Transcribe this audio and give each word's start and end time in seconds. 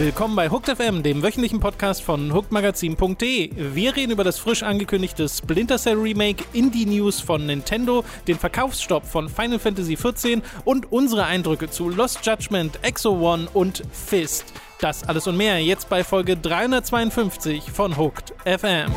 Willkommen 0.00 0.34
bei 0.34 0.48
Hooked 0.48 0.74
FM, 0.78 1.02
dem 1.02 1.22
wöchentlichen 1.22 1.60
Podcast 1.60 2.02
von 2.02 2.32
hookedmagazin.de. 2.32 3.50
Wir 3.74 3.94
reden 3.94 4.12
über 4.12 4.24
das 4.24 4.38
frisch 4.38 4.62
angekündigte 4.62 5.28
Splinter 5.28 5.76
Cell 5.76 5.98
Remake, 5.98 6.42
Indie 6.54 6.86
News 6.86 7.20
von 7.20 7.44
Nintendo, 7.44 8.02
den 8.26 8.38
Verkaufsstopp 8.38 9.04
von 9.04 9.28
Final 9.28 9.58
Fantasy 9.58 9.96
XIV 9.96 10.40
und 10.64 10.90
unsere 10.90 11.26
Eindrücke 11.26 11.68
zu 11.68 11.90
Lost 11.90 12.24
Judgment, 12.24 12.78
Exo 12.80 13.10
One 13.10 13.46
und 13.52 13.82
Fist. 13.92 14.46
Das 14.78 15.06
alles 15.06 15.26
und 15.26 15.36
mehr 15.36 15.62
jetzt 15.62 15.90
bei 15.90 16.02
Folge 16.02 16.38
352 16.38 17.70
von 17.70 17.98
Hooked 17.98 18.32
FM. 18.46 18.90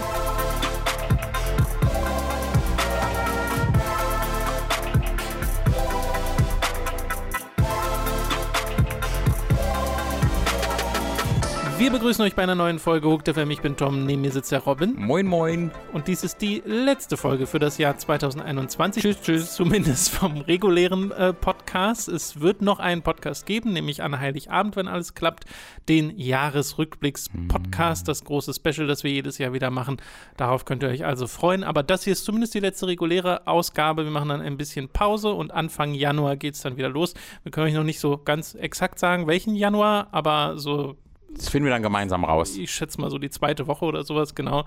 Wir 11.83 11.91
begrüßen 11.91 12.23
euch 12.23 12.33
bei 12.33 12.43
einer 12.43 12.55
neuen 12.55 12.79
Folge 12.79 13.09
Hooked 13.09 13.27
FM. 13.27 13.51
Ich 13.51 13.59
bin 13.59 13.75
Tom, 13.75 14.05
neben 14.05 14.21
mir 14.21 14.31
sitzt 14.31 14.53
der 14.53 14.61
Robin. 14.61 14.95
Moin, 14.95 15.27
moin. 15.27 15.69
Und 15.91 16.07
dies 16.07 16.23
ist 16.23 16.41
die 16.41 16.63
letzte 16.65 17.17
Folge 17.17 17.45
für 17.45 17.59
das 17.59 17.77
Jahr 17.77 17.97
2021. 17.97 19.03
Tschüss, 19.03 19.21
tschüss. 19.21 19.53
Zumindest 19.53 20.11
vom 20.11 20.37
regulären 20.37 21.11
äh, 21.11 21.33
Podcast. 21.33 22.07
Es 22.07 22.39
wird 22.39 22.61
noch 22.61 22.79
einen 22.79 23.01
Podcast 23.01 23.45
geben, 23.45 23.73
nämlich 23.73 24.01
an 24.01 24.17
Heiligabend, 24.17 24.77
wenn 24.77 24.87
alles 24.87 25.13
klappt, 25.13 25.43
den 25.89 26.17
Jahresrückblicks-Podcast, 26.17 28.07
das 28.07 28.23
große 28.23 28.53
Special, 28.53 28.87
das 28.87 29.03
wir 29.03 29.11
jedes 29.11 29.37
Jahr 29.37 29.51
wieder 29.51 29.69
machen. 29.69 29.97
Darauf 30.37 30.63
könnt 30.63 30.83
ihr 30.83 30.89
euch 30.89 31.03
also 31.03 31.27
freuen. 31.27 31.65
Aber 31.65 31.83
das 31.83 32.05
hier 32.05 32.13
ist 32.13 32.23
zumindest 32.23 32.53
die 32.53 32.61
letzte 32.61 32.87
reguläre 32.87 33.45
Ausgabe. 33.45 34.05
Wir 34.05 34.11
machen 34.11 34.29
dann 34.29 34.39
ein 34.39 34.55
bisschen 34.55 34.87
Pause 34.87 35.33
und 35.33 35.51
Anfang 35.51 35.95
Januar 35.95 36.37
geht 36.37 36.53
es 36.53 36.61
dann 36.61 36.77
wieder 36.77 36.87
los. 36.87 37.13
Wir 37.43 37.51
können 37.51 37.67
euch 37.67 37.73
noch 37.73 37.83
nicht 37.83 37.99
so 37.99 38.17
ganz 38.17 38.55
exakt 38.55 38.99
sagen, 38.99 39.27
welchen 39.27 39.57
Januar, 39.57 40.07
aber 40.11 40.57
so 40.57 40.95
das 41.35 41.49
finden 41.49 41.65
wir 41.65 41.73
dann 41.73 41.83
gemeinsam 41.83 42.23
raus. 42.23 42.57
Ich 42.57 42.71
schätze 42.71 42.99
mal 42.99 43.09
so 43.09 43.17
die 43.17 43.29
zweite 43.29 43.67
Woche 43.67 43.85
oder 43.85 44.03
sowas, 44.03 44.35
genau. 44.35 44.61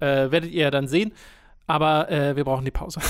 Äh, 0.00 0.30
werdet 0.30 0.50
ihr 0.50 0.62
ja 0.62 0.70
dann 0.70 0.88
sehen. 0.88 1.12
Aber 1.66 2.10
äh, 2.10 2.34
wir 2.34 2.44
brauchen 2.44 2.64
die 2.64 2.70
Pause. 2.72 3.00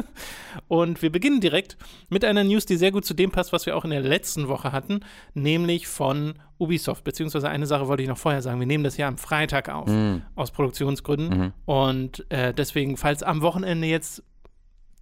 und 0.68 1.02
wir 1.02 1.10
beginnen 1.10 1.40
direkt 1.40 1.76
mit 2.08 2.24
einer 2.24 2.44
News, 2.44 2.64
die 2.64 2.76
sehr 2.76 2.92
gut 2.92 3.04
zu 3.04 3.12
dem 3.12 3.30
passt, 3.30 3.52
was 3.52 3.66
wir 3.66 3.76
auch 3.76 3.84
in 3.84 3.90
der 3.90 4.00
letzten 4.00 4.48
Woche 4.48 4.72
hatten, 4.72 5.00
nämlich 5.34 5.88
von 5.88 6.34
Ubisoft. 6.58 7.02
Beziehungsweise 7.02 7.48
eine 7.48 7.66
Sache 7.66 7.88
wollte 7.88 8.02
ich 8.02 8.08
noch 8.08 8.18
vorher 8.18 8.40
sagen. 8.40 8.60
Wir 8.60 8.66
nehmen 8.68 8.84
das 8.84 8.96
ja 8.96 9.08
am 9.08 9.18
Freitag 9.18 9.68
auf, 9.68 9.88
mm. 9.88 10.22
aus 10.36 10.52
Produktionsgründen. 10.52 11.38
Mhm. 11.38 11.52
Und 11.64 12.30
äh, 12.30 12.54
deswegen, 12.54 12.96
falls 12.96 13.22
am 13.24 13.42
Wochenende 13.42 13.88
jetzt 13.88 14.22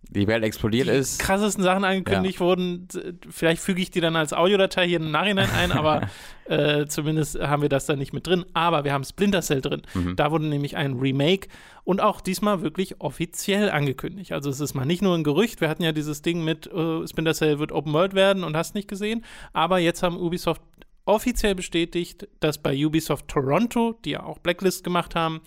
die 0.03 0.27
Welt 0.27 0.43
explodiert 0.43 0.89
die 0.89 0.93
ist. 0.93 1.21
krassesten 1.21 1.63
Sachen 1.63 1.85
angekündigt 1.85 2.41
ja. 2.41 2.47
wurden. 2.47 2.89
Vielleicht 3.29 3.63
füge 3.63 3.81
ich 3.81 3.91
die 3.91 4.01
dann 4.01 4.17
als 4.17 4.33
Audiodatei 4.33 4.89
hier 4.89 4.99
im 4.99 5.11
Nachhinein 5.11 5.49
ein, 5.51 5.73
aber 5.73 6.09
äh, 6.47 6.87
zumindest 6.87 7.39
haben 7.39 7.63
wir 7.63 7.69
das 7.69 7.87
da 7.87 7.95
nicht 7.95 8.13
mit 8.13 8.27
drin. 8.27 8.45
Aber 8.53 8.85
wir 8.85 8.93
haben 8.93 9.05
Splinter 9.05 9.43
Cell 9.43 9.61
drin. 9.61 9.83
Mhm. 9.95 10.17
Da 10.17 10.31
wurde 10.31 10.47
nämlich 10.47 10.77
ein 10.77 10.99
Remake 10.99 11.49
und 11.85 12.01
auch 12.01 12.21
diesmal 12.21 12.63
wirklich 12.63 13.01
offiziell 13.01 13.71
angekündigt. 13.71 14.33
Also 14.33 14.51
es 14.51 14.61
ist 14.61 14.75
mal 14.75 14.85
nicht 14.85 15.03
nur 15.03 15.17
ein 15.17 15.25
Gerücht. 15.25 15.61
Wir 15.61 15.69
hatten 15.69 15.85
ja 15.85 15.93
dieses 15.93 16.23
Ding 16.23 16.45
mit 16.45 16.73
uh, 16.73 17.07
Splinter 17.07 17.35
Cell 17.35 17.59
wird 17.59 17.71
Open 17.71 17.93
World 17.93 18.15
werden 18.15 18.43
und 18.43 18.57
hast 18.57 18.75
nicht 18.75 18.89
gesehen. 18.89 19.25
Aber 19.53 19.79
jetzt 19.79 20.03
haben 20.03 20.17
Ubisoft 20.17 20.63
offiziell 21.05 21.55
bestätigt, 21.55 22.29
dass 22.41 22.59
bei 22.59 22.75
Ubisoft 22.87 23.29
Toronto, 23.29 23.99
die 24.05 24.11
ja 24.11 24.23
auch 24.23 24.39
Blacklist 24.39 24.85
gemacht 24.85 25.15
haben, 25.15 25.41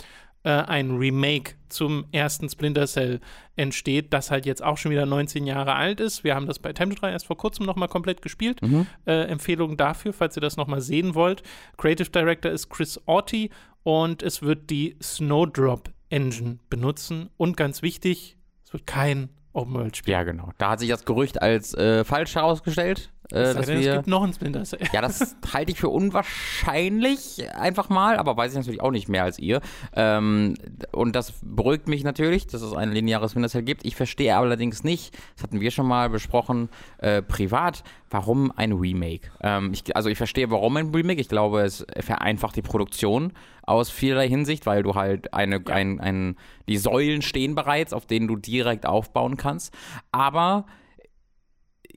äh, 0.43 0.49
ein 0.49 0.97
Remake 0.97 1.53
zum 1.69 2.05
ersten 2.11 2.49
Splinter 2.49 2.85
Cell 2.85 3.19
entsteht, 3.55 4.13
das 4.13 4.31
halt 4.31 4.45
jetzt 4.45 4.63
auch 4.63 4.77
schon 4.77 4.91
wieder 4.91 5.05
19 5.05 5.45
Jahre 5.45 5.75
alt 5.75 5.99
ist. 5.99 6.23
Wir 6.23 6.35
haben 6.35 6.47
das 6.47 6.59
bei 6.59 6.73
Temple 6.73 6.97
3 6.97 7.11
erst 7.11 7.27
vor 7.27 7.37
kurzem 7.37 7.65
nochmal 7.65 7.87
komplett 7.87 8.21
gespielt. 8.21 8.61
Mhm. 8.61 8.87
Äh, 9.05 9.23
Empfehlung 9.23 9.77
dafür, 9.77 10.13
falls 10.13 10.37
ihr 10.37 10.41
das 10.41 10.57
nochmal 10.57 10.81
sehen 10.81 11.15
wollt. 11.15 11.43
Creative 11.77 12.09
Director 12.09 12.51
ist 12.51 12.69
Chris 12.69 12.99
Orty 13.05 13.49
und 13.83 14.23
es 14.23 14.41
wird 14.41 14.69
die 14.69 14.97
Snowdrop 15.01 15.89
Engine 16.09 16.59
benutzen. 16.69 17.29
Und 17.37 17.57
ganz 17.57 17.81
wichtig, 17.81 18.37
es 18.63 18.73
wird 18.73 18.85
kein 18.85 19.29
Open 19.53 19.73
World 19.73 19.97
Spiel. 19.97 20.11
Ja, 20.11 20.23
genau. 20.23 20.51
Da 20.57 20.71
hat 20.71 20.79
sich 20.79 20.89
das 20.89 21.05
Gerücht 21.05 21.41
als 21.41 21.73
äh, 21.73 22.03
falsch 22.03 22.35
herausgestellt. 22.35 23.11
Äh, 23.33 23.55
dass 23.55 23.65
denn, 23.65 23.79
wir, 23.79 23.89
es 23.89 23.95
gibt 23.97 24.07
noch 24.07 24.23
ein 24.23 24.31
Splinter 24.31 24.63
Cell. 24.63 24.79
Ja, 24.93 25.01
das 25.01 25.35
halte 25.51 25.71
ich 25.71 25.79
für 25.79 25.89
unwahrscheinlich 25.89 27.51
einfach 27.55 27.89
mal, 27.89 28.17
aber 28.17 28.37
weiß 28.37 28.51
ich 28.51 28.57
natürlich 28.57 28.81
auch 28.81 28.91
nicht 28.91 29.09
mehr 29.09 29.23
als 29.23 29.39
ihr. 29.39 29.59
Ähm, 29.95 30.53
und 30.91 31.15
das 31.15 31.33
beruhigt 31.41 31.87
mich 31.87 32.03
natürlich, 32.03 32.45
dass 32.45 32.61
es 32.61 32.73
ein 32.73 32.91
lineares 32.91 33.31
Splinter 33.31 33.49
Cell 33.49 33.63
gibt. 33.63 33.85
Ich 33.85 33.95
verstehe 33.95 34.37
allerdings 34.37 34.83
nicht, 34.83 35.17
das 35.35 35.43
hatten 35.43 35.59
wir 35.59 35.71
schon 35.71 35.87
mal 35.87 36.09
besprochen, 36.09 36.69
äh, 36.99 37.23
privat, 37.23 37.83
warum 38.11 38.51
ein 38.55 38.71
Remake? 38.71 39.31
Ähm, 39.41 39.71
ich, 39.73 39.95
also 39.95 40.09
ich 40.09 40.17
verstehe, 40.17 40.51
warum 40.51 40.77
ein 40.77 40.93
Remake. 40.93 41.19
Ich 41.19 41.29
glaube, 41.29 41.61
es 41.61 41.85
vereinfacht 41.99 42.55
die 42.55 42.61
Produktion 42.61 43.33
aus 43.63 43.89
vielerlei 43.89 44.29
Hinsicht, 44.29 44.67
weil 44.67 44.83
du 44.83 44.93
halt 44.93 45.33
eine, 45.33 45.55
ja. 45.55 45.73
ein, 45.73 45.99
ein, 45.99 46.35
die 46.67 46.77
Säulen 46.77 47.23
stehen 47.23 47.55
bereits, 47.55 47.93
auf 47.93 48.05
denen 48.05 48.27
du 48.27 48.35
direkt 48.35 48.85
aufbauen 48.85 49.37
kannst. 49.37 49.73
Aber 50.11 50.65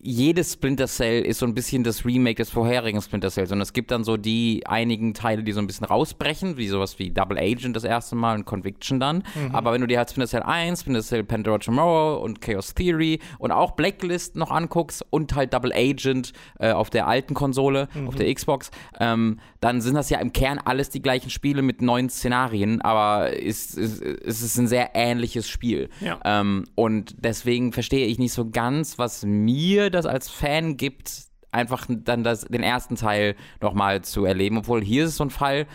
jedes 0.01 0.53
Splinter 0.53 0.87
Cell 0.87 1.23
ist 1.23 1.39
so 1.39 1.47
ein 1.47 1.55
bisschen 1.55 1.83
das 1.83 2.05
Remake 2.05 2.37
des 2.37 2.51
vorherigen 2.51 3.01
Splinter 3.01 3.31
Cells 3.31 3.51
und 3.51 3.61
es 3.61 3.73
gibt 3.73 3.91
dann 3.91 4.05
so 4.05 4.17
die 4.17 4.63
einigen 4.67 5.15
Teile, 5.15 5.43
die 5.43 5.53
so 5.53 5.61
ein 5.61 5.67
bisschen 5.67 5.87
rausbrechen, 5.87 6.57
wie 6.57 6.69
sowas 6.69 6.99
wie 6.99 7.11
Double 7.11 7.39
Agent 7.39 7.75
das 7.75 7.85
erste 7.85 8.15
Mal 8.15 8.37
und 8.37 8.45
Conviction 8.45 9.01
dann. 9.01 9.25
Mhm. 9.35 9.55
Aber 9.55 9.73
wenn 9.73 9.81
du 9.81 9.87
dir 9.87 9.99
halt 9.99 10.11
Splinter 10.11 10.29
Cell 10.29 10.43
1, 10.43 10.81
Splinter 10.81 11.03
Cell 11.03 11.25
Pandora 11.25 11.59
Tomorrow 11.59 12.23
und 12.23 12.41
Chaos 12.41 12.75
Theory 12.75 13.21
und 13.39 13.51
auch 13.53 13.73
Blacklist 13.73 14.37
noch 14.37 14.51
anguckst 14.51 15.05
und 15.11 15.35
halt 15.35 15.55
Double 15.55 15.73
Agent 15.73 16.33
äh, 16.59 16.73
auf 16.73 16.91
der 16.91 17.07
alten 17.07 17.35
Konsole, 17.35 17.89
mhm. 17.95 18.09
auf 18.09 18.15
der 18.17 18.33
Xbox, 18.33 18.71
ähm, 19.01 19.41
dann 19.61 19.81
sind 19.81 19.95
das 19.95 20.11
ja 20.11 20.19
im 20.19 20.33
Kern 20.33 20.59
alles 20.59 20.91
die 20.91 21.03
gleichen 21.03 21.31
Spiele 21.31 21.63
mit 21.63 21.81
neuen 21.81 22.11
Szenarien, 22.11 22.81
aber 22.83 23.43
es, 23.43 23.77
es, 23.77 24.01
es 24.01 24.43
ist 24.43 24.59
ein 24.59 24.69
sehr 24.69 24.91
ähnliches 24.95 25.49
Spiel. 25.49 25.89
Ja. 26.01 26.21
Ähm, 26.25 26.67
und 26.75 27.17
deswegen 27.19 27.73
verstehe 27.73 28.07
ich 28.07 28.19
nicht 28.19 28.33
so 28.33 28.49
ganz, 28.51 28.99
was 28.99 29.25
mir 29.25 29.86
das 29.91 30.07
als 30.07 30.29
Fan 30.29 30.77
gibt, 30.77 31.27
einfach 31.53 31.87
dann 31.89 32.23
das, 32.23 32.43
den 32.43 32.63
ersten 32.63 32.97
Teil 32.97 33.35
nochmal 33.61 34.03
zu 34.03 34.25
erleben. 34.25 34.59
Obwohl 34.59 34.83
hier 34.83 35.05
ist 35.05 35.11
es 35.11 35.17
so 35.17 35.25
ein 35.25 35.31
Fall, 35.31 35.67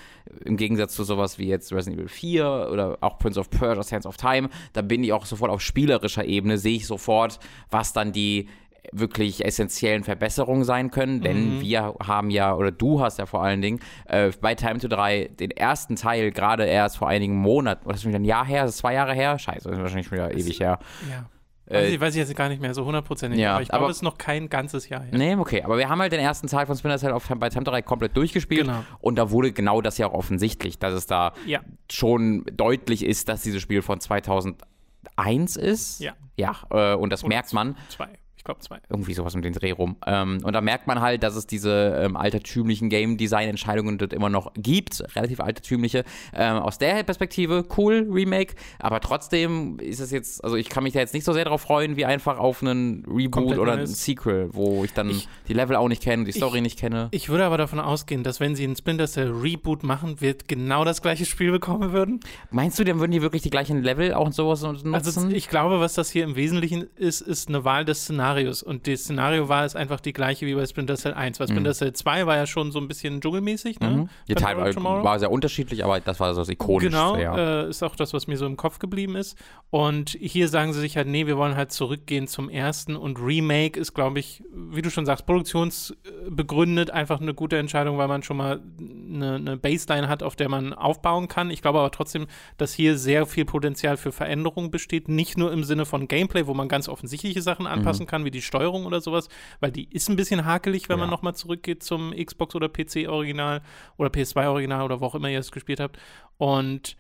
im 0.46 0.56
Gegensatz 0.56 0.94
zu 0.94 1.04
sowas 1.04 1.40
wie 1.40 1.48
jetzt 1.48 1.74
Resident 1.74 2.00
Evil 2.00 2.10
4 2.10 2.70
oder 2.72 2.98
auch 3.02 3.18
Prince 3.18 3.40
of 3.40 3.50
Persia, 3.50 3.84
Sands 3.84 4.06
of 4.06 4.18
Time, 4.18 4.50
da 4.74 4.82
bin 4.82 5.04
ich 5.04 5.12
auch 5.12 5.26
sofort 5.26 5.52
auf 5.52 5.62
spielerischer 5.62 6.24
Ebene, 6.24 6.58
sehe 6.58 6.78
ich 6.78 6.88
sofort, 6.88 7.40
was 7.70 7.94
dann 7.94 8.12
die 8.12 8.48
wirklich 8.92 9.46
essentiellen 9.46 10.04
Verbesserungen 10.04 10.64
sein 10.64 10.90
können, 10.92 11.22
denn 11.22 11.58
mhm. 11.58 11.62
wir 11.62 11.96
haben 12.04 12.30
ja, 12.30 12.56
oder 12.56 12.72
du 12.72 13.00
hast 13.00 13.20
ja 13.20 13.26
vor 13.26 13.44
allen 13.44 13.62
Dingen 13.62 13.80
äh, 14.08 14.32
bei 14.42 14.56
Time 14.56 14.80
to 14.80 14.88
3 14.88 15.30
den 15.40 15.52
ersten 15.52 15.96
Teil 15.96 16.32
gerade 16.32 16.66
erst 16.66 16.98
vor 16.98 17.08
einigen 17.08 17.36
Monaten, 17.36 17.86
oder 17.86 17.96
ist 17.96 18.02
schon 18.02 18.10
wieder 18.10 18.20
ein 18.20 18.26
Jahr 18.26 18.46
her, 18.46 18.66
ist 18.66 18.78
zwei 18.78 18.94
Jahre 18.96 19.14
her? 19.14 19.38
Scheiße, 19.38 19.70
das 19.70 19.78
ist 19.78 19.82
wahrscheinlich 19.82 20.08
schon 20.08 20.18
wieder 20.18 20.34
ewig 20.34 20.60
her. 20.60 20.80
Ja. 21.10 21.26
Weiß 21.72 21.90
ich, 21.92 22.00
weiß 22.00 22.16
ich 22.16 22.20
jetzt 22.20 22.36
gar 22.36 22.50
nicht 22.50 22.62
mehr 22.62 22.74
so 22.74 22.86
hundertprozentig. 22.86 23.40
Ja, 23.40 23.54
aber 23.54 23.62
ich 23.62 23.70
glaube, 23.70 23.86
es 23.90 23.98
ist 23.98 24.04
noch 24.04 24.18
kein 24.18 24.50
ganzes 24.50 24.90
Jahr 24.90 25.04
her. 25.04 25.18
Nee, 25.18 25.36
okay. 25.36 25.64
Aber 25.64 25.78
wir 25.78 25.90
haben 25.90 26.00
halt 26.00 26.12
den 26.12 26.20
ersten 26.20 26.48
Teil 26.48 26.66
von 26.66 26.76
Splinter 26.76 26.98
Cell 26.98 27.12
auf, 27.12 27.28
bei 27.28 27.50
Time 27.50 27.64
3 27.64 27.82
komplett 27.82 28.16
durchgespielt. 28.16 28.68
Genau. 28.68 28.84
Und 29.00 29.16
da 29.16 29.32
wurde 29.32 29.52
genau 29.52 29.82
das 29.82 29.98
ja 29.98 30.08
auch 30.08 30.14
offensichtlich, 30.14 30.80
dass 30.80 30.94
es 30.94 31.08
da 31.08 31.34
ja. 31.46 31.62
schon 31.92 32.46
deutlich 32.54 33.06
ist, 33.06 33.30
dass 33.30 33.44
dieses 33.44 33.62
Spiel 33.62 33.82
von 33.82 34.00
2001 34.00 35.56
ist. 35.56 36.00
Ja. 36.00 36.14
Ja, 36.38 36.56
äh, 36.72 36.96
und 36.96 37.12
das 37.12 37.24
Oder 37.24 37.30
merkt 37.30 37.54
man. 37.54 37.76
Zwei. 37.90 38.10
Ich 38.42 38.46
glaube 38.46 38.60
zwei. 38.62 38.80
Irgendwie 38.90 39.14
sowas 39.14 39.36
um 39.36 39.44
den 39.44 39.54
Dreh 39.54 39.70
rum. 39.70 39.98
Ähm, 40.08 40.40
und 40.44 40.54
da 40.54 40.62
merkt 40.62 40.88
man 40.88 41.00
halt, 41.00 41.22
dass 41.22 41.36
es 41.36 41.46
diese 41.46 42.02
ähm, 42.04 42.18
altertümlichen 42.18 42.90
Game-Design-Entscheidungen 42.90 44.00
dort 44.00 44.14
immer 44.14 44.30
noch 44.30 44.52
gibt, 44.56 45.04
relativ 45.16 45.40
altertümliche. 45.40 46.04
Ähm, 46.34 46.58
aus 46.58 46.80
der 46.80 47.04
Perspektive 47.04 47.64
cool, 47.78 48.08
Remake, 48.10 48.56
aber 48.80 49.00
trotzdem 49.00 49.78
ist 49.78 50.00
es 50.00 50.10
jetzt, 50.10 50.44
also 50.44 50.56
ich 50.56 50.70
kann 50.70 50.82
mich 50.82 50.94
da 50.94 51.00
jetzt 51.02 51.14
nicht 51.14 51.24
so 51.24 51.34
sehr 51.34 51.44
darauf 51.44 51.62
freuen, 51.62 51.98
wie 51.98 52.06
einfach 52.06 52.40
auf 52.40 52.64
einen 52.64 53.06
Reboot 53.06 53.32
Komplett 53.32 53.60
oder 53.60 53.74
ein 53.74 53.86
Sequel, 53.86 54.50
wo 54.54 54.84
ich 54.86 54.94
dann 54.94 55.12
ich, 55.12 55.30
die 55.48 55.54
Level 55.54 55.76
auch 55.76 55.88
nicht 55.88 56.02
kenne, 56.02 56.24
die 56.24 56.32
Story 56.32 56.58
ich, 56.58 56.64
nicht 56.64 56.80
kenne. 56.80 57.10
Ich 57.12 57.30
würde 57.30 57.46
aber 57.46 57.60
davon 57.60 57.80
ausgehen, 57.80 58.24
dass 58.24 58.40
wenn 58.40 58.56
sie 58.56 58.66
ein 58.66 58.76
Splinter 58.76 59.06
Cell 59.06 59.30
Reboot 59.30 59.84
machen, 59.84 60.20
wird 60.20 60.48
genau 60.48 60.84
das 60.84 61.04
gleiche 61.04 61.26
Spiel 61.26 61.52
bekommen 61.52 61.92
würden. 61.92 62.22
Meinst 62.50 62.80
du, 62.80 62.84
dann 62.84 63.00
würden 63.00 63.12
die 63.12 63.22
wirklich 63.22 63.44
die 63.44 63.52
gleichen 63.52 63.84
Level 63.84 64.16
auch 64.16 64.26
und 64.26 64.34
sowas 64.34 64.64
nutzen? 64.64 64.96
Also 64.96 65.30
ich 65.30 65.48
glaube, 65.48 65.80
was 65.80 65.94
das 65.94 66.10
hier 66.10 66.24
im 66.24 66.36
Wesentlichen 66.36 66.88
ist, 66.96 67.22
ist 67.22 67.48
eine 67.48 67.64
Wahl 67.66 67.86
des 67.86 68.02
Szenarios. 68.02 68.31
Szenarios. 68.32 68.64
Und 68.64 68.88
das 68.88 69.02
Szenario 69.02 69.50
war 69.50 69.66
es 69.66 69.76
einfach 69.76 70.00
die 70.00 70.14
gleiche 70.14 70.46
wie 70.46 70.56
bei 70.56 70.66
Splinter 70.66 70.96
Cell 70.96 71.14
1. 71.14 71.40
Weil 71.40 71.48
mhm. 71.48 71.52
Splinter 71.52 71.74
Cell 71.74 71.94
2 71.94 72.26
war 72.26 72.36
ja 72.38 72.46
schon 72.46 72.72
so 72.72 72.80
ein 72.80 72.88
bisschen 72.88 73.22
dschungelmäßig. 73.22 73.80
Ne? 73.80 73.90
Mhm. 73.90 74.10
Die 74.28 74.36
Teil 74.36 74.58
war 74.58 75.20
sehr 75.20 75.32
unterschiedlich, 75.32 75.84
aber 75.84 76.00
das 76.00 76.20
war 76.20 76.34
so 76.34 76.42
das 76.42 76.50
Ikonischste. 76.50 76.90
Genau, 76.92 77.16
äh, 77.16 77.70
ist 77.70 77.84
auch 77.84 77.96
das, 77.96 78.14
was 78.14 78.28
mir 78.28 78.38
so 78.38 78.46
im 78.46 78.58
Kopf 78.58 78.80
geblieben 78.80 79.16
ist. 79.16 79.38
Und 79.70 80.18
hier 80.20 80.48
sagen 80.48 80.74
sie 80.74 80.80
sich 80.80 80.98
halt, 80.98 81.08
nee, 81.08 81.28
wir 81.28 81.38
wollen 81.38 81.56
halt 81.56 81.72
zurückgehen 81.72 82.28
zum 82.28 82.50
ersten. 82.50 82.96
Und 82.96 83.20
Remake 83.20 83.80
ist, 83.80 83.94
glaube 83.94 84.20
ich, 84.20 84.44
wie 84.54 84.82
du 84.82 84.90
schon 84.90 85.06
sagst, 85.06 85.26
produktionsbegründet 85.26 86.92
einfach 86.92 87.22
eine 87.22 87.34
gute 87.34 87.58
Entscheidung, 87.58 87.98
weil 87.98 88.08
man 88.08 88.24
schon 88.24 88.38
mal 88.38 88.62
eine, 88.80 89.36
eine 89.36 89.58
Baseline 89.58 90.08
hat, 90.08 90.24
auf 90.24 90.36
der 90.36 90.50
man 90.50 90.74
aufbauen 90.74 91.28
kann. 91.28 91.50
Ich 91.52 91.62
glaube 91.62 91.80
aber 91.80 91.92
trotzdem, 91.92 92.28
dass 92.58 92.74
hier 92.74 92.98
sehr 92.98 93.26
viel 93.26 93.46
Potenzial 93.46 93.98
für 93.98 94.12
Veränderung 94.12 94.72
besteht. 94.72 95.10
Nicht 95.10 95.38
nur 95.38 95.52
im 95.52 95.64
Sinne 95.64 95.86
von 95.86 96.08
Gameplay, 96.08 96.48
wo 96.48 96.54
man 96.54 96.68
ganz 96.68 96.88
offensichtliche 96.90 97.42
Sachen 97.42 97.68
anpassen 97.68 98.04
mhm. 98.04 98.10
kann, 98.10 98.21
kann, 98.22 98.26
wie 98.26 98.32
die 98.32 98.42
Steuerung 98.42 98.86
oder 98.86 99.02
sowas, 99.02 99.28
weil 99.60 99.72
die 99.72 99.90
ist 99.90 100.10
ein 100.10 100.16
bisschen 100.16 100.46
hakelig, 100.46 100.90
wenn 100.90 100.98
Ja. 100.98 101.02
man 101.02 101.10
nochmal 101.10 101.36
zurückgeht 101.36 101.84
zum 101.84 102.12
Xbox 102.16 102.56
oder 102.56 102.70
PC-Original 102.70 103.62
oder 103.98 104.10
PS2-Original 104.10 104.84
oder 104.84 105.02
wo 105.02 105.06
auch 105.06 105.16
immer 105.16 105.30
ihr 105.30 105.40
es 105.40 105.52
gespielt 105.52 105.80
habt. 105.80 105.98
Und 106.38 106.96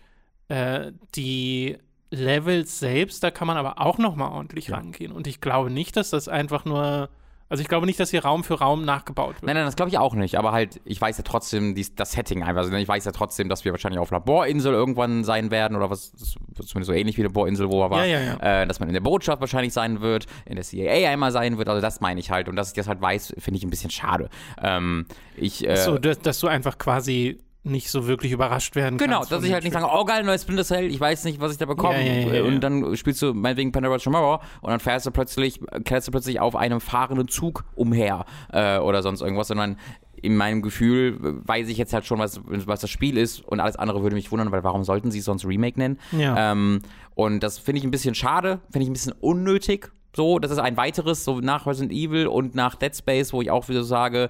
äh, 0.50 0.92
die 1.16 1.78
Levels 2.10 2.80
selbst, 2.80 3.24
da 3.24 3.32
kann 3.32 3.48
man 3.48 3.56
aber 3.58 3.80
auch 3.80 3.98
nochmal 3.98 4.32
ordentlich 4.32 4.68
Ja. 4.68 4.76
rangehen. 4.76 5.12
Und 5.14 5.28
ich 5.28 5.40
glaube 5.42 5.70
nicht, 5.72 5.96
dass 5.96 6.10
das 6.10 6.28
einfach 6.28 6.66
nur, 6.66 7.10
also 7.51 7.62
ich 7.62 7.68
glaube 7.68 7.86
nicht, 7.86 8.00
dass 8.00 8.12
hier 8.12 8.24
Raum 8.24 8.45
für 8.45 8.59
Raum 8.59 8.86
nachgebaut 8.86 9.36
wird. 9.36 9.44
Nein, 9.44 9.57
nein, 9.57 9.65
das 9.65 9.75
glaube 9.75 9.89
ich 9.89 9.98
auch 9.98 10.13
nicht. 10.13 10.38
Aber 10.38 10.53
halt, 10.53 10.80
ich 10.86 11.01
weiß 11.01 11.18
ja 11.18 11.24
trotzdem 11.25 11.75
dies, 11.75 11.94
das 11.94 12.13
Setting 12.13 12.44
einfach. 12.44 12.62
Also 12.62 12.74
ich 12.74 12.88
weiß 12.88 13.03
ja 13.03 13.12
trotzdem, 13.12 13.50
dass 13.50 13.65
wir 13.65 13.74
wahrscheinlich 13.74 14.00
auf 14.00 14.09
einer 14.09 14.21
Bohrinsel 14.21 14.71
irgendwann 14.71 15.25
sein 15.25 15.51
werden 15.51 15.75
oder 15.75 15.89
was, 15.89 16.13
zumindest 16.13 16.86
so 16.86 16.94
ähnlich 16.94 17.18
wie 17.18 17.24
eine 17.24 17.30
Bohrinsel, 17.30 17.69
wo 17.69 17.83
er 17.83 17.89
war. 17.89 18.06
Ja, 18.06 18.19
ja, 18.19 18.38
ja. 18.42 18.62
Äh, 18.62 18.68
dass 18.68 18.80
man 18.80 18.88
in 18.88 18.94
der 18.94 19.01
Botschaft 19.01 19.42
wahrscheinlich 19.42 19.74
sein 19.74 20.00
wird, 20.00 20.27
in 20.45 20.56
der 20.56 20.63
CIA 20.63 21.09
einmal 21.09 21.33
sein 21.33 21.57
wird. 21.57 21.68
Also 21.68 21.81
das 21.81 22.00
meine 22.00 22.21
ich 22.21 22.31
halt. 22.31 22.48
Und 22.48 22.56
dass 22.56 22.69
ich 22.69 22.74
das 22.74 22.88
halt 22.88 23.01
weiß, 23.01 23.33
finde 23.38 23.57
ich 23.57 23.65
ein 23.65 23.69
bisschen 23.69 23.92
schade. 23.92 24.30
Ähm, 24.63 25.06
ich, 25.36 25.68
äh, 25.68 25.75
so, 25.75 25.98
dass, 25.98 26.19
dass 26.19 26.39
du 26.39 26.48
einfach 26.48 26.77
quasi 26.77 27.38
nicht 27.63 27.92
so 27.92 28.08
wirklich 28.08 28.31
überrascht 28.31 28.75
werden 28.75 28.98
Genau, 28.98 29.18
kannst. 29.18 29.31
dass 29.31 29.40
von 29.40 29.48
ich 29.48 29.54
halt 29.54 29.63
nicht 29.63 29.74
sage, 29.74 29.88
oh 29.92 30.04
geil, 30.04 30.24
neues 30.24 30.42
Splinter 30.42 30.63
Cell, 30.63 30.86
ich 30.90 31.00
weiß 31.00 31.25
nicht, 31.25 31.40
was 31.40 31.52
ich 31.52 31.58
da 31.60 31.66
bekomme. 31.66 32.04
Ja, 32.06 32.13
ja, 32.13 32.34
ja. 32.36 32.44
Und 32.44 32.60
dann 32.62 32.96
spielst 32.96 33.22
du 33.22 33.34
meinetwegen 33.34 33.72
Pandora 33.72 33.98
Tomorrow 34.00 34.42
und 34.62 34.69
dann 34.72 34.80
fährst 34.80 35.06
du 35.06 35.12
plötzlich, 35.12 35.60
kletterst 35.84 36.08
du 36.08 36.12
plötzlich 36.12 36.40
auf 36.40 36.56
einem 36.56 36.81
fahrenden 36.81 37.28
Zug 37.28 37.63
umher 37.75 38.25
äh, 38.52 38.80
oder 38.80 39.04
sonst 39.04 39.22
irgendwas, 39.22 39.48
sondern 39.50 39.78
in 40.24 40.36
meinem 40.38 40.62
Gefühl 40.62 41.18
weiß 41.46 41.68
ich 41.68 41.78
jetzt 41.78 41.94
halt 41.94 42.06
schon, 42.06 42.19
was, 42.19 42.42
was 42.46 42.81
das 42.81 42.90
Spiel 42.90 43.18
ist 43.18 43.42
und 43.48 43.60
alles 43.60 43.75
andere 43.75 44.02
würde 44.04 44.16
mich 44.16 44.31
wundern, 44.31 44.52
weil 44.52 44.63
warum 44.63 44.84
sollten 44.84 45.12
sie 45.12 45.19
es 45.19 45.25
sonst 45.25 45.46
Remake 45.46 45.80
nennen? 45.80 46.00
Ähm, 46.13 46.81
und 47.16 47.42
das 47.42 47.58
finde 47.58 47.80
ich 47.80 47.84
ein 47.86 47.92
bisschen 47.92 48.16
schade, 48.16 48.60
finde 48.72 48.84
ich 48.84 48.90
ein 48.90 48.94
bisschen 48.94 49.13
unnötig. 49.19 49.92
So, 50.16 50.40
das 50.40 50.52
ist 50.52 50.60
ein 50.60 50.78
weiteres, 50.78 51.24
so 51.24 51.40
nach 51.40 51.66
Resident 51.66 51.92
Evil 51.94 52.28
und 52.28 52.54
nach 52.54 52.75
Dead 52.75 52.96
Space, 52.96 53.34
wo 53.34 53.42
ich 53.42 53.50
auch 53.50 53.69
wieder 53.69 53.84
sage, 53.84 54.30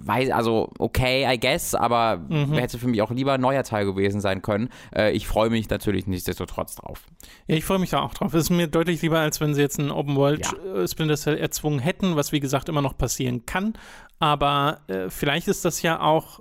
weiß, 0.00 0.30
also 0.30 0.70
okay, 0.78 1.26
I 1.32 1.38
guess, 1.38 1.74
aber 1.74 2.18
Mhm. 2.28 2.54
hätte 2.54 2.78
für 2.78 2.88
mich 2.88 3.02
auch 3.02 3.10
lieber 3.10 3.32
ein 3.34 3.40
neuer 3.40 3.62
Teil 3.64 3.84
gewesen 3.84 4.20
sein 4.20 4.42
können. 4.42 4.68
Äh, 4.94 5.12
ich 5.12 5.26
freue 5.26 5.50
mich 5.50 5.68
natürlich 5.68 6.06
nichtsdestotrotz 6.06 6.76
drauf. 6.76 7.04
Ja, 7.46 7.56
ich 7.56 7.64
freue 7.64 7.78
mich 7.78 7.90
da 7.90 8.00
auch 8.00 8.14
drauf. 8.14 8.32
Es 8.34 8.44
ist 8.44 8.50
mir 8.50 8.68
deutlich 8.68 9.02
lieber, 9.02 9.18
als 9.18 9.40
wenn 9.40 9.54
sie 9.54 9.60
jetzt 9.60 9.78
einen 9.78 9.90
Open 9.90 10.16
World 10.16 10.46
Ja. 10.46 10.82
äh, 10.82 10.88
Splinter 10.88 11.16
Cell 11.16 11.36
erzwungen 11.38 11.78
hätten, 11.80 12.16
was 12.16 12.32
wie 12.32 12.40
gesagt 12.40 12.68
immer 12.68 12.82
noch 12.82 12.96
passieren 12.96 13.44
kann. 13.46 13.74
Aber 14.20 14.80
äh, 14.88 15.10
vielleicht 15.10 15.48
ist 15.48 15.64
das 15.64 15.82
ja 15.82 16.00
auch 16.00 16.40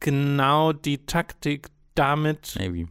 genau 0.00 0.72
die 0.72 1.06
Taktik, 1.06 1.68
damit 1.94 2.54
Maybe. 2.58 2.88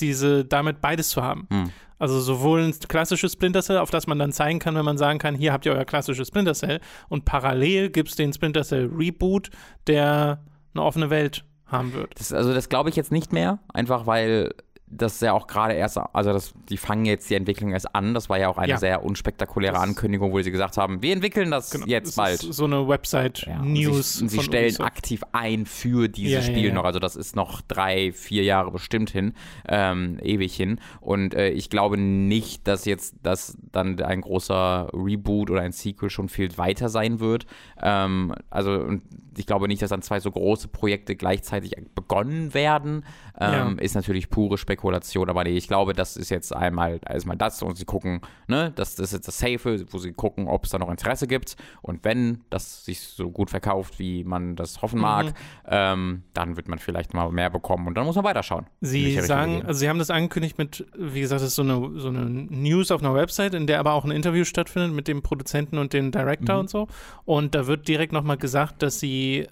diese, 0.00 0.44
damit 0.44 0.80
beides 0.80 1.08
zu 1.10 1.22
haben. 1.22 1.46
Hm. 1.50 1.70
Also 1.98 2.20
sowohl 2.20 2.62
ein 2.62 2.74
klassisches 2.88 3.32
Splinter 3.32 3.62
Cell, 3.62 3.78
auf 3.78 3.90
das 3.90 4.06
man 4.06 4.18
dann 4.18 4.32
zeigen 4.32 4.58
kann, 4.58 4.74
wenn 4.74 4.84
man 4.84 4.98
sagen 4.98 5.18
kann, 5.18 5.34
hier 5.34 5.52
habt 5.52 5.64
ihr 5.66 5.72
euer 5.72 5.84
klassisches 5.84 6.28
Splinter 6.28 6.54
Cell. 6.54 6.80
Und 7.08 7.24
parallel 7.24 7.90
gibt 7.90 8.10
es 8.10 8.16
den 8.16 8.32
Splinter 8.32 8.62
Cell 8.62 8.90
Reboot, 8.92 9.50
der 9.86 10.42
eine 10.74 10.84
offene 10.84 11.10
Welt 11.10 11.44
haben 11.66 11.92
wird. 11.94 12.18
Das, 12.18 12.32
also 12.32 12.52
das 12.52 12.68
glaube 12.68 12.90
ich 12.90 12.96
jetzt 12.96 13.12
nicht 13.12 13.32
mehr, 13.32 13.60
einfach 13.72 14.06
weil 14.06 14.54
das 14.86 15.20
ja 15.20 15.32
auch 15.32 15.46
gerade 15.46 15.74
erst, 15.74 15.98
also 16.12 16.32
das, 16.32 16.52
die 16.68 16.76
fangen 16.76 17.04
jetzt 17.06 17.28
die 17.28 17.34
Entwicklung 17.34 17.72
erst 17.72 17.94
an. 17.94 18.14
Das 18.14 18.28
war 18.28 18.38
ja 18.38 18.48
auch 18.48 18.58
eine 18.58 18.72
Ja. 18.72 18.76
sehr 18.78 19.02
unspektakuläre 19.04 19.74
Das- 19.74 19.82
Ankündigung, 19.82 20.30
wo 20.30 20.40
sie 20.40 20.50
gesagt 20.52 20.76
haben, 20.76 21.02
wir 21.02 21.12
entwickeln 21.12 21.50
das 21.50 21.70
Genau. 21.70 21.86
jetzt 21.86 22.10
Es 22.10 22.14
bald. 22.16 22.44
Ist 22.44 22.52
so 22.56 22.64
eine 22.66 22.76
Ja, 22.76 22.80
und 22.82 22.88
Website-News. 22.88 24.14
sie, 24.14 24.22
und 24.22 24.28
sie 24.28 24.36
von 24.36 24.44
stellen 24.44 24.64
Ubisoft. 24.66 24.86
aktiv 24.86 25.22
ein 25.32 25.66
für 25.66 26.08
dieses 26.08 26.32
Ja, 26.32 26.38
ja, 26.40 26.44
Spiel 26.44 26.68
ja. 26.68 26.74
noch. 26.74 26.84
Also 26.84 26.98
das 27.00 27.16
ist 27.16 27.34
noch 27.34 27.60
drei, 27.62 28.12
vier 28.12 28.44
Jahre 28.44 28.70
bestimmt 28.70 29.10
hin, 29.10 29.32
ähm, 29.68 30.18
ewig 30.22 30.54
hin. 30.54 30.78
Und 31.00 31.34
äh, 31.34 31.48
ich 31.50 31.70
glaube 31.70 31.96
nicht, 31.96 32.68
dass 32.68 32.84
jetzt 32.84 33.16
das 33.22 33.56
dann 33.72 34.00
ein 34.00 34.20
großer 34.20 34.90
Reboot 34.92 35.50
oder 35.50 35.62
ein 35.62 35.72
Sequel 35.72 36.10
schon 36.10 36.28
viel 36.28 36.56
weiter 36.58 36.88
sein 36.88 37.20
wird. 37.20 37.46
Ähm, 37.82 38.34
also 38.50 38.70
und 38.72 39.02
ich 39.36 39.46
glaube 39.46 39.66
nicht, 39.66 39.82
dass 39.82 39.90
dann 39.90 40.02
zwei 40.02 40.20
so 40.20 40.30
große 40.30 40.68
Projekte 40.68 41.16
gleichzeitig 41.16 41.72
begonnen 41.96 42.54
werden. 42.54 43.04
Ähm, 43.40 43.78
Ist 43.80 43.96
natürlich 43.96 44.30
pure 44.30 44.56
Spekulation, 44.58 44.73
aber 44.82 45.44
nee, 45.44 45.56
ich 45.56 45.68
glaube, 45.68 45.92
das 45.92 46.16
ist 46.16 46.30
jetzt 46.30 46.54
einmal 46.54 47.00
erstmal 47.08 47.36
das 47.36 47.62
und 47.62 47.76
sie 47.76 47.84
gucken, 47.84 48.20
ne, 48.48 48.72
das, 48.76 48.94
das 48.96 49.06
ist 49.08 49.12
jetzt 49.12 49.28
das 49.28 49.38
Safe, 49.38 49.84
wo 49.90 49.98
sie 49.98 50.12
gucken, 50.12 50.48
ob 50.48 50.64
es 50.64 50.70
da 50.70 50.78
noch 50.78 50.90
Interesse 50.90 51.26
gibt 51.26 51.56
und 51.82 52.04
wenn 52.04 52.44
das 52.50 52.84
sich 52.84 53.00
so 53.00 53.30
gut 53.30 53.50
verkauft, 53.50 53.98
wie 53.98 54.24
man 54.24 54.56
das 54.56 54.82
hoffen 54.82 55.00
mag, 55.00 55.26
Mhm. 55.26 55.32
ähm, 55.68 56.22
dann 56.34 56.56
wird 56.56 56.68
man 56.68 56.78
vielleicht 56.78 57.14
mal 57.14 57.30
mehr 57.30 57.50
bekommen 57.50 57.86
und 57.86 57.94
dann 57.94 58.04
muss 58.06 58.16
man 58.16 58.24
weiterschauen. 58.24 58.66
Sie 58.80 59.18
sagen, 59.20 59.62
also 59.64 59.78
Sie 59.80 59.88
haben 59.88 59.98
das 59.98 60.10
angekündigt 60.10 60.58
mit, 60.58 60.86
wie 60.98 61.20
gesagt, 61.20 61.40
das 61.42 61.48
ist 61.48 61.54
so 61.56 61.62
eine, 61.62 61.98
so 62.00 62.08
eine 62.08 62.24
News 62.24 62.90
auf 62.90 63.02
einer 63.02 63.14
Website, 63.14 63.54
in 63.54 63.66
der 63.66 63.80
aber 63.80 63.92
auch 63.92 64.04
ein 64.04 64.10
Interview 64.10 64.44
stattfindet 64.44 64.92
mit 64.92 65.08
dem 65.08 65.22
Produzenten 65.22 65.78
und 65.78 65.92
dem 65.92 66.10
Director 66.12 66.54
Mhm. 66.56 66.60
und 66.60 66.70
so. 66.70 66.88
Und 67.24 67.54
da 67.54 67.66
wird 67.66 67.88
direkt 67.88 68.12
nochmal 68.12 68.36
gesagt, 68.36 68.82
dass 68.82 69.00
Sie, 69.00 69.46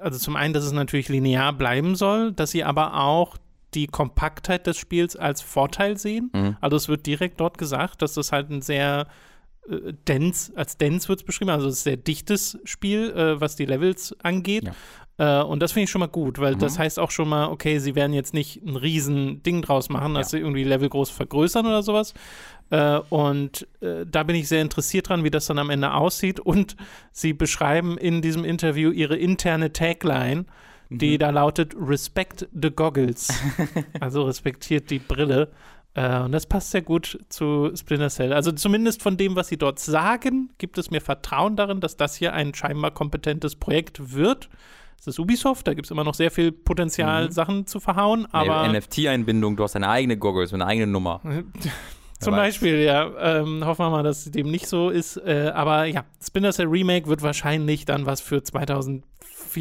also 0.00 0.18
zum 0.18 0.36
einen, 0.36 0.54
dass 0.54 0.64
es 0.64 0.72
natürlich 0.72 1.08
linear 1.08 1.52
bleiben 1.52 1.94
soll, 1.94 2.32
dass 2.32 2.50
Sie 2.50 2.64
aber 2.64 2.94
auch 3.00 3.36
die 3.74 3.86
Kompaktheit 3.86 4.66
des 4.66 4.76
Spiels 4.76 5.16
als 5.16 5.42
Vorteil 5.42 5.96
sehen. 5.98 6.30
Mhm. 6.32 6.56
Also 6.60 6.76
es 6.76 6.88
wird 6.88 7.06
direkt 7.06 7.40
dort 7.40 7.58
gesagt, 7.58 8.02
dass 8.02 8.14
das 8.14 8.32
halt 8.32 8.50
ein 8.50 8.62
sehr 8.62 9.06
äh, 9.68 9.92
dense, 10.06 10.52
als 10.56 10.76
dense 10.78 11.08
wird 11.08 11.20
es 11.20 11.24
beschrieben, 11.24 11.50
also 11.50 11.68
es 11.68 11.74
ist 11.74 11.80
ein 11.82 11.90
sehr 11.90 11.96
dichtes 11.96 12.58
Spiel, 12.64 13.10
äh, 13.10 13.40
was 13.40 13.56
die 13.56 13.66
Levels 13.66 14.16
angeht. 14.22 14.70
Äh, 15.18 15.42
und 15.42 15.60
das 15.60 15.72
finde 15.72 15.84
ich 15.84 15.90
schon 15.90 16.00
mal 16.00 16.06
gut, 16.06 16.38
weil 16.38 16.54
Mhm. 16.54 16.60
das 16.60 16.78
heißt 16.78 16.98
auch 16.98 17.10
schon 17.10 17.28
mal, 17.28 17.48
okay, 17.48 17.78
sie 17.78 17.94
werden 17.94 18.12
jetzt 18.12 18.32
nicht 18.34 18.62
ein 18.64 18.76
riesen 18.76 19.42
Ding 19.42 19.62
draus 19.62 19.88
machen, 19.88 20.14
dass 20.14 20.30
sie 20.30 20.38
irgendwie 20.38 20.64
Level 20.64 20.88
groß 20.88 21.10
vergrößern 21.10 21.66
oder 21.66 21.82
sowas. 21.82 22.14
Äh, 22.70 23.00
und 23.10 23.66
äh, 23.80 24.06
da 24.06 24.22
bin 24.22 24.36
ich 24.36 24.48
sehr 24.48 24.62
interessiert 24.62 25.08
dran, 25.08 25.24
wie 25.24 25.30
das 25.30 25.46
dann 25.46 25.58
am 25.58 25.70
Ende 25.70 25.92
aussieht. 25.92 26.38
Und 26.38 26.76
sie 27.12 27.32
beschreiben 27.32 27.98
in 27.98 28.22
diesem 28.22 28.44
Interview 28.44 28.90
ihre 28.90 29.16
interne 29.16 29.72
Tagline, 29.72 30.44
die 30.90 31.14
Mhm. 31.14 31.18
da 31.18 31.30
lautet 31.30 31.74
Respect 31.78 32.48
the 32.52 32.70
Goggles. 32.70 33.28
also 34.00 34.22
respektiert 34.24 34.90
die 34.90 34.98
Brille. 34.98 35.50
Äh, 35.94 36.20
und 36.20 36.32
das 36.32 36.46
passt 36.46 36.70
sehr 36.70 36.82
gut 36.82 37.18
zu 37.28 37.70
Splinter 37.74 38.08
Cell. 38.10 38.32
Also 38.32 38.52
zumindest 38.52 39.02
von 39.02 39.16
dem, 39.16 39.36
was 39.36 39.48
sie 39.48 39.56
dort 39.56 39.78
sagen, 39.78 40.50
gibt 40.58 40.78
es 40.78 40.90
mir 40.90 41.00
Vertrauen 41.00 41.56
darin, 41.56 41.80
dass 41.80 41.96
das 41.96 42.14
hier 42.14 42.32
ein 42.34 42.54
scheinbar 42.54 42.90
kompetentes 42.90 43.56
Projekt 43.56 44.14
wird. 44.14 44.48
Es 45.00 45.06
ist 45.06 45.18
Ubisoft, 45.20 45.66
da 45.68 45.74
gibt 45.74 45.86
es 45.86 45.90
immer 45.92 46.02
noch 46.04 46.14
sehr 46.14 46.30
viel 46.30 46.50
Potenzial, 46.52 47.26
Mhm. 47.26 47.30
Sachen 47.30 47.66
zu 47.66 47.78
verhauen, 47.80 48.26
aber 48.32 48.64
NFT-Einbindung, 48.68 49.56
du 49.56 49.62
hast 49.62 49.76
deine 49.76 49.88
eigene 49.88 50.16
Goggles 50.16 50.50
mit 50.52 50.60
einer 50.60 50.68
eigenen 50.70 50.90
Nummer. 50.90 51.20
zum. 52.20 52.32
Beispiel, 52.34 52.78
ja, 52.80 53.38
ähm, 53.40 53.64
hoffen 53.64 53.84
wir 53.86 53.90
mal, 53.90 54.02
dass 54.02 54.24
dem 54.24 54.50
nicht 54.50 54.66
so 54.66 54.90
ist. 54.90 55.16
Äh, 55.18 55.52
aber 55.54 55.84
ja, 55.84 56.04
Splinter 56.20 56.50
Cell 56.52 56.66
Remake 56.66 57.06
wird 57.06 57.22
wahrscheinlich 57.22 57.84
dann 57.84 58.06
was 58.06 58.20
für 58.20 58.42
2024 58.42 59.04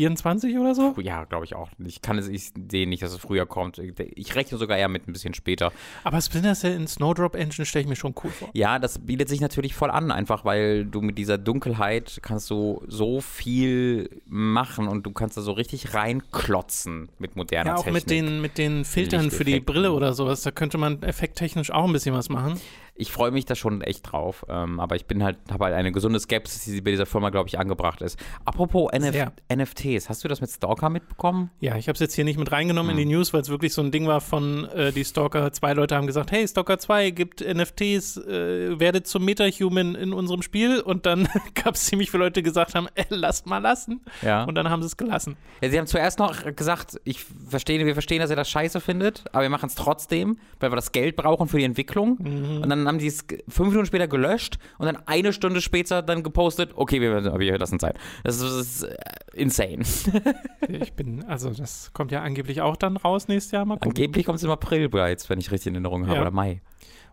oder 0.06 0.75
so. 0.75 0.96
Ja, 1.01 1.24
glaube 1.25 1.46
ich 1.46 1.56
auch. 1.56 1.70
Ich 1.86 2.01
kann 2.01 2.18
es, 2.18 2.27
ich 2.27 2.51
sehe 2.70 2.88
nicht, 2.88 3.04
dass 3.04 3.12
es 3.12 3.18
früher 3.20 3.46
kommt. 3.46 3.80
Ich 3.80 4.36
rechne 4.36 4.58
sogar 4.58 4.77
eher 4.77 4.88
mit 4.88 5.08
ein 5.08 5.13
bisschen 5.13 5.34
später. 5.34 5.72
Aber 6.04 6.22
Splinter 6.22 6.54
in 6.63 6.88
Snowdrop 6.88 7.36
Engine 7.36 7.66
stelle 7.66 7.84
ich 7.84 7.89
mir 7.89 7.96
schon 7.96 8.13
cool 8.24 8.30
vor. 8.32 8.50
Ja, 8.54 8.80
das 8.80 9.00
bietet 9.00 9.30
sich 9.30 9.42
natürlich 9.42 9.75
voll 9.75 9.89
an, 9.92 10.12
einfach 10.12 10.46
weil 10.46 10.86
du 10.86 11.01
mit 11.01 11.18
dieser 11.18 11.38
Dunkelheit 11.38 12.20
kannst 12.22 12.50
du 12.50 12.84
so 12.88 13.22
viel 13.22 14.10
machen 14.25 14.88
und 14.88 15.04
du 15.06 15.12
kannst 15.12 15.38
da 15.38 15.42
so 15.42 15.51
richtig 15.51 15.94
reinklotzen 15.94 17.10
mit 17.20 17.36
moderner 17.36 17.72
Ja, 17.72 17.75
auch 17.77 17.84
Technik. 17.84 18.04
mit 18.04 18.12
den, 18.12 18.42
mit 18.42 18.58
den 18.58 18.86
Filtern 18.86 19.32
für 19.32 19.44
die. 19.44 19.60
Brille 19.60 19.92
oder 19.92 20.13
sowas. 20.13 20.44
Da 20.44 20.51
könnte 20.51 20.77
man 20.77 21.01
effekttechnisch 21.04 21.72
auch 21.72 21.86
ein 21.86 21.92
bisschen 21.94 22.13
was 22.16 22.30
machen. 22.30 22.60
Ich 22.98 23.12
freue 23.12 23.32
mich 23.32 23.46
da 23.46 23.56
schon 23.56 23.82
echt 23.82 24.12
drauf, 24.12 24.46
ähm, 24.50 24.80
aber 24.80 24.96
ich 24.96 25.06
bin 25.06 25.24
halt, 25.24 25.38
habe 25.51 25.66
halt 25.66 25.75
eine 25.75 25.92
gesunde 25.92 26.20
Skepsis, 26.20 26.66
die 26.66 26.82
bei 26.82 26.92
dieser 26.92 27.06
Firma, 27.06 27.30
glaube 27.30 27.48
ich, 27.48 27.60
angebracht 27.60 28.01
ist. 28.01 28.20
Apropos 28.46 28.92
NF 28.92 29.13
Sehr. 29.13 29.32
NFTs, 29.54 30.10
hast 30.10 30.24
du 30.24 30.27
das 30.27 30.42
mit 30.42 30.50
Stalker 30.50 30.89
mitbekommen? 30.89 31.51
Ja, 31.60 31.75
ich 31.75 31.88
habe 31.88 31.94
es 31.94 32.00
jetzt 32.00 32.16
hier 32.16 32.25
nicht 32.25 32.39
mit 32.39 32.51
reingenommen 32.51 32.92
in 32.92 32.98
die 32.98 33.06
News, 33.06 33.34
weil 33.34 33.42
es 33.42 33.50
wirklich 33.50 33.74
so 33.74 33.82
ein 33.82 33.92
Ding 33.92 34.08
war 34.08 34.22
von 34.22 34.66
äh, 34.70 34.92
die 34.92 35.06
Stalker. 35.06 35.51
Zwei 35.51 35.74
Leute 35.74 35.96
haben 35.96 36.08
gesagt, 36.08 36.32
hey, 36.32 36.48
Stalker 36.48 36.80
2 36.80 37.12
gibt 37.12 37.42
NFTs, 37.42 38.18
äh, 38.18 38.80
werdet 38.80 39.08
zum 39.08 39.25
Meta-Human 39.25 39.96
in 39.96 40.13
unserem 40.13 40.42
Spiel. 40.42 40.80
Und 40.80 41.06
dann 41.06 41.27
gab 41.54 41.75
es 41.75 41.86
ziemlich 41.86 42.12
viele 42.12 42.24
Leute, 42.24 42.42
die 42.42 42.44
gesagt 42.44 42.75
haben, 42.75 42.88
äh, 42.96 43.06
lasst 43.10 43.46
mal 43.46 43.60
lassen. 43.60 44.01
Ja. 44.22 44.44
Und 44.44 44.56
dann 44.56 44.70
haben 44.70 44.82
sie 44.82 44.88
es 44.88 44.98
gelassen. 44.98 45.38
Ja, 45.62 45.70
sie 45.70 45.77
haben 45.77 45.88
zuerst 45.88 46.20
noch 46.20 46.44
gesagt, 46.56 47.00
ich 47.04 47.24
verstehe, 47.24 47.86
wir 47.86 47.94
verstehen, 47.94 48.20
dass 48.20 48.30
ihr 48.30 48.36
das 48.36 48.50
scheiße 48.50 48.82
findet, 48.82 49.24
aber 49.32 49.44
wir 49.44 49.50
machen 49.50 49.68
es 49.68 49.75
trotzdem, 49.75 50.38
weil 50.60 50.72
wir 50.72 50.75
das 50.75 50.92
Geld 50.92 51.16
brauchen 51.16 51.48
für 51.48 51.58
die 51.58 51.66
Entwicklung. 51.66 52.18
Mhm. 52.20 52.62
Und 52.62 52.70
dann 52.70 52.87
haben 52.88 52.98
die 53.00 53.08
es 53.08 53.25
fünf 53.48 53.70
Minuten 53.70 53.86
später 53.86 54.08
gelöscht 54.08 54.58
und 54.77 54.86
dann 54.86 54.98
eine 55.06 55.34
Stunde 55.34 55.62
später 55.62 56.01
dann 56.01 56.24
gepostet, 56.24 56.72
okay, 56.75 57.01
wir, 57.01 57.38
wir 57.39 57.58
lassen 57.58 57.79
Zeit. 57.79 57.98
Das 58.24 58.38
ist, 58.38 58.44
das 58.44 58.51
ist 58.53 58.84
äh, 58.84 58.96
insane. 59.34 59.84
Ich 60.70 60.94
bin, 60.94 61.24
also 61.25 61.50
das 61.51 61.91
kommt 61.94 62.12
ja 62.12 62.22
angeblich 62.22 62.62
auch 62.62 62.75
dann 62.75 62.98
raus 62.98 63.27
nächstes 63.27 63.51
Jahr. 63.51 63.65
Mal 63.65 63.75
gucken. 63.75 63.91
Angeblich 63.91 64.25
kommt 64.25 64.38
es 64.38 64.44
im 64.44 64.51
April 64.51 64.89
bereits, 64.89 65.29
wenn 65.29 65.39
ich 65.39 65.51
richtig 65.51 65.67
in 65.67 65.75
Erinnerung 65.75 66.06
habe, 66.08 66.15
Ja. 66.15 66.22
oder 66.22 66.32
Mai. 66.32 66.62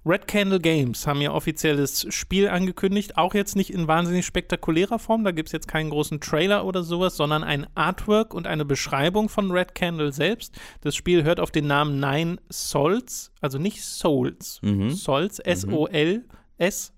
Red 0.06 0.28
Candle 0.28 0.60
Games 0.60 1.06
haben 1.06 1.22
ihr 1.22 1.32
offizielles 1.32 2.06
Spiel 2.12 2.48
angekündigt, 2.48 3.16
auch 3.16 3.32
jetzt 3.32 3.56
nicht 3.56 3.70
in 3.70 3.88
wahnsinnig 3.88 4.26
spektakulärer 4.26 4.98
Form, 4.98 5.24
da 5.24 5.30
gibt 5.30 5.48
es 5.48 5.52
jetzt 5.52 5.66
keinen 5.66 5.88
großen 5.88 6.20
Trailer 6.20 6.66
oder 6.66 6.82
sowas, 6.82 7.16
sondern 7.16 7.42
ein 7.42 7.66
Artwork 7.74 8.34
und 8.34 8.46
eine 8.46 8.66
Beschreibung 8.66 9.30
von 9.30 9.50
Red 9.50 9.74
Candle 9.74 10.12
selbst. 10.12 10.58
Das 10.82 10.94
Spiel 10.94 11.24
hört 11.24 11.40
auf 11.40 11.50
den 11.50 11.66
Namen 11.66 12.00
Nine 12.00 12.36
Souls, 12.52 13.32
also 13.40 13.58
nicht 13.58 13.82
Souls, 13.82 14.60
Mhm. 14.62 14.90
Souls, 14.90 15.38
S-O-L-S. 15.38 16.92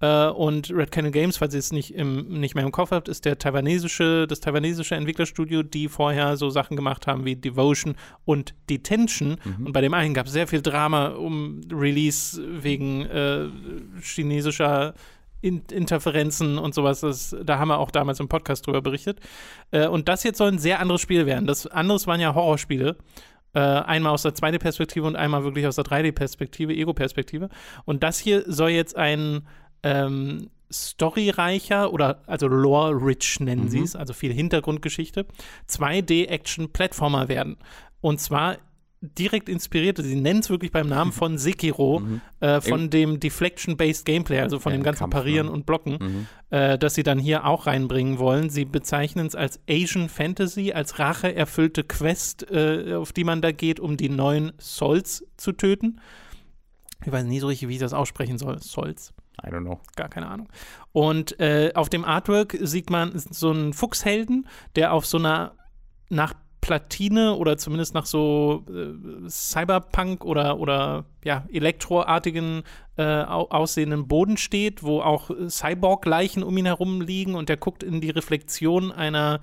Äh, 0.00 0.28
und 0.28 0.70
Red 0.70 0.90
Cannon 0.90 1.12
Games, 1.12 1.38
falls 1.38 1.54
ihr 1.54 1.60
es 1.60 1.72
nicht, 1.72 1.94
im, 1.94 2.40
nicht 2.40 2.54
mehr 2.54 2.64
im 2.64 2.72
Kopf 2.72 2.90
habt, 2.90 3.08
ist 3.08 3.24
der 3.24 3.38
taiwanesische, 3.38 4.26
das 4.26 4.40
taiwanesische 4.40 4.94
Entwicklerstudio, 4.94 5.62
die 5.62 5.88
vorher 5.88 6.36
so 6.36 6.50
Sachen 6.50 6.76
gemacht 6.76 7.06
haben 7.06 7.24
wie 7.24 7.36
Devotion 7.36 7.96
und 8.24 8.54
Detention. 8.68 9.38
Mhm. 9.42 9.66
Und 9.66 9.72
bei 9.72 9.80
dem 9.80 9.94
einen 9.94 10.14
gab 10.14 10.26
es 10.26 10.32
sehr 10.32 10.46
viel 10.46 10.62
Drama 10.62 11.08
um 11.08 11.60
Release 11.72 12.40
wegen 12.62 13.06
äh, 13.06 13.46
chinesischer 14.02 14.94
in 15.40 15.62
Interferenzen 15.70 16.58
und 16.58 16.74
sowas. 16.74 17.00
Das, 17.00 17.36
da 17.44 17.58
haben 17.58 17.68
wir 17.68 17.78
auch 17.78 17.90
damals 17.90 18.20
im 18.20 18.28
Podcast 18.28 18.66
drüber 18.66 18.82
berichtet. 18.82 19.20
Äh, 19.70 19.86
und 19.86 20.08
das 20.08 20.24
jetzt 20.24 20.38
soll 20.38 20.48
ein 20.48 20.58
sehr 20.58 20.80
anderes 20.80 21.00
Spiel 21.00 21.24
werden. 21.26 21.46
Das 21.46 21.66
anderes 21.66 22.06
waren 22.06 22.20
ja 22.20 22.34
Horrorspiele. 22.34 22.96
Äh, 23.54 23.60
einmal 23.60 24.12
aus 24.12 24.22
der 24.22 24.34
2D-Perspektive 24.34 25.06
und 25.06 25.16
einmal 25.16 25.44
wirklich 25.44 25.66
aus 25.66 25.76
der 25.76 25.84
3D-Perspektive, 25.84 26.74
Ego-Perspektive. 26.74 27.48
Und 27.86 28.02
das 28.02 28.18
hier 28.18 28.44
soll 28.46 28.70
jetzt 28.70 28.96
ein 28.96 29.46
ähm, 29.86 30.50
storyreicher 30.70 31.92
oder 31.92 32.22
also 32.26 32.48
lore-rich 32.48 33.38
nennen 33.40 33.64
mhm. 33.64 33.68
sie 33.68 33.80
es, 33.80 33.94
also 33.94 34.12
viel 34.12 34.32
Hintergrundgeschichte, 34.32 35.26
2D-Action-Plattformer 35.70 37.28
werden. 37.28 37.56
Und 38.00 38.20
zwar 38.20 38.58
direkt 39.00 39.48
inspiriert, 39.48 39.98
sie 39.98 40.16
nennen 40.16 40.40
es 40.40 40.50
wirklich 40.50 40.72
beim 40.72 40.88
Namen 40.88 41.12
von 41.12 41.38
Sekiro, 41.38 42.00
mhm. 42.00 42.20
äh, 42.40 42.60
von 42.60 42.90
dem 42.90 43.20
Deflection-Based 43.20 44.04
Gameplay, 44.04 44.40
also 44.40 44.58
von 44.58 44.72
ja, 44.72 44.78
dem 44.78 44.82
ganzen 44.82 45.00
Kampf, 45.00 45.14
Parieren 45.14 45.46
ne? 45.46 45.52
und 45.52 45.66
Blocken, 45.66 45.98
mhm. 46.00 46.26
äh, 46.50 46.76
das 46.78 46.94
sie 46.94 47.04
dann 47.04 47.20
hier 47.20 47.44
auch 47.44 47.66
reinbringen 47.66 48.18
wollen. 48.18 48.50
Sie 48.50 48.64
bezeichnen 48.64 49.26
es 49.26 49.36
als 49.36 49.60
Asian 49.70 50.08
Fantasy, 50.08 50.72
als 50.72 50.98
racheerfüllte 50.98 51.84
Quest, 51.84 52.50
äh, 52.50 52.94
auf 52.94 53.12
die 53.12 53.24
man 53.24 53.40
da 53.40 53.52
geht, 53.52 53.78
um 53.78 53.96
die 53.96 54.08
neuen 54.08 54.52
Souls 54.58 55.24
zu 55.36 55.52
töten. 55.52 56.00
Ich 57.04 57.12
weiß 57.12 57.24
nie 57.24 57.38
so 57.38 57.46
richtig, 57.46 57.68
wie 57.68 57.74
ich 57.74 57.80
das 57.80 57.92
aussprechen 57.92 58.38
soll. 58.38 58.60
Souls. 58.60 59.12
I 59.46 59.50
don't 59.50 59.62
know. 59.62 59.80
Gar 59.94 60.08
keine 60.08 60.28
Ahnung. 60.28 60.48
Und 60.92 61.38
äh, 61.38 61.72
auf 61.74 61.88
dem 61.88 62.04
Artwork 62.04 62.56
sieht 62.60 62.90
man 62.90 63.12
so 63.14 63.50
einen 63.50 63.72
Fuchshelden, 63.72 64.48
der 64.74 64.92
auf 64.92 65.06
so 65.06 65.18
einer 65.18 65.52
nach 66.08 66.34
Platine 66.66 67.34
oder 67.34 67.58
zumindest 67.58 67.94
nach 67.94 68.06
so 68.06 68.64
äh, 68.68 69.28
Cyberpunk 69.28 70.24
oder, 70.24 70.58
oder 70.58 71.04
ja, 71.22 71.44
Elektroartigen 71.52 72.64
äh, 72.96 73.04
aussehenden 73.04 74.08
Boden 74.08 74.36
steht, 74.36 74.82
wo 74.82 75.00
auch 75.00 75.30
Cyborg-Leichen 75.48 76.42
um 76.42 76.56
ihn 76.56 76.66
herum 76.66 77.02
liegen 77.02 77.36
und 77.36 77.48
der 77.48 77.56
guckt 77.56 77.84
in 77.84 78.00
die 78.00 78.10
Reflexion 78.10 78.90
einer, 78.90 79.40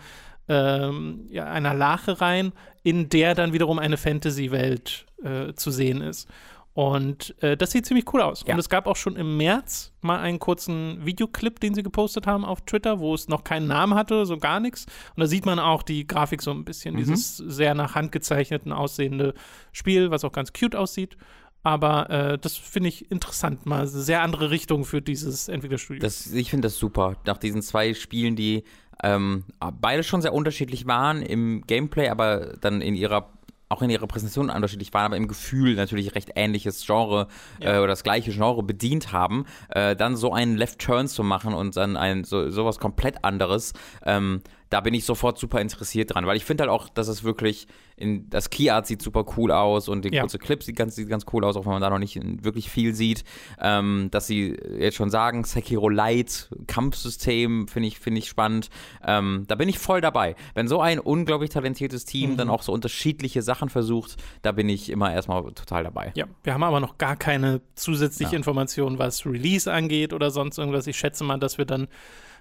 ähm, 0.50 1.27
ja, 1.29 1.45
einer 1.45 1.74
Lache 1.74 2.19
rein, 2.19 2.51
in 2.83 3.07
der 3.07 3.36
dann 3.36 3.53
wiederum 3.53 3.79
eine 3.79 3.95
Fantasy-Welt 3.95 5.05
äh, 5.24 5.53
zu 5.53 5.72
sehen 5.72 6.01
ist. 6.01 6.27
Und 6.74 7.36
äh, 7.44 7.56
das 7.56 7.72
sieht 7.72 7.86
ziemlich 7.86 8.12
cool 8.13 8.22
aus. 8.22 8.44
Ja. 8.48 8.53
Und 8.53 8.60
es 8.60 8.68
gab 8.68 8.88
auch 8.88 8.96
schon 8.96 9.15
im 9.15 9.38
März 9.38 9.94
mal 10.01 10.20
einen 10.20 10.39
kurzen 10.39 11.06
Videoclip, 11.06 11.60
den 11.60 11.75
sie 11.75 11.84
gepostet 11.84 12.25
haben 12.25 12.44
auf 12.44 12.62
Twitter, 12.62 13.00
wo 13.00 13.13
es 13.13 13.27
noch 13.27 13.44
keinen 13.44 13.68
Namen 13.68 13.94
hatte, 13.94 14.25
so 14.25 14.38
gar 14.38 14.60
nichts. 14.60 14.88
Und 15.15 15.22
da 15.22 15.27
sieht 15.27 15.46
man 15.46 15.60
auch 15.60 15.84
die 15.84 16.08
Grafik 16.08 16.42
so 16.42 16.50
ein 16.51 16.65
bisschen, 16.65 16.96
mhm. 16.96 17.00
dieses 17.00 17.38
sehr 17.38 17.75
nach 17.75 17.94
Hand 17.94 18.12
gezeichneten 18.12 18.72
aussehende 18.72 19.36
Spiel, 19.72 20.10
was 20.10 20.24
auch 20.24 20.32
ganz 20.32 20.51
cute 20.51 20.75
aussieht. 20.75 21.15
Aber 21.62 22.10
äh, 22.10 22.38
das 22.39 22.58
finde 22.58 22.89
ich 22.89 23.10
interessant, 23.10 23.65
mal 23.65 23.88
sehr 23.88 24.22
andere 24.22 24.50
Richtung 24.50 24.84
für 24.84 25.01
dieses 25.01 25.48
Entwicklerstudio. 25.48 26.01
Das, 26.01 26.34
ich 26.34 26.50
finde 26.50 26.65
das 26.65 26.77
super. 26.77 27.15
Nach 27.25 27.38
diesen 27.38 27.62
zwei 27.62 27.94
Spielen, 27.94 28.36
die 28.36 28.63
ähm, 29.01 29.46
beide 29.80 30.03
schon 30.03 30.22
sehr 30.22 30.34
unterschiedlich 30.34 30.88
waren 30.88 31.22
im 31.22 31.62
Gameplay, 31.65 32.10
aber 32.10 32.53
dann 32.60 32.82
in 32.82 32.96
ihrer 32.96 33.32
auch 33.70 33.82
in 33.82 33.89
ihrer 33.89 34.08
Präsentation 34.08 34.50
unterschiedlich 34.50 34.93
waren, 34.93 35.05
aber 35.05 35.17
im 35.17 35.27
Gefühl 35.27 35.75
natürlich 35.75 36.15
recht 36.15 36.32
ähnliches 36.36 36.86
Genre 36.86 37.27
ja. 37.60 37.75
äh, 37.75 37.77
oder 37.79 37.88
das 37.88 38.03
gleiche 38.03 38.32
Genre 38.32 38.63
bedient 38.63 39.12
haben, 39.12 39.46
äh, 39.70 39.96
dann 39.96 40.15
so 40.15 40.34
einen 40.34 40.58
Left 40.58 40.79
Turn 40.79 41.08
zu 41.08 41.24
machen 41.24 41.53
und 41.53 41.75
dann 41.75 41.98
ein 41.98 42.24
so 42.24 42.50
sowas 42.50 42.79
komplett 42.79 43.24
anderes, 43.24 43.74
ähm, 44.05 44.41
da 44.74 44.82
bin 44.82 44.96
ich 44.96 45.06
sofort 45.06 45.38
super 45.38 45.62
interessiert 45.62 46.15
dran, 46.15 46.25
weil 46.25 46.36
ich 46.36 46.46
finde 46.46 46.63
halt 46.63 46.72
auch, 46.72 46.89
dass 46.89 47.08
es 47.08 47.24
wirklich 47.24 47.68
in, 47.96 48.27
das 48.32 48.50
Key 48.50 48.72
Art 48.72 48.88
sieht 48.88 49.03
super 49.03 49.24
cool 49.38 49.51
aus 49.51 49.88
und 49.88 50.03
die 50.03 50.12
ja. 50.12 50.22
kurze 50.22 50.39
Clip 50.39 50.63
sieht 50.63 50.75
ganz, 50.75 50.96
sieht 50.96 51.08
ganz 51.08 51.25
cool 51.32 51.44
aus, 51.44 51.56
auch 51.56 51.65
wenn 51.65 51.74
man 51.74 51.82
da 51.84 51.92
noch 51.92 52.00
nicht 52.00 52.20
wirklich 52.44 52.72
viel 52.72 52.96
sieht. 52.96 53.24
Ähm, 53.62 54.08
dass 54.10 54.25
sie 54.25 54.58
jetzt 54.80 54.96
schon 54.96 55.12
sagen, 55.12 55.44
Sekiro 55.44 55.89
Light, 55.89 56.50
Kampfsystem, 56.65 57.68
finde 57.68 57.88
ich, 57.88 58.00
finde 58.00 58.18
ich 58.18 58.27
spannend. 58.27 58.72
Ähm, 59.06 59.46
da 59.48 59.53
bin 59.53 59.70
ich 59.70 59.77
voll 59.77 60.01
dabei. 60.01 60.36
Wenn 60.56 60.68
so 60.68 60.82
ein 60.82 60.98
unglaublich 60.98 61.51
talentiertes 61.51 62.06
Team 62.06 62.32
mhm. 62.32 62.38
dann 62.38 62.50
auch 62.50 62.63
so 62.63 62.72
unterschiedliche 62.72 63.44
Sachen 63.44 63.70
versucht, 63.70 64.15
da 64.42 64.53
bin 64.53 64.70
ich 64.70 64.89
immer 64.89 65.13
erstmal 65.13 65.44
total 65.53 65.84
dabei. 65.84 66.13
Ja, 66.15 66.25
wir 66.42 66.51
haben 66.51 66.63
aber 66.63 66.80
noch 66.80 66.98
gar 66.98 67.15
keine 67.15 67.62
zusätzliche 67.75 68.32
ja. 68.32 68.38
Information, 68.38 68.98
was 68.98 69.24
Release 69.27 69.72
angeht 69.72 70.13
oder 70.13 70.32
sonst 70.32 70.58
irgendwas. 70.58 70.88
Ich 70.88 70.98
schätze 70.98 71.24
mal, 71.24 71.38
dass 71.38 71.60
wir 71.60 71.65
dann 71.65 71.88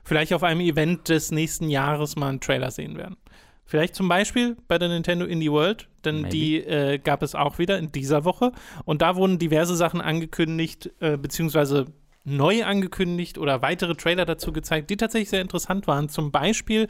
vielleicht 0.02 0.32
auf 0.32 0.42
einem 0.42 0.61
Event 0.61 1.09
des 1.09 1.30
nächsten 1.30 1.68
Jahres 1.68 2.16
mal 2.16 2.28
einen 2.28 2.40
Trailer 2.40 2.71
sehen 2.71 2.97
werden. 2.97 3.16
Vielleicht 3.64 3.94
zum 3.94 4.09
Beispiel 4.09 4.56
bei 4.68 4.76
der 4.78 4.88
Nintendo 4.88 5.25
Indie 5.25 5.50
World, 5.50 5.88
denn 6.04 6.23
Maybe. 6.23 6.28
die 6.30 6.56
äh, 6.59 6.99
gab 6.99 7.23
es 7.23 7.35
auch 7.35 7.59
wieder 7.59 7.78
in 7.78 7.92
dieser 7.92 8.25
Woche. 8.25 8.52
Und 8.85 9.02
da 9.02 9.16
wurden 9.16 9.38
diverse 9.38 9.76
Sachen 9.76 10.00
angekündigt, 10.00 10.90
äh, 11.00 11.16
beziehungsweise 11.16 11.87
neu 12.25 12.64
angekündigt 12.64 13.38
oder 13.38 13.62
weitere 13.62 13.94
Trailer 13.94 14.25
dazu 14.25 14.52
gezeigt, 14.52 14.90
die 14.90 14.97
tatsächlich 14.97 15.30
sehr 15.30 15.40
interessant 15.40 15.87
waren. 15.87 16.09
Zum 16.09 16.30
Beispiel 16.30 16.88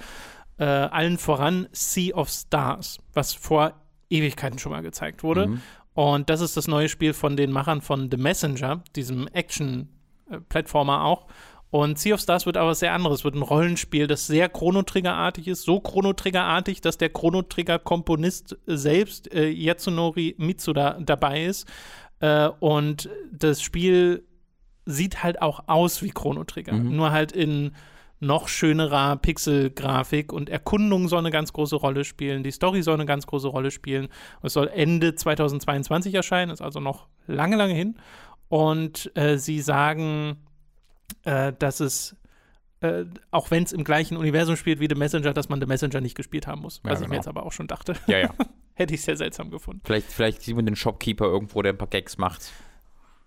äh, 0.58 0.64
allen 0.64 1.18
voran 1.18 1.68
Sea 1.72 2.14
of 2.14 2.28
Stars, 2.28 2.98
was 3.12 3.32
vor 3.34 3.74
Ewigkeiten 4.10 4.58
schon 4.58 4.72
mal 4.72 4.82
gezeigt 4.82 5.22
wurde. 5.22 5.48
Mhm. 5.48 5.60
Und 5.94 6.30
das 6.30 6.40
ist 6.40 6.56
das 6.56 6.68
neue 6.68 6.88
Spiel 6.88 7.12
von 7.12 7.36
den 7.36 7.50
Machern 7.50 7.80
von 7.80 8.10
The 8.10 8.16
Messenger, 8.16 8.82
diesem 8.96 9.28
Action-Plattformer 9.28 11.04
auch. 11.04 11.26
Und 11.72 11.98
Sea 11.98 12.12
of 12.12 12.20
Stars 12.20 12.44
wird 12.44 12.58
aber 12.58 12.68
was 12.68 12.80
sehr 12.80 12.92
anderes, 12.92 13.24
wird 13.24 13.34
ein 13.34 13.40
Rollenspiel, 13.40 14.06
das 14.06 14.26
sehr 14.26 14.50
Chrono-Trigger-artig 14.50 15.48
ist, 15.48 15.62
so 15.62 15.80
Chrono-Trigger-artig, 15.80 16.82
dass 16.82 16.98
der 16.98 17.08
Chrono-Trigger-Komponist 17.08 18.58
selbst, 18.66 19.32
äh, 19.32 19.48
Yatsunori 19.48 20.34
Mitsuda, 20.36 20.98
dabei 21.00 21.44
ist. 21.44 21.66
Äh, 22.20 22.50
und 22.60 23.08
das 23.32 23.62
Spiel 23.62 24.22
sieht 24.84 25.22
halt 25.22 25.40
auch 25.40 25.64
aus 25.66 26.02
wie 26.02 26.10
Chrono 26.10 26.44
Trigger, 26.44 26.74
mhm. 26.74 26.94
nur 26.94 27.10
halt 27.10 27.32
in 27.32 27.72
noch 28.20 28.48
schönerer 28.48 29.16
Pixel-Grafik 29.16 30.30
und 30.30 30.50
Erkundung 30.50 31.08
soll 31.08 31.20
eine 31.20 31.30
ganz 31.30 31.54
große 31.54 31.76
Rolle 31.76 32.04
spielen, 32.04 32.42
die 32.42 32.50
Story 32.50 32.82
soll 32.82 32.94
eine 32.96 33.06
ganz 33.06 33.26
große 33.26 33.48
Rolle 33.48 33.70
spielen. 33.70 34.08
Und 34.42 34.48
es 34.48 34.52
soll 34.52 34.68
Ende 34.68 35.14
2022 35.14 36.12
erscheinen, 36.12 36.52
ist 36.52 36.60
also 36.60 36.80
noch 36.80 37.06
lange, 37.26 37.56
lange 37.56 37.72
hin. 37.72 37.96
Und 38.48 39.10
äh, 39.16 39.38
sie 39.38 39.60
sagen, 39.60 40.36
äh, 41.24 41.52
dass 41.58 41.80
es 41.80 42.16
äh, 42.82 43.04
auch 43.30 43.50
wenn 43.50 43.62
es 43.62 43.72
im 43.72 43.84
gleichen 43.84 44.16
Universum 44.16 44.56
spielt 44.56 44.80
wie 44.80 44.88
The 44.88 44.96
Messenger, 44.96 45.32
dass 45.32 45.48
man 45.48 45.60
The 45.60 45.66
Messenger 45.66 46.00
nicht 46.00 46.16
gespielt 46.16 46.46
haben 46.46 46.62
muss. 46.62 46.80
Ja, 46.84 46.90
was 46.90 46.98
genau. 46.98 47.00
ich 47.00 47.00
mir 47.00 47.06
genau. 47.06 47.20
jetzt 47.20 47.28
aber 47.28 47.46
auch 47.46 47.52
schon 47.52 47.68
dachte. 47.68 47.94
Ja, 48.06 48.18
ja. 48.18 48.30
Hätte 48.74 48.94
ich 48.94 49.02
sehr 49.02 49.16
seltsam 49.16 49.50
gefunden. 49.50 49.82
Vielleicht, 49.84 50.10
vielleicht 50.10 50.42
sieht 50.42 50.56
man 50.56 50.66
den 50.66 50.76
Shopkeeper 50.76 51.26
irgendwo, 51.26 51.62
der 51.62 51.74
ein 51.74 51.78
paar 51.78 51.88
Gags 51.88 52.18
macht. 52.18 52.50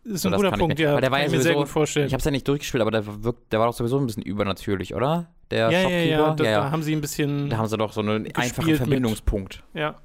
Das 0.03 0.13
ist 0.13 0.25
ein 0.25 0.33
guter 0.33 0.51
Punkt, 0.51 0.79
ja. 0.79 0.93
Weil 0.93 1.01
der 1.01 1.11
war 1.11 1.19
ja 1.19 1.27
sowieso, 1.27 1.43
sehr 1.43 1.53
gut 1.55 1.67
vorstellen. 1.67 2.07
Ich 2.07 2.13
habe 2.13 2.19
es 2.19 2.25
ja 2.25 2.31
nicht 2.31 2.47
durchgespielt, 2.47 2.81
aber 2.81 2.91
der, 2.91 3.23
wirkt, 3.23 3.51
der 3.51 3.59
war 3.59 3.67
doch 3.67 3.73
sowieso 3.73 3.97
ein 3.97 4.05
bisschen 4.05 4.23
übernatürlich, 4.23 4.93
oder? 4.93 5.27
Der 5.51 5.71
ja, 5.71 5.81
Shopkeeper. 5.81 6.05
Ja, 6.05 6.27
ja, 6.27 6.33
da, 6.33 6.43
ja. 6.43 6.59
da 6.61 6.71
haben 6.71 6.83
sie 6.83 6.93
ein 6.93 7.01
bisschen. 7.01 7.49
Da 7.49 7.57
haben 7.57 7.67
sie 7.67 7.77
doch 7.77 7.93
so 7.93 8.01
einen 8.01 8.31
einfachen 8.35 8.75
Verbindungspunkt. 8.75 9.63
Mit. 9.73 9.81
Ja. 9.81 9.95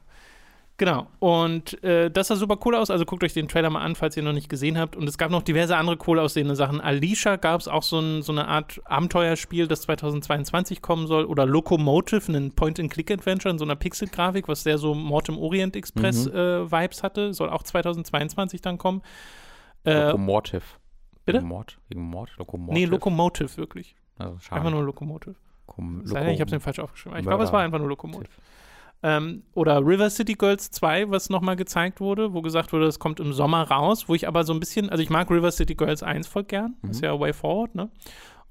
Genau. 0.80 1.08
Und 1.18 1.84
äh, 1.84 2.10
das 2.10 2.28
sah 2.28 2.36
super 2.36 2.56
cool 2.64 2.74
aus. 2.74 2.88
Also 2.88 3.04
guckt 3.04 3.22
euch 3.22 3.34
den 3.34 3.48
Trailer 3.48 3.68
mal 3.68 3.82
an, 3.82 3.94
falls 3.96 4.16
ihr 4.16 4.22
noch 4.22 4.32
nicht 4.32 4.48
gesehen 4.48 4.78
habt. 4.78 4.96
Und 4.96 5.06
es 5.06 5.18
gab 5.18 5.30
noch 5.30 5.42
diverse 5.42 5.76
andere 5.76 5.98
cool 6.06 6.18
aussehende 6.18 6.56
Sachen. 6.56 6.80
Alicia 6.80 7.36
gab 7.36 7.60
es 7.60 7.68
auch 7.68 7.82
so, 7.82 8.00
ein, 8.00 8.22
so, 8.22 8.32
eine 8.32 8.48
Art 8.48 8.80
Abenteuerspiel, 8.86 9.68
das 9.68 9.82
2022 9.82 10.80
kommen 10.80 11.06
soll. 11.06 11.26
Oder 11.26 11.44
Locomotive, 11.44 12.32
ein 12.32 12.52
Point-and-Click-Adventure 12.52 13.52
in 13.52 13.58
so 13.58 13.66
einer 13.66 13.76
Pixel-Grafik, 13.76 14.48
was 14.48 14.62
sehr 14.62 14.78
so 14.78 14.94
Mortem 14.94 15.36
Orient 15.36 15.76
Express-Vibes 15.76 16.70
mhm. 16.70 16.72
äh, 16.72 17.02
hatte. 17.02 17.34
Soll 17.34 17.50
auch 17.50 17.62
2022 17.62 18.62
dann 18.62 18.78
kommen. 18.78 19.02
Äh, 19.84 20.06
Locomotive. 20.06 20.62
Bitte? 21.26 21.42
Mord? 21.42 21.76
Wegen 21.90 22.00
Mord? 22.00 22.30
Locomotive? 22.38 22.72
Nee, 22.72 22.86
Locomotive, 22.86 23.54
wirklich. 23.58 23.96
Also, 24.16 24.38
einfach 24.48 24.70
nur 24.70 24.82
Locomotive. 24.82 25.36
Kom 25.66 26.02
Loco 26.06 26.26
ich 26.30 26.40
habe 26.40 26.56
es 26.56 26.64
falsch 26.64 26.78
aufgeschrieben. 26.78 27.18
Ich 27.18 27.26
glaube, 27.26 27.44
es 27.44 27.52
war 27.52 27.60
einfach 27.60 27.78
nur 27.78 27.88
Locomotive. 27.88 28.32
Ähm, 29.02 29.44
oder 29.54 29.78
River 29.78 30.10
City 30.10 30.34
Girls 30.34 30.70
2, 30.70 31.10
was 31.10 31.30
nochmal 31.30 31.56
gezeigt 31.56 32.00
wurde, 32.00 32.34
wo 32.34 32.42
gesagt 32.42 32.72
wurde, 32.72 32.86
es 32.86 32.98
kommt 32.98 33.18
im 33.18 33.32
Sommer 33.32 33.62
raus, 33.62 34.08
wo 34.08 34.14
ich 34.14 34.28
aber 34.28 34.44
so 34.44 34.52
ein 34.52 34.60
bisschen, 34.60 34.90
also 34.90 35.02
ich 35.02 35.08
mag 35.08 35.30
River 35.30 35.50
City 35.50 35.74
Girls 35.74 36.02
1 36.02 36.26
voll 36.26 36.44
gern, 36.44 36.76
mhm. 36.82 36.90
ist 36.90 37.02
ja 37.02 37.18
Way 37.18 37.32
Forward, 37.32 37.74
ne? 37.74 37.90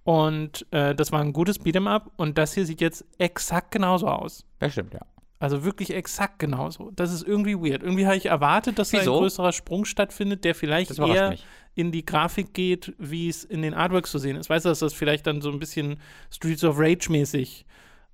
Und 0.04 0.66
äh, 0.72 0.96
das 0.96 1.12
war 1.12 1.22
ein 1.22 1.34
gutes 1.34 1.60
Beat'em 1.60 1.88
Up 1.88 2.12
und 2.16 2.38
das 2.38 2.54
hier 2.54 2.66
sieht 2.66 2.82
jetzt 2.82 3.06
exakt 3.20 3.70
genauso 3.70 4.08
aus. 4.08 4.44
Das 4.58 4.72
stimmt, 4.72 4.94
ja. 4.94 5.02
Also 5.40 5.64
wirklich 5.64 5.94
exakt 5.94 6.40
genauso. 6.40 6.92
Das 6.96 7.14
ist 7.14 7.26
irgendwie 7.26 7.56
weird. 7.56 7.84
Irgendwie 7.84 8.06
habe 8.06 8.18
ich 8.18 8.26
erwartet, 8.26 8.78
dass 8.78 8.92
Wieso? 8.92 9.06
da 9.06 9.12
ein 9.12 9.20
größerer 9.20 9.52
Sprung 9.54 9.86
stattfindet, 9.86 10.44
der 10.44 10.54
vielleicht 10.54 10.98
eher 11.00 11.30
mich. 11.30 11.46
in 11.76 11.92
die 11.92 12.06
Grafik 12.06 12.54
geht, 12.54 12.94
wie 12.98 13.30
es 13.30 13.46
in 13.46 13.62
den 13.62 13.74
Artworks 13.74 14.12
zu 14.12 14.18
sehen 14.18 14.36
ist. 14.36 14.50
Weißt 14.50 14.66
du, 14.66 14.70
dass 14.70 14.80
das 14.80 14.94
vielleicht 14.94 15.28
dann 15.28 15.42
so 15.42 15.50
ein 15.50 15.60
bisschen 15.60 16.00
Streets 16.30 16.64
of 16.66 16.78
Rage 16.78 17.10
mäßig 17.10 17.66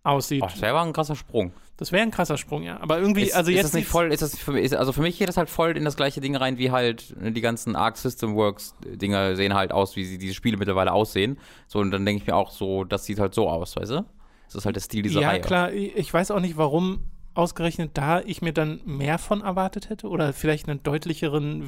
aussieht. 0.06 0.42
Oh, 0.44 0.48
das 0.48 0.62
wäre 0.62 0.78
aber 0.78 0.88
ein 0.88 0.94
krasser 0.94 1.16
Sprung. 1.16 1.52
Das 1.78 1.92
wäre 1.92 2.04
ein 2.04 2.12
krasser 2.12 2.38
Sprung, 2.38 2.64
ja. 2.64 2.80
Aber 2.80 3.00
irgendwie, 3.00 3.24
Ist, 3.24 3.36
also 3.36 3.52
ist 3.52 3.58
jetzt 3.58 3.66
das 3.66 3.74
nicht 3.74 3.88
voll, 3.88 4.14
ist 4.14 4.22
das 4.22 4.38
für, 4.38 4.58
ist, 4.58 4.74
also 4.74 4.94
für 4.94 5.02
mich 5.02 5.18
geht 5.18 5.28
das 5.28 5.36
halt 5.36 5.50
voll 5.50 5.76
in 5.76 5.84
das 5.84 5.98
gleiche 5.98 6.22
Ding 6.22 6.36
rein, 6.36 6.58
wie 6.58 6.72
halt 6.72 7.14
ne, 7.20 7.32
die 7.34 7.42
ganzen 7.42 7.76
Arc 7.76 7.98
System 7.98 8.36
Works 8.36 8.76
Dinger 8.86 9.36
sehen 9.36 9.54
halt 9.54 9.74
aus, 9.74 9.96
wie 9.98 10.06
sie 10.06 10.18
diese 10.18 10.34
Spiele 10.34 10.56
mittlerweile 10.58 10.94
aussehen. 10.94 11.38
So, 11.68 11.80
und 11.80 11.92
dann 11.92 12.06
denke 12.06 12.22
ich 12.22 12.28
mir 12.28 12.36
auch 12.36 12.52
so, 12.52 12.86
das 12.86 13.06
sieht 13.06 13.20
halt 13.20 13.34
so 13.34 13.50
aus, 13.50 13.76
weißt 13.76 13.92
du? 13.92 14.06
Das 14.46 14.56
ist 14.56 14.66
halt 14.66 14.76
der 14.78 14.82
Stil 14.82 15.02
dieser 15.02 15.22
ja, 15.22 15.30
Reihe. 15.30 15.42
klar, 15.42 15.74
ich 15.74 16.14
weiß 16.14 16.32
auch 16.32 16.40
nicht, 16.40 16.56
warum 16.56 17.04
ausgerechnet 17.34 17.92
da 17.96 18.22
ich 18.22 18.42
mir 18.42 18.54
dann 18.54 18.80
mehr 18.86 19.18
von 19.18 19.42
erwartet 19.42 19.90
hätte 19.90 20.08
oder 20.08 20.32
vielleicht 20.32 20.70
einen 20.70 20.82
deutlicheren 20.84 21.68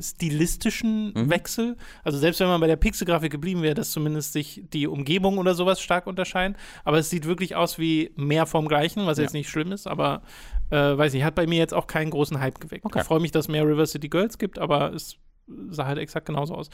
stilistischen 0.00 1.12
Mhm. 1.14 1.30
Wechsel. 1.30 1.76
Also 2.04 2.18
selbst 2.18 2.40
wenn 2.40 2.48
man 2.48 2.60
bei 2.60 2.66
der 2.66 2.76
Pixelgrafik 2.76 3.30
geblieben 3.30 3.62
wäre, 3.62 3.74
dass 3.74 3.90
zumindest 3.92 4.32
sich 4.32 4.62
die 4.72 4.86
Umgebung 4.86 5.38
oder 5.38 5.54
sowas 5.54 5.80
stark 5.80 6.06
unterscheiden. 6.06 6.56
Aber 6.84 6.98
es 6.98 7.10
sieht 7.10 7.24
wirklich 7.26 7.54
aus 7.56 7.78
wie 7.78 8.12
mehr 8.16 8.46
vom 8.46 8.68
Gleichen, 8.68 9.06
was 9.06 9.18
Ja. 9.18 9.24
jetzt 9.24 9.32
nicht 9.32 9.48
schlimm 9.48 9.72
ist, 9.72 9.86
aber 9.86 10.22
äh, 10.70 10.76
weiß 10.76 11.12
nicht, 11.12 11.22
hat 11.24 11.34
bei 11.36 11.46
mir 11.46 11.58
jetzt 11.58 11.74
auch 11.74 11.86
keinen 11.86 12.10
großen 12.10 12.40
Hype 12.40 12.60
geweckt. 12.60 12.84
Okay. 12.84 12.98
Ich 13.00 13.04
freue 13.06 13.20
mich, 13.20 13.30
dass 13.30 13.44
es 13.44 13.48
mehr 13.48 13.64
River 13.66 13.86
City 13.86 14.08
Girls 14.08 14.38
gibt, 14.38 14.58
aber 14.58 14.92
es 14.92 15.16
sah 15.70 15.86
halt 15.86 15.98
exakt 15.98 16.26
genauso 16.26 16.54
aus. 16.56 16.70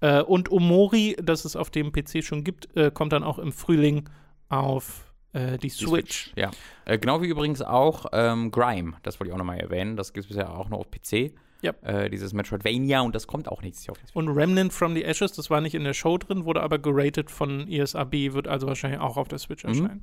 Äh, 0.00 0.20
und 0.22 0.50
Omori, 0.50 1.16
das 1.22 1.44
es 1.44 1.54
auf 1.54 1.70
dem 1.70 1.92
PC 1.92 2.24
schon 2.24 2.42
gibt, 2.42 2.74
äh, 2.76 2.90
kommt 2.92 3.12
dann 3.12 3.22
auch 3.22 3.38
im 3.38 3.52
Frühling 3.52 4.08
auf 4.48 5.12
äh, 5.32 5.58
die 5.58 5.68
Die 5.68 5.70
Switch. 5.70 6.32
Ja. 6.34 6.50
Äh, 6.86 6.98
genau 6.98 7.22
wie 7.22 7.26
übrigens 7.28 7.62
auch 7.62 8.06
ähm, 8.12 8.50
Grime, 8.50 8.94
das 9.04 9.20
wollte 9.20 9.28
ich 9.28 9.34
auch 9.34 9.38
nochmal 9.38 9.60
erwähnen. 9.60 9.96
Das 9.96 10.12
gibt 10.12 10.24
es 10.24 10.28
bisher 10.28 10.52
auch 10.58 10.68
noch 10.68 10.78
auf 10.78 10.90
PC. 10.90 11.32
Ja. 11.66 11.72
Äh, 11.82 12.08
dieses 12.10 12.32
Metroidvania 12.32 13.00
und 13.00 13.14
das 13.14 13.26
kommt 13.26 13.48
auch 13.48 13.62
nächstes 13.62 13.86
Jahr. 13.86 13.96
Und 14.14 14.28
Remnant 14.28 14.72
from 14.72 14.94
the 14.94 15.04
Ashes, 15.04 15.32
das 15.32 15.50
war 15.50 15.60
nicht 15.60 15.74
in 15.74 15.84
der 15.84 15.94
Show 15.94 16.16
drin, 16.18 16.44
wurde 16.44 16.62
aber 16.62 16.78
geratet 16.78 17.30
von 17.30 17.68
ESRB, 17.68 18.32
wird 18.32 18.48
also 18.48 18.66
wahrscheinlich 18.66 19.00
auch 19.00 19.16
auf 19.16 19.28
der 19.28 19.38
Switch 19.38 19.64
Mhm. 19.64 19.70
erscheinen. 19.70 20.02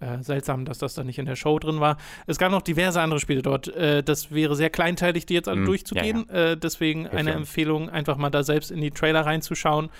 Äh, 0.00 0.22
seltsam, 0.24 0.64
dass 0.64 0.78
das 0.78 0.94
da 0.94 1.04
nicht 1.04 1.18
in 1.20 1.26
der 1.26 1.36
Show 1.36 1.60
drin 1.60 1.78
war. 1.78 1.96
Es 2.26 2.36
gab 2.38 2.50
noch 2.50 2.62
diverse 2.62 3.00
andere 3.00 3.20
Spiele 3.20 3.40
dort. 3.42 3.68
Äh, 3.68 4.02
das 4.02 4.32
wäre 4.32 4.56
sehr 4.56 4.68
kleinteilig, 4.70 5.26
die 5.26 5.34
jetzt 5.34 5.48
alle 5.48 5.60
Mhm. 5.60 5.66
durchzugehen. 5.66 6.28
Äh, 6.28 6.56
deswegen 6.56 7.06
eine 7.06 7.30
ja. 7.30 7.36
Empfehlung, 7.36 7.88
einfach 7.88 8.16
mal 8.16 8.30
da 8.30 8.42
selbst 8.42 8.72
in 8.72 8.80
die 8.80 8.90
Trailer 8.90 9.20
reinzuschauen, 9.24 9.90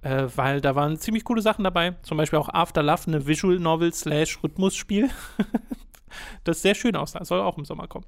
äh, 0.00 0.28
weil 0.34 0.62
da 0.62 0.76
waren 0.76 0.96
ziemlich 0.96 1.24
coole 1.24 1.42
Sachen 1.42 1.62
dabei. 1.62 1.94
Zum 2.02 2.16
Beispiel 2.16 2.38
auch 2.38 2.48
After 2.48 2.82
Love, 2.82 3.02
eine 3.08 3.26
Visual 3.26 3.58
Novel 3.58 3.92
slash 3.92 4.42
Rhythmusspiel. 4.42 5.10
das 6.44 6.62
sehr 6.62 6.74
schön 6.74 6.96
aussah. 6.96 7.22
Soll 7.24 7.40
auch 7.40 7.58
im 7.58 7.66
Sommer 7.66 7.86
kommen. 7.86 8.06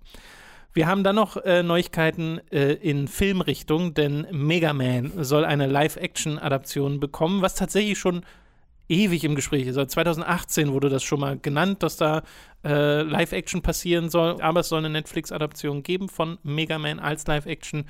Wir 0.75 0.87
haben 0.87 1.05
dann 1.05 1.17
noch 1.17 1.37
äh, 1.37 1.62
Neuigkeiten 1.62 2.41
äh, 2.50 2.73
in 2.75 3.07
Filmrichtung, 3.09 3.93
denn 3.93 4.26
Mega 4.31 4.73
Man 4.73 5.12
soll 5.23 5.45
eine 5.45 5.67
Live-Action-Adaption 5.67 6.99
bekommen, 6.99 7.43
was 7.43 7.55
tatsächlich 7.55 7.99
schon 7.99 8.25
ewig 8.88 9.25
im 9.25 9.35
Gespräch 9.35 9.67
ist. 9.67 9.75
Seit 9.75 9.91
2018 9.91 10.73
wurde 10.73 10.88
das 10.88 11.02
schon 11.02 11.21
mal 11.21 11.38
genannt, 11.38 11.83
dass 11.83 11.97
da 11.97 12.23
äh, 12.64 13.02
Live-Action 13.02 13.61
passieren 13.62 14.09
soll, 14.09 14.41
aber 14.41 14.61
es 14.61 14.69
soll 14.69 14.79
eine 14.79 14.91
Netflix-Adaption 14.91 15.83
geben 15.83 16.09
von 16.09 16.38
Mega 16.43 16.79
Man 16.79 17.00
als 17.00 17.26
Live-Action. 17.26 17.85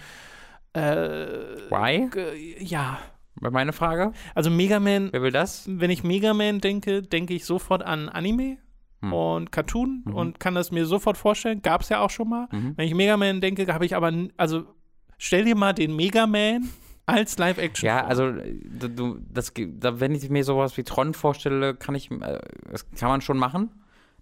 Äh, 0.73 0.81
Why? 0.81 2.09
ja, 2.59 2.99
meine 3.41 3.73
Frage. 3.73 4.13
also 4.35 4.51
Mega 4.51 4.81
Man 4.81 5.13
Wer 5.13 5.23
will 5.23 5.33
das? 5.33 5.65
wenn 5.69 5.91
ich 5.91 6.03
Mega 6.03 6.35
Man 6.35 6.61
denke, 6.61 7.03
denke 7.03 7.35
ich 7.35 7.45
sofort 7.45 7.83
an 7.83 8.09
Anime 8.09 8.59
Hm. 9.03 9.13
und 9.13 9.53
Cartoon 9.53 10.03
Mhm. 10.05 10.15
und 10.15 10.41
kann 10.41 10.55
das 10.55 10.71
mir 10.71 10.87
sofort 10.87 11.17
vorstellen. 11.17 11.61
Gab 11.63 11.83
es 11.83 11.89
ja 11.91 12.01
auch 12.01 12.11
schon 12.11 12.29
mal. 12.29 12.49
Mhm. 12.53 12.73
Wenn 12.77 12.87
ich 12.87 12.95
Mega 12.95 13.17
Man 13.17 13.41
denke, 13.41 13.67
habe 13.73 13.85
ich 13.85 13.95
aber, 13.97 14.13
also 14.37 14.65
stell 15.19 15.45
dir 15.45 15.57
mal 15.57 15.73
den 15.73 15.95
Mega 15.97 16.27
Man 16.27 16.69
als 17.05 17.37
Live-Action 17.37 17.87
Ja, 17.87 17.99
vor. 18.01 18.09
also 18.09 18.27
äh, 18.29 18.55
du, 18.89 19.19
das, 19.29 19.53
wenn 19.57 20.15
ich 20.15 20.31
mir 20.31 20.45
sowas 20.45 20.77
wie 20.77 20.85
Tron 20.85 21.15
vorstelle, 21.15 21.75
kann 21.75 21.95
ich, 21.97 22.11
äh, 22.11 22.39
das 22.71 22.89
kann 22.93 23.09
man 23.09 23.21
schon 23.21 23.39
machen. 23.39 23.71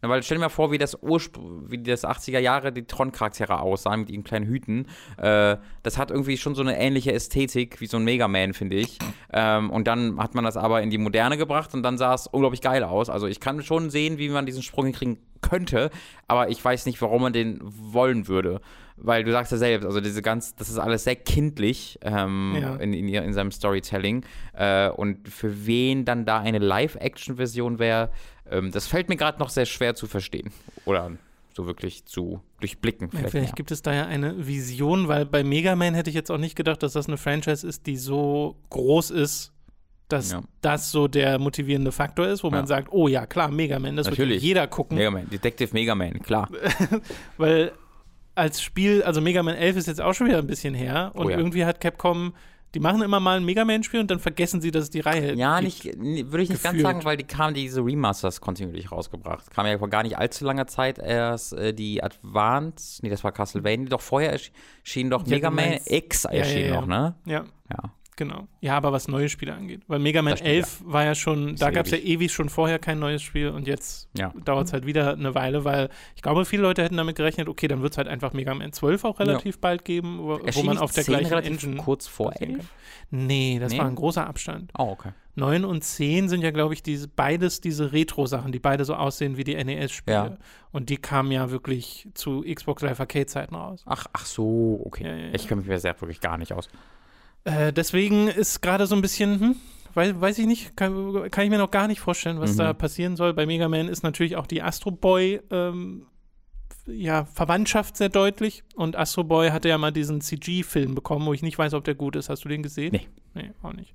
Na, 0.02 0.08
weil 0.08 0.22
stell 0.22 0.38
dir 0.38 0.42
mal 0.44 0.48
vor, 0.48 0.72
wie 0.72 0.78
das 0.78 0.94
Urspr 1.02 1.40
wie 1.68 1.82
das 1.82 2.04
80er 2.04 2.38
Jahre 2.38 2.72
die 2.72 2.84
Tron-Charaktere 2.86 3.60
aussahen 3.60 4.00
mit 4.00 4.10
ihren 4.10 4.24
kleinen 4.24 4.46
Hüten. 4.46 4.86
Äh, 5.18 5.56
das 5.82 5.98
hat 5.98 6.10
irgendwie 6.10 6.36
schon 6.38 6.54
so 6.54 6.62
eine 6.62 6.78
ähnliche 6.78 7.12
Ästhetik 7.12 7.80
wie 7.80 7.86
so 7.86 7.98
ein 7.98 8.04
Mega 8.04 8.26
Man, 8.28 8.54
finde 8.54 8.76
ich. 8.76 8.98
Ähm, 9.32 9.70
und 9.70 9.86
dann 9.86 10.18
hat 10.18 10.34
man 10.34 10.44
das 10.44 10.56
aber 10.56 10.82
in 10.82 10.90
die 10.90 10.98
Moderne 10.98 11.36
gebracht 11.36 11.74
und 11.74 11.82
dann 11.82 11.98
sah 11.98 12.14
es 12.14 12.26
unglaublich 12.26 12.60
geil 12.62 12.82
aus. 12.84 13.10
Also 13.10 13.26
ich 13.26 13.40
kann 13.40 13.62
schon 13.62 13.90
sehen, 13.90 14.18
wie 14.18 14.28
man 14.30 14.46
diesen 14.46 14.62
Sprung 14.62 14.86
hinkriegen 14.86 15.18
könnte, 15.42 15.90
aber 16.28 16.48
ich 16.50 16.62
weiß 16.64 16.86
nicht, 16.86 17.00
warum 17.02 17.22
man 17.22 17.32
den 17.32 17.58
wollen 17.62 18.28
würde. 18.28 18.60
Weil 19.02 19.24
du 19.24 19.32
sagst 19.32 19.50
ja 19.50 19.56
selbst, 19.56 19.86
also 19.86 20.02
diese 20.02 20.20
ganz, 20.20 20.54
das 20.56 20.68
ist 20.68 20.78
alles 20.78 21.04
sehr 21.04 21.16
kindlich 21.16 21.98
ähm, 22.02 22.54
Ja. 22.60 22.76
in, 22.76 22.92
in, 22.92 23.08
in 23.08 23.32
seinem 23.32 23.50
Storytelling. 23.50 24.24
Äh, 24.52 24.90
und 24.90 25.26
für 25.26 25.66
wen 25.66 26.04
dann 26.04 26.26
da 26.26 26.40
eine 26.40 26.58
Live-Action-Version 26.58 27.78
wäre, 27.78 28.10
ähm, 28.50 28.70
das 28.72 28.86
fällt 28.86 29.08
mir 29.08 29.16
gerade 29.16 29.38
noch 29.38 29.48
sehr 29.50 29.66
schwer 29.66 29.94
zu 29.94 30.06
verstehen. 30.06 30.50
Oder 30.84 31.12
so 31.54 31.66
wirklich 31.66 32.04
zu 32.06 32.40
durchblicken. 32.60 33.10
Ja, 33.12 33.18
Vielleicht, 33.28 33.34
mehr. 33.34 33.52
gibt 33.56 33.70
es 33.70 33.82
da 33.82 33.92
ja 33.92 34.06
eine 34.06 34.46
Vision, 34.46 35.08
weil 35.08 35.26
bei 35.26 35.42
Mega 35.42 35.74
Man 35.76 35.94
hätte 35.94 36.08
ich 36.10 36.16
jetzt 36.16 36.30
auch 36.30 36.38
nicht 36.38 36.54
gedacht, 36.56 36.82
dass 36.82 36.92
das 36.92 37.08
eine 37.08 37.16
Franchise 37.16 37.66
ist, 37.66 37.86
die 37.86 37.96
so 37.96 38.56
groß 38.70 39.10
ist, 39.10 39.52
dass 40.08 40.30
Ja. 40.32 40.42
das 40.60 40.90
so 40.90 41.06
der 41.08 41.38
motivierende 41.38 41.92
Faktor 41.92 42.26
ist, 42.28 42.42
wo 42.44 42.48
Ja. 42.48 42.56
man 42.56 42.66
sagt, 42.66 42.88
oh 42.92 43.08
ja, 43.08 43.26
klar, 43.26 43.50
Mega 43.50 43.78
Man, 43.78 43.96
das 43.96 44.06
wird 44.06 44.18
Natürlich. 44.18 44.42
jeder 44.42 44.66
gucken. 44.68 44.96
Mega 44.96 45.10
Man, 45.10 45.28
Detective 45.28 45.70
Mega 45.72 45.94
Man, 45.94 46.20
klar. 46.22 46.48
Weil 47.36 47.72
als 48.34 48.62
Spiel, 48.62 49.02
also 49.02 49.20
Mega 49.20 49.42
Man 49.42 49.54
11 49.56 49.76
ist 49.76 49.86
jetzt 49.88 50.00
auch 50.00 50.14
schon 50.14 50.28
wieder 50.28 50.38
ein 50.38 50.46
bisschen 50.46 50.74
her 50.74 51.10
und 51.14 51.26
Oh 51.26 51.30
ja. 51.30 51.36
irgendwie 51.38 51.64
hat 51.64 51.80
Capcom, 51.80 52.32
die 52.74 52.80
machen 52.80 53.02
immer 53.02 53.18
mal 53.20 53.36
ein 53.38 53.44
Mega 53.44 53.64
Man-Spiel 53.64 54.00
und 54.00 54.10
dann 54.10 54.20
vergessen 54.20 54.60
sie, 54.60 54.70
dass 54.70 54.84
es 54.84 54.90
die 54.90 55.00
Reihe 55.00 55.34
Ja, 55.34 55.60
nicht, 55.60 55.84
würde 55.84 56.42
ich 56.42 56.50
nicht 56.50 56.62
ganz 56.62 56.76
gefühlt. 56.76 56.82
sagen, 56.82 57.04
weil 57.04 57.16
die 57.16 57.24
kamen 57.24 57.54
diese 57.54 57.84
Remasters 57.84 58.40
kontinuierlich 58.40 58.92
rausgebracht. 58.92 59.50
Kam 59.50 59.66
ja 59.66 59.76
vor 59.78 59.88
gar 59.88 60.02
nicht 60.04 60.16
allzu 60.18 60.44
langer 60.44 60.66
Zeit 60.66 60.98
erst 60.98 61.52
äh, 61.54 61.72
die 61.74 62.02
Advance, 62.02 63.00
nee, 63.02 63.10
das 63.10 63.24
war 63.24 63.32
Castlevania, 63.32 63.88
doch 63.88 64.00
vorher 64.00 64.36
ersch- 64.38 64.50
erschien 64.84 65.10
doch 65.10 65.26
Ja, 65.26 65.34
Mega 65.36 65.50
Man 65.50 65.78
X 65.84 66.22
ja, 66.24 66.30
erschien 66.30 66.66
ja. 66.66 66.80
noch, 66.80 66.86
ne? 66.86 67.14
Ja, 67.26 67.44
Ja. 67.70 67.92
Genau. 68.20 68.46
Ja, 68.60 68.76
aber 68.76 68.92
was 68.92 69.08
neue 69.08 69.28
Spiele 69.28 69.52
angeht. 69.54 69.82
Weil 69.88 69.98
Mega 69.98 70.22
Man 70.22 70.32
Das 70.34 70.38
stimmt, 70.38 70.54
11 70.54 70.82
war 70.84 71.04
ja 71.04 71.14
schon, 71.16 71.56
da 71.56 71.66
ja 71.66 71.70
gab 71.72 71.86
es 71.86 71.92
ja 71.92 71.98
ewig. 71.98 72.32
schon 72.32 72.48
vorher 72.48 72.78
kein 72.78 72.98
neues 73.00 73.22
Spiel 73.22 73.48
und 73.48 73.66
jetzt 73.66 74.08
Ja. 74.16 74.32
dauert 74.44 74.68
es 74.68 74.72
halt 74.72 74.86
wieder 74.86 75.14
eine 75.14 75.34
Weile, 75.34 75.64
weil 75.64 75.88
ich 76.14 76.22
glaube, 76.22 76.44
viele 76.44 76.62
Leute 76.62 76.84
hätten 76.84 76.96
damit 76.96 77.16
gerechnet, 77.16 77.48
okay, 77.48 77.66
dann 77.66 77.82
wird 77.82 77.92
es 77.94 77.98
halt 77.98 78.06
einfach 78.06 78.32
Mega 78.32 78.54
Man 78.54 78.72
12 78.72 79.04
auch 79.04 79.18
relativ 79.18 79.58
bald 79.58 79.84
geben, 79.84 80.18
wo, 80.20 80.38
wo 80.40 80.62
man 80.62 80.78
auf 80.78 80.92
der 80.92 81.04
10 81.04 81.12
gleichen 81.14 81.28
relativ 81.30 81.50
Engine. 81.64 81.76
kurz 81.82 82.06
vor 82.06 82.30
basieren 82.30 82.56
11? 82.56 82.66
Nee, 83.10 83.58
das 83.58 83.72
Nee? 83.72 83.78
war 83.78 83.86
ein 83.86 83.96
großer 83.96 84.26
Abstand. 84.26 84.70
Oh, 84.78 84.84
okay. 84.92 85.10
9 85.36 85.64
und 85.64 85.82
10 85.82 86.28
sind 86.28 86.42
ja, 86.42 86.50
glaube 86.50 86.74
ich, 86.74 86.82
diese, 86.82 87.08
beides 87.08 87.60
diese 87.60 87.92
Retro-Sachen, 87.92 88.52
die 88.52 88.58
beide 88.58 88.84
so 88.84 88.94
aussehen 88.94 89.36
wie 89.36 89.44
die 89.44 89.54
NES-Spiele. 89.54 90.14
Ja. 90.16 90.36
Und 90.72 90.90
die 90.90 90.96
kamen 90.98 91.30
ja 91.32 91.50
wirklich 91.50 92.08
zu 92.14 92.42
Xbox 92.42 92.82
Live 92.82 93.00
Arcade-Zeiten 93.00 93.54
raus. 93.54 93.82
Ach, 93.86 94.06
ach 94.12 94.26
so, 94.26 94.80
okay. 94.84 95.04
Ja, 95.04 95.14
ja, 95.16 95.26
ja. 95.28 95.34
Ich 95.34 95.48
kenne 95.48 95.60
mich 95.62 95.68
mir 95.70 95.78
sehr 95.78 95.98
wirklich 96.00 96.20
gar 96.20 96.36
nicht 96.36 96.52
aus. 96.52 96.68
Äh, 97.44 97.72
deswegen 97.72 98.28
ist 98.28 98.60
gerade 98.60 98.86
so 98.86 98.94
ein 98.94 99.02
bisschen, 99.02 99.40
hm, 99.40 99.56
weiß, 99.94 100.20
weiß 100.20 100.38
ich 100.38 100.46
nicht, 100.46 100.76
kann, 100.76 101.30
kann 101.30 101.44
ich 101.44 101.50
mir 101.50 101.58
noch 101.58 101.70
gar 101.70 101.88
nicht 101.88 102.00
vorstellen, 102.00 102.40
was 102.40 102.52
Mhm. 102.54 102.58
da 102.58 102.72
passieren 102.74 103.16
soll. 103.16 103.32
Bei 103.34 103.46
Mega 103.46 103.68
Man 103.68 103.88
ist 103.88 104.02
natürlich 104.02 104.36
auch 104.36 104.46
die 104.46 104.62
Astro 104.62 104.90
Boy 104.90 105.40
ähm, 105.50 106.06
ja, 106.86 107.24
Verwandtschaft 107.24 107.96
sehr 107.96 108.08
deutlich. 108.08 108.62
Und 108.74 108.96
Astro 108.96 109.24
Boy 109.24 109.50
hatte 109.50 109.68
ja 109.68 109.78
mal 109.78 109.92
diesen 109.92 110.20
CG-Film 110.20 110.94
bekommen, 110.94 111.24
wo 111.26 111.32
ich 111.32 111.42
nicht 111.42 111.58
weiß, 111.58 111.74
ob 111.74 111.84
der 111.84 111.94
gut 111.94 112.16
ist. 112.16 112.28
Hast 112.28 112.44
du 112.44 112.48
den 112.48 112.62
gesehen? 112.62 112.92
Nee. 112.92 113.08
Nee, 113.34 113.50
auch 113.62 113.72
nicht. 113.72 113.94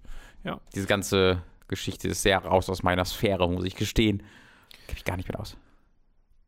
Diese 0.76 0.86
ganze 0.88 1.42
Geschichte 1.68 2.08
ist 2.10 2.22
sehr 2.22 2.38
raus 2.40 2.70
aus 2.70 2.84
meiner 2.84 3.04
Sphäre, 3.06 3.50
muss 3.50 3.66
ich 3.66 3.76
gestehen. 3.76 4.20
Kenne 4.88 4.98
ich 4.98 5.04
gar 5.04 5.18
nicht 5.18 5.28
mit 5.28 5.38
aus. 5.38 5.58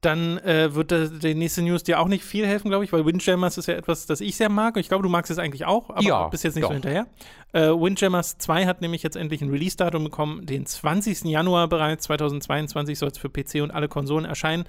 Dann 0.01 0.37
äh, 0.39 0.75
wird 0.75 0.91
da, 0.91 1.05
die 1.07 1.33
nächste 1.33 1.63
News 1.63 1.83
dir 1.83 1.99
auch 1.99 2.07
nicht 2.07 2.23
viel 2.23 2.45
helfen, 2.45 2.69
glaube 2.69 2.85
ich, 2.85 2.93
weil 2.93 3.03
Windjammers 3.05 3.57
ist 3.57 3.65
ja 3.65 3.73
etwas, 3.73 4.05
das 4.05 4.21
ich 4.21 4.35
sehr 4.35 4.47
mag. 4.49 4.75
Und 4.75 4.81
ich 4.81 4.89
glaube, 4.89 5.01
du 5.03 5.09
magst 5.09 5.31
es 5.31 5.39
eigentlich 5.39 5.65
auch, 5.65 5.89
aber 5.89 6.01
Ja, 6.03 6.27
bist 6.27 6.43
jetzt 6.43 6.53
nicht 6.55 6.63
so 6.63 6.67
doch. 6.67 6.73
hinterher. 6.73 7.07
Äh, 7.51 7.69
Windjammers 7.69 8.37
2 8.37 8.67
hat 8.67 8.81
nämlich 8.81 9.01
jetzt 9.01 9.15
endlich 9.17 9.41
ein 9.41 9.49
Release-Datum 9.49 10.03
bekommen. 10.03 10.45
Den 10.45 10.67
20. 10.67 11.23
Januar 11.25 11.67
bereits 11.67 12.03
2022 12.05 12.99
soll 12.99 13.09
es 13.09 13.17
für 13.17 13.29
PC 13.29 13.63
und 13.63 13.71
alle 13.71 13.87
Konsolen 13.87 14.25
erscheinen. 14.25 14.65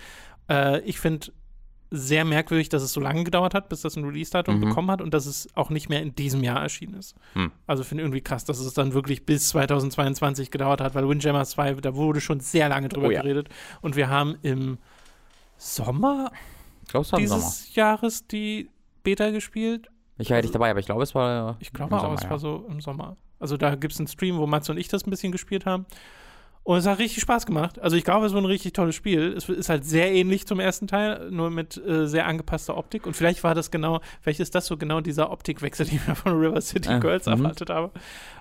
Äh, 0.48 0.80
ich 0.80 0.98
finde 0.98 1.26
sehr 1.90 2.24
merkwürdig, 2.24 2.68
dass 2.70 2.82
es 2.82 2.92
so 2.92 3.00
lange 3.00 3.24
gedauert 3.24 3.52
hat, 3.54 3.68
bis 3.68 3.82
das 3.82 3.96
ein 3.96 4.04
Release-Datum 4.04 4.56
Mhm. 4.56 4.60
bekommen 4.60 4.90
hat 4.90 5.02
und 5.02 5.12
dass 5.12 5.26
es 5.26 5.48
auch 5.54 5.68
nicht 5.70 5.88
mehr 5.90 6.00
in 6.02 6.14
diesem 6.14 6.42
Jahr 6.42 6.60
erschienen 6.62 6.94
ist. 6.94 7.14
Hm. 7.34 7.50
Also 7.66 7.82
finde 7.82 8.02
irgendwie 8.04 8.20
krass, 8.20 8.44
dass 8.44 8.58
es 8.60 8.74
dann 8.74 8.92
wirklich 8.94 9.24
bis 9.24 9.48
2022 9.48 10.50
gedauert 10.50 10.80
hat, 10.82 10.94
weil 10.94 11.08
Windjammers 11.08 11.50
2, 11.50 11.74
da 11.74 11.94
wurde 11.94 12.20
schon 12.20 12.40
sehr 12.40 12.68
lange 12.68 12.88
drüber 12.90 13.08
Oh 13.08 13.10
ja. 13.10 13.22
geredet. 13.22 13.48
Und 13.80 13.96
wir 13.96 14.08
haben 14.10 14.36
im 14.42 14.76
Sommer 15.58 16.30
Glaubst 16.88 17.12
du, 17.12 17.16
im 17.16 17.26
Sommer? 17.26 17.42
dieses 17.42 17.74
Jahres 17.74 18.26
die 18.26 18.70
Beta 19.02 19.30
gespielt. 19.30 19.88
Ich 20.18 20.30
war 20.30 20.38
ja 20.38 20.42
nicht 20.42 20.54
dabei, 20.54 20.70
aber 20.70 20.80
ich 20.80 20.86
glaube, 20.86 21.02
es 21.02 21.14
war. 21.14 21.56
Ich 21.60 21.72
glaube 21.72 21.96
auch, 21.96 22.00
Sommer, 22.02 22.14
es 22.14 22.22
ja. 22.22 22.30
war 22.30 22.38
so 22.38 22.66
im 22.68 22.80
Sommer. 22.80 23.16
Also 23.38 23.56
da 23.56 23.74
gibt 23.76 23.92
es 23.92 24.00
einen 24.00 24.08
Stream, 24.08 24.38
wo 24.38 24.46
Mats 24.46 24.68
und 24.70 24.78
ich 24.78 24.88
das 24.88 25.06
ein 25.06 25.10
bisschen 25.10 25.30
gespielt 25.32 25.66
haben. 25.66 25.86
Und 26.64 26.76
es 26.76 26.86
hat 26.86 26.98
richtig 26.98 27.22
Spaß 27.22 27.46
gemacht. 27.46 27.78
Also 27.78 27.96
ich 27.96 28.04
glaube, 28.04 28.26
es 28.26 28.34
war 28.34 28.42
ein 28.42 28.44
richtig 28.44 28.74
tolles 28.74 28.94
Spiel. 28.94 29.32
Es 29.34 29.48
ist 29.48 29.70
halt 29.70 29.86
sehr 29.86 30.12
ähnlich 30.12 30.46
zum 30.46 30.60
ersten 30.60 30.86
Teil, 30.86 31.30
nur 31.30 31.48
mit 31.50 31.78
äh, 31.78 32.06
sehr 32.06 32.26
angepasster 32.26 32.76
Optik. 32.76 33.06
Und 33.06 33.14
vielleicht 33.16 33.42
war 33.42 33.54
das 33.54 33.70
genau, 33.70 34.00
vielleicht 34.20 34.40
ist 34.40 34.54
das 34.54 34.66
so 34.66 34.76
genau 34.76 35.00
dieser 35.00 35.30
Optikwechsel, 35.30 35.86
den 35.90 36.00
mir 36.06 36.14
von 36.14 36.38
River 36.38 36.60
City 36.60 36.90
Äh, 36.92 37.00
Girls 37.00 37.24
mhm. 37.26 37.32
erwartet 37.32 37.70
habe. 37.70 37.92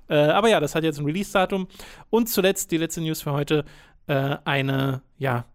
Äh, 0.10 0.16
aber 0.18 0.50
ja, 0.50 0.60
das 0.60 0.76
hat 0.76 0.84
jetzt 0.84 1.00
ein 1.00 1.06
Release-Datum. 1.06 1.68
Und 2.10 2.28
zuletzt, 2.28 2.72
die 2.72 2.78
letzte 2.78 3.02
News 3.02 3.22
für 3.22 3.32
heute. 3.32 3.64
äh, 4.08 4.38
eine, 4.46 5.02
ja, 5.18 5.46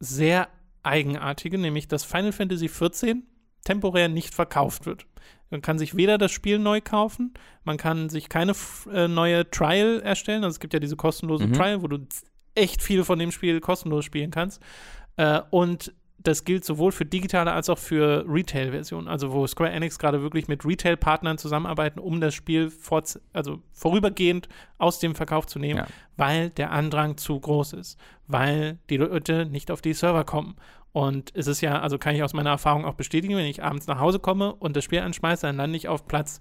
sehr 0.00 0.48
eigenartige, 0.82 1.58
nämlich 1.58 1.88
dass 1.88 2.04
Final 2.04 2.32
Fantasy 2.32 2.68
XIV 2.68 3.16
temporär 3.64 4.08
nicht 4.08 4.34
verkauft 4.34 4.86
wird. 4.86 5.06
Man 5.50 5.62
kann 5.62 5.78
sich 5.78 5.96
weder 5.96 6.18
das 6.18 6.30
Spiel 6.30 6.58
neu 6.58 6.80
kaufen, 6.80 7.34
man 7.64 7.76
kann 7.76 8.10
sich 8.10 8.28
keine 8.28 8.52
äh, 8.92 9.08
neue 9.08 9.50
Trial 9.50 10.00
erstellen. 10.00 10.44
Also 10.44 10.56
es 10.56 10.60
gibt 10.60 10.74
ja 10.74 10.80
diese 10.80 10.96
kostenlose 10.96 11.46
mhm. 11.46 11.52
Trial, 11.54 11.82
wo 11.82 11.88
du 11.88 12.06
echt 12.54 12.82
viel 12.82 13.04
von 13.04 13.18
dem 13.18 13.32
Spiel 13.32 13.60
kostenlos 13.60 14.04
spielen 14.04 14.30
kannst. 14.30 14.62
Äh, 15.16 15.40
und 15.50 15.94
das 16.18 16.44
gilt 16.44 16.64
sowohl 16.64 16.90
für 16.90 17.04
digitale 17.04 17.52
als 17.52 17.70
auch 17.70 17.78
für 17.78 18.24
Retail-Versionen, 18.28 19.06
also 19.06 19.32
wo 19.32 19.46
Square 19.46 19.70
Enix 19.70 19.98
gerade 19.98 20.20
wirklich 20.20 20.48
mit 20.48 20.64
Retail-Partnern 20.64 21.38
zusammenarbeiten, 21.38 22.00
um 22.00 22.20
das 22.20 22.34
Spiel 22.34 22.70
vor, 22.70 23.04
also 23.32 23.62
vorübergehend 23.72 24.48
aus 24.78 24.98
dem 24.98 25.14
Verkauf 25.14 25.46
zu 25.46 25.58
nehmen, 25.58 25.80
ja. 25.80 25.86
weil 26.16 26.50
der 26.50 26.72
Andrang 26.72 27.16
zu 27.16 27.38
groß 27.38 27.74
ist, 27.74 27.98
weil 28.26 28.78
die 28.90 28.96
Leute 28.96 29.46
nicht 29.46 29.70
auf 29.70 29.80
die 29.80 29.94
Server 29.94 30.24
kommen. 30.24 30.56
Und 30.92 31.30
es 31.34 31.46
ist 31.46 31.60
ja, 31.60 31.80
also 31.80 31.98
kann 31.98 32.16
ich 32.16 32.22
aus 32.22 32.32
meiner 32.32 32.50
Erfahrung 32.50 32.84
auch 32.84 32.94
bestätigen, 32.94 33.36
wenn 33.36 33.46
ich 33.46 33.62
abends 33.62 33.86
nach 33.86 34.00
Hause 34.00 34.18
komme 34.18 34.54
und 34.54 34.74
das 34.74 34.84
Spiel 34.84 35.00
anschmeiße, 35.00 35.46
dann 35.46 35.56
lande 35.56 35.76
ich 35.76 35.86
auf 35.86 36.08
Platz 36.08 36.40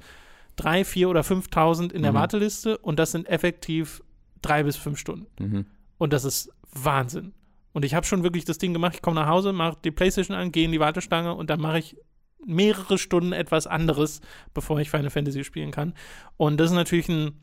3, 0.56 0.86
4 0.86 1.10
oder 1.10 1.22
5.000 1.22 1.92
in 1.92 2.02
der 2.02 2.14
mhm. 2.14 2.18
Warteliste 2.18 2.78
und 2.80 2.98
das 2.98 3.12
sind 3.12 3.28
effektiv 3.30 4.02
drei 4.42 4.64
bis 4.64 4.76
fünf 4.76 4.98
Stunden. 4.98 5.28
Mhm. 5.40 5.66
Und 6.00 6.14
das 6.14 6.26
ist 6.26 6.52
Wahnsinn. 6.72 7.34
Und 7.78 7.86
ich 7.86 7.94
habe 7.94 8.08
schon 8.08 8.24
wirklich 8.24 8.44
das 8.44 8.58
Ding 8.58 8.74
gemacht, 8.74 8.96
ich 8.96 9.02
komme 9.04 9.22
nach 9.22 9.28
Hause, 9.28 9.54
mache 9.54 9.78
die 9.84 9.92
Playstation 9.92 10.36
an, 10.36 10.52
gehe 10.52 10.66
in 10.66 10.72
die 10.72 10.80
Wartestange 10.80 11.36
und 11.36 11.52
dann 11.52 11.62
mache 11.62 11.78
ich 11.78 11.96
mehrere 12.44 12.98
Stunden 12.98 13.34
etwas 13.34 13.68
anderes, 13.68 14.20
bevor 14.56 14.80
ich 14.80 14.90
Final 14.90 15.12
Fantasy 15.12 15.44
spielen 15.44 15.70
kann. 15.70 15.94
Und 16.38 16.58
das 16.60 16.72
ist 16.72 16.76
natürlich 16.76 17.08
ein 17.08 17.40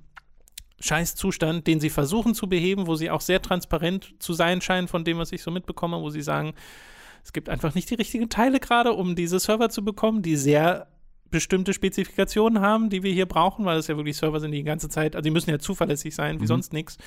Scheißzustand, 0.81 1.69
den 1.69 1.79
sie 1.79 1.89
versuchen 1.89 2.35
zu 2.35 2.49
beheben, 2.49 2.89
wo 2.89 2.97
sie 2.97 3.13
auch 3.13 3.21
sehr 3.21 3.43
transparent 3.43 4.17
zu 4.19 4.33
sein 4.33 4.61
scheinen 4.61 4.89
von 4.89 5.05
dem, 5.05 5.19
was 5.19 5.31
ich 5.31 5.41
so 5.41 5.53
mitbekomme, 5.53 6.01
wo 6.01 6.11
sie 6.11 6.23
sagen, 6.23 6.55
es 7.23 7.33
gibt 7.33 7.49
einfach 7.49 7.77
nicht 7.77 7.89
die 7.91 7.95
richtigen 7.95 8.29
Teile 8.29 8.59
gerade, 8.59 8.93
um 8.93 9.15
diese 9.15 9.39
Server 9.39 9.69
zu 9.69 9.85
bekommen, 9.85 10.23
die 10.23 10.35
sehr 10.35 10.89
bestimmte 11.31 11.73
Spezifikationen 11.73 12.61
haben, 12.61 12.91
die 12.91 13.05
wir 13.05 13.13
hier 13.13 13.27
brauchen, 13.27 13.65
weil 13.67 13.79
es 13.79 13.87
ja 13.87 13.97
wirklich 13.97 14.17
Server 14.17 14.41
sind, 14.41 14.51
die 14.51 14.59
die 14.59 14.65
ganze 14.65 14.89
Zeit, 14.89 15.15
also 15.15 15.23
die 15.23 15.31
müssen 15.31 15.51
ja 15.51 15.61
zuverlässig 15.61 16.13
sein, 16.13 16.39
wie 16.39 16.43
mhm. 16.43 16.49
sonst 16.49 16.73
nichts. 16.73 16.99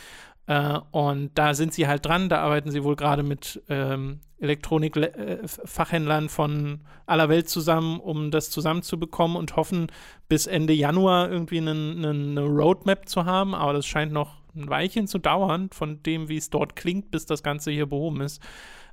Äh, 0.47 0.79
und 0.91 1.31
da 1.37 1.53
sind 1.53 1.73
sie 1.73 1.87
halt 1.87 2.05
dran, 2.05 2.29
da 2.29 2.39
arbeiten 2.39 2.71
sie 2.71 2.83
wohl 2.83 2.95
gerade 2.95 3.21
mit 3.21 3.61
ähm, 3.69 4.21
Elektronik-Fachhändlern 4.39 6.25
äh, 6.25 6.29
von 6.29 6.79
aller 7.05 7.29
Welt 7.29 7.49
zusammen, 7.49 7.99
um 7.99 8.31
das 8.31 8.49
zusammenzubekommen 8.49 9.35
und 9.35 9.55
hoffen, 9.55 9.87
bis 10.29 10.47
Ende 10.47 10.73
Januar 10.73 11.29
irgendwie 11.29 11.59
eine, 11.59 12.41
Roadmap 12.41 13.09
zu 13.09 13.25
haben. 13.25 13.53
Aber 13.53 13.73
das 13.73 13.85
scheint 13.85 14.13
noch 14.13 14.37
ein 14.55 14.69
Weilchen 14.69 15.07
zu 15.07 15.19
dauern, 15.19 15.69
von 15.71 16.01
dem, 16.03 16.29
wie 16.29 16.37
es 16.37 16.49
dort 16.49 16.75
klingt, 16.75 17.11
bis 17.11 17.25
das 17.25 17.43
Ganze 17.43 17.71
hier 17.71 17.85
behoben 17.85 18.21
ist. 18.21 18.41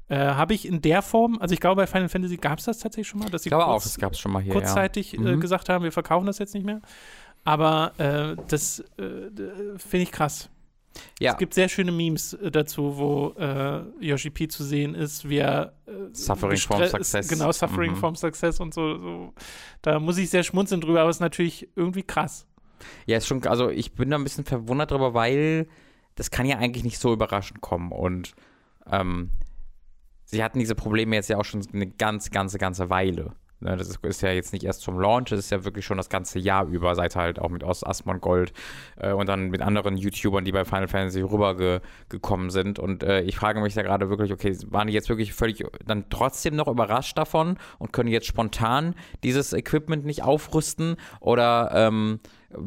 Äh, 0.08 0.16
Habe 0.16 0.54
ich 0.54 0.66
in 0.66 0.82
der 0.82 1.02
Form, 1.02 1.38
also 1.40 1.54
ich 1.54 1.60
glaube, 1.60 1.82
bei 1.82 1.86
Final 1.86 2.08
Fantasy 2.08 2.36
gab 2.36 2.58
es 2.58 2.64
das 2.64 2.78
tatsächlich 2.78 3.08
schon 3.08 3.20
mal, 3.20 3.30
dass 3.30 3.44
sie 3.44 3.50
kurz, 3.50 3.62
auch, 3.62 3.82
das 3.82 3.96
gab 3.96 4.12
es 4.12 4.18
schon 4.18 4.32
mal 4.32 4.42
hier, 4.42 4.52
kurzzeitig 4.52 5.12
ja. 5.12 5.20
äh, 5.20 5.36
mhm. 5.36 5.40
gesagt 5.40 5.68
haben, 5.68 5.84
wir 5.84 5.92
verkaufen 5.92 6.26
das 6.26 6.38
jetzt 6.38 6.54
nicht 6.54 6.66
mehr. 6.66 6.80
Aber 7.44 7.92
äh, 7.98 8.36
das 8.48 8.80
äh, 8.98 9.30
finde 9.76 10.02
ich 10.02 10.10
krass. 10.10 10.50
Ja. 11.20 11.32
Es 11.32 11.38
gibt 11.38 11.54
sehr 11.54 11.68
schöne 11.68 11.92
Memes 11.92 12.34
äh, 12.34 12.50
dazu, 12.50 12.96
wo 12.96 13.34
äh, 13.38 13.82
Yoshi 14.00 14.30
P 14.30 14.48
zu 14.48 14.64
sehen 14.64 14.94
ist, 14.94 15.28
wie 15.28 15.38
er 15.38 15.74
Suffering 16.12 16.58
from 16.58 16.86
Success. 16.86 17.28
Genau, 17.28 17.52
Suffering 17.52 17.92
mhm. 17.92 17.96
from 17.96 18.16
Success 18.16 18.60
und 18.60 18.74
so, 18.74 18.98
so. 18.98 19.34
Da 19.82 19.98
muss 19.98 20.18
ich 20.18 20.30
sehr 20.30 20.42
schmunzeln 20.42 20.80
drüber, 20.80 21.00
aber 21.00 21.10
es 21.10 21.16
ist 21.16 21.20
natürlich 21.20 21.68
irgendwie 21.76 22.02
krass. 22.02 22.46
Ja, 23.06 23.16
ist 23.16 23.26
schon, 23.26 23.44
also 23.46 23.70
ich 23.70 23.94
bin 23.94 24.10
da 24.10 24.16
ein 24.16 24.24
bisschen 24.24 24.44
verwundert 24.44 24.90
drüber, 24.90 25.14
weil 25.14 25.68
das 26.14 26.30
kann 26.30 26.46
ja 26.46 26.58
eigentlich 26.58 26.84
nicht 26.84 26.98
so 26.98 27.12
überraschend 27.12 27.60
kommen 27.60 27.92
und 27.92 28.34
ähm, 28.90 29.30
sie 30.24 30.42
hatten 30.42 30.58
diese 30.58 30.74
Probleme 30.74 31.16
jetzt 31.16 31.28
ja 31.28 31.38
auch 31.38 31.44
schon 31.44 31.66
eine 31.72 31.86
ganz, 31.86 32.30
ganze, 32.30 32.58
ganze 32.58 32.90
Weile. 32.90 33.34
Ne, 33.64 33.78
das 33.78 33.88
ist, 33.88 34.20
ja 34.20 34.30
jetzt 34.30 34.52
nicht 34.52 34.62
erst 34.64 34.82
zum 34.82 35.00
Launch, 35.00 35.30
das 35.30 35.38
ist 35.38 35.50
ja 35.50 35.64
wirklich 35.64 35.86
schon 35.86 35.96
das 35.96 36.10
ganze 36.10 36.38
Jahr 36.38 36.66
über, 36.66 36.94
seit 36.94 37.16
halt 37.16 37.38
auch 37.38 37.48
mit 37.48 37.64
Asmon 37.64 38.20
Gold 38.20 38.52
äh, 38.96 39.12
und 39.12 39.26
dann 39.26 39.48
mit 39.48 39.62
anderen 39.62 39.96
YouTubern, 39.96 40.44
die 40.44 40.52
bei 40.52 40.66
Final 40.66 40.86
Fantasy 40.86 41.22
rübergekommen 41.22 42.50
sind. 42.50 42.78
Und 42.78 43.02
äh, 43.02 43.22
ich 43.22 43.36
frage 43.36 43.62
mich 43.62 43.72
da 43.72 43.80
gerade 43.80 44.10
wirklich, 44.10 44.32
okay, 44.32 44.54
waren 44.66 44.88
die 44.88 44.92
jetzt 44.92 45.08
wirklich 45.08 45.32
völlig 45.32 45.64
dann 45.86 46.10
trotzdem 46.10 46.56
noch 46.56 46.68
überrascht 46.68 47.16
davon 47.16 47.56
und 47.78 47.90
können 47.94 48.10
jetzt 48.10 48.26
spontan 48.26 48.94
dieses 49.22 49.54
Equipment 49.54 50.04
nicht 50.04 50.22
aufrüsten? 50.22 50.96
Oder 51.20 51.70
ähm, 51.72 52.20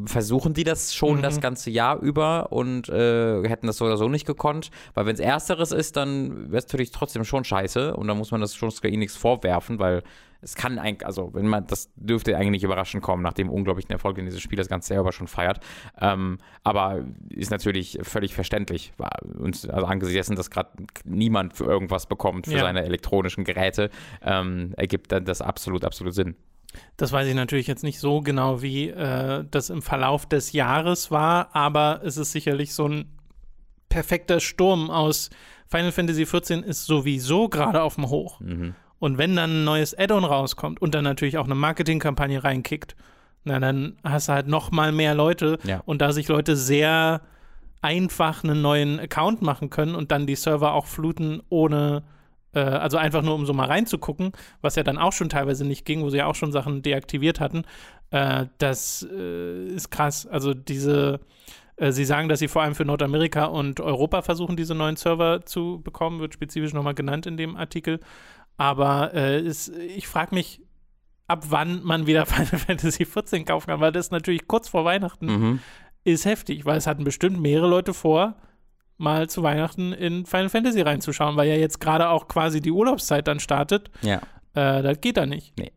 versuchen 0.06 0.54
die 0.54 0.64
das 0.64 0.94
schon 0.94 1.18
mhm. 1.18 1.22
das 1.22 1.40
ganze 1.40 1.70
Jahr 1.70 1.98
über 2.00 2.52
und 2.52 2.88
äh, 2.88 3.46
hätten 3.48 3.66
das 3.66 3.76
so 3.76 3.84
oder 3.84 3.96
so 3.96 4.08
nicht 4.08 4.26
gekonnt. 4.26 4.70
Weil 4.94 5.06
wenn 5.06 5.14
es 5.14 5.20
Ersteres 5.20 5.72
ist, 5.72 5.96
dann 5.96 6.50
wäre 6.50 6.58
es 6.58 6.66
natürlich 6.66 6.90
trotzdem 6.90 7.24
schon 7.24 7.44
scheiße 7.44 7.96
und 7.96 8.08
dann 8.08 8.18
muss 8.18 8.30
man 8.30 8.40
das 8.40 8.54
schon 8.54 8.70
Square 8.70 8.92
Enix 8.92 9.16
vorwerfen, 9.16 9.78
weil 9.78 10.02
es 10.40 10.54
kann 10.54 10.78
eigentlich, 10.78 11.04
also 11.04 11.34
wenn 11.34 11.46
man, 11.48 11.66
das 11.66 11.90
dürfte 11.96 12.36
eigentlich 12.36 12.50
nicht 12.50 12.64
überraschend 12.64 13.02
kommen, 13.02 13.22
nach 13.22 13.32
dem 13.32 13.50
unglaublichen 13.50 13.90
Erfolg, 13.90 14.16
den 14.16 14.24
dieses 14.24 14.40
Spiel 14.40 14.56
das 14.56 14.68
ganze 14.68 14.94
Jahr 14.94 15.02
über 15.02 15.12
schon 15.12 15.26
feiert. 15.26 15.60
Ähm, 16.00 16.38
aber 16.62 17.04
ist 17.30 17.50
natürlich 17.50 17.98
völlig 18.02 18.34
verständlich. 18.34 18.92
Und 19.36 19.68
also 19.68 19.86
angesichts 19.86 20.26
dessen, 20.26 20.36
dass 20.36 20.50
gerade 20.50 20.70
niemand 21.04 21.54
für 21.54 21.64
irgendwas 21.64 22.06
bekommt, 22.06 22.46
für 22.46 22.52
ja. 22.52 22.60
seine 22.60 22.84
elektronischen 22.84 23.44
Geräte, 23.44 23.90
ähm, 24.22 24.74
ergibt 24.76 25.10
dann 25.10 25.24
das 25.24 25.40
absolut, 25.40 25.84
absolut 25.84 26.14
Sinn. 26.14 26.36
Das 26.96 27.12
weiß 27.12 27.26
ich 27.26 27.34
natürlich 27.34 27.66
jetzt 27.66 27.82
nicht 27.82 27.98
so 27.98 28.20
genau, 28.20 28.62
wie 28.62 28.88
äh, 28.88 29.44
das 29.50 29.70
im 29.70 29.82
Verlauf 29.82 30.26
des 30.26 30.52
Jahres 30.52 31.10
war, 31.10 31.54
aber 31.54 32.00
es 32.04 32.16
ist 32.16 32.32
sicherlich 32.32 32.74
so 32.74 32.86
ein 32.86 33.06
perfekter 33.88 34.40
Sturm 34.40 34.90
aus 34.90 35.30
Final 35.68 35.92
Fantasy 35.92 36.24
XIV 36.24 36.62
ist 36.62 36.86
sowieso 36.86 37.48
gerade 37.48 37.82
auf 37.82 37.96
dem 37.96 38.08
Hoch. 38.08 38.40
Mhm. 38.40 38.74
Und 38.98 39.18
wenn 39.18 39.36
dann 39.36 39.60
ein 39.60 39.64
neues 39.64 39.96
Add-on 39.96 40.24
rauskommt 40.24 40.82
und 40.82 40.94
dann 40.94 41.04
natürlich 41.04 41.38
auch 41.38 41.44
eine 41.44 41.54
Marketingkampagne 41.54 42.42
reinkickt, 42.42 42.96
na, 43.44 43.60
dann 43.60 43.96
hast 44.02 44.28
du 44.28 44.32
halt 44.32 44.48
noch 44.48 44.70
mal 44.70 44.92
mehr 44.92 45.14
Leute. 45.14 45.58
Ja. 45.64 45.82
Und 45.86 46.02
da 46.02 46.12
sich 46.12 46.28
Leute 46.28 46.56
sehr 46.56 47.22
einfach 47.80 48.42
einen 48.42 48.60
neuen 48.60 48.98
Account 48.98 49.40
machen 49.42 49.70
können 49.70 49.94
und 49.94 50.10
dann 50.10 50.26
die 50.26 50.34
Server 50.34 50.72
auch 50.72 50.86
fluten, 50.86 51.42
ohne, 51.48 52.02
äh, 52.52 52.60
also 52.60 52.96
einfach 52.96 53.22
nur 53.22 53.34
um 53.34 53.46
so 53.46 53.52
mal 53.52 53.66
reinzugucken, 53.66 54.32
was 54.60 54.76
ja 54.76 54.82
dann 54.82 54.98
auch 54.98 55.12
schon 55.12 55.28
teilweise 55.28 55.64
nicht 55.64 55.84
ging, 55.84 56.02
wo 56.02 56.10
sie 56.10 56.18
ja 56.18 56.26
auch 56.26 56.34
schon 56.34 56.52
Sachen 56.52 56.82
deaktiviert 56.82 57.40
hatten, 57.40 57.64
äh, 58.10 58.46
das 58.58 59.06
äh, 59.10 59.66
ist 59.66 59.90
krass. 59.90 60.26
Also 60.26 60.54
diese, 60.54 61.20
äh, 61.76 61.92
sie 61.92 62.04
sagen, 62.04 62.28
dass 62.28 62.38
sie 62.38 62.48
vor 62.48 62.62
allem 62.62 62.74
für 62.74 62.84
Nordamerika 62.84 63.44
und 63.44 63.80
Europa 63.80 64.22
versuchen, 64.22 64.56
diese 64.56 64.74
neuen 64.74 64.96
Server 64.96 65.44
zu 65.44 65.80
bekommen, 65.82 66.20
wird 66.20 66.34
spezifisch 66.34 66.72
nochmal 66.72 66.94
genannt 66.94 67.26
in 67.26 67.36
dem 67.36 67.56
Artikel. 67.56 68.00
Aber 68.56 69.14
äh, 69.14 69.40
ist, 69.40 69.68
ich 69.68 70.08
frage 70.08 70.34
mich, 70.34 70.62
ab 71.26 71.44
wann 71.48 71.82
man 71.84 72.06
wieder 72.06 72.26
Final 72.26 72.58
Fantasy 72.58 73.04
14 73.04 73.44
kaufen 73.44 73.68
kann, 73.68 73.80
weil 73.80 73.92
das 73.92 74.10
natürlich 74.10 74.48
kurz 74.48 74.68
vor 74.68 74.84
Weihnachten 74.84 75.26
mhm. 75.26 75.60
ist 76.04 76.24
heftig, 76.24 76.64
weil 76.64 76.78
es 76.78 76.86
hatten 76.86 77.04
bestimmt 77.04 77.40
mehrere 77.40 77.68
Leute 77.68 77.94
vor, 77.94 78.36
mal 78.98 79.28
zu 79.28 79.42
Weihnachten 79.42 79.92
in 79.92 80.26
Final 80.26 80.48
Fantasy 80.48 80.82
reinzuschauen, 80.82 81.36
weil 81.36 81.48
ja 81.48 81.56
jetzt 81.56 81.80
gerade 81.80 82.08
auch 82.08 82.28
quasi 82.28 82.60
die 82.60 82.72
Urlaubszeit 82.72 83.26
dann 83.26 83.40
startet. 83.40 83.90
Ja. 84.02 84.20
Äh, 84.54 84.82
das 84.82 85.00
geht 85.00 85.16
da 85.16 85.26
nicht. 85.26 85.56
Nee. 85.58 85.72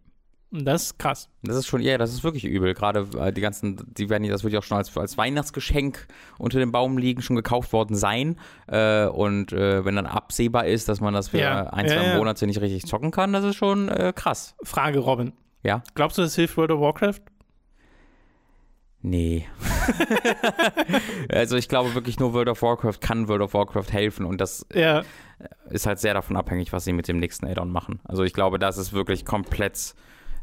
Das 0.53 0.83
ist 0.83 0.99
krass. 0.99 1.29
Das 1.43 1.55
ist 1.55 1.67
schon, 1.67 1.79
ja, 1.79 1.97
das 1.97 2.11
ist 2.11 2.25
wirklich 2.25 2.43
übel. 2.43 2.73
Gerade 2.73 3.07
äh, 3.17 3.31
die 3.31 3.39
ganzen, 3.39 3.81
die 3.97 4.09
werden, 4.09 4.27
das 4.27 4.43
wird 4.43 4.51
ja 4.51 4.59
auch 4.59 4.63
schon 4.63 4.77
als, 4.77 4.95
als 4.97 5.17
Weihnachtsgeschenk 5.17 6.07
unter 6.37 6.59
dem 6.59 6.73
Baum 6.73 6.97
liegen, 6.97 7.21
schon 7.21 7.37
gekauft 7.37 7.71
worden 7.71 7.95
sein. 7.95 8.37
Äh, 8.67 9.05
und 9.05 9.53
äh, 9.53 9.85
wenn 9.85 9.95
dann 9.95 10.07
absehbar 10.07 10.65
ist, 10.65 10.89
dass 10.89 10.99
man 10.99 11.13
das 11.13 11.29
für 11.29 11.39
ja. 11.39 11.67
ein, 11.67 11.87
zwei 11.87 12.05
ja, 12.05 12.17
Monate 12.17 12.45
nicht 12.47 12.59
richtig 12.59 12.85
zocken 12.85 13.11
kann, 13.11 13.31
das 13.31 13.45
ist 13.45 13.55
schon 13.55 13.87
äh, 13.87 14.11
krass. 14.13 14.55
Frage, 14.61 14.99
Robin. 14.99 15.31
Ja. 15.63 15.83
Glaubst 15.95 16.17
du, 16.17 16.21
das 16.21 16.35
hilft 16.35 16.57
World 16.57 16.71
of 16.71 16.81
Warcraft? 16.81 17.21
Nee. 19.03 19.47
also 21.29 21.55
ich 21.57 21.67
glaube 21.67 21.95
wirklich 21.95 22.19
nur 22.19 22.33
World 22.33 22.49
of 22.49 22.61
Warcraft 22.61 22.99
kann 23.01 23.27
World 23.27 23.41
of 23.41 23.53
Warcraft 23.53 23.91
helfen 23.91 24.25
und 24.25 24.39
das 24.39 24.65
ja. 24.73 25.03
ist 25.69 25.87
halt 25.87 25.99
sehr 25.99 26.13
davon 26.13 26.37
abhängig, 26.37 26.71
was 26.71 26.83
sie 26.83 26.93
mit 26.93 27.07
dem 27.07 27.17
nächsten 27.17 27.47
Add-on 27.47 27.71
machen. 27.71 27.99
Also 28.03 28.23
ich 28.23 28.33
glaube, 28.33 28.59
das 28.59 28.77
ist 28.77 28.93
wirklich 28.93 29.25
komplett 29.25 29.95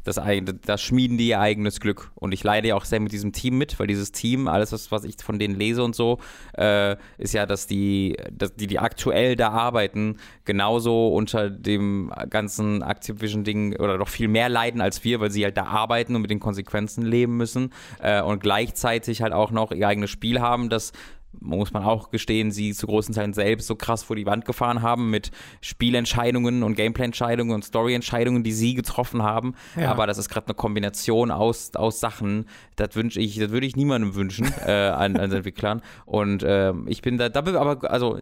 das, 0.09 0.21
das 0.65 0.83
schmieden 0.83 1.19
die 1.19 1.29
ihr 1.29 1.41
eigenes 1.41 1.81
Glück. 1.81 2.11
Und 2.15 2.33
ich 2.33 2.43
leide 2.43 2.69
ja 2.69 2.75
auch 2.75 2.85
sehr 2.85 3.01
mit 3.01 3.13
diesem 3.13 3.33
Team 3.33 3.59
mit, 3.59 3.79
weil 3.79 3.87
dieses 3.87 4.13
Team, 4.13 4.49
alles, 4.49 4.73
was, 4.73 4.91
was 4.91 5.05
ich 5.05 5.17
von 5.23 5.39
denen 5.39 5.55
lese 5.55 5.85
und 5.85 5.95
so, 5.95 6.19
äh, 6.57 6.97
ist 7.19 7.35
ja, 7.35 7.47
dass 7.47 7.67
die, 7.67 8.17
dass 8.33 8.55
die, 8.55 8.67
die 8.67 8.79
aktuell 8.79 9.37
da 9.37 9.51
arbeiten, 9.51 10.17
genauso 10.45 11.09
unter 11.09 11.51
dem 11.51 12.13
ganzen 12.31 12.83
Activision-Ding 12.83 13.77
oder 13.77 13.99
noch 13.99 14.09
viel 14.09 14.29
mehr 14.29 14.49
leiden 14.49 14.81
als 14.81 15.05
wir, 15.05 15.21
weil 15.21 15.31
sie 15.31 15.45
halt 15.45 15.57
da 15.57 15.65
arbeiten 15.65 16.17
und 16.17 16.23
mit 16.23 16.31
den 16.31 16.41
Konsequenzen 16.41 17.05
leben 17.05 17.37
müssen 17.37 17.73
äh, 18.01 18.23
und 18.23 18.41
gleichzeitig 18.41 19.23
halt 19.23 19.33
auch 19.33 19.51
noch 19.51 19.73
ihr 19.73 19.87
eigenes 19.87 20.11
Spiel 20.11 20.41
haben, 20.41 20.69
das 20.69 20.93
muss 21.41 21.73
man 21.73 21.85
auch 21.85 22.11
gestehen, 22.11 22.51
sie 22.51 22.73
zu 22.73 22.87
großen 22.87 23.15
Teilen 23.15 23.33
selbst 23.33 23.67
so 23.67 23.77
krass 23.77 24.03
vor 24.03 24.17
die 24.17 24.27
Wand 24.27 24.45
gefahren 24.45 24.83
haben 24.83 25.11
mit 25.11 25.31
Spielentscheidungen 25.61 26.63
und 26.63 26.75
Gameplay-Entscheidungen 26.75 27.55
und 27.55 27.65
Story-Entscheidungen, 27.65 28.43
die 28.43 28.53
sie 28.53 28.75
getroffen 28.75 29.23
haben. 29.23 29.55
Ja. 29.77 29.91
Aber 29.91 30.07
das 30.07 30.19
ist 30.19 30.29
gerade 30.29 30.47
eine 30.49 30.55
Kombination 30.55 31.31
aus, 31.31 31.75
aus 31.75 32.01
Sachen, 32.01 32.47
das 32.77 32.95
wünsche 32.97 33.21
ich, 33.21 33.39
das 33.39 33.51
würde 33.51 33.67
ich 33.67 33.77
niemandem 33.77 34.15
wünschen 34.15 34.53
äh, 34.67 34.71
an, 34.71 35.17
an 35.17 35.31
Entwicklern. 35.31 35.83
Und 36.07 36.43
äh, 36.43 36.73
ich 36.87 37.03
bin 37.03 37.19
da, 37.19 37.29
da 37.29 37.41
aber, 37.41 37.91
also 37.91 38.21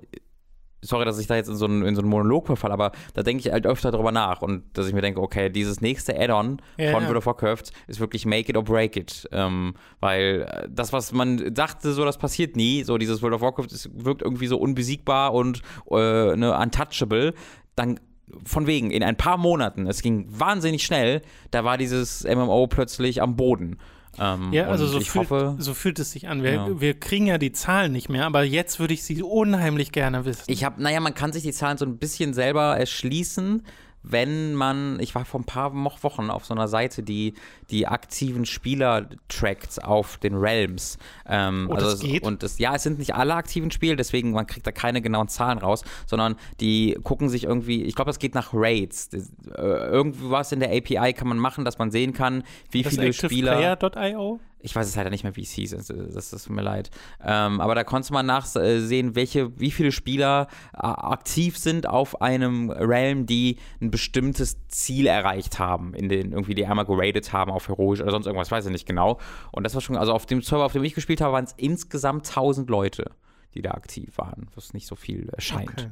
sorry, 0.82 1.04
dass 1.04 1.18
ich 1.18 1.26
da 1.26 1.36
jetzt 1.36 1.48
in 1.48 1.56
so 1.56 1.66
einen, 1.66 1.84
in 1.84 1.94
so 1.94 2.02
einen 2.02 2.10
Monolog 2.10 2.46
verfalle, 2.46 2.74
aber 2.74 2.92
da 3.14 3.22
denke 3.22 3.46
ich 3.46 3.52
halt 3.52 3.66
öfter 3.66 3.90
drüber 3.90 4.12
nach 4.12 4.42
und 4.42 4.64
dass 4.74 4.86
ich 4.86 4.94
mir 4.94 5.00
denke, 5.00 5.20
okay, 5.20 5.50
dieses 5.50 5.80
nächste 5.80 6.18
Add-on 6.18 6.60
Ja, 6.76 6.92
von 6.92 7.02
ja. 7.02 7.08
World 7.08 7.18
of 7.18 7.26
Warcraft 7.26 7.64
ist 7.86 8.00
wirklich 8.00 8.26
make 8.26 8.50
it 8.50 8.56
or 8.56 8.64
break 8.64 8.96
it. 8.96 9.28
Ähm, 9.32 9.74
weil 10.00 10.46
äh, 10.48 10.68
das, 10.70 10.92
was 10.92 11.12
man 11.12 11.54
dachte, 11.54 11.92
so 11.92 12.04
das 12.04 12.18
passiert 12.18 12.56
nie, 12.56 12.82
so 12.84 12.98
dieses 12.98 13.22
World 13.22 13.34
of 13.34 13.40
Warcraft 13.40 13.72
ist, 13.72 13.90
wirkt 13.92 14.22
irgendwie 14.22 14.46
so 14.46 14.58
unbesiegbar 14.58 15.34
und 15.34 15.62
äh, 15.90 16.36
ne, 16.36 16.56
untouchable, 16.56 17.34
dann 17.74 18.00
von 18.44 18.66
wegen, 18.66 18.90
in 18.90 19.02
ein 19.02 19.16
paar 19.16 19.36
Monaten, 19.36 19.86
es 19.86 20.02
ging 20.02 20.26
wahnsinnig 20.28 20.84
schnell, 20.84 21.22
da 21.52 21.64
war 21.64 21.78
dieses 21.78 22.24
MMO 22.24 22.66
plötzlich 22.66 23.22
am 23.22 23.36
Boden. 23.36 23.78
Ähm, 24.18 24.52
Ja, 24.52 24.66
also 24.68 24.86
so 24.86 24.98
ich 24.98 25.10
fühlt, 25.10 25.30
hoffe, 25.30 25.56
so 25.58 25.74
fühlt 25.74 25.98
es 25.98 26.12
sich 26.12 26.28
an. 26.28 26.42
Wir, 26.42 26.52
Ja. 26.52 26.80
wir 26.80 26.94
kriegen 26.98 27.26
ja 27.26 27.38
die 27.38 27.52
Zahlen 27.52 27.92
nicht 27.92 28.08
mehr, 28.08 28.26
aber 28.26 28.42
jetzt 28.42 28.78
würde 28.80 28.94
ich 28.94 29.02
sie 29.04 29.22
unheimlich 29.22 29.92
gerne 29.92 30.24
wissen. 30.24 30.44
Ich 30.46 30.64
habe, 30.64 30.82
naja, 30.82 31.00
man 31.00 31.14
kann 31.14 31.32
sich 31.32 31.42
die 31.42 31.52
Zahlen 31.52 31.78
so 31.78 31.84
ein 31.84 31.98
bisschen 31.98 32.34
selber 32.34 32.76
erschließen, 32.76 33.62
wenn 34.08 34.54
man, 34.54 35.00
ich 35.00 35.14
war 35.14 35.24
vor 35.24 35.40
ein 35.40 35.44
paar 35.44 35.74
Wochen 35.74 36.30
auf 36.30 36.44
so 36.44 36.54
einer 36.54 36.68
Seite, 36.68 37.02
die 37.02 37.34
die 37.70 37.86
aktiven 37.88 38.46
Spieler 38.46 39.08
trackt 39.28 39.82
auf 39.82 40.18
den 40.18 40.36
Realms. 40.36 40.98
Ähm, 41.28 41.68
Oh, 41.70 41.74
das 41.74 41.84
also, 41.84 42.06
geht? 42.06 42.22
Und 42.22 42.42
das, 42.42 42.58
ja, 42.58 42.76
es 42.76 42.84
sind 42.84 42.98
nicht 42.98 43.14
alle 43.14 43.34
aktiven 43.34 43.70
Spiele, 43.70 43.96
deswegen 43.96 44.30
man 44.30 44.46
kriegt 44.46 44.66
da 44.66 44.72
keine 44.72 45.02
genauen 45.02 45.28
Zahlen 45.28 45.58
raus, 45.58 45.82
sondern 46.06 46.36
die 46.60 46.96
gucken 47.02 47.28
sich 47.28 47.44
irgendwie, 47.44 47.82
ich 47.82 47.94
glaube, 47.96 48.08
das 48.08 48.18
geht 48.18 48.34
nach 48.34 48.50
Raids. 48.52 49.08
Das, 49.08 49.32
äh, 49.56 49.60
irgendwas 49.60 50.52
in 50.52 50.60
der 50.60 50.70
API 50.70 51.12
kann 51.12 51.26
man 51.26 51.38
machen, 51.38 51.64
dass 51.64 51.78
man 51.78 51.90
sehen 51.90 52.12
kann, 52.12 52.44
wie 52.70 52.82
das 52.82 52.94
viele 52.94 53.12
Spieler. 53.12 53.72
ActivePlayer.io? 53.72 54.40
Ich 54.66 54.74
weiß 54.74 54.88
es 54.88 54.96
leider 54.96 55.10
nicht 55.10 55.22
mehr, 55.22 55.36
wie 55.36 55.42
es 55.42 55.52
hieß. 55.52 55.70
Das, 55.70 55.86
das, 55.86 56.30
das 56.30 56.44
tut 56.44 56.54
mir 56.54 56.62
leid. 56.62 56.90
Ähm, 57.24 57.60
aber 57.60 57.76
da 57.76 57.84
konnte 57.84 58.12
man 58.12 58.26
nachsehen, 58.26 59.14
welche, 59.14 59.58
wie 59.60 59.70
viele 59.70 59.92
Spieler 59.92 60.48
äh, 60.74 60.78
aktiv 60.78 61.56
sind 61.56 61.88
auf 61.88 62.20
einem 62.20 62.70
Realm, 62.70 63.26
die 63.26 63.58
ein 63.80 63.92
bestimmtes 63.92 64.66
Ziel 64.66 65.06
erreicht 65.06 65.60
haben, 65.60 65.94
in 65.94 66.08
den 66.08 66.32
irgendwie 66.32 66.56
die 66.56 66.66
einmal 66.66 66.84
geradet 66.84 67.32
haben 67.32 67.52
auf 67.52 67.68
heroisch 67.68 68.00
oder 68.00 68.10
sonst 68.10 68.26
irgendwas, 68.26 68.50
weiß 68.50 68.66
ich 68.66 68.72
nicht 68.72 68.86
genau. 68.86 69.20
Und 69.52 69.62
das 69.62 69.74
war 69.74 69.80
schon, 69.80 69.96
also 69.96 70.12
auf 70.12 70.26
dem 70.26 70.42
Server, 70.42 70.64
auf 70.64 70.72
dem 70.72 70.82
ich 70.82 70.94
gespielt 70.94 71.20
habe, 71.20 71.32
waren 71.32 71.44
es 71.44 71.54
insgesamt 71.56 72.28
1000 72.28 72.68
Leute, 72.68 73.12
die 73.54 73.62
da 73.62 73.70
aktiv 73.70 74.18
waren, 74.18 74.48
was 74.56 74.74
nicht 74.74 74.88
so 74.88 74.96
viel 74.96 75.28
erscheint. 75.28 75.70
Okay. 75.70 75.90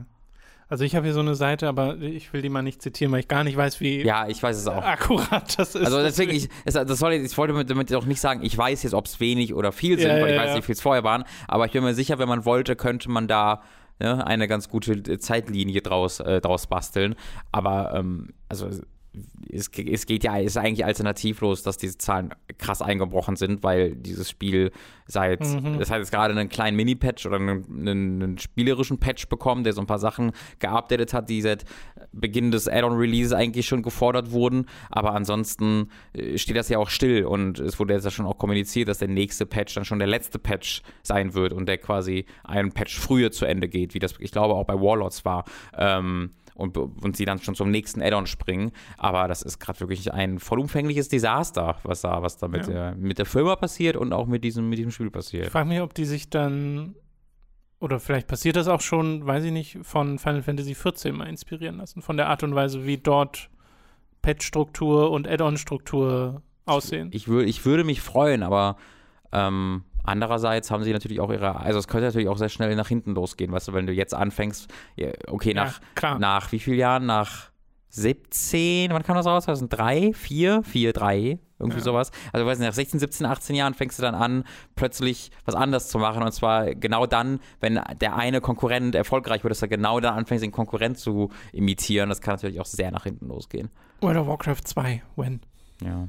Also 0.69 0.85
ich 0.85 0.97
habe 0.97 1.05
hier 1.07 1.15
so 1.15 1.21
eine 1.21 1.35
Seite, 1.35 1.69
aber 1.69 1.97
ich 1.99 2.33
will 2.33 2.41
die 2.43 2.49
mal 2.49 2.63
nicht 2.63 2.81
zitieren, 2.83 3.13
weil 3.13 3.21
ich 3.21 3.29
gar 3.29 3.45
nicht 3.45 3.57
weiß, 3.57 3.81
wie 3.81 4.03
Ja, 4.03 4.27
ich 4.29 4.43
weiß 4.43 4.57
es 4.57 4.67
auch. 4.67 4.83
akkurat 4.83 5.59
das 5.59 5.75
ist. 5.75 5.85
Also 5.85 6.01
deswegen, 6.03 6.33
ich, 6.33 6.49
es, 6.65 6.75
das 6.75 6.99
soll, 6.99 7.13
jetzt- 7.13 7.31
ich 7.33 7.39
wollte 7.39 7.65
damit- 7.65 7.95
auch 7.95 8.07
nicht 8.07 8.21
sagen, 8.21 8.41
ich 8.43 8.57
weiß 8.57 8.83
jetzt, 8.83 8.95
ob 8.95 9.07
es 9.07 9.21
wenig 9.21 9.55
oder 9.55 9.73
viel 9.73 9.99
sind, 9.99 10.09
Ja, 10.09 10.15
weil 10.23 10.31
ich 10.31 10.37
ja, 10.37 10.41
weiß 10.41 10.49
ja. 10.49 10.55
nicht, 10.57 10.63
wie 10.65 10.67
viel 10.67 10.75
es 10.75 10.81
vorher 10.81 11.05
waren, 11.05 11.25
aber 11.49 11.67
ich 11.67 11.73
bin 11.73 11.85
mir 11.85 11.95
sicher, 11.95 12.19
wenn 12.19 12.29
man 12.29 12.45
wollte, 12.45 12.77
könnte 12.77 13.11
man 13.11 13.29
da 13.29 13.63
ne, 14.01 14.27
eine 14.27 14.49
ganz 14.49 14.69
gute 14.69 15.19
Zeitlinie 15.19 15.83
draus, 15.83 16.19
äh, 16.21 16.41
draus 16.41 16.67
basteln. 16.67 17.15
Aber 17.53 17.93
ähm, 17.95 18.31
also 18.49 18.69
es, 19.51 19.69
es 19.69 20.07
geht 20.07 20.25
ja, 20.25 20.37
ist 20.37 20.57
eigentlich 20.57 20.85
alternativlos, 20.85 21.63
dass 21.63 21.77
diese 21.77 21.99
Zahlen 21.99 22.35
krass 22.59 22.83
eingebrochen 22.83 23.37
sind, 23.37 23.63
weil 23.63 23.95
dieses 23.95 24.29
Spiel 24.31 24.73
seit, 25.07 25.41
Mhm. 25.41 25.79
das 25.79 25.91
hat 25.91 25.99
jetzt 25.99 26.11
gerade 26.11 26.33
einen 26.33 26.49
kleinen 26.49 26.77
Mini-Patch 26.77 27.27
oder 27.27 27.37
einen, 27.37 27.65
einen, 27.69 28.23
einen 28.23 28.39
spielerischen 28.39 28.99
Patch 28.99 29.29
bekommen, 29.29 29.63
der 29.65 29.73
so 29.73 29.81
ein 29.81 29.87
paar 29.87 29.99
Sachen 29.99 30.33
geupdatet 30.59 31.13
hat, 31.13 31.29
die 31.29 31.43
seit 31.43 31.65
Beginn 32.13 32.51
des 32.51 32.69
Add-on-Releases 32.69 33.33
eigentlich 33.33 33.67
schon 33.67 33.83
gefordert 33.83 34.33
wurden. 34.33 34.67
Aber 34.91 35.13
ansonsten 35.15 35.91
äh, 36.15 36.39
steht 36.39 36.57
das 36.57 36.69
ja 36.69 36.79
auch 36.79 36.89
still 36.89 37.25
und 37.25 37.59
es 37.59 37.79
wurde 37.79 37.95
jetzt 37.95 38.05
ja 38.05 38.11
schon 38.11 38.27
auch 38.27 38.39
kommuniziert, 38.39 38.89
dass 38.89 38.99
der 38.99 39.09
nächste 39.09 39.47
Patch 39.47 39.75
dann 39.75 39.85
schon 39.85 39.99
der 39.99 40.09
letzte 40.09 40.39
Patch 40.39 40.83
sein 41.03 41.35
wird 41.35 41.53
und 41.53 41.67
der 41.67 41.79
quasi 41.79 42.25
einen 42.43 42.73
Patch 42.73 42.99
früher 42.99 43.31
zu 43.31 43.45
Ende 43.45 43.69
geht, 43.69 43.95
wie 43.95 43.99
das, 43.99 44.15
ich 44.19 44.31
glaube, 44.33 44.55
auch 44.55 44.65
bei 44.65 44.75
Warlords 44.75 45.25
war. 45.25 45.45
Ähm, 45.77 46.31
und, 46.55 46.77
und 46.77 47.17
sie 47.17 47.25
dann 47.25 47.41
schon 47.41 47.55
zum 47.55 47.71
nächsten 47.71 48.01
Add-on 48.01 48.27
springen. 48.27 48.71
Aber 48.97 49.27
das 49.29 49.43
ist 49.43 49.59
gerade 49.59 49.81
wirklich 49.81 50.13
ein 50.13 50.39
vollumfängliches 50.39 51.09
Desaster, 51.09 51.77
was 51.83 52.01
da, 52.03 52.23
was 52.23 52.37
da 52.37 52.49
mit, 52.49 52.67
Ja. 52.67 52.73
der, 52.73 52.95
mit 52.97 53.19
der 53.19 53.27
Firma 53.27 53.57
passiert 53.57 53.97
und 53.97 54.13
auch 54.13 54.27
mit 54.27 54.45
diesem, 54.45 54.69
mit 54.69 54.79
diesem 54.79 54.91
Spiel 54.93 55.07
ich 55.09 55.13
passiert. 55.13 55.47
frage 55.51 55.69
mich, 55.69 55.81
ob 55.81 55.95
die 55.95 56.05
sich 56.05 56.31
dann, 56.31 56.95
oder 57.81 57.99
vielleicht 58.01 58.29
passiert 58.29 58.57
das 58.57 58.69
auch 58.69 58.81
schon, 58.81 59.27
weiß 59.27 59.45
ich 59.45 59.53
nicht, 59.53 59.79
von 59.83 60.19
Final 60.19 60.43
Fantasy 60.43 60.75
XIV 60.75 61.13
mal 61.13 61.27
inspirieren 61.29 61.77
lassen, 61.79 62.03
von 62.03 62.17
der 62.17 62.29
Art 62.29 62.43
und 62.45 62.55
Weise, 62.55 62.87
wie 62.87 62.99
dort 62.99 63.51
Patch-Struktur 64.23 65.11
und 65.11 65.29
Add-on-Struktur 65.29 66.43
aussehen. 66.67 67.11
Ich, 67.13 67.29
wür, 67.29 67.45
ich 67.45 67.65
würde 67.67 67.85
mich 67.85 68.01
freuen, 68.01 68.43
aber 68.43 68.77
ähm, 69.33 69.85
andererseits 70.05 70.71
haben 70.71 70.85
sie 70.85 70.93
natürlich 70.93 71.21
auch 71.21 71.31
ihre, 71.33 71.57
also 71.57 71.79
es 71.79 71.89
könnte 71.89 72.07
natürlich 72.07 72.29
auch 72.29 72.39
sehr 72.39 72.49
schnell 72.49 72.75
nach 72.77 72.89
hinten 72.89 73.15
losgehen, 73.15 73.51
weißt 73.53 73.69
du, 73.69 73.73
wenn 73.73 73.87
du 73.87 73.93
jetzt 73.93 74.15
anfängst, 74.15 74.73
okay, 75.27 75.55
nach, 75.55 75.81
ja, 76.01 76.19
nach 76.19 76.53
wie 76.53 76.61
vielen 76.61 76.79
Jahren? 76.79 77.07
Nach 77.07 77.51
17, 77.91 78.91
wann 78.93 79.03
kam 79.05 79.17
das 79.17 79.27
raus? 79.27 79.45
2003, 79.45 80.13
4, 80.15 80.63
4, 80.65 80.93
3, 80.93 81.39
irgendwie 81.61 81.79
Ja. 81.79 81.85
sowas. 81.85 82.11
Also 82.33 82.45
weiß 82.45 82.59
nicht, 82.59 82.67
nach 82.67 82.75
16, 82.75 82.99
17, 82.99 83.25
18 83.27 83.55
Jahren 83.57 83.75
fängst 83.75 83.99
du 83.99 84.03
dann 84.03 84.17
an, 84.17 84.45
plötzlich 84.75 85.31
was 85.45 85.55
anderes 85.55 85.89
zu 85.89 85.99
machen 85.99 86.23
und 86.25 86.33
zwar 86.33 86.75
genau 86.75 87.07
dann, 87.07 87.39
wenn 87.61 87.81
der 88.01 88.17
eine 88.17 88.41
Konkurrent 88.41 88.95
erfolgreich 88.97 89.45
wird, 89.45 89.53
dass 89.53 89.63
er 89.63 89.69
genau 89.69 90.01
dann 90.01 90.15
anfängt, 90.15 90.43
den 90.43 90.51
Konkurrent 90.53 90.99
zu 90.99 91.31
imitieren. 91.53 92.09
Das 92.09 92.21
kann 92.21 92.35
natürlich 92.35 92.61
auch 92.61 92.67
sehr 92.67 92.91
nach 92.91 93.05
hinten 93.05 93.29
losgehen. 93.29 93.71
World 94.01 94.19
of 94.19 94.27
Warcraft 94.27 94.63
2, 94.65 95.03
when? 95.17 95.41
Ja, 95.81 96.09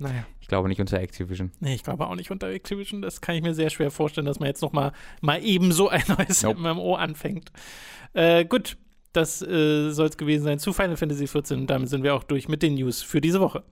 Naja. 0.00 0.24
ich 0.40 0.48
glaube 0.48 0.68
nicht 0.68 0.80
unter 0.80 0.98
Activision. 0.98 1.52
Nee, 1.60 1.74
ich 1.74 1.84
glaube 1.84 2.06
auch 2.06 2.14
nicht 2.16 2.30
unter 2.30 2.48
Activision. 2.48 3.02
Das 3.02 3.20
kann 3.20 3.34
ich 3.34 3.42
mir 3.42 3.54
sehr 3.54 3.70
schwer 3.70 3.90
vorstellen, 3.90 4.26
dass 4.26 4.40
man 4.40 4.48
jetzt 4.48 4.62
noch 4.62 4.72
mal, 4.72 4.92
mal 5.20 5.44
eben 5.44 5.72
so 5.72 5.88
ein 5.88 6.02
neues 6.08 6.42
Nope. 6.42 6.58
MMO 6.58 6.94
anfängt. 6.94 7.52
Äh, 8.14 8.44
gut, 8.46 8.76
das 9.12 9.42
äh, 9.42 9.90
soll 9.90 10.08
es 10.08 10.16
gewesen 10.16 10.44
sein 10.44 10.58
zu 10.58 10.72
Final 10.72 10.96
Fantasy 10.96 11.26
XIV. 11.26 11.50
Und 11.52 11.66
damit 11.68 11.88
sind 11.88 12.02
wir 12.02 12.14
auch 12.14 12.24
durch 12.24 12.48
mit 12.48 12.62
den 12.62 12.74
News 12.74 13.02
für 13.02 13.20
diese 13.20 13.40
Woche. 13.40 13.62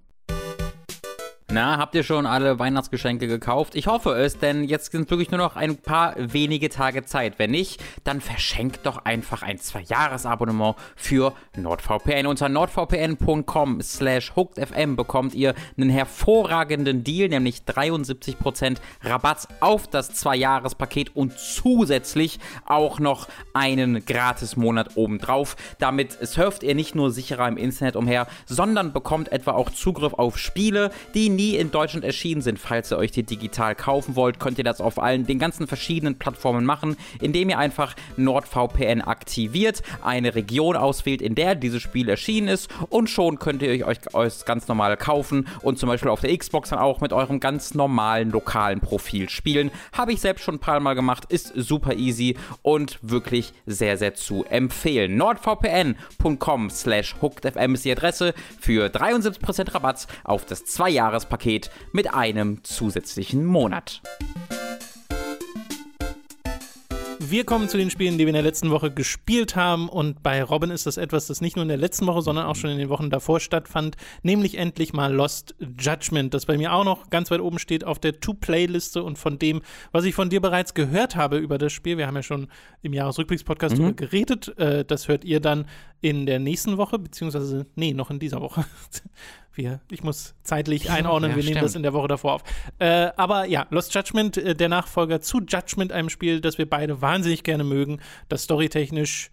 Na, 1.51 1.79
habt 1.79 1.95
ihr 1.95 2.03
schon 2.03 2.27
alle 2.27 2.59
Weihnachtsgeschenke 2.59 3.27
gekauft? 3.27 3.75
Ich 3.75 3.87
hoffe 3.87 4.11
es, 4.11 4.39
denn 4.39 4.65
jetzt 4.65 4.93
sind 4.93 5.09
wirklich 5.09 5.31
nur 5.31 5.39
noch 5.39 5.57
ein 5.57 5.79
paar 5.79 6.15
wenige 6.19 6.69
Tage 6.69 7.07
Zeit. 7.07 7.39
Wenn 7.39 7.53
nicht, 7.53 7.83
dann 8.05 8.21
verschenkt 8.21 8.85
doch 8.85 9.07
einfach 9.07 9.43
ein 9.43 9.57
Zwei-Jahres-Abonnement 9.57 10.77
für 10.95 11.33
NordVPN. 11.57 12.27
Unter 12.27 12.51
nordvpn.com 12.51 13.81
slash 13.81 14.37
hookedfm 14.37 14.95
bekommt 14.95 15.35
ihr 15.35 15.55
einen 15.79 15.89
hervorragenden 15.89 17.03
Deal, 17.03 17.31
nämlich 17.31 17.63
73% 17.63 18.77
Rabatt 19.03 19.49
auf 19.61 19.89
das 19.89 20.13
Zwei-Jahres-Paket 20.13 21.17
und 21.17 21.39
zusätzlich 21.39 22.41
auch 22.67 22.99
noch 23.01 23.27
einen 23.55 24.05
Gratis-Monat 24.05 24.99
obendrauf. 24.99 25.57
Damit 25.79 26.13
surft 26.21 26.63
ihr 26.63 26.75
nicht 26.75 26.95
nur 26.95 27.11
sicherer 27.11 27.49
im 27.49 27.57
Internet 27.57 27.97
umher, 27.97 28.27
sondern 28.45 28.93
bekommt 28.93 29.33
etwa 29.33 29.53
auch 29.53 29.71
Zugriff 29.71 30.13
auf 30.13 30.37
Spiele, 30.37 30.91
die 31.15 31.38
nie 31.39 31.57
in 31.57 31.71
Deutschland 31.71 32.05
erschienen 32.05 32.43
sind. 32.43 32.59
Falls 32.59 32.93
ihr 32.93 32.99
euch 32.99 33.13
die 33.13 33.23
digital 33.23 33.75
kaufen 33.75 34.17
wollt, 34.17 34.41
könnt 34.41 34.59
ihr 34.59 34.65
das 34.65 34.81
auf 34.81 34.99
allen 34.99 35.25
den 35.25 35.39
ganzen 35.39 35.67
verschiedenen 35.67 36.19
Plattformen 36.19 36.65
machen, 36.65 36.97
indem 37.23 37.49
ihr 37.49 37.59
einfach 37.59 37.95
NordVPN 38.17 39.01
aktiviert, 39.01 39.83
eine 40.03 40.35
Region 40.35 40.77
auswählt, 40.77 41.23
in 41.23 41.35
der 41.35 41.55
dieses 41.55 41.81
Spiel 41.81 42.09
erschienen 42.09 42.49
ist 42.49 42.69
und 42.91 43.09
schon 43.09 43.39
könnt 43.39 43.63
ihr 43.63 43.87
euch 43.87 43.99
euch 44.15 44.45
ganz 44.45 44.69
normal 44.69 44.97
kaufen 44.97 45.47
und 45.63 45.79
zum 45.79 45.89
Beispiel 45.89 46.11
auf 46.11 46.21
der 46.21 46.37
Xbox 46.37 46.71
dann 46.71 46.79
auch 46.79 47.01
mit 47.01 47.13
eurem 47.13 47.41
ganz 47.41 47.75
normalen 47.75 48.31
lokalen 48.31 48.81
Profil 48.81 49.29
spielen. 49.29 49.71
Habe 49.93 50.13
ich 50.13 50.21
selbst 50.21 50.43
schon 50.45 50.57
ein 50.57 50.61
paar 50.61 50.81
Mal 50.81 50.95
gemacht, 50.95 51.25
ist 51.29 51.53
super 51.55 51.95
easy 51.95 52.37
und 52.63 52.99
wirklich 53.03 53.53
sehr, 53.67 53.97
sehr 53.97 54.15
zu 54.15 54.45
empfehlen. 54.45 55.17
nordvpn.com 55.17 56.71
slash 56.71 57.15
hookedfm 57.23 57.75
ist 57.75 57.85
die 57.85 57.93
Adresse 57.93 58.35
für 58.61 58.87
73% 58.87 59.75
Rabatt 59.75 60.07
auf 60.25 60.45
das 60.45 60.65
Zwei-Jahres-Paket 61.29 61.71
mit 61.93 62.13
einem 62.13 62.65
zusätzlichen 62.65 63.45
Monat. 63.45 64.01
Wir 67.21 67.45
kommen 67.45 67.69
zu 67.69 67.77
den 67.77 67.91
Spielen, 67.91 68.15
die 68.17 68.25
wir 68.25 68.29
in 68.29 68.35
der 68.35 68.43
letzten 68.43 68.71
Woche 68.71 68.91
gespielt 68.91 69.55
haben. 69.55 69.91
Und 69.91 70.23
bei 70.23 70.43
Robin 70.43 70.71
ist 70.71 70.87
das 70.87 70.97
etwas, 70.97 71.27
das 71.27 71.43
nicht 71.43 71.57
nur 71.57 71.63
in 71.65 71.69
der 71.69 71.77
letzten 71.77 72.07
Woche, 72.07 72.23
sondern 72.23 72.47
auch 72.47 72.57
schon 72.57 72.71
in 72.71 72.79
den 72.79 72.89
Wochen 72.89 73.11
davor 73.11 73.39
stattfand. 73.39 73.97
Nämlich 74.23 74.57
endlich 74.57 74.95
mal 74.95 75.13
Lost 75.13 75.55
Judgment, 75.79 76.33
das 76.33 76.47
bei 76.47 76.57
mir 76.57 76.73
auch 76.73 76.85
noch 76.85 77.11
ganz 77.11 77.31
weit 77.31 77.41
oben 77.41 77.59
steht 77.59 77.85
auf 77.85 77.99
der 77.99 78.19
To-Play-Liste. 78.21 79.03
Und 79.03 79.19
von 79.19 79.39
dem, 79.39 79.61
was 79.93 80.05
ich 80.05 80.15
von 80.15 80.31
dir 80.31 80.41
bereits 80.41 80.73
gehört 80.73 81.17
habe 81.17 81.37
über 81.37 81.59
das 81.59 81.73
Spiel, 81.75 81.99
wir 81.99 82.07
haben 82.07 82.17
ja 82.17 82.23
schon 82.23 82.49
im 82.81 82.95
Jahresrückblicks-Podcast 82.95 83.75
Mhm. 83.75 83.79
darüber 83.83 83.97
geredet. 83.97 84.57
Äh, 84.57 84.87
das 84.87 85.09
hört 85.09 85.25
ihr 85.25 85.41
dann 85.41 85.67
in 86.01 86.25
der 86.25 86.39
nächsten 86.39 86.79
Woche, 86.79 86.99
beziehungsweise, 86.99 87.67
nee, 87.75 87.93
noch 87.93 88.11
in 88.11 88.21
dieser 88.21 88.41
Woche. 88.41 88.65
Wir, 89.59 89.81
ich 89.91 90.05
muss 90.05 90.37
zeitlich 90.45 90.89
einordnen, 90.89 91.33
ja, 91.33 91.37
wir 91.37 91.43
nehmen 91.43 91.57
stimmt. 91.57 91.65
das 91.65 91.75
in 91.75 91.83
der 91.83 91.93
Woche 91.93 92.07
davor 92.07 92.35
auf. 92.35 92.45
Äh, 92.79 93.11
aber 93.17 93.45
ja, 93.45 93.67
Lost 93.71 93.93
Judgment, 93.93 94.37
äh, 94.37 94.55
der 94.55 94.69
Nachfolger 94.69 95.21
zu 95.21 95.41
Judgment, 95.41 95.91
einem 95.91 96.11
Spiel, 96.11 96.41
das 96.41 96.59
wir 96.59 96.71
beide 96.71 97.03
wahnsinnig 97.03 97.43
gerne 97.43 97.65
mögen, 97.65 98.01
das 98.29 98.45
storytechnisch 98.45 99.31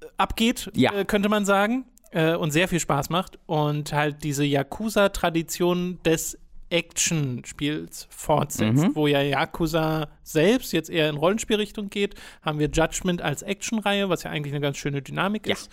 äh, 0.00 0.06
abgeht, 0.16 0.70
Ja. 0.74 0.94
äh, 0.94 1.04
könnte 1.04 1.28
man 1.28 1.44
sagen, 1.44 1.84
äh, 2.12 2.34
und 2.34 2.52
sehr 2.52 2.68
viel 2.68 2.80
Spaß 2.80 3.10
macht 3.10 3.38
und 3.44 3.92
halt 3.92 4.24
diese 4.24 4.44
Yakuza-Tradition 4.44 5.98
des 6.04 6.38
Action-Spiels 6.70 8.06
fortsetzt, 8.10 8.82
mhm. 8.82 8.94
wo 8.94 9.06
ja 9.06 9.20
Yakuza 9.20 10.08
selbst 10.22 10.72
jetzt 10.72 10.88
eher 10.88 11.10
in 11.10 11.16
Rollenspielrichtung 11.16 11.90
geht, 11.90 12.14
haben 12.42 12.58
wir 12.58 12.68
Judgment 12.68 13.20
als 13.20 13.42
Action-Reihe, 13.42 14.08
was 14.08 14.22
ja 14.22 14.30
eigentlich 14.30 14.54
eine 14.54 14.60
ganz 14.60 14.78
schöne 14.78 15.02
Dynamik 15.02 15.46
ja. 15.46 15.54
ist. 15.54 15.70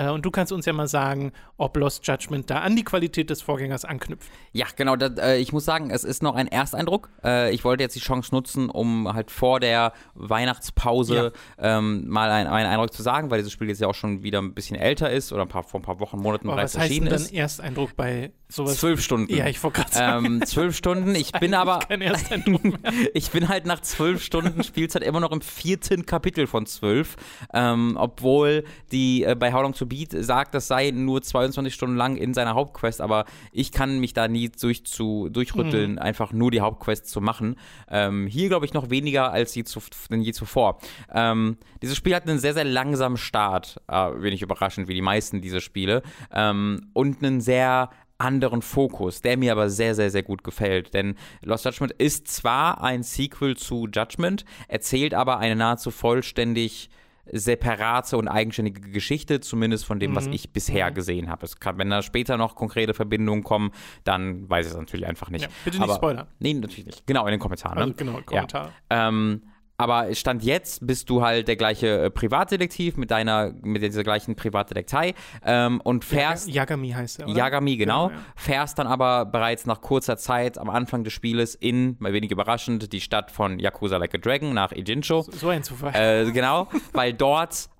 Äh, 0.00 0.10
und 0.10 0.24
du 0.24 0.30
kannst 0.30 0.52
uns 0.52 0.66
ja 0.66 0.72
mal 0.72 0.88
sagen, 0.88 1.32
ob 1.58 1.76
Lost 1.76 2.06
Judgment 2.06 2.48
da 2.48 2.60
an 2.60 2.74
die 2.74 2.84
Qualität 2.84 3.28
des 3.30 3.42
Vorgängers 3.42 3.84
anknüpft. 3.84 4.30
Ja, 4.52 4.66
genau. 4.74 4.96
Das, 4.96 5.18
äh, 5.18 5.36
ich 5.36 5.52
muss 5.52 5.64
sagen, 5.64 5.90
es 5.90 6.04
ist 6.04 6.22
noch 6.22 6.34
ein 6.34 6.48
Ersteindruck. 6.48 7.10
Äh, 7.22 7.52
ich 7.52 7.64
wollte 7.64 7.82
jetzt 7.82 7.96
die 7.96 8.00
Chance 8.00 8.34
nutzen, 8.34 8.70
um 8.70 9.12
halt 9.12 9.30
vor 9.30 9.60
der 9.60 9.92
Weihnachtspause 10.14 11.32
ja. 11.58 11.78
ähm, 11.78 12.08
mal 12.08 12.30
einen, 12.30 12.48
einen 12.48 12.68
Eindruck 12.68 12.92
zu 12.92 13.02
sagen, 13.02 13.30
weil 13.30 13.38
dieses 13.38 13.52
Spiel 13.52 13.68
jetzt 13.68 13.80
ja 13.80 13.88
auch 13.88 13.94
schon 13.94 14.22
wieder 14.22 14.40
ein 14.40 14.54
bisschen 14.54 14.76
älter 14.76 15.10
ist 15.10 15.32
oder 15.32 15.42
ein 15.42 15.48
paar, 15.48 15.64
vor 15.64 15.80
ein 15.80 15.82
paar 15.82 16.00
Wochen, 16.00 16.18
Monaten 16.18 16.48
oh, 16.48 16.52
bereits 16.52 16.74
erschienen 16.74 17.08
ist. 17.08 17.12
Was 17.12 17.20
heißt 17.20 17.30
denn 17.30 17.36
dann 17.36 17.42
Ersteindruck 17.42 17.96
bei 17.96 18.32
sowas? 18.48 18.78
Zwölf 18.78 19.02
Stunden. 19.02 19.34
Ja, 19.34 19.46
ich 19.46 19.62
wollte 19.62 19.80
gerade 19.80 19.92
sagen. 19.92 20.24
Ähm, 20.24 20.46
zwölf 20.46 20.76
Stunden. 20.76 21.14
Ich 21.14 21.32
bin 21.40 21.54
aber. 21.54 21.80
Kein 21.80 22.00
Ersteindruck 22.00 22.64
mehr. 22.64 22.78
ich 23.14 23.30
bin 23.30 23.48
halt 23.48 23.66
nach 23.66 23.80
zwölf 23.80 24.22
Stunden 24.22 24.64
Spielzeit 24.64 25.02
immer 25.02 25.20
noch 25.20 25.32
im 25.32 25.42
vierten 25.42 26.06
Kapitel 26.06 26.46
von 26.46 26.64
zwölf, 26.64 27.16
ähm, 27.52 27.96
obwohl 27.98 28.64
die 28.92 29.24
äh, 29.24 29.34
bei 29.34 29.52
How 29.52 29.62
Long 29.62 29.74
to 29.74 29.89
Beat 29.90 30.12
sagt, 30.12 30.54
das 30.54 30.68
sei 30.68 30.90
nur 30.90 31.20
22 31.20 31.74
Stunden 31.74 31.96
lang 31.96 32.16
in 32.16 32.32
seiner 32.32 32.54
Hauptquest, 32.54 33.02
aber 33.02 33.26
ich 33.52 33.72
kann 33.72 33.98
mich 33.98 34.14
da 34.14 34.26
nie 34.28 34.48
durch 34.48 34.86
zu, 34.86 35.28
durchrütteln, 35.28 35.92
mhm. 35.92 35.98
einfach 35.98 36.32
nur 36.32 36.50
die 36.50 36.62
Hauptquest 36.62 37.10
zu 37.10 37.20
machen. 37.20 37.56
Ähm, 37.90 38.26
hier 38.26 38.48
glaube 38.48 38.64
ich 38.64 38.72
noch 38.72 38.88
weniger 38.88 39.30
als 39.30 39.54
je, 39.54 39.64
zu, 39.64 39.80
denn 40.10 40.22
je 40.22 40.32
zuvor. 40.32 40.78
Ähm, 41.12 41.58
dieses 41.82 41.98
Spiel 41.98 42.14
hat 42.14 42.26
einen 42.26 42.38
sehr, 42.38 42.54
sehr 42.54 42.64
langsamen 42.64 43.18
Start, 43.18 43.82
äh, 43.88 44.10
wenig 44.16 44.40
überraschend, 44.40 44.88
wie 44.88 44.94
die 44.94 45.02
meisten 45.02 45.42
dieser 45.42 45.60
Spiele, 45.60 46.02
ähm, 46.32 46.86
und 46.94 47.22
einen 47.22 47.42
sehr 47.42 47.90
anderen 48.20 48.62
Fokus, 48.62 49.22
der 49.22 49.36
mir 49.36 49.52
aber 49.52 49.70
sehr, 49.70 49.94
sehr, 49.94 50.10
sehr 50.10 50.22
gut 50.22 50.44
gefällt. 50.44 50.94
Denn 50.94 51.16
Lost 51.42 51.64
Judgment 51.64 51.92
ist 51.92 52.28
zwar 52.28 52.82
ein 52.82 53.02
Sequel 53.02 53.56
zu 53.56 53.88
Judgment, 53.92 54.44
erzählt 54.68 55.14
aber 55.14 55.38
eine 55.38 55.56
nahezu 55.56 55.90
vollständig 55.90 56.90
separate 57.32 58.16
und 58.16 58.28
eigenständige 58.28 58.80
Geschichte, 58.80 59.40
zumindest 59.40 59.84
von 59.84 60.00
dem, 60.00 60.12
mhm. 60.12 60.16
was 60.16 60.26
ich 60.26 60.52
bisher 60.52 60.90
mhm. 60.90 60.94
gesehen 60.94 61.30
habe. 61.30 61.46
wenn 61.76 61.90
da 61.90 62.02
später 62.02 62.36
noch 62.36 62.54
konkrete 62.54 62.94
Verbindungen 62.94 63.44
kommen, 63.44 63.70
dann 64.04 64.48
weiß 64.48 64.66
ich 64.66 64.72
es 64.72 64.78
natürlich 64.78 65.06
einfach 65.06 65.30
nicht. 65.30 65.42
Ja, 65.42 65.48
bitte 65.64 65.78
nicht 65.78 65.84
Aber, 65.84 65.96
Spoiler. 65.96 66.28
Nee, 66.38 66.54
natürlich 66.54 66.86
nicht. 66.86 67.06
Genau, 67.06 67.26
in 67.26 67.32
den 67.32 67.40
Kommentaren. 67.40 67.76
Ne? 67.76 67.84
Also, 67.84 67.94
genau, 67.94 68.20
Kommentar. 68.24 68.72
Ja. 68.90 69.08
Ähm, 69.08 69.42
aber 69.80 70.14
Stand 70.14 70.44
jetzt 70.44 70.86
bist 70.86 71.08
du 71.10 71.22
halt 71.22 71.48
der 71.48 71.56
gleiche 71.56 72.04
äh, 72.04 72.10
Privatdetektiv 72.10 72.96
mit 72.96 73.10
deiner, 73.10 73.52
mit 73.62 73.82
dieser 73.82 74.02
gleichen 74.02 74.36
Privatdetektei 74.36 75.14
ähm, 75.44 75.80
und 75.82 76.04
fährst. 76.04 76.48
Yagami 76.48 76.90
heißt 76.90 77.20
er. 77.20 77.28
Oder? 77.28 77.36
Yagami, 77.36 77.76
genau. 77.76 78.08
Ja, 78.08 78.14
ja. 78.14 78.20
Fährst 78.36 78.78
dann 78.78 78.86
aber 78.86 79.24
bereits 79.26 79.66
nach 79.66 79.80
kurzer 79.80 80.16
Zeit 80.16 80.58
am 80.58 80.70
Anfang 80.70 81.04
des 81.04 81.12
Spieles 81.12 81.54
in, 81.54 81.96
mal 81.98 82.12
wenig 82.12 82.30
überraschend, 82.30 82.92
die 82.92 83.00
Stadt 83.00 83.30
von 83.30 83.58
Yakuza 83.58 83.96
Like 83.96 84.14
a 84.14 84.18
Dragon 84.18 84.52
nach 84.52 84.72
Ijincho. 84.72 85.22
So, 85.22 85.32
so 85.32 85.48
ein 85.48 85.62
Zufall. 85.62 85.94
Äh, 85.94 86.30
genau, 86.30 86.68
weil 86.92 87.12
dort 87.12 87.70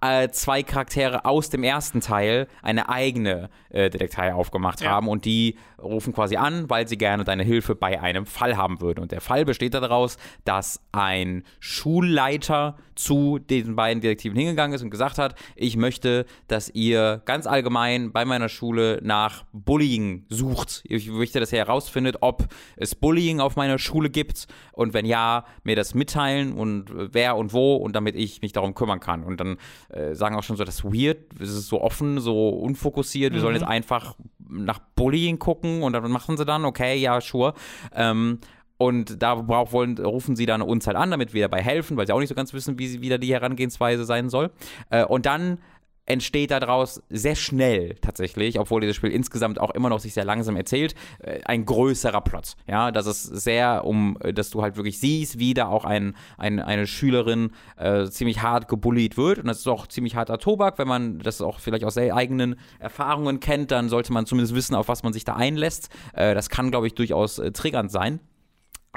äh, 0.00 0.28
zwei 0.30 0.62
Charaktere 0.62 1.24
aus 1.24 1.50
dem 1.50 1.62
ersten 1.62 2.00
Teil 2.00 2.48
eine 2.62 2.88
eigene 2.88 3.50
äh, 3.70 3.90
Detektei 3.90 4.32
aufgemacht 4.34 4.80
ja. 4.80 4.90
haben 4.90 5.08
und 5.08 5.24
die 5.24 5.56
rufen 5.78 6.12
quasi 6.12 6.36
an, 6.36 6.68
weil 6.70 6.88
sie 6.88 6.98
gerne 6.98 7.24
deine 7.24 7.42
Hilfe 7.42 7.74
bei 7.74 8.00
einem 8.00 8.26
Fall 8.26 8.56
haben 8.56 8.80
würden. 8.80 9.00
Und 9.00 9.12
der 9.12 9.20
Fall 9.20 9.44
besteht 9.44 9.74
daraus, 9.74 10.16
dass 10.44 10.80
ein 10.92 11.44
Schulleiter 11.60 12.76
zu 12.96 13.38
diesen 13.38 13.76
beiden 13.76 14.00
Detektiven 14.00 14.36
hingegangen 14.36 14.74
ist 14.74 14.82
und 14.82 14.90
gesagt 14.90 15.18
hat, 15.18 15.34
ich 15.54 15.76
möchte, 15.76 16.26
dass 16.48 16.70
ihr 16.70 17.22
ganz 17.24 17.46
allgemein 17.46 18.12
bei 18.12 18.24
meiner 18.24 18.48
Schule 18.48 18.98
nach 19.02 19.44
Bullying 19.52 20.24
sucht. 20.28 20.82
Ich 20.88 21.08
möchte, 21.08 21.38
dass 21.38 21.52
ihr 21.52 21.58
herausfindet, 21.58 22.16
ob 22.20 22.46
es 22.76 22.94
Bullying 22.94 23.40
auf 23.40 23.56
meiner 23.56 23.78
Schule 23.78 24.10
gibt 24.10 24.46
und 24.72 24.94
wenn 24.94 25.06
ja, 25.06 25.44
mir 25.62 25.76
das 25.76 25.94
mitteilen 25.94 26.52
und 26.52 26.90
wer 26.94 27.36
und 27.36 27.52
wo 27.52 27.76
und 27.76 27.94
damit 27.94 28.16
ich 28.16 28.42
mich 28.42 28.52
darum 28.52 28.74
kümmern 28.74 29.00
kann. 29.00 29.22
Und 29.22 29.40
dann 29.40 29.58
äh, 29.90 30.14
sagen 30.14 30.36
auch 30.36 30.42
schon 30.42 30.56
so, 30.56 30.64
das 30.64 30.76
ist 30.76 30.84
weird, 30.84 31.18
es 31.40 31.50
ist 31.50 31.68
so 31.68 31.80
offen, 31.80 32.18
so 32.20 32.48
unfokussiert, 32.48 33.32
wir 33.32 33.38
mhm. 33.38 33.42
sollen 33.42 33.54
jetzt 33.56 33.66
einfach 33.66 34.16
nach 34.48 34.78
Bullying 34.78 35.38
gucken 35.38 35.82
und 35.82 35.92
dann 35.92 36.10
machen 36.10 36.36
sie 36.36 36.44
dann, 36.44 36.64
okay, 36.64 36.96
ja, 36.96 37.20
sure. 37.20 37.54
Ähm, 37.94 38.38
und 38.78 39.22
da 39.22 39.48
wollen, 39.48 39.98
rufen 39.98 40.36
sie 40.36 40.46
dann 40.46 40.62
uns 40.62 40.86
halt 40.86 40.96
an, 40.96 41.10
damit 41.10 41.32
wir 41.32 41.42
dabei 41.42 41.62
helfen, 41.62 41.96
weil 41.96 42.06
sie 42.06 42.12
auch 42.12 42.20
nicht 42.20 42.28
so 42.28 42.34
ganz 42.34 42.52
wissen, 42.52 42.78
wie 42.78 43.00
wieder 43.00 43.18
die 43.18 43.32
Herangehensweise 43.32 44.04
sein 44.04 44.28
soll. 44.28 44.50
Äh, 44.90 45.04
und 45.04 45.26
dann 45.26 45.58
entsteht 46.06 46.52
daraus 46.52 47.02
sehr 47.10 47.34
schnell 47.34 47.96
tatsächlich, 47.96 48.58
obwohl 48.60 48.80
dieses 48.80 48.96
Spiel 48.96 49.10
insgesamt 49.10 49.60
auch 49.60 49.70
immer 49.70 49.88
noch 49.88 49.98
sich 49.98 50.14
sehr 50.14 50.24
langsam 50.24 50.56
erzählt, 50.56 50.94
äh, 51.18 51.40
ein 51.44 51.66
größerer 51.66 52.20
Plot. 52.20 52.54
Ja, 52.68 52.92
das 52.92 53.06
ist 53.06 53.24
sehr 53.24 53.84
um, 53.84 54.16
dass 54.34 54.50
du 54.50 54.62
halt 54.62 54.76
wirklich 54.76 55.00
siehst, 55.00 55.38
wie 55.38 55.52
da 55.52 55.66
auch 55.66 55.84
ein, 55.84 56.14
ein 56.38 56.60
eine 56.60 56.86
Schülerin 56.86 57.50
äh, 57.76 58.06
ziemlich 58.06 58.40
hart 58.40 58.68
gebullied 58.68 59.16
wird 59.16 59.38
und 59.38 59.46
das 59.48 59.58
ist 59.58 59.66
auch 59.66 59.88
ziemlich 59.88 60.14
harter 60.14 60.38
Tobak, 60.38 60.78
wenn 60.78 60.88
man 60.88 61.18
das 61.18 61.40
auch 61.40 61.58
vielleicht 61.58 61.84
aus 61.84 61.98
eigenen 61.98 62.56
Erfahrungen 62.78 63.40
kennt, 63.40 63.70
dann 63.70 63.88
sollte 63.88 64.12
man 64.12 64.26
zumindest 64.26 64.54
wissen, 64.54 64.74
auf 64.74 64.88
was 64.88 65.02
man 65.02 65.12
sich 65.12 65.24
da 65.24 65.34
einlässt. 65.34 65.88
Äh, 66.12 66.34
das 66.34 66.48
kann, 66.48 66.70
glaube 66.70 66.86
ich, 66.86 66.94
durchaus 66.94 67.38
äh, 67.38 67.50
triggernd 67.50 67.90
sein. 67.90 68.20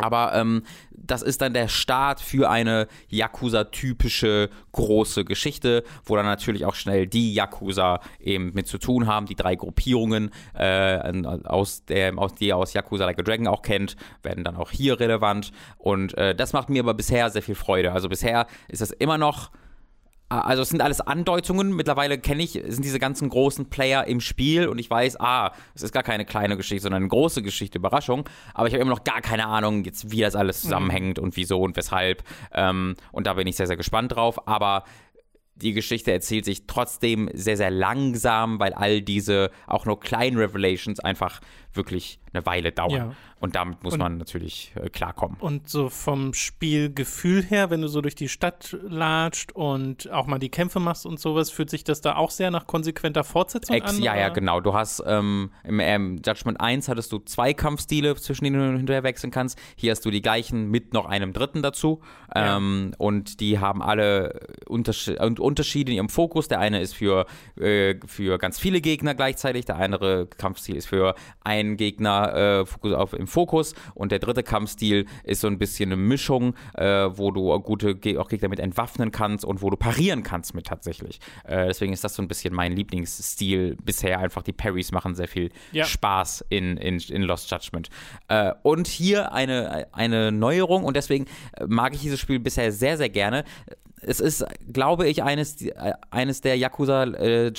Aber 0.02 0.34
ähm, 0.34 0.64
das 0.92 1.22
ist 1.22 1.42
dann 1.42 1.54
der 1.54 1.68
Start 1.68 2.20
für 2.20 2.50
eine 2.50 2.88
Yakuza-typische 3.10 4.50
große 4.72 5.26
Geschichte, 5.26 5.84
wo 6.06 6.16
dann 6.16 6.26
natürlich 6.26 6.66
auch 6.66 6.76
schnell 6.76 7.08
die 7.08 7.34
Yakuza 7.34 8.00
eben 8.20 8.54
mit 8.54 8.68
zu 8.68 8.78
tun 8.78 9.08
haben. 9.08 9.26
Die 9.26 9.36
drei 9.36 9.56
Gruppierungen, 9.56 10.32
äh, 10.54 11.24
aus 11.46 11.86
der, 11.86 12.18
aus, 12.18 12.36
die 12.36 12.48
ihr 12.48 12.58
aus 12.58 12.74
Yakuza 12.74 13.06
Like 13.06 13.20
a 13.20 13.24
Dragon 13.24 13.48
auch 13.48 13.62
kennt, 13.62 13.96
werden 14.24 14.44
dann 14.44 14.56
auch 14.56 14.72
hier 14.72 15.00
relevant. 15.00 15.52
Und 15.78 16.18
äh, 16.18 16.36
das 16.36 16.54
macht 16.54 16.70
mir 16.70 16.84
aber 16.84 16.94
bisher 16.94 17.30
sehr 17.30 17.42
viel 17.42 17.56
Freude. 17.56 17.92
Also 17.92 18.10
bisher 18.10 18.48
ist 18.68 18.82
das 18.82 18.92
immer 18.92 19.18
noch 19.18 19.52
also 20.30 20.62
es 20.62 20.70
sind 20.70 20.82
alles 20.82 21.02
Andeutungen. 21.02 21.76
Mittlerweile 21.76 22.20
kenne 22.20 22.44
ich, 22.44 22.52
sind 22.68 22.86
diese 22.86 23.00
ganzen 23.00 23.30
großen 23.30 23.70
Player 23.70 24.06
im 24.06 24.22
Spiel 24.22 24.68
und 24.68 24.78
ich 24.78 24.90
weiß, 24.90 25.20
ah, 25.20 25.52
es 25.74 25.82
ist 25.82 25.92
gar 25.92 26.04
keine 26.04 26.24
kleine 26.24 26.56
Geschichte, 26.56 26.84
sondern 26.84 27.02
eine 27.02 27.10
große 27.10 27.42
Geschichte, 27.42 27.80
Überraschung. 27.80 28.30
Aber 28.54 28.68
ich 28.68 28.74
habe 28.74 28.82
immer 28.82 28.92
noch 28.92 29.04
gar 29.04 29.22
keine 29.22 29.48
Ahnung, 29.48 29.84
jetzt 29.84 30.12
wie 30.12 30.22
das 30.22 30.36
alles 30.36 30.62
zusammenhängt 30.62 31.18
mhm. 31.18 31.24
und 31.24 31.36
wieso 31.36 31.62
und 31.62 31.76
weshalb. 31.76 32.24
Ähm, 32.54 32.96
und 33.12 33.26
da 33.26 33.34
bin 33.34 33.48
ich 33.48 33.56
sehr, 33.56 33.68
sehr 33.68 33.78
gespannt 33.78 34.16
drauf. 34.16 34.48
Aber 34.48 34.84
die 35.56 35.74
Geschichte 35.74 36.12
erzählt 36.12 36.46
sich 36.46 36.68
trotzdem 36.68 37.30
sehr, 37.34 37.58
sehr 37.58 37.72
langsam, 37.72 38.60
weil 38.60 38.74
all 38.74 39.02
diese 39.02 39.52
auch 39.68 39.86
nur 39.86 40.00
kleinen 40.00 40.38
Revelations 40.38 41.00
einfach 41.00 41.42
wirklich 41.74 42.20
eine 42.34 42.46
Weile 42.46 42.72
dauern. 42.72 42.92
Ja. 42.92 43.12
Und 43.40 43.56
damit 43.56 43.84
muss 43.84 43.94
und, 43.94 44.00
man 44.00 44.18
natürlich 44.18 44.74
äh, 44.76 44.90
klarkommen. 44.90 45.38
Und 45.40 45.70
so 45.70 45.90
vom 45.90 46.34
Spielgefühl 46.34 47.42
her, 47.42 47.70
wenn 47.70 47.82
du 47.82 47.88
so 47.88 48.02
durch 48.02 48.16
die 48.16 48.28
Stadt 48.28 48.78
latscht 48.82 49.54
und 49.54 50.12
auch 50.12 50.28
mal 50.28 50.40
die 50.40 50.50
Kämpfe 50.50 50.80
machst 50.80 51.06
und 51.06 51.20
sowas, 51.20 51.50
fühlt 51.50 51.70
sich 51.70 51.86
das 51.86 52.02
da 52.02 52.18
auch 52.18 52.32
sehr 52.32 52.52
nach 52.52 52.68
konsequenter 52.68 53.24
Fortsetzung 53.24 53.78
Ex, 53.78 53.92
an? 53.92 54.02
Ja, 54.02 54.12
oder? 54.12 54.22
ja, 54.22 54.30
genau. 54.30 54.60
Du 54.60 54.74
hast 54.74 55.02
ähm, 55.06 55.52
im 55.64 55.80
ähm, 55.80 56.22
Judgment 56.24 56.60
1 56.60 56.90
hattest 56.90 57.12
du 57.14 57.20
zwei 57.20 57.54
Kampfstile, 57.54 58.16
zwischen 58.16 58.44
denen 58.44 58.72
du 58.72 58.78
hinterher 58.78 59.04
wechseln 59.04 59.32
kannst. 59.32 59.58
Hier 59.78 59.92
hast 59.92 60.04
du 60.06 60.12
die 60.12 60.22
gleichen 60.22 60.70
mit 60.70 60.94
noch 60.94 61.06
einem 61.06 61.32
dritten 61.32 61.62
dazu. 61.62 62.02
Ja. 62.36 62.58
Ähm, 62.58 62.94
und 62.98 63.40
die 63.40 63.60
haben 63.60 63.82
alle 63.82 64.40
Unterschied 64.68 65.20
Unterschiede 65.20 65.92
in 65.92 65.98
ihrem 65.98 66.10
Fokus. 66.10 66.50
Der 66.50 66.60
eine 66.60 66.82
ist 66.82 66.94
für, 66.94 67.26
äh, 67.58 67.96
für 68.06 68.38
ganz 68.38 68.60
viele 68.60 68.82
Gegner 68.82 69.16
gleichzeitig, 69.16 69.66
der 69.66 69.78
andere 69.78 70.28
Kampfstil 70.28 70.76
ist 70.76 70.88
für 70.88 71.16
einen 71.60 71.78
Gegner 71.78 72.66
äh, 72.84 72.94
auf, 72.94 73.14
im 73.14 73.28
Fokus 73.28 73.76
und 73.94 74.12
der 74.12 74.20
dritte 74.20 74.44
Kampfstil 74.44 75.06
ist 75.24 75.42
so 75.42 75.48
ein 75.48 75.58
bisschen 75.58 75.90
eine 75.92 76.02
Mischung, 76.02 76.56
äh, 76.76 76.86
wo 76.86 77.32
du 77.32 77.58
gute 77.60 77.98
auch 78.20 78.28
Gegner 78.28 78.50
mit 78.50 78.60
entwaffnen 78.60 79.12
kannst 79.12 79.46
und 79.46 79.62
wo 79.62 79.70
du 79.70 79.78
parieren 79.78 80.24
kannst 80.24 80.54
mit 80.54 80.68
tatsächlich. 80.68 81.20
Äh, 81.44 81.68
deswegen 81.68 81.94
ist 81.94 82.04
das 82.04 82.16
so 82.16 82.22
ein 82.22 82.28
bisschen 82.28 82.54
mein 82.54 82.74
Lieblingsstil 82.74 83.78
bisher. 83.84 84.20
Einfach 84.20 84.44
die 84.44 84.54
Parries 84.54 84.92
machen 84.92 85.16
sehr 85.16 85.28
viel 85.28 85.52
ja. 85.72 85.86
Spaß 85.86 86.46
in, 86.50 86.78
in, 86.78 87.00
in 87.00 87.22
Lost 87.24 87.50
Judgment. 87.52 87.90
Äh, 88.28 88.54
und 88.64 88.88
hier 88.88 89.32
eine, 89.34 89.88
eine 89.92 90.32
Neuerung 90.32 90.84
und 90.84 90.96
deswegen 90.96 91.26
mag 91.68 91.94
ich 91.94 92.02
dieses 92.02 92.20
Spiel 92.20 92.40
bisher 92.40 92.72
sehr, 92.72 92.98
sehr 92.98 93.10
gerne 93.10 93.44
es 94.02 94.20
ist, 94.20 94.46
glaube 94.72 95.08
ich, 95.08 95.24
eines, 95.24 95.58
eines 96.12 96.42
der 96.42 96.58
Yakuza 96.58 97.04
äh, 97.04 97.52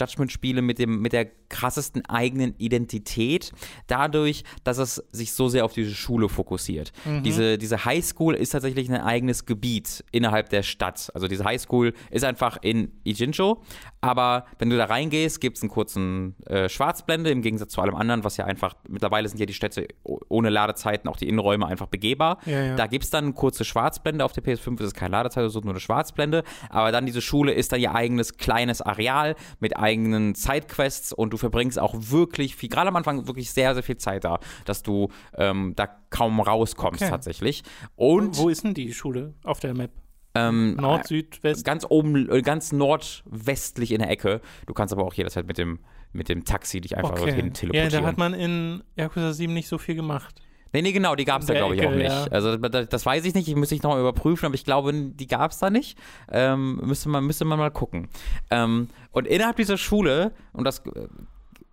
mit, 0.63 0.79
mit 0.87 1.13
der 1.13 1.27
krassesten 1.49 2.05
eigenen 2.07 2.55
Identität, 2.59 3.53
dadurch, 3.87 4.45
dass 4.65 4.79
es 4.79 5.03
sich 5.13 5.33
so 5.33 5.49
sehr 5.49 5.65
auf 5.65 5.73
diese 5.73 5.95
Schule 5.95 6.29
fokussiert. 6.29 6.93
Mhm. 7.05 7.23
Diese, 7.23 7.59
diese 7.59 7.85
Highschool 7.85 8.35
ist 8.35 8.51
tatsächlich 8.51 8.91
ein 8.91 9.01
eigenes 9.01 9.47
Gebiet 9.47 10.05
innerhalb 10.13 10.49
der 10.51 10.63
Stadt. 10.63 11.11
Also 11.15 11.29
diese 11.29 11.45
Highschool 11.45 11.93
ist 12.11 12.25
einfach 12.25 12.59
in 12.63 12.93
Ijincho, 13.05 13.63
Aber 14.01 14.47
wenn 14.59 14.71
du 14.71 14.77
da 14.77 14.87
reingehst, 14.87 15.41
gibt 15.41 15.57
es 15.59 15.63
einen 15.63 15.71
kurzen 15.71 16.37
äh, 16.47 16.69
Schwarzblende 16.69 17.31
im 17.31 17.43
Gegensatz 17.43 17.73
zu 17.73 17.81
allem 17.81 17.95
anderen, 17.95 18.25
was 18.25 18.37
ja 18.37 18.45
einfach, 18.47 18.75
mittlerweile 18.89 19.29
sind 19.29 19.39
ja 19.39 19.47
die 19.47 19.53
Städte 19.55 19.89
ohne 20.05 20.49
Ladezeiten, 20.49 21.09
auch 21.09 21.17
die 21.17 21.29
Innenräume 21.29 21.67
einfach 21.67 21.87
begehbar. 21.87 22.39
Ja, 22.47 22.63
ja. 22.63 22.77
Da 22.77 22.87
gibt 22.87 23.05
es 23.05 23.11
dann 23.11 23.25
eine 23.25 23.33
kurze 23.35 23.65
Schwarzblende. 23.65 24.25
Auf 24.25 24.33
der 24.33 24.43
PS5 24.45 24.81
ist 24.81 24.87
es 24.87 24.95
keine 24.95 25.13
Ladezeit, 25.13 25.45
es 25.45 25.55
ist 25.55 25.65
nur 25.65 25.73
eine 25.73 25.81
Schwarzblende. 25.81 26.45
Aber 26.71 26.93
dann 26.93 27.07
diese 27.07 27.21
Schule 27.21 27.53
ist 27.53 27.73
dann 27.73 27.81
ihr 27.81 27.95
eigenes 27.95 28.37
kleines 28.37 28.81
Areal 28.81 29.37
mit 29.59 29.77
eigenen 29.77 30.35
Sidequests 30.35 31.13
und 31.13 31.33
du 31.33 31.37
verbringst 31.37 31.79
auch 31.79 31.95
wirklich 31.97 32.57
viel, 32.57 32.69
gerade 32.69 32.89
am 32.89 32.97
Anfang 32.97 33.27
wirklich 33.27 33.51
sehr, 33.51 33.75
sehr 33.75 33.83
viel 33.83 33.97
Zeit 33.99 34.25
da, 34.25 34.39
dass 34.65 34.83
du 34.83 35.09
ähm, 35.37 35.75
da 35.77 35.87
kaum 36.11 36.41
rauskommst 36.41 37.01
Okay. 37.03 37.11
tatsächlich. 37.11 37.63
Und 37.97 38.37
Wo 38.37 38.49
ist 38.49 38.65
denn 38.65 38.75
die 38.75 38.93
Schule 38.93 39.35
auf 39.45 39.61
der 39.61 39.75
Map? 39.75 39.91
Ähm, 40.35 40.77
Nord, 40.77 41.07
Süd, 41.09 41.43
West? 41.43 41.65
ganz 41.65 41.85
oben, 41.89 42.31
äh, 42.31 42.43
ganz 42.43 42.73
nordwestlich 42.73 43.93
in 43.93 43.99
der 43.99 44.11
Ecke. 44.11 44.41
Du 44.67 44.75
kannst 44.75 44.93
aber 44.93 45.05
auch 45.05 45.15
jederzeit 45.15 45.47
mit 45.47 45.59
dem, 45.59 45.79
mit 46.13 46.29
dem 46.29 46.45
Taxi 46.45 46.81
dich 46.81 46.97
einfach 46.97 47.15
dorthin 47.15 47.47
Ja, 47.47 47.53
teleportieren. 47.53 48.03
da 48.03 48.09
hat 48.09 48.19
man 48.19 48.35
in 48.35 48.83
Yakuza 48.97 49.33
7 49.33 49.53
nicht 49.53 49.69
so 49.69 49.79
viel 49.79 49.95
gemacht. 49.95 50.41
nee, 50.73 50.83
nee, 50.83 50.93
genau, 50.93 51.17
die 51.17 51.25
gab 51.25 51.41
es 51.43 51.49
da, 51.49 51.55
glaube 51.55 51.75
ich, 51.75 51.85
auch 51.87 51.91
nicht. 51.91 52.05
ja. 52.11 52.27
Also 52.31 52.57
das, 52.57 52.89
das 52.89 53.07
weiß 53.07 53.25
ich 53.25 53.35
nicht, 53.35 53.49
ich 53.49 53.57
müsste 53.57 53.75
ich 53.75 53.83
noch 53.83 53.91
mal 53.91 54.01
überprüfen, 54.01 54.47
aber 54.47 54.55
ich 54.55 54.65
glaube, 54.65 54.93
die 54.93 55.27
gab 55.27 55.51
es 55.51 55.59
da 55.59 55.69
nicht. 55.71 55.99
Ähm, 56.31 56.81
müsste, 56.85 57.09
man, 57.09 57.25
müsste 57.25 57.45
man 57.45 57.59
mal 57.59 57.71
gucken. 57.71 58.09
Ähm, 58.51 58.89
und 59.13 59.27
innerhalb 59.27 59.57
dieser 59.57 59.79
Schule, 59.79 60.33
und 60.53 60.65
das 60.65 60.79
äh, 60.87 61.09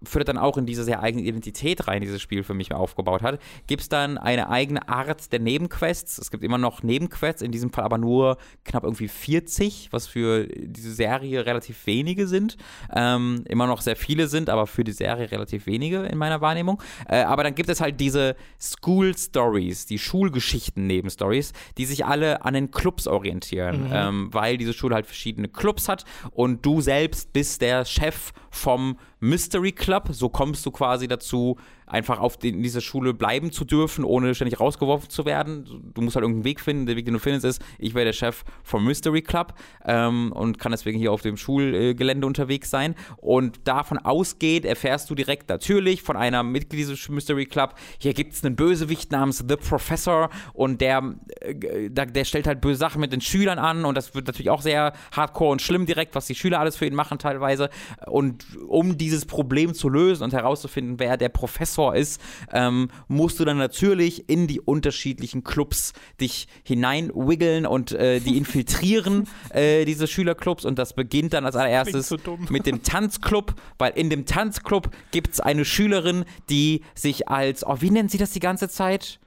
führt 0.03 0.27
dann 0.27 0.37
auch 0.37 0.57
in 0.57 0.65
diese 0.65 0.83
sehr 0.83 1.01
eigene 1.01 1.23
Identität 1.23 1.87
rein, 1.87 2.01
die 2.01 2.07
dieses 2.07 2.21
Spiel 2.21 2.43
für 2.43 2.53
mich 2.53 2.73
aufgebaut 2.73 3.23
hat, 3.23 3.39
gibt 3.65 3.81
es 3.81 3.89
dann 3.89 4.17
eine 4.17 4.49
eigene 4.49 4.87
Art 4.87 5.31
der 5.31 5.39
Nebenquests. 5.39 6.17
Es 6.19 6.29
gibt 6.29 6.43
immer 6.43 6.57
noch 6.57 6.83
Nebenquests, 6.83 7.41
in 7.41 7.51
diesem 7.51 7.71
Fall 7.71 7.83
aber 7.83 7.97
nur 7.97 8.37
knapp 8.63 8.83
irgendwie 8.83 9.07
40, 9.07 9.89
was 9.91 10.07
für 10.07 10.47
diese 10.47 10.93
Serie 10.93 11.45
relativ 11.45 11.87
wenige 11.87 12.27
sind. 12.27 12.57
Ähm, 12.93 13.43
immer 13.47 13.65
noch 13.65 13.81
sehr 13.81 13.95
viele 13.95 14.27
sind, 14.27 14.49
aber 14.49 14.67
für 14.67 14.83
die 14.83 14.91
Serie 14.91 15.31
relativ 15.31 15.65
wenige 15.65 16.03
in 16.03 16.17
meiner 16.17 16.41
Wahrnehmung. 16.41 16.81
Äh, 17.07 17.23
aber 17.23 17.43
dann 17.43 17.55
gibt 17.55 17.69
es 17.69 17.81
halt 17.81 17.99
diese 17.99 18.35
School 18.59 19.17
Stories, 19.17 19.87
die 19.87 19.97
Schulgeschichten-Nebenstories, 19.97 21.53
die 21.77 21.85
sich 21.85 22.05
alle 22.05 22.45
an 22.45 22.53
den 22.53 22.71
Clubs 22.71 23.07
orientieren, 23.07 23.89
ähm, 23.91 24.29
weil 24.31 24.57
diese 24.57 24.73
Schule 24.73 24.95
halt 24.95 25.05
verschiedene 25.07 25.47
Clubs 25.47 25.89
hat 25.89 26.05
und 26.31 26.65
du 26.65 26.81
selbst 26.81 27.33
bist 27.33 27.61
der 27.61 27.85
Chef 27.85 28.31
vom 28.51 28.97
Mystery 29.19 29.71
Club. 29.71 29.86
So 30.13 30.29
kommst 30.29 30.65
du 30.65 30.71
quasi 30.71 31.07
dazu, 31.07 31.57
einfach 31.87 32.19
auf 32.19 32.37
die, 32.37 32.49
in 32.49 32.61
dieser 32.61 32.81
Schule 32.81 33.13
bleiben 33.13 33.51
zu 33.51 33.65
dürfen, 33.65 34.03
ohne 34.03 34.35
ständig 34.35 34.59
rausgeworfen 34.59 35.09
zu 35.09 35.25
werden. 35.25 35.91
Du 35.93 36.01
musst 36.01 36.15
halt 36.15 36.23
irgendeinen 36.23 36.43
Weg 36.43 36.59
finden. 36.59 36.85
Der 36.85 36.97
Weg, 36.97 37.05
den 37.05 37.13
du 37.13 37.19
findest, 37.19 37.45
ist, 37.45 37.61
ich 37.79 37.95
wäre 37.95 38.05
der 38.05 38.13
Chef 38.13 38.43
vom 38.63 38.83
Mystery 38.83 39.21
Club 39.21 39.53
ähm, 39.85 40.31
und 40.33 40.59
kann 40.59 40.71
deswegen 40.73 40.99
hier 40.99 41.11
auf 41.11 41.21
dem 41.21 41.37
Schulgelände 41.37 42.27
unterwegs 42.27 42.69
sein. 42.69 42.93
Und 43.15 43.67
davon 43.67 43.97
ausgeht, 43.97 44.65
erfährst 44.65 45.09
du 45.09 45.15
direkt 45.15 45.49
natürlich 45.49 46.01
von 46.01 46.17
einer 46.17 46.43
Mitglied 46.43 46.81
dieses 46.81 47.07
Mystery 47.09 47.45
Club, 47.45 47.75
hier 47.99 48.13
gibt 48.13 48.33
es 48.33 48.43
einen 48.43 48.55
Bösewicht 48.55 49.11
namens 49.11 49.43
The 49.47 49.55
Professor 49.55 50.29
und 50.53 50.81
der, 50.81 51.15
äh, 51.39 51.89
der 51.89 52.25
stellt 52.25 52.47
halt 52.47 52.59
böse 52.59 52.79
Sachen 52.79 52.99
mit 52.99 53.13
den 53.13 53.21
Schülern 53.21 53.59
an 53.59 53.85
und 53.85 53.95
das 53.95 54.13
wird 54.13 54.27
natürlich 54.27 54.49
auch 54.49 54.61
sehr 54.61 54.93
hardcore 55.15 55.51
und 55.51 55.61
schlimm 55.61 55.85
direkt, 55.85 56.15
was 56.15 56.27
die 56.27 56.35
Schüler 56.35 56.59
alles 56.59 56.75
für 56.75 56.85
ihn 56.85 56.95
machen 56.95 57.17
teilweise. 57.17 57.69
Und 58.05 58.45
um 58.67 58.97
dieses 58.97 59.25
Problem 59.25 59.73
zu 59.73 59.87
lösen 59.87 60.23
und 60.23 60.33
herauszufinden, 60.33 60.99
wer 60.99 61.15
der 61.15 61.29
Professor 61.29 61.76
ist, 61.77 62.21
ähm, 62.51 62.89
musst 63.07 63.39
du 63.39 63.45
dann 63.45 63.57
natürlich 63.57 64.29
in 64.29 64.47
die 64.47 64.59
unterschiedlichen 64.59 65.43
Clubs 65.43 65.93
dich 66.19 66.47
hineinwiggeln 66.63 67.65
und 67.65 67.91
äh, 67.91 68.19
die 68.19 68.37
infiltrieren, 68.37 69.27
äh, 69.49 69.85
diese 69.85 70.07
Schülerclubs. 70.07 70.65
Und 70.65 70.79
das 70.79 70.93
beginnt 70.93 71.33
dann 71.33 71.45
als 71.45 71.55
allererstes 71.55 72.09
so 72.09 72.17
mit 72.49 72.65
dem 72.65 72.83
Tanzclub, 72.83 73.55
weil 73.77 73.93
in 73.95 74.09
dem 74.09 74.25
Tanzclub 74.25 74.89
gibt 75.11 75.33
es 75.33 75.39
eine 75.39 75.65
Schülerin, 75.65 76.25
die 76.49 76.81
sich 76.95 77.27
als, 77.27 77.65
oh, 77.65 77.77
wie 77.79 77.91
nennt 77.91 78.11
sie 78.11 78.17
das 78.17 78.31
die 78.31 78.39
ganze 78.39 78.69
Zeit? 78.69 79.19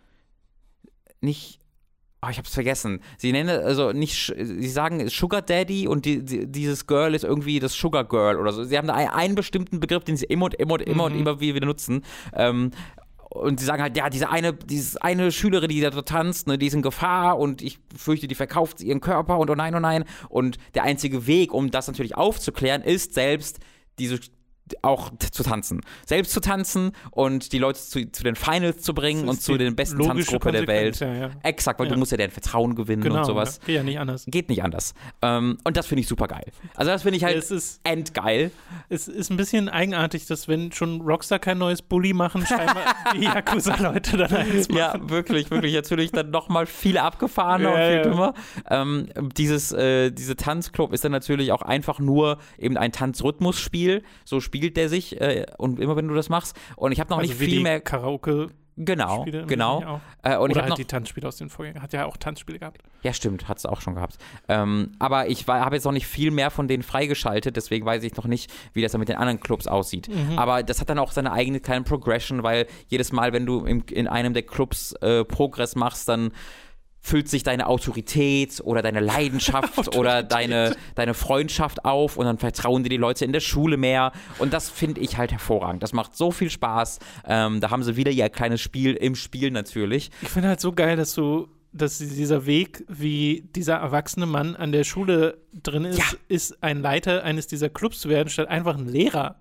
Nicht. 1.20 1.60
Oh, 2.22 2.28
ich 2.30 2.36
hab's 2.36 2.52
vergessen. 2.52 3.00
Sie 3.16 3.32
nennen, 3.32 3.48
also 3.48 3.92
nicht, 3.92 4.34
sie 4.36 4.68
sagen 4.68 5.08
Sugar 5.08 5.40
Daddy 5.40 5.88
und 5.88 6.04
die, 6.04 6.22
die, 6.22 6.46
dieses 6.46 6.86
Girl 6.86 7.14
ist 7.14 7.24
irgendwie 7.24 7.60
das 7.60 7.72
Sugar 7.72 8.04
Girl 8.04 8.36
oder 8.36 8.52
so. 8.52 8.62
Sie 8.62 8.76
haben 8.76 8.88
da 8.88 8.94
einen, 8.94 9.08
einen 9.08 9.34
bestimmten 9.34 9.80
Begriff, 9.80 10.04
den 10.04 10.18
sie 10.18 10.26
immer 10.26 10.46
und 10.46 10.54
immer 10.54 10.74
und 10.74 10.82
immer 10.82 11.04
und 11.04 11.14
immer 11.14 11.40
wieder 11.40 11.64
nutzen. 11.64 12.04
Ähm, 12.34 12.72
und 13.30 13.60
sie 13.60 13.64
sagen 13.64 13.80
halt, 13.80 13.96
ja, 13.96 14.10
diese 14.10 14.28
eine, 14.28 14.52
dieses 14.52 14.96
eine 14.96 15.30
Schülerin, 15.30 15.70
die 15.70 15.80
da 15.80 15.90
tanzt, 15.90 16.48
ne, 16.48 16.58
die 16.58 16.66
ist 16.66 16.74
in 16.74 16.82
Gefahr 16.82 17.38
und 17.38 17.62
ich 17.62 17.78
fürchte, 17.96 18.26
die 18.26 18.34
verkauft 18.34 18.82
ihren 18.82 19.00
Körper 19.00 19.38
und 19.38 19.48
oh 19.48 19.54
nein, 19.54 19.74
oh 19.74 19.80
nein. 19.80 20.04
Und 20.28 20.58
der 20.74 20.82
einzige 20.82 21.26
Weg, 21.26 21.54
um 21.54 21.70
das 21.70 21.86
natürlich 21.86 22.16
aufzuklären, 22.16 22.82
ist 22.82 23.14
selbst 23.14 23.60
diese 23.98 24.18
auch 24.82 25.10
zu 25.32 25.42
tanzen. 25.42 25.80
Selbst 26.06 26.32
zu 26.32 26.40
tanzen 26.40 26.92
und 27.10 27.52
die 27.52 27.58
Leute 27.58 27.78
zu, 27.80 28.10
zu 28.10 28.22
den 28.22 28.36
Finals 28.36 28.82
zu 28.82 28.94
bringen 28.94 29.28
und 29.28 29.40
zu 29.42 29.56
den 29.58 29.76
besten 29.76 29.98
logische 29.98 30.14
Tanzgruppe 30.32 30.52
der 30.52 30.66
Welt. 30.66 31.00
Ja, 31.00 31.12
ja. 31.12 31.30
Exakt, 31.42 31.78
weil 31.80 31.86
Ja. 31.88 31.92
du 31.94 31.98
musst 31.98 32.12
ja 32.12 32.16
deren 32.18 32.30
Vertrauen 32.30 32.74
gewinnen 32.74 33.02
Genau, 33.02 33.18
und 33.20 33.24
sowas. 33.24 33.60
Geht 33.66 33.76
ja 33.76 33.82
nicht 33.82 33.98
anders. 33.98 34.24
Geht 34.26 34.48
nicht 34.48 34.62
anders. 34.62 34.94
Ähm, 35.22 35.58
und 35.64 35.76
das 35.76 35.86
finde 35.86 36.00
ich 36.02 36.08
super 36.08 36.26
geil. 36.28 36.44
Also 36.74 36.90
das 36.90 37.02
finde 37.02 37.16
ich 37.16 37.24
halt 37.24 37.36
Es 37.36 37.50
ist, 37.50 37.80
endgeil. 37.84 38.50
es 38.88 39.08
ist 39.08 39.30
ein 39.30 39.36
bisschen 39.36 39.68
eigenartig, 39.68 40.26
dass 40.26 40.48
wenn 40.48 40.72
schon 40.72 41.00
Rockstar 41.00 41.38
kein 41.38 41.58
neues 41.58 41.82
Bully 41.82 42.12
machen, 42.12 42.44
scheinbar 42.46 42.84
die 43.16 43.24
Yakuza-Leute 43.24 44.16
dann 44.16 44.32
eins 44.34 44.68
machen. 44.68 44.78
Ja, 44.78 45.08
wirklich, 45.10 45.50
wirklich. 45.50 45.74
Natürlich 45.74 46.12
dann 46.12 46.30
nochmal 46.30 46.66
viel 46.66 46.98
abgefahrener 46.98 47.70
und 47.72 47.76
viel 47.78 48.02
dümmer. 48.02 48.34
Ähm, 48.68 49.08
dieses, 49.36 49.72
äh, 49.72 50.10
diese 50.10 50.36
Tanzclub 50.36 50.92
ist 50.92 51.04
dann 51.04 51.12
natürlich 51.12 51.52
auch 51.52 51.62
einfach 51.62 51.98
nur 51.98 52.38
eben 52.58 52.76
ein 52.76 52.92
Tanzrhythmusspiel. 52.92 54.02
So 54.24 54.40
spielt 54.40 54.59
der 54.68 54.88
sich 54.88 55.20
äh, 55.20 55.46
und 55.58 55.80
immer 55.80 55.96
wenn 55.96 56.08
du 56.08 56.14
das 56.14 56.28
machst. 56.28 56.56
Und 56.76 56.92
ich 56.92 57.00
habe 57.00 57.10
noch 57.10 57.18
also 57.18 57.30
nicht 57.30 57.38
viel 57.38 57.62
mehr. 57.62 57.80
Karaoke 57.80 58.50
Genau, 58.82 59.22
Spiele 59.22 59.44
genau. 59.44 60.00
Äh, 60.22 60.38
und 60.38 60.50
ich 60.50 60.56
Oder 60.56 60.62
halt 60.62 60.70
noch 60.70 60.76
die 60.76 60.86
Tanzspiele 60.86 61.28
aus 61.28 61.36
den 61.36 61.50
Vorgängen. 61.50 61.82
Hat 61.82 61.92
ja 61.92 62.06
auch 62.06 62.16
Tanzspiele 62.16 62.58
gehabt. 62.58 62.82
Ja, 63.02 63.12
stimmt, 63.12 63.46
hat 63.46 63.58
es 63.58 63.66
auch 63.66 63.82
schon 63.82 63.94
gehabt. 63.94 64.16
Ähm, 64.48 64.92
aber 64.98 65.28
ich 65.28 65.46
habe 65.46 65.76
jetzt 65.76 65.84
noch 65.84 65.92
nicht 65.92 66.06
viel 66.06 66.30
mehr 66.30 66.50
von 66.50 66.66
denen 66.66 66.82
freigeschaltet, 66.82 67.56
deswegen 67.56 67.84
weiß 67.84 68.02
ich 68.04 68.16
noch 68.16 68.26
nicht, 68.26 68.50
wie 68.72 68.80
das 68.80 68.92
dann 68.92 69.00
mit 69.00 69.10
den 69.10 69.16
anderen 69.16 69.38
Clubs 69.40 69.66
aussieht. 69.66 70.08
Mhm. 70.08 70.38
Aber 70.38 70.62
das 70.62 70.80
hat 70.80 70.88
dann 70.88 70.98
auch 70.98 71.12
seine 71.12 71.32
eigene 71.32 71.60
kleine 71.60 71.84
Progression, 71.84 72.42
weil 72.42 72.66
jedes 72.88 73.12
Mal, 73.12 73.34
wenn 73.34 73.44
du 73.44 73.66
im, 73.66 73.84
in 73.90 74.08
einem 74.08 74.32
der 74.32 74.44
Clubs 74.44 74.92
äh, 75.02 75.24
Progress 75.26 75.76
machst, 75.76 76.08
dann 76.08 76.32
füllt 77.02 77.28
sich 77.28 77.42
deine 77.42 77.66
Autorität 77.66 78.60
oder 78.62 78.82
deine 78.82 79.00
Leidenschaft 79.00 79.96
oder 79.96 80.22
deine, 80.22 80.76
deine 80.94 81.14
Freundschaft 81.14 81.84
auf 81.84 82.16
und 82.16 82.26
dann 82.26 82.38
vertrauen 82.38 82.82
dir 82.82 82.90
die 82.90 82.96
Leute 82.98 83.24
in 83.24 83.32
der 83.32 83.40
Schule 83.40 83.76
mehr. 83.76 84.12
Und 84.38 84.52
das 84.52 84.68
finde 84.70 85.00
ich 85.00 85.16
halt 85.16 85.32
hervorragend. 85.32 85.82
Das 85.82 85.92
macht 85.92 86.16
so 86.16 86.30
viel 86.30 86.50
Spaß. 86.50 86.98
Ähm, 87.26 87.60
da 87.60 87.70
haben 87.70 87.82
sie 87.82 87.96
wieder 87.96 88.10
ihr 88.10 88.28
kleines 88.28 88.60
Spiel 88.60 88.94
im 88.94 89.14
Spiel 89.14 89.50
natürlich. 89.50 90.10
Ich 90.22 90.28
finde 90.28 90.48
halt 90.48 90.60
so 90.60 90.72
geil, 90.72 90.96
dass 90.96 91.14
du, 91.14 91.48
dass 91.72 91.98
dieser 91.98 92.46
Weg, 92.46 92.84
wie 92.88 93.48
dieser 93.56 93.76
erwachsene 93.76 94.26
Mann 94.26 94.54
an 94.56 94.70
der 94.72 94.84
Schule 94.84 95.38
drin 95.62 95.84
ist, 95.86 95.98
Ja. 95.98 96.04
ist 96.28 96.62
ein 96.62 96.82
Leiter 96.82 97.24
eines 97.24 97.46
dieser 97.46 97.70
Clubs 97.70 98.00
zu 98.00 98.08
werden, 98.08 98.28
statt 98.28 98.48
einfach 98.48 98.76
ein 98.76 98.86
Lehrer. 98.86 99.39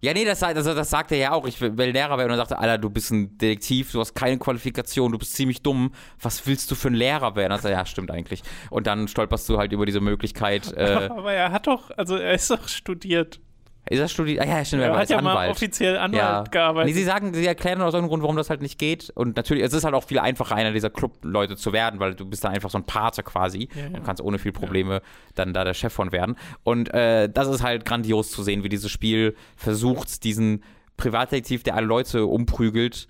Ja, 0.00 0.12
nee, 0.12 0.24
das, 0.24 0.42
also 0.42 0.74
das 0.74 0.90
sagt 0.90 1.12
er 1.12 1.18
ja 1.18 1.32
auch. 1.32 1.46
Ich 1.46 1.60
will 1.60 1.72
Lehrer 1.72 2.18
werden 2.18 2.30
und 2.30 2.38
er 2.38 2.46
sagte, 2.46 2.58
Alter, 2.58 2.78
du 2.78 2.90
bist 2.90 3.10
ein 3.10 3.38
Detektiv, 3.38 3.92
du 3.92 4.00
hast 4.00 4.14
keine 4.14 4.38
Qualifikation, 4.38 5.10
du 5.12 5.18
bist 5.18 5.34
ziemlich 5.34 5.62
dumm. 5.62 5.92
Was 6.20 6.46
willst 6.46 6.70
du 6.70 6.74
für 6.74 6.88
ein 6.88 6.94
Lehrer 6.94 7.34
werden? 7.34 7.52
Also, 7.52 7.68
ja, 7.68 7.84
stimmt 7.86 8.10
eigentlich. 8.10 8.42
Und 8.70 8.86
dann 8.86 9.08
stolperst 9.08 9.48
du 9.48 9.58
halt 9.58 9.72
über 9.72 9.86
diese 9.86 10.00
Möglichkeit. 10.00 10.72
Äh, 10.76 11.08
Aber 11.10 11.32
er 11.32 11.50
hat 11.50 11.66
doch, 11.66 11.90
also 11.96 12.16
er 12.16 12.34
ist 12.34 12.50
doch 12.50 12.68
studiert. 12.68 13.40
Ist 13.88 14.00
er 14.00 14.08
studiert? 14.08 14.40
Ah, 14.42 14.46
ja, 14.46 14.64
stimmt, 14.64 14.82
er 14.82 14.90
war 14.90 14.98
hat 14.98 15.10
ja 15.10 15.20
mal 15.22 15.30
Anwalt. 15.30 15.50
offiziell 15.50 15.96
Anwalt 15.96 16.20
ja. 16.20 16.42
gearbeitet. 16.42 16.88
Nee, 16.88 16.92
sie 16.92 17.04
sagen, 17.04 17.32
sie 17.34 17.46
erklären 17.46 17.80
aus 17.82 17.94
irgendeinem 17.94 18.08
Grund, 18.08 18.22
warum 18.22 18.36
das 18.36 18.50
halt 18.50 18.62
nicht 18.62 18.78
geht. 18.78 19.10
Und 19.14 19.36
natürlich, 19.36 19.62
es 19.62 19.72
ist 19.72 19.84
halt 19.84 19.94
auch 19.94 20.04
viel 20.04 20.18
einfacher, 20.18 20.54
einer 20.56 20.72
dieser 20.72 20.90
Club-Leute 20.90 21.56
zu 21.56 21.72
werden, 21.72 22.00
weil 22.00 22.14
du 22.14 22.24
bist 22.24 22.44
dann 22.44 22.52
einfach 22.52 22.70
so 22.70 22.78
ein 22.78 22.84
Pate 22.84 23.22
quasi 23.22 23.68
Ja, 23.74 23.82
ja. 23.82 23.86
und 23.96 24.04
kannst 24.04 24.22
ohne 24.22 24.38
viel 24.38 24.52
Probleme 24.52 25.02
dann 25.34 25.52
da 25.52 25.64
der 25.64 25.74
Chef 25.74 25.92
von 25.92 26.12
werden. 26.12 26.36
Und 26.64 26.92
äh, 26.92 27.28
das 27.28 27.48
ist 27.48 27.62
halt 27.62 27.84
grandios 27.84 28.30
zu 28.30 28.42
sehen, 28.42 28.64
wie 28.64 28.68
dieses 28.68 28.90
Spiel 28.90 29.36
versucht, 29.56 30.24
diesen 30.24 30.62
Privatdetektiv, 30.96 31.62
der 31.62 31.74
alle 31.76 31.86
Leute 31.86 32.26
umprügelt, 32.26 33.06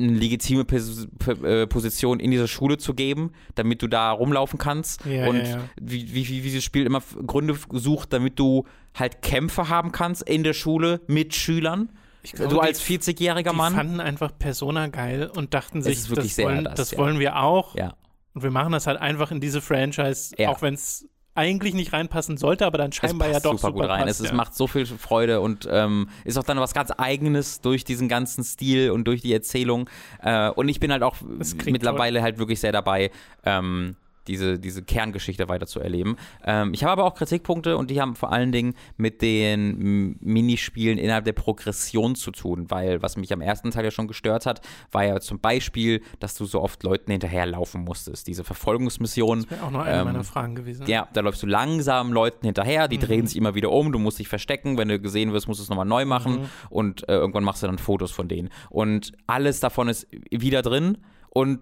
eine 0.00 0.12
legitime 0.18 0.64
äh, 0.64 1.66
Position 1.66 2.20
in 2.20 2.30
dieser 2.30 2.48
Schule 2.48 2.78
zu 2.78 2.94
geben, 2.94 3.32
damit 3.54 3.82
du 3.82 3.88
da 3.88 4.10
rumlaufen 4.10 4.58
kannst. 4.58 5.04
Ja, 5.04 5.28
und 5.28 5.36
ja, 5.36 5.44
ja. 5.44 5.58
Wie, 5.80 6.14
wie, 6.14 6.28
wie 6.28 6.40
dieses 6.40 6.64
Spiel 6.64 6.86
immer 6.86 7.02
Gründe 7.26 7.56
sucht, 7.72 8.12
damit 8.12 8.38
du 8.38 8.64
halt 8.94 9.22
Kämpfe 9.22 9.68
haben 9.68 9.92
kannst 9.92 10.22
in 10.28 10.42
der 10.42 10.52
Schule 10.54 11.00
mit 11.06 11.34
Schülern. 11.34 11.90
Ich 12.22 12.32
du 12.32 12.48
glaube, 12.48 12.62
als 12.62 12.84
die, 12.84 12.98
40-jähriger 12.98 13.50
die 13.50 13.56
Mann. 13.56 13.74
fanden 13.74 14.00
einfach 14.00 14.30
Persona 14.38 14.88
geil 14.88 15.30
und 15.34 15.54
dachten 15.54 15.82
sich, 15.82 16.08
das, 16.08 16.38
wollen, 16.38 16.64
das, 16.64 16.74
das 16.74 16.98
wollen 16.98 17.18
wir 17.18 17.36
auch. 17.36 17.74
Ja. 17.76 17.94
Und 18.34 18.42
wir 18.42 18.50
machen 18.50 18.72
das 18.72 18.86
halt 18.86 19.00
einfach 19.00 19.30
in 19.30 19.40
diese 19.40 19.60
Franchise, 19.60 20.34
Ja. 20.38 20.50
auch 20.50 20.62
wenn 20.62 20.74
es 20.74 21.08
eigentlich 21.34 21.74
nicht 21.74 21.92
reinpassen 21.92 22.36
sollte, 22.36 22.66
aber 22.66 22.78
dann 22.78 22.92
scheinbar 22.92 23.28
ja 23.28 23.40
doch 23.40 23.52
super, 23.52 23.68
super 23.68 23.72
gut 23.72 23.88
rein. 23.88 24.04
passt, 24.04 24.20
es, 24.20 24.26
es 24.26 24.30
ja. 24.30 24.36
macht 24.36 24.54
so 24.54 24.66
viel 24.66 24.86
Freude 24.86 25.40
und 25.40 25.68
ähm, 25.70 26.08
ist 26.24 26.38
auch 26.38 26.42
dann 26.42 26.58
was 26.58 26.74
ganz 26.74 26.90
Eigenes 26.96 27.60
durch 27.60 27.84
diesen 27.84 28.08
ganzen 28.08 28.42
Stil 28.44 28.90
und 28.90 29.04
durch 29.04 29.22
die 29.22 29.32
Erzählung. 29.32 29.88
Äh, 30.22 30.50
und 30.50 30.68
ich 30.68 30.80
bin 30.80 30.92
halt 30.92 31.02
auch 31.02 31.16
mittlerweile 31.64 32.22
halt 32.22 32.38
wirklich 32.38 32.60
sehr 32.60 32.72
dabei, 32.72 33.10
ähm, 33.44 33.96
diese, 34.30 34.58
diese 34.58 34.82
Kerngeschichte 34.82 35.48
weiter 35.48 35.66
zu 35.66 35.80
erleben. 35.80 36.16
Ähm, 36.44 36.72
ich 36.72 36.84
habe 36.84 36.92
aber 36.92 37.04
auch 37.04 37.14
Kritikpunkte 37.14 37.76
und 37.76 37.90
die 37.90 38.00
haben 38.00 38.14
vor 38.14 38.32
allen 38.32 38.52
Dingen 38.52 38.74
mit 38.96 39.22
den 39.22 40.16
Minispielen 40.20 40.98
innerhalb 40.98 41.24
der 41.24 41.32
Progression 41.32 42.14
zu 42.14 42.30
tun, 42.30 42.70
weil 42.70 43.02
was 43.02 43.16
mich 43.16 43.32
am 43.32 43.40
ersten 43.40 43.70
Teil 43.72 43.84
ja 43.84 43.90
schon 43.90 44.06
gestört 44.06 44.46
hat, 44.46 44.60
war 44.92 45.04
ja 45.04 45.20
zum 45.20 45.40
Beispiel, 45.40 46.02
dass 46.20 46.36
du 46.36 46.44
so 46.44 46.62
oft 46.62 46.82
Leuten 46.84 47.10
hinterherlaufen 47.10 47.82
musstest. 47.82 48.28
Diese 48.28 48.44
Verfolgungsmission. 48.44 49.50
Wäre 49.50 49.64
auch 49.64 49.70
noch 49.70 49.80
eine 49.80 49.98
Ähm, 49.98 50.04
meiner 50.04 50.24
Fragen 50.24 50.54
gewesen. 50.54 50.86
Ja, 50.86 51.08
da 51.12 51.20
läufst 51.20 51.42
du 51.42 51.46
langsam 51.46 52.12
Leuten 52.12 52.46
hinterher, 52.46 52.86
die 52.86 52.98
drehen 52.98 53.26
sich 53.26 53.36
immer 53.36 53.54
wieder 53.54 53.72
um, 53.72 53.90
du 53.90 53.98
musst 53.98 54.18
dich 54.20 54.28
verstecken, 54.28 54.78
wenn 54.78 54.88
du 54.88 55.00
gesehen 55.00 55.32
wirst, 55.32 55.48
musst 55.48 55.58
du 55.58 55.64
es 55.64 55.68
nochmal 55.68 55.86
neu 55.86 56.04
machen 56.04 56.48
und 56.68 57.08
äh, 57.08 57.14
irgendwann 57.14 57.42
machst 57.42 57.62
du 57.62 57.66
dann 57.66 57.78
Fotos 57.78 58.12
von 58.12 58.28
denen. 58.28 58.50
Und 58.68 59.12
alles 59.26 59.58
davon 59.58 59.88
ist 59.88 60.06
wieder 60.30 60.62
drin 60.62 60.98
und 61.30 61.60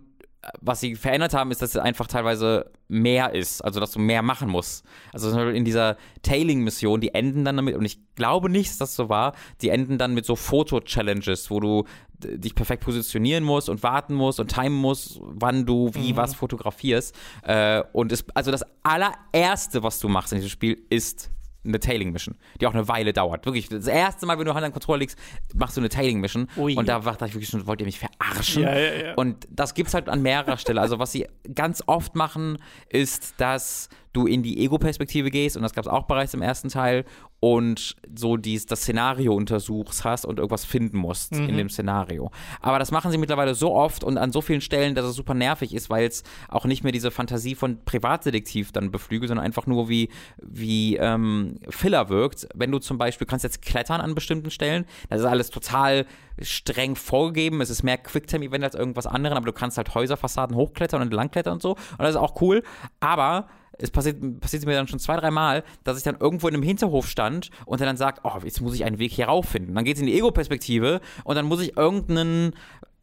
was 0.60 0.80
sie 0.80 0.94
verändert 0.94 1.34
haben, 1.34 1.50
ist, 1.50 1.62
dass 1.62 1.70
es 1.70 1.76
einfach 1.76 2.06
teilweise 2.06 2.70
mehr 2.86 3.34
ist, 3.34 3.62
also 3.62 3.80
dass 3.80 3.90
du 3.90 3.98
mehr 3.98 4.22
machen 4.22 4.48
musst. 4.48 4.84
Also 5.12 5.36
in 5.40 5.64
dieser 5.64 5.96
Tailing-Mission, 6.22 7.00
die 7.00 7.12
enden 7.14 7.44
dann 7.44 7.56
damit, 7.56 7.76
und 7.76 7.84
ich 7.84 7.98
glaube 8.14 8.48
nicht, 8.48 8.70
dass 8.70 8.78
das 8.78 8.96
so 8.96 9.08
war, 9.08 9.34
die 9.60 9.70
enden 9.70 9.98
dann 9.98 10.14
mit 10.14 10.24
so 10.24 10.36
Foto-Challenges, 10.36 11.50
wo 11.50 11.60
du 11.60 11.84
dich 12.20 12.54
perfekt 12.54 12.84
positionieren 12.84 13.44
musst 13.44 13.68
und 13.68 13.82
warten 13.82 14.14
musst 14.14 14.40
und 14.40 14.52
timen 14.52 14.78
musst, 14.78 15.20
wann 15.20 15.66
du 15.66 15.94
wie 15.94 16.16
was 16.16 16.34
fotografierst. 16.34 17.14
Äh, 17.42 17.82
und 17.92 18.12
es, 18.12 18.24
also 18.34 18.50
das 18.50 18.64
allererste, 18.82 19.82
was 19.82 19.98
du 20.00 20.08
machst 20.08 20.32
in 20.32 20.38
diesem 20.38 20.50
Spiel, 20.50 20.82
ist 20.90 21.30
eine 21.68 21.80
Tailing-Mission, 21.80 22.36
die 22.60 22.66
auch 22.66 22.74
eine 22.74 22.88
Weile 22.88 23.12
dauert. 23.12 23.46
Wirklich, 23.46 23.68
das 23.68 23.86
erste 23.86 24.26
Mal, 24.26 24.38
wenn 24.38 24.46
du 24.46 24.54
Hand 24.54 24.64
an 24.64 24.70
den 24.70 24.72
Controller 24.72 24.98
legst, 24.98 25.18
machst 25.54 25.76
du 25.76 25.80
eine 25.80 25.88
Tailing-Mission. 25.88 26.48
Ui. 26.56 26.76
Und 26.76 26.88
da 26.88 27.00
dachte 27.00 27.26
ich 27.26 27.34
wirklich 27.34 27.48
schon, 27.48 27.66
wollt 27.66 27.80
ihr 27.80 27.86
mich 27.86 27.98
verarschen? 27.98 28.62
Ja, 28.62 28.78
ja, 28.78 28.94
ja. 29.06 29.14
Und 29.14 29.46
das 29.50 29.74
gibt's 29.74 29.94
halt 29.94 30.08
an 30.08 30.22
mehrerer 30.22 30.56
Stelle. 30.56 30.80
Also 30.80 30.98
was 30.98 31.12
sie 31.12 31.26
ganz 31.54 31.82
oft 31.86 32.14
machen, 32.14 32.58
ist, 32.88 33.34
dass 33.38 33.88
du 34.12 34.26
in 34.26 34.42
die 34.42 34.58
Ego-Perspektive 34.64 35.30
gehst, 35.30 35.56
und 35.56 35.62
das 35.62 35.74
gab 35.74 35.84
es 35.84 35.90
auch 35.90 36.04
bereits 36.04 36.34
im 36.34 36.42
ersten 36.42 36.68
Teil, 36.68 37.04
und 37.40 37.96
so 38.16 38.36
dies, 38.36 38.66
das 38.66 38.80
Szenario 38.80 39.32
untersuchst 39.34 40.04
hast 40.04 40.24
und 40.24 40.38
irgendwas 40.38 40.64
finden 40.64 40.98
musst 40.98 41.32
in 41.32 41.56
dem 41.56 41.68
Szenario. 41.68 42.32
Aber 42.60 42.78
das 42.78 42.90
machen 42.90 43.12
sie 43.12 43.18
mittlerweile 43.18 43.54
so 43.54 43.74
oft 43.74 44.02
und 44.02 44.18
an 44.18 44.32
so 44.32 44.40
vielen 44.40 44.60
Stellen, 44.60 44.94
dass 44.96 45.04
es 45.04 45.14
super 45.14 45.34
nervig 45.34 45.72
ist, 45.72 45.88
weil 45.88 46.06
es 46.06 46.24
auch 46.48 46.64
nicht 46.64 46.82
mehr 46.82 46.92
diese 46.92 47.10
Fantasie 47.10 47.54
von 47.54 47.78
Privatdetektiv 47.84 48.72
dann 48.72 48.90
beflügelt, 48.90 49.28
sondern 49.28 49.46
einfach 49.46 49.66
nur 49.66 49.88
wie, 49.88 50.08
wie 50.42 50.96
ähm, 50.96 51.60
Filler 51.68 52.08
wirkt. 52.08 52.48
Wenn 52.54 52.72
du 52.72 52.80
zum 52.80 52.98
Beispiel 52.98 53.26
kannst 53.26 53.44
jetzt 53.44 53.62
klettern 53.62 54.00
an 54.00 54.16
bestimmten 54.16 54.50
Stellen, 54.50 54.84
das 55.08 55.20
ist 55.20 55.26
alles 55.26 55.50
total 55.50 56.06
streng 56.42 56.96
vorgegeben. 56.96 57.60
Es 57.60 57.70
ist 57.70 57.82
mehr 57.82 57.98
Quicktime-Event 57.98 58.64
als 58.64 58.74
irgendwas 58.74 59.06
anderes, 59.06 59.36
aber 59.36 59.46
du 59.46 59.52
kannst 59.52 59.76
halt 59.76 59.94
Häuserfassaden 59.94 60.56
hochklettern 60.56 61.02
und 61.02 61.12
langklettern 61.12 61.54
und 61.54 61.62
so. 61.62 61.72
Und 61.72 62.00
das 62.00 62.10
ist 62.10 62.16
auch 62.16 62.40
cool. 62.40 62.62
Aber 63.00 63.46
es 63.78 63.90
passiert, 63.90 64.40
passiert 64.40 64.66
mir 64.66 64.74
dann 64.74 64.88
schon 64.88 64.98
zwei, 64.98 65.16
drei 65.16 65.30
Mal, 65.30 65.64
dass 65.84 65.98
ich 65.98 66.04
dann 66.04 66.16
irgendwo 66.18 66.48
in 66.48 66.54
einem 66.54 66.62
Hinterhof 66.62 67.08
stand 67.08 67.50
und 67.66 67.80
dann 67.80 67.96
sagt, 67.96 68.20
oh, 68.24 68.38
jetzt 68.42 68.60
muss 68.60 68.74
ich 68.74 68.84
einen 68.84 68.98
Weg 68.98 69.12
hier 69.12 69.26
rauf 69.26 69.46
finden. 69.46 69.74
Dann 69.74 69.84
geht 69.84 69.96
es 69.96 70.00
in 70.00 70.06
die 70.06 70.16
Ego-Perspektive 70.16 71.00
und 71.24 71.36
dann 71.36 71.46
muss 71.46 71.60
ich 71.60 71.76
irgendeinen 71.76 72.54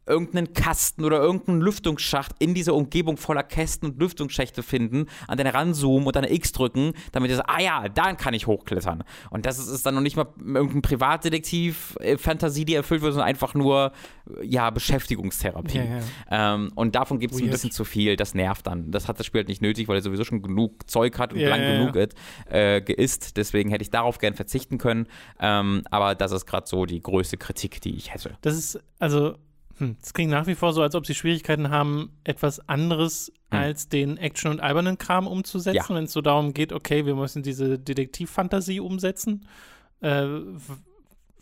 irgendeinen 0.06 0.52
Kasten 0.52 1.04
oder 1.04 1.18
irgendeinen 1.18 1.60
Lüftungsschacht 1.60 2.32
in 2.38 2.54
dieser 2.54 2.74
Umgebung 2.74 3.16
voller 3.16 3.42
Kästen 3.42 3.90
und 3.90 4.00
Lüftungsschächte 4.00 4.62
finden, 4.62 5.06
an 5.26 5.38
den 5.38 5.46
ranzoomen 5.46 6.06
und 6.06 6.16
dann 6.16 6.24
X 6.24 6.52
drücken, 6.52 6.92
damit 7.12 7.30
ich 7.30 7.36
so, 7.36 7.42
ah 7.46 7.60
ja, 7.60 7.88
dann 7.88 8.16
kann 8.16 8.34
ich 8.34 8.46
hochklettern. 8.46 9.04
Und 9.30 9.46
das 9.46 9.58
ist, 9.58 9.68
ist 9.68 9.84
dann 9.84 9.94
noch 9.94 10.00
nicht 10.00 10.16
mal 10.16 10.26
irgendein 10.38 10.82
Privatdetektiv-Fantasie, 10.82 12.64
die 12.64 12.74
erfüllt 12.74 13.02
wird, 13.02 13.12
sondern 13.14 13.28
einfach 13.28 13.54
nur, 13.54 13.92
äh, 14.40 14.46
ja, 14.46 14.70
Beschäftigungstherapie. 14.70 15.78
Ja, 15.78 15.84
ja. 15.84 16.54
Ähm, 16.54 16.70
und 16.74 16.94
davon 16.94 17.18
gibt 17.18 17.34
es 17.34 17.40
ein 17.40 17.50
bisschen 17.50 17.70
zu 17.70 17.84
viel, 17.84 18.16
das 18.16 18.34
nervt 18.34 18.66
dann. 18.66 18.90
Das 18.90 19.08
hat 19.08 19.18
das 19.18 19.26
Spiel 19.26 19.40
halt 19.40 19.48
nicht 19.48 19.62
nötig, 19.62 19.88
weil 19.88 19.96
er 19.96 20.02
sowieso 20.02 20.24
schon 20.24 20.42
genug 20.42 20.88
Zeug 20.88 21.18
hat 21.18 21.32
und 21.32 21.40
Ja, 21.40 21.48
lang 21.48 21.60
genug 21.60 21.96
ist, 21.96 22.14
äh, 22.48 22.80
geisst. 22.80 23.36
Deswegen 23.36 23.70
hätte 23.70 23.82
ich 23.82 23.90
darauf 23.90 24.18
gern 24.18 24.34
verzichten 24.34 24.78
können. 24.78 25.06
Ähm, 25.40 25.82
aber 25.90 26.14
das 26.14 26.32
ist 26.32 26.46
gerade 26.46 26.66
so 26.66 26.86
die 26.86 27.00
größte 27.00 27.36
Kritik, 27.36 27.80
die 27.80 27.96
ich 27.96 28.12
hätte. 28.12 28.36
Das 28.40 28.56
ist, 28.56 28.80
also, 28.98 29.36
es 30.02 30.12
klingt 30.14 30.30
nach 30.30 30.46
wie 30.46 30.54
vor 30.54 30.72
so, 30.72 30.82
als 30.82 30.94
ob 30.94 31.06
sie 31.06 31.14
Schwierigkeiten 31.14 31.70
haben, 31.70 32.10
etwas 32.24 32.66
anderes 32.68 33.32
Hm. 33.52 33.58
als 33.60 33.88
den 33.88 34.16
Action- 34.16 34.50
und 34.50 34.60
albernen 34.60 34.98
Kram 34.98 35.26
umzusetzen, 35.26 35.76
Ja. 35.76 35.94
wenn 35.96 36.04
es 36.04 36.12
so 36.12 36.20
darum 36.20 36.52
geht, 36.54 36.72
okay, 36.72 37.06
wir 37.06 37.14
müssen 37.14 37.42
diese 37.42 37.78
Detektivfantasie 37.78 38.80
umsetzen. 38.80 39.46
Äh, 40.00 40.26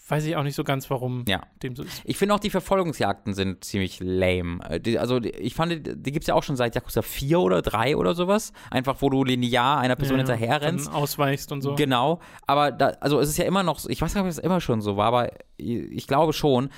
weiß 0.06 0.26
ich 0.26 0.36
auch 0.36 0.42
nicht 0.42 0.54
so 0.54 0.64
ganz, 0.64 0.90
warum 0.90 1.24
Ja. 1.26 1.40
dem 1.62 1.74
so 1.74 1.82
ist. 1.82 2.02
Ich 2.04 2.18
finde 2.18 2.34
auch, 2.34 2.38
die 2.40 2.50
Verfolgungsjagden 2.50 3.32
sind 3.32 3.64
ziemlich 3.64 4.00
lame. 4.02 4.58
Äh, 4.68 4.78
Die, 4.78 4.98
also, 4.98 5.18
die, 5.18 5.30
ich 5.30 5.54
fand, 5.54 5.72
die, 5.72 6.12
gibt 6.12 6.24
es 6.24 6.26
ja 6.26 6.34
auch 6.34 6.42
schon 6.42 6.56
seit 6.56 6.74
Yakuza 6.74 7.00
4 7.00 7.40
oder 7.40 7.62
3 7.62 7.96
oder 7.96 8.14
sowas. 8.14 8.52
Einfach, 8.70 8.96
wo 9.00 9.08
du 9.08 9.24
linear 9.24 9.78
einer 9.78 9.96
Person 9.96 10.18
Ja, 10.18 10.26
hinterher 10.26 10.60
rennst. 10.60 10.88
dann 10.88 10.94
Ausweichst 10.94 11.50
und 11.52 11.62
so. 11.62 11.74
Genau, 11.74 12.20
aber 12.46 12.70
da, 12.70 12.88
also 13.00 13.18
es 13.18 13.30
ist 13.30 13.38
ja 13.38 13.46
immer 13.46 13.62
noch, 13.62 13.78
so- 13.78 13.88
ich 13.88 14.02
weiß 14.02 14.12
gar 14.12 14.20
nicht, 14.22 14.26
ob 14.34 14.38
es 14.38 14.44
immer 14.44 14.60
schon 14.60 14.82
so 14.82 14.98
war, 14.98 15.06
aber 15.06 15.30
ich 15.56 16.06
glaube 16.06 16.34
schon, 16.34 16.68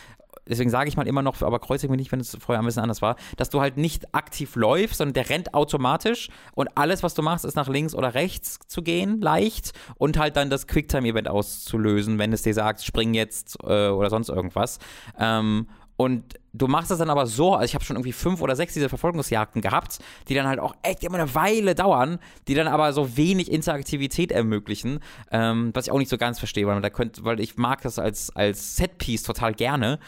deswegen 0.48 0.70
sage 0.70 0.88
ich 0.88 0.96
mal 0.96 1.06
immer 1.06 1.22
noch, 1.22 1.40
aber 1.42 1.58
kreuzige 1.58 1.90
mich 1.90 1.98
nicht, 1.98 2.12
wenn 2.12 2.20
es 2.20 2.36
vorher 2.40 2.60
ein 2.60 2.66
bisschen 2.66 2.82
anders 2.82 3.02
war, 3.02 3.16
dass 3.36 3.50
du 3.50 3.60
halt 3.60 3.76
nicht 3.76 4.14
aktiv 4.14 4.56
läufst, 4.56 4.98
sondern 4.98 5.14
der 5.14 5.30
rennt 5.30 5.54
automatisch 5.54 6.28
und 6.54 6.68
alles, 6.76 7.02
was 7.02 7.14
du 7.14 7.22
machst, 7.22 7.44
ist 7.44 7.56
nach 7.56 7.68
links 7.68 7.94
oder 7.94 8.14
rechts 8.14 8.58
zu 8.66 8.82
gehen, 8.82 9.20
leicht 9.20 9.72
und 9.96 10.18
halt 10.18 10.36
dann 10.36 10.50
das 10.50 10.66
Quicktime-Event 10.66 11.28
auszulösen, 11.28 12.18
wenn 12.18 12.32
es 12.32 12.42
dir 12.42 12.54
sagt, 12.54 12.82
spring 12.82 13.14
jetzt 13.14 13.58
äh, 13.62 13.88
oder 13.88 14.10
sonst 14.10 14.28
irgendwas. 14.28 14.78
Ähm, 15.18 15.66
und 15.96 16.34
du 16.52 16.68
machst 16.68 16.90
es 16.90 16.98
dann 16.98 17.08
aber 17.08 17.26
so, 17.26 17.54
also 17.54 17.64
ich 17.64 17.74
habe 17.74 17.84
schon 17.84 17.96
irgendwie 17.96 18.12
fünf 18.12 18.42
oder 18.42 18.54
sechs 18.54 18.74
dieser 18.74 18.90
Verfolgungsjagden 18.90 19.62
gehabt, 19.62 19.98
die 20.28 20.34
dann 20.34 20.46
halt 20.46 20.60
auch 20.60 20.74
echt 20.82 21.02
immer 21.02 21.18
eine 21.18 21.34
Weile 21.34 21.74
dauern, 21.74 22.18
die 22.48 22.54
dann 22.54 22.68
aber 22.68 22.92
so 22.92 23.16
wenig 23.16 23.50
Interaktivität 23.50 24.30
ermöglichen, 24.30 25.00
ähm, 25.30 25.70
was 25.72 25.86
ich 25.86 25.92
auch 25.92 25.98
nicht 25.98 26.10
so 26.10 26.18
ganz 26.18 26.38
verstehe, 26.38 26.66
weil, 26.66 26.80
da 26.82 26.90
könnt, 26.90 27.24
weil 27.24 27.40
ich 27.40 27.56
mag 27.56 27.80
das 27.80 27.98
als, 27.98 28.34
als 28.36 28.76
Setpiece 28.76 29.22
total 29.22 29.54
gerne, 29.54 29.98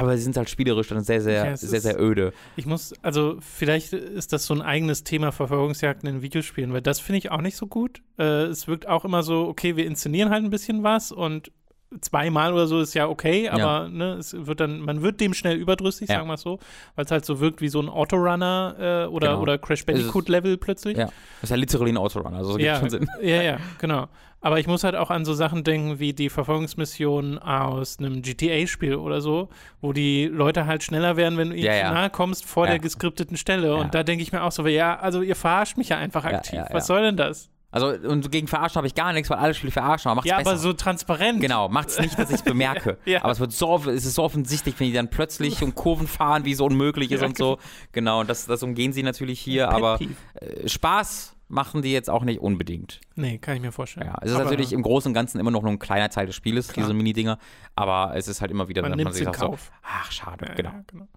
aber 0.00 0.16
sie 0.16 0.22
sind 0.22 0.36
halt 0.36 0.48
spielerisch 0.48 0.88
dann 0.88 1.04
sehr, 1.04 1.20
sehr, 1.20 1.44
Ja, 1.44 1.56
sehr, 1.56 1.80
sehr 1.80 2.00
öde. 2.00 2.32
Ich 2.56 2.66
muss, 2.66 2.94
also 3.02 3.36
vielleicht 3.40 3.92
ist 3.92 4.32
das 4.32 4.46
so 4.46 4.54
ein 4.54 4.62
eigenes 4.62 5.04
Thema 5.04 5.30
Verfolgungsjagden 5.30 6.08
in 6.08 6.22
Videospielen, 6.22 6.72
weil 6.72 6.82
das 6.82 7.00
finde 7.00 7.18
ich 7.18 7.30
auch 7.30 7.40
nicht 7.42 7.56
so 7.56 7.66
gut. 7.66 8.02
Äh, 8.18 8.44
es 8.44 8.66
wirkt 8.66 8.88
auch 8.88 9.04
immer 9.04 9.22
so, 9.22 9.46
okay, 9.46 9.76
wir 9.76 9.86
inszenieren 9.86 10.30
halt 10.30 10.44
ein 10.44 10.50
bisschen 10.50 10.82
was 10.82 11.12
und 11.12 11.52
zweimal 12.00 12.52
oder 12.52 12.66
so 12.66 12.80
ist 12.80 12.94
ja 12.94 13.08
okay, 13.08 13.48
aber 13.48 13.88
ne, 13.88 14.12
es 14.14 14.34
wird 14.46 14.60
dann, 14.60 14.80
man 14.80 15.02
wird 15.02 15.20
dem 15.20 15.34
schnell 15.34 15.56
überdrüssig, 15.56 16.08
Ja. 16.08 16.16
sagen 16.16 16.28
wir 16.28 16.34
es 16.34 16.42
so, 16.42 16.58
weil 16.94 17.04
es 17.04 17.10
halt 17.10 17.24
so 17.24 17.40
wirkt 17.40 17.60
wie 17.60 17.68
so 17.68 17.80
ein 17.80 17.88
Autorunner 17.88 18.74
äh, 18.78 19.06
oder, 19.08 19.28
Genau. 19.30 19.40
oder 19.42 19.58
Crash 19.58 19.84
Bandicoot-Level 19.86 20.56
plötzlich. 20.58 20.96
Ja. 20.96 21.06
Das 21.06 21.14
ist 21.44 21.50
ja 21.50 21.56
literally 21.56 21.90
ein 21.92 21.96
Autorun, 21.96 22.34
also 22.34 22.56
das 22.56 22.62
Ja, 22.64 22.76
schon 22.78 22.90
Sinn. 22.90 23.08
ja, 23.22 23.42
ja, 23.42 23.56
genau. 23.78 24.06
Aber 24.42 24.58
ich 24.58 24.66
muss 24.66 24.84
halt 24.84 24.94
auch 24.96 25.10
an 25.10 25.26
so 25.26 25.34
Sachen 25.34 25.64
denken 25.64 25.98
wie 25.98 26.14
die 26.14 26.30
Verfolgungsmission 26.30 27.38
aus 27.38 27.98
einem 27.98 28.22
GTA-Spiel 28.22 28.94
oder 28.94 29.20
so, 29.20 29.48
wo 29.82 29.92
die 29.92 30.26
Leute 30.26 30.64
halt 30.66 30.82
schneller 30.82 31.16
werden, 31.16 31.36
wenn 31.36 31.50
du 31.50 31.56
ihnen 31.56 31.64
Ja, 31.66 31.74
ja. 31.74 31.92
nahe 31.92 32.08
kommst 32.08 32.46
vor 32.46 32.64
Ja. 32.64 32.70
der 32.72 32.78
geskripteten 32.80 33.36
Stelle. 33.36 33.68
Ja. 33.68 33.74
Und 33.74 33.94
da 33.94 34.02
denke 34.02 34.22
ich 34.22 34.32
mir 34.32 34.42
auch 34.42 34.52
so, 34.52 34.66
ja, 34.66 34.98
also 34.98 35.20
ihr 35.22 35.36
verarscht 35.36 35.76
mich 35.76 35.90
ja 35.90 35.98
einfach 35.98 36.24
Ja, 36.24 36.30
aktiv. 36.38 36.54
ja, 36.54 36.62
Was 36.70 36.84
ja. 36.88 36.94
soll 36.94 37.02
denn 37.02 37.16
das? 37.18 37.50
Also, 37.72 37.86
und 37.88 38.32
gegen 38.32 38.48
Verarschen 38.48 38.76
habe 38.76 38.86
ich 38.86 38.94
gar 38.94 39.12
nichts, 39.12 39.30
weil 39.30 39.38
alle 39.38 39.54
Spiele 39.54 39.70
verarschen, 39.70 40.08
aber 40.10 40.16
macht's 40.16 40.28
Ja, 40.28 40.38
besser. 40.38 40.50
aber 40.50 40.58
so 40.58 40.72
transparent. 40.72 41.40
Genau, 41.40 41.68
macht's 41.68 41.98
nicht, 42.00 42.18
dass 42.18 42.30
ich 42.30 42.36
es 42.36 42.42
bemerke. 42.42 42.98
Ja. 43.06 43.22
Aber 43.22 43.32
es 43.32 43.38
wird 43.40 43.52
so, 43.52 43.76
es 43.76 44.04
ist 44.04 44.14
so 44.14 44.22
offensichtlich, 44.24 44.78
wenn 44.80 44.88
die 44.88 44.92
dann 44.92 45.08
plötzlich 45.08 45.62
um 45.62 45.74
Kurven 45.74 46.06
fahren, 46.08 46.44
wie 46.44 46.54
so 46.54 46.64
unmöglich 46.66 47.12
ist 47.12 47.20
Ja, 47.20 47.26
und 47.28 47.36
so. 47.36 47.58
Genau, 47.92 48.24
das, 48.24 48.46
das 48.46 48.62
umgehen 48.62 48.92
sie 48.92 49.02
natürlich 49.02 49.40
hier, 49.40 49.66
Pet 49.66 49.74
aber 49.76 49.98
äh, 50.34 50.68
Spaß 50.68 51.36
machen 51.48 51.82
die 51.82 51.92
jetzt 51.92 52.08
auch 52.08 52.22
nicht 52.22 52.40
unbedingt. 52.40 53.00
Nee, 53.16 53.38
kann 53.38 53.56
ich 53.56 53.62
mir 53.62 53.72
vorstellen. 53.72 54.06
Ja, 54.06 54.18
es 54.22 54.30
ist 54.30 54.34
aber 54.36 54.44
natürlich 54.44 54.72
im 54.72 54.82
Großen 54.82 55.10
und 55.10 55.14
Ganzen 55.14 55.40
immer 55.40 55.50
noch 55.50 55.62
nur 55.62 55.72
ein 55.72 55.78
kleiner 55.80 56.08
Teil 56.08 56.26
des 56.26 56.36
Spieles, 56.36 56.68
Klar. 56.68 56.86
diese 56.86 56.94
Mini-Dinger, 56.94 57.38
aber 57.74 58.12
es 58.14 58.28
ist 58.28 58.40
halt 58.40 58.50
immer 58.52 58.68
wieder, 58.68 58.82
Man 58.82 58.92
dass 58.92 59.02
man 59.04 59.12
sich 59.12 59.24
sagt 59.24 59.38
so, 59.40 59.56
ach, 59.82 60.12
schade, 60.12 60.46
Ja, 60.48 60.54
genau. 60.54 60.70
genau. 60.86 61.08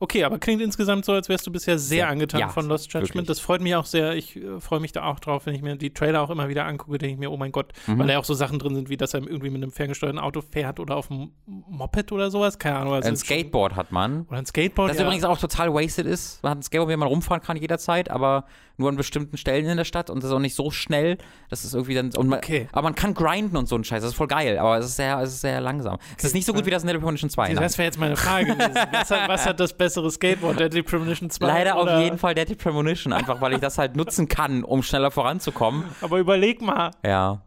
Okay, 0.00 0.22
aber 0.22 0.38
klingt 0.38 0.62
insgesamt 0.62 1.04
so, 1.04 1.12
als 1.12 1.28
wärst 1.28 1.46
du 1.46 1.50
bisher 1.50 1.76
sehr 1.78 1.88
Sehr- 2.04 2.08
angetan 2.08 2.40
ja, 2.40 2.48
von 2.48 2.66
Lost 2.68 2.86
Judgment. 2.86 3.14
wirklich. 3.14 3.26
Das 3.26 3.40
freut 3.40 3.60
mich 3.60 3.74
auch 3.74 3.84
sehr. 3.84 4.14
Ich 4.14 4.36
äh, 4.36 4.60
freue 4.60 4.78
mich 4.78 4.92
da 4.92 5.04
auch 5.04 5.18
drauf, 5.18 5.46
wenn 5.46 5.54
ich 5.54 5.62
mir 5.62 5.74
die 5.76 5.92
Trailer 5.92 6.22
auch 6.22 6.30
immer 6.30 6.48
wieder 6.48 6.66
angucke, 6.66 6.98
denke 6.98 7.14
ich 7.14 7.18
mir, 7.18 7.30
oh 7.32 7.36
mein 7.36 7.50
Gott, 7.50 7.72
Mhm. 7.86 7.98
weil 7.98 8.06
da 8.06 8.12
ja 8.12 8.18
auch 8.20 8.24
so 8.24 8.34
Sachen 8.34 8.58
drin 8.60 8.74
sind, 8.76 8.88
wie 8.90 8.96
dass 8.96 9.12
er 9.14 9.20
irgendwie 9.26 9.50
mit 9.50 9.62
einem 9.62 9.72
ferngesteuerten 9.72 10.20
Auto 10.20 10.40
fährt 10.40 10.78
oder 10.78 10.96
auf 10.96 11.10
einem 11.10 11.32
Moped 11.46 12.12
oder 12.12 12.30
sowas. 12.30 12.58
Keine 12.58 12.76
Ahnung. 12.76 12.94
Also 12.94 13.08
Ein 13.08 13.16
Skateboard 13.16 13.74
hat 13.74 13.90
man. 13.90 14.22
Oder 14.28 14.38
ein 14.38 14.46
Skateboard. 14.46 14.90
Das 14.90 14.98
ja. 14.98 15.04
übrigens 15.04 15.24
auch 15.24 15.38
total 15.38 15.74
wasted 15.74 16.06
ist. 16.06 16.42
Man 16.44 16.50
hat 16.52 16.58
ein 16.58 16.62
Skateboard, 16.62 16.92
wie 16.92 16.96
man 16.96 17.08
rumfahren 17.08 17.42
kann 17.42 17.56
jederzeit, 17.56 18.10
aber 18.10 18.44
nur 18.78 18.88
an 18.88 18.96
bestimmten 18.96 19.36
Stellen 19.36 19.66
in 19.66 19.76
der 19.76 19.84
Stadt 19.84 20.08
und 20.08 20.22
das 20.22 20.30
ist 20.30 20.34
auch 20.34 20.40
nicht 20.40 20.54
so 20.54 20.70
schnell. 20.70 21.18
Das 21.50 21.64
ist 21.64 21.74
irgendwie 21.74 21.94
dann. 21.94 22.10
Man, 22.28 22.38
Okay. 22.38 22.68
Aber 22.72 22.82
man 22.82 22.94
kann 22.94 23.12
grinden 23.12 23.56
und 23.56 23.68
so 23.68 23.74
einen 23.74 23.84
Scheiß. 23.84 24.02
Das 24.02 24.12
ist 24.12 24.16
voll 24.16 24.28
geil, 24.28 24.58
aber 24.58 24.78
es 24.78 24.86
ist 24.86 24.96
sehr, 24.96 25.18
es 25.20 25.30
ist 25.34 25.40
sehr 25.40 25.60
langsam. 25.60 25.98
Es 26.16 26.24
ist 26.24 26.34
nicht 26.34 26.46
so 26.46 26.52
gut 26.52 26.64
wie 26.64 26.70
das 26.70 26.82
in 26.82 26.86
Deadly 26.86 27.00
Premonition 27.00 27.28
2. 27.28 27.48
nein. 27.48 27.56
Das 27.62 27.76
wäre 27.76 27.86
jetzt 27.86 27.98
meine 27.98 28.16
Frage. 28.16 28.56
Was 28.92 29.10
hat, 29.10 29.28
was 29.28 29.46
hat 29.46 29.60
das 29.60 29.76
bessere 29.76 30.10
Skateboard? 30.10 30.58
Deadly 30.60 30.82
Premonition 30.82 31.28
2? 31.28 31.46
Leider 31.46 31.80
oder? 31.82 31.96
auf 31.98 32.02
jeden 32.04 32.18
Fall 32.18 32.34
Deadly 32.34 32.54
Premonition, 32.56 33.12
einfach 33.12 33.40
weil 33.40 33.52
ich 33.54 33.60
das 33.60 33.78
halt 33.78 33.96
nutzen 33.96 34.28
kann, 34.28 34.62
um 34.64 34.82
schneller 34.82 35.10
voranzukommen. 35.10 35.84
Aber 36.00 36.18
überleg 36.18 36.62
mal. 36.62 36.92
Ja. 37.04 37.42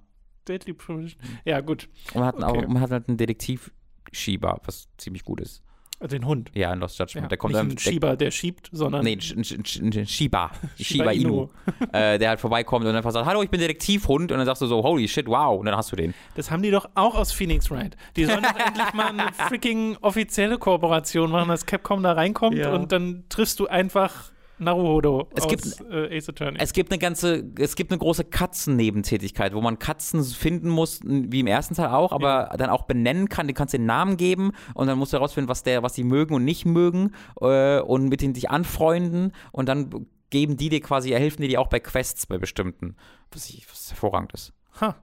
Deadly 0.48 0.74
Premonition. 0.74 1.22
Ja, 1.46 1.62
gut. 1.62 1.88
Und 2.14 2.20
man 2.20 2.26
hat, 2.28 2.36
Okay. 2.36 2.46
auch, 2.66 2.68
man 2.68 2.82
hat 2.82 2.92
halt 2.92 3.08
einen 3.08 3.18
Detektivschieber, 3.18 4.60
was 4.66 4.88
ziemlich 4.98 5.24
gut 5.24 5.40
ist. 5.42 5.62
Den 6.10 6.26
Hund. 6.26 6.50
Ja, 6.56 6.74
in 6.74 6.80
Lost 6.80 6.98
Judgment. 6.98 7.26
Ja, 7.26 7.30
der 7.30 7.38
kommt 7.38 7.54
nicht 7.54 7.60
dann. 7.64 7.72
ein 7.72 7.78
Shiba, 7.78 8.16
der 8.16 8.32
schiebt, 8.32 8.70
sondern 8.72 9.04
Nee, 9.04 9.14
ein 9.14 9.20
Sch- 9.20 9.38
ein 9.38 9.64
Sch- 9.64 10.00
ein 10.02 10.06
Shiba. 10.08 10.52
Shiba. 10.80 11.12
Inu. 11.12 11.48
äh, 11.94 12.18
der 12.18 12.30
halt 12.30 12.40
vorbeikommt 12.40 12.86
und 12.86 12.96
einfach 12.96 13.12
sagt, 13.12 13.26
hallo, 13.28 13.44
ich 13.44 13.50
bin 13.50 13.60
Detektivhund. 13.60 14.32
Und 14.32 14.38
dann 14.38 14.46
sagst 14.46 14.62
du 14.62 14.66
so, 14.68 14.82
holy 14.84 15.08
shit, 15.08 15.28
wow. 15.28 15.60
Und 15.60 15.66
dann 15.68 15.76
hast 15.76 15.92
du 15.92 15.96
den. 15.96 16.14
das 16.36 16.50
haben 16.50 16.64
die 16.64 16.72
doch 16.72 16.90
auch 16.96 17.16
aus 17.16 17.32
Phoenix 17.32 17.70
Wright. 17.70 17.96
Die 18.16 18.26
sollen 18.26 18.42
doch 18.44 18.56
endlich 18.66 18.94
mal 18.94 19.08
eine 19.08 19.32
freaking 19.48 19.98
offizielle 20.02 20.58
Kooperation 20.58 21.30
machen, 21.32 21.50
dass 21.50 21.66
Capcom 21.66 22.02
da 22.04 22.14
reinkommt 22.14 22.58
Ja. 22.58 22.74
und 22.74 22.92
dann 22.92 23.24
triffst 23.30 23.60
du 23.60 23.68
einfach 23.68 24.32
Naruhodo 24.62 25.28
Es 25.36 25.44
aus 25.46 25.50
gibt- 25.50 25.92
äh, 25.92 26.16
Ace 26.18 26.30
Attorney. 26.30 26.58
Es 26.60 26.72
gibt 26.74 26.92
eine 26.92 27.00
ganze, 27.00 27.44
es 27.60 27.76
gibt 27.76 27.92
eine 27.92 27.98
große 28.00 28.24
Katzennebentätigkeit, 28.26 29.54
wo 29.54 29.62
man 29.62 29.80
Katzen 29.80 30.24
finden 30.24 30.70
muss, 30.70 31.00
wie 31.04 31.40
im 31.42 31.48
ersten 31.48 31.76
Teil 31.76 31.90
auch, 31.90 32.12
aber 32.12 32.52
dann 32.58 32.70
auch 32.70 32.84
benennen 32.84 33.28
kann. 33.30 33.48
Du 33.48 33.54
kannst 33.54 33.74
den 33.74 33.86
Namen 33.86 34.18
geben 34.18 34.52
und 34.74 34.88
dann 34.88 34.98
musst 34.98 35.14
du 35.14 35.18
herausfinden, 35.18 35.50
was 35.50 35.64
der, 35.64 35.84
was 35.84 35.94
die 35.94 36.04
mögen 36.04 36.34
und 36.36 36.46
nicht 36.46 36.66
mögen 36.66 37.12
äh, 37.42 37.80
und 37.80 38.08
mit 38.10 38.22
denen 38.22 38.36
sich 38.36 38.50
anfreunden 38.50 39.34
und 39.52 39.68
dann 39.68 40.08
geben 40.30 40.56
die 40.58 40.70
dir 40.70 40.80
quasi, 40.82 41.10
helfen 41.10 41.42
die 41.42 41.50
dir 41.50 41.60
auch 41.60 41.68
bei 41.68 41.80
Quests 41.80 42.26
bei 42.28 42.38
bestimmten, 42.38 42.96
was, 43.32 43.50
ich, 43.50 43.66
was 43.70 43.90
hervorragend 43.92 44.32
ist. 44.34 44.54
ha. 44.80 44.96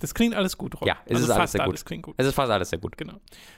Das 0.00 0.14
klingt 0.14 0.34
alles 0.34 0.58
gut, 0.58 0.74
Rob. 0.80 0.86
Ja, 0.86 0.96
es 1.06 1.12
also 1.16 1.24
ist 1.24 1.30
alles 1.30 1.40
fast 1.40 1.52
sehr 1.52 1.60
gut. 1.60 1.68
alles 1.68 1.84
klingt 1.84 2.02
gut. 2.02 2.14
Es 2.18 2.26
ist 2.26 2.34
fast 2.34 2.50
alles 2.50 2.70
sehr 2.70 2.78
gut. 2.78 2.96
Genau. 2.96 3.14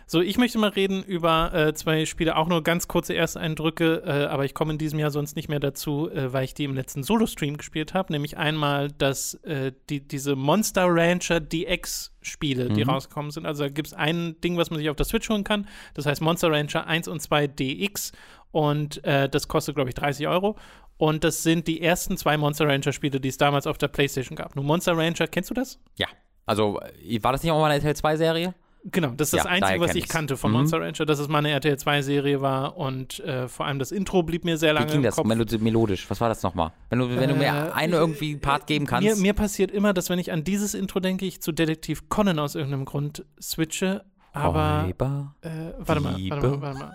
So, 0.06 0.20
ich 0.20 0.38
möchte 0.38 0.58
mal 0.58 0.70
reden 0.70 1.02
über 1.02 1.52
äh, 1.52 1.74
zwei 1.74 2.04
Spiele, 2.06 2.36
auch 2.36 2.48
nur 2.48 2.62
ganz 2.62 2.86
kurze 2.88 3.14
Ersteindrücke, 3.14 4.02
äh, 4.06 4.26
aber 4.26 4.44
ich 4.44 4.54
komme 4.54 4.72
in 4.72 4.78
diesem 4.78 4.98
Jahr 4.98 5.10
sonst 5.10 5.34
nicht 5.36 5.48
mehr 5.48 5.60
dazu, 5.60 6.10
äh, 6.10 6.32
weil 6.32 6.44
ich 6.44 6.54
die 6.54 6.64
im 6.64 6.74
letzten 6.74 7.02
Solo-Stream 7.02 7.56
gespielt 7.56 7.94
habe. 7.94 8.12
Nämlich 8.12 8.36
einmal 8.36 8.90
das, 8.92 9.34
äh, 9.44 9.72
die, 9.90 10.00
diese 10.06 10.36
Monster 10.36 10.86
Rancher 10.88 11.40
DX-Spiele, 11.40 12.68
die 12.70 12.84
Mhm. 12.84 12.90
rausgekommen 12.90 13.30
sind. 13.30 13.46
Also 13.46 13.64
da 13.64 13.68
gibt 13.68 13.88
es 13.88 13.94
ein 13.94 14.40
Ding, 14.42 14.56
was 14.56 14.70
man 14.70 14.78
sich 14.78 14.90
auf 14.90 14.96
der 14.96 15.06
Switch 15.06 15.28
holen 15.28 15.44
kann. 15.44 15.66
Das 15.94 16.06
heißt 16.06 16.20
Monster 16.20 16.50
Rancher 16.50 16.86
1 16.86 17.08
und 17.08 17.20
2 17.20 17.46
DX 17.46 18.12
und 18.52 19.04
äh, 19.04 19.28
das 19.28 19.48
kostet, 19.48 19.74
glaube 19.74 19.90
ich, 19.90 19.94
30 19.94 20.28
Euro. 20.28 20.56
Und 20.98 21.24
das 21.24 21.42
sind 21.42 21.66
die 21.68 21.82
ersten 21.82 22.16
zwei 22.16 22.38
Monster 22.38 22.66
Rancher-Spiele, 22.66 23.20
die 23.20 23.28
es 23.28 23.36
damals 23.36 23.66
auf 23.66 23.76
der 23.76 23.88
PlayStation 23.88 24.34
gab. 24.34 24.56
Nur 24.56 24.64
Monster 24.64 24.96
Rancher, 24.96 25.26
kennst 25.26 25.50
du 25.50 25.54
das? 25.54 25.78
Ja. 25.96 26.06
Also, 26.46 26.80
äh, 27.04 27.22
war 27.22 27.32
das 27.32 27.42
nicht 27.42 27.52
auch 27.52 27.58
mal 27.60 27.66
eine 27.70 27.74
RTL 27.74 27.92
2-Serie? 27.94 28.54
Genau, 28.92 29.08
das 29.16 29.28
ist 29.28 29.34
das 29.34 29.44
Ja, 29.44 29.50
Einzige, 29.50 29.78
daher 29.78 29.80
was 29.80 29.96
ich 29.96 30.04
ich's. 30.04 30.08
kannte 30.12 30.36
von 30.36 30.52
Mhm. 30.52 30.58
Monster 30.58 30.80
Rancher, 30.80 31.04
dass 31.06 31.18
es 31.18 31.26
mal 31.26 31.38
eine 31.38 31.50
RTL 31.50 31.74
2-Serie 31.74 32.40
war 32.40 32.76
und 32.76 33.18
äh, 33.18 33.48
vor 33.48 33.66
allem 33.66 33.80
das 33.80 33.90
Intro 33.90 34.22
blieb 34.22 34.44
mir 34.44 34.56
sehr 34.58 34.74
lange 34.74 34.86
Wie 34.86 34.92
ging 34.92 35.02
das? 35.02 35.16
Melodisch. 35.24 36.08
Was 36.08 36.20
war 36.20 36.28
das 36.28 36.44
nochmal? 36.44 36.70
Wenn 36.88 37.00
du, 37.00 37.08
wenn 37.10 37.28
du 37.28 37.34
Äh, 37.34 37.38
mir 37.38 37.74
einen 37.74 37.94
irgendwie 37.94 38.36
Part 38.36 38.68
geben 38.68 38.86
kannst. 38.86 39.08
Mir, 39.08 39.16
mir 39.16 39.32
passiert 39.34 39.72
immer, 39.72 39.92
dass 39.92 40.08
wenn 40.08 40.20
ich 40.20 40.30
an 40.30 40.44
dieses 40.44 40.74
Intro 40.74 41.00
denke, 41.00 41.26
ich 41.26 41.42
zu 41.42 41.50
Detektiv 41.50 42.08
Conan 42.08 42.38
aus 42.38 42.54
irgendeinem 42.54 42.84
Grund 42.84 43.24
switche, 43.42 44.04
aber 44.32 44.84
Räuber. 44.86 45.34
äh, 45.40 45.48
warte 45.78 46.00
mal, 46.02 46.16
warte 46.30 46.46
mal, 46.48 46.60
warte 46.62 46.78
mal. 46.78 46.92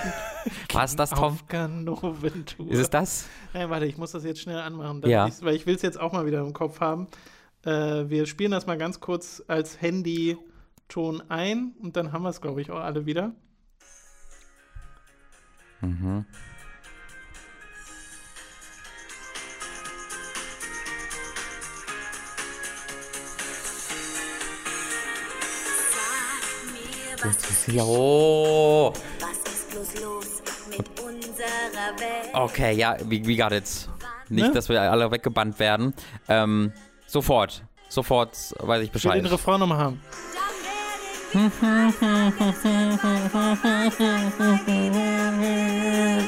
War 0.72 0.84
es 0.84 0.96
das, 0.96 1.10
Tom? 1.10 1.38
Ist 2.68 2.78
es 2.78 2.90
das? 2.90 3.26
Nein, 3.52 3.70
warte, 3.70 3.86
ich 3.86 3.98
muss 3.98 4.10
das 4.12 4.24
jetzt 4.24 4.40
schnell 4.40 4.58
anmachen, 4.58 5.02
Ja. 5.06 5.28
weil 5.42 5.54
ich 5.54 5.66
will 5.66 5.76
es 5.76 5.82
jetzt 5.82 6.00
auch 6.00 6.12
mal 6.12 6.26
wieder 6.26 6.40
im 6.40 6.52
Kopf 6.52 6.80
haben. 6.80 7.06
Äh, 7.64 8.08
wir 8.08 8.26
spielen 8.26 8.50
das 8.50 8.66
mal 8.66 8.76
ganz 8.78 9.00
kurz 9.00 9.42
als 9.46 9.80
Handy-Ton 9.80 11.22
ein 11.28 11.74
und 11.80 11.96
dann 11.96 12.12
haben 12.12 12.22
wir 12.22 12.30
es, 12.30 12.40
glaube 12.40 12.60
ich, 12.60 12.70
auch 12.70 12.80
alle 12.80 13.06
wieder. 13.06 13.34
Mhm. 15.80 16.24
Oh. 27.80 28.92
Was 29.20 29.52
ist 29.52 29.70
bloß 29.70 30.00
los 30.02 30.42
mit 30.68 31.00
unserer 31.00 31.98
Welt? 31.98 32.30
Okay, 32.32 32.74
ja, 32.74 32.96
we, 33.04 33.24
we 33.24 33.36
got 33.36 33.52
it. 33.52 33.88
Nicht, 34.28 34.48
Ne? 34.48 34.52
dass 34.52 34.68
wir 34.68 34.80
alle 34.80 35.10
weggebannt 35.10 35.58
werden. 35.58 35.94
Ähm, 36.28 36.72
sofort. 37.12 37.62
Sofort 37.88 38.54
weiß 38.58 38.82
ich 38.82 38.94
Ich 38.94 39.04
will 39.04 39.12
den 39.12 39.22
Bescheid. 39.22 39.32
Refrain 39.32 39.60
nochmal 39.60 39.78
haben. 39.78 40.00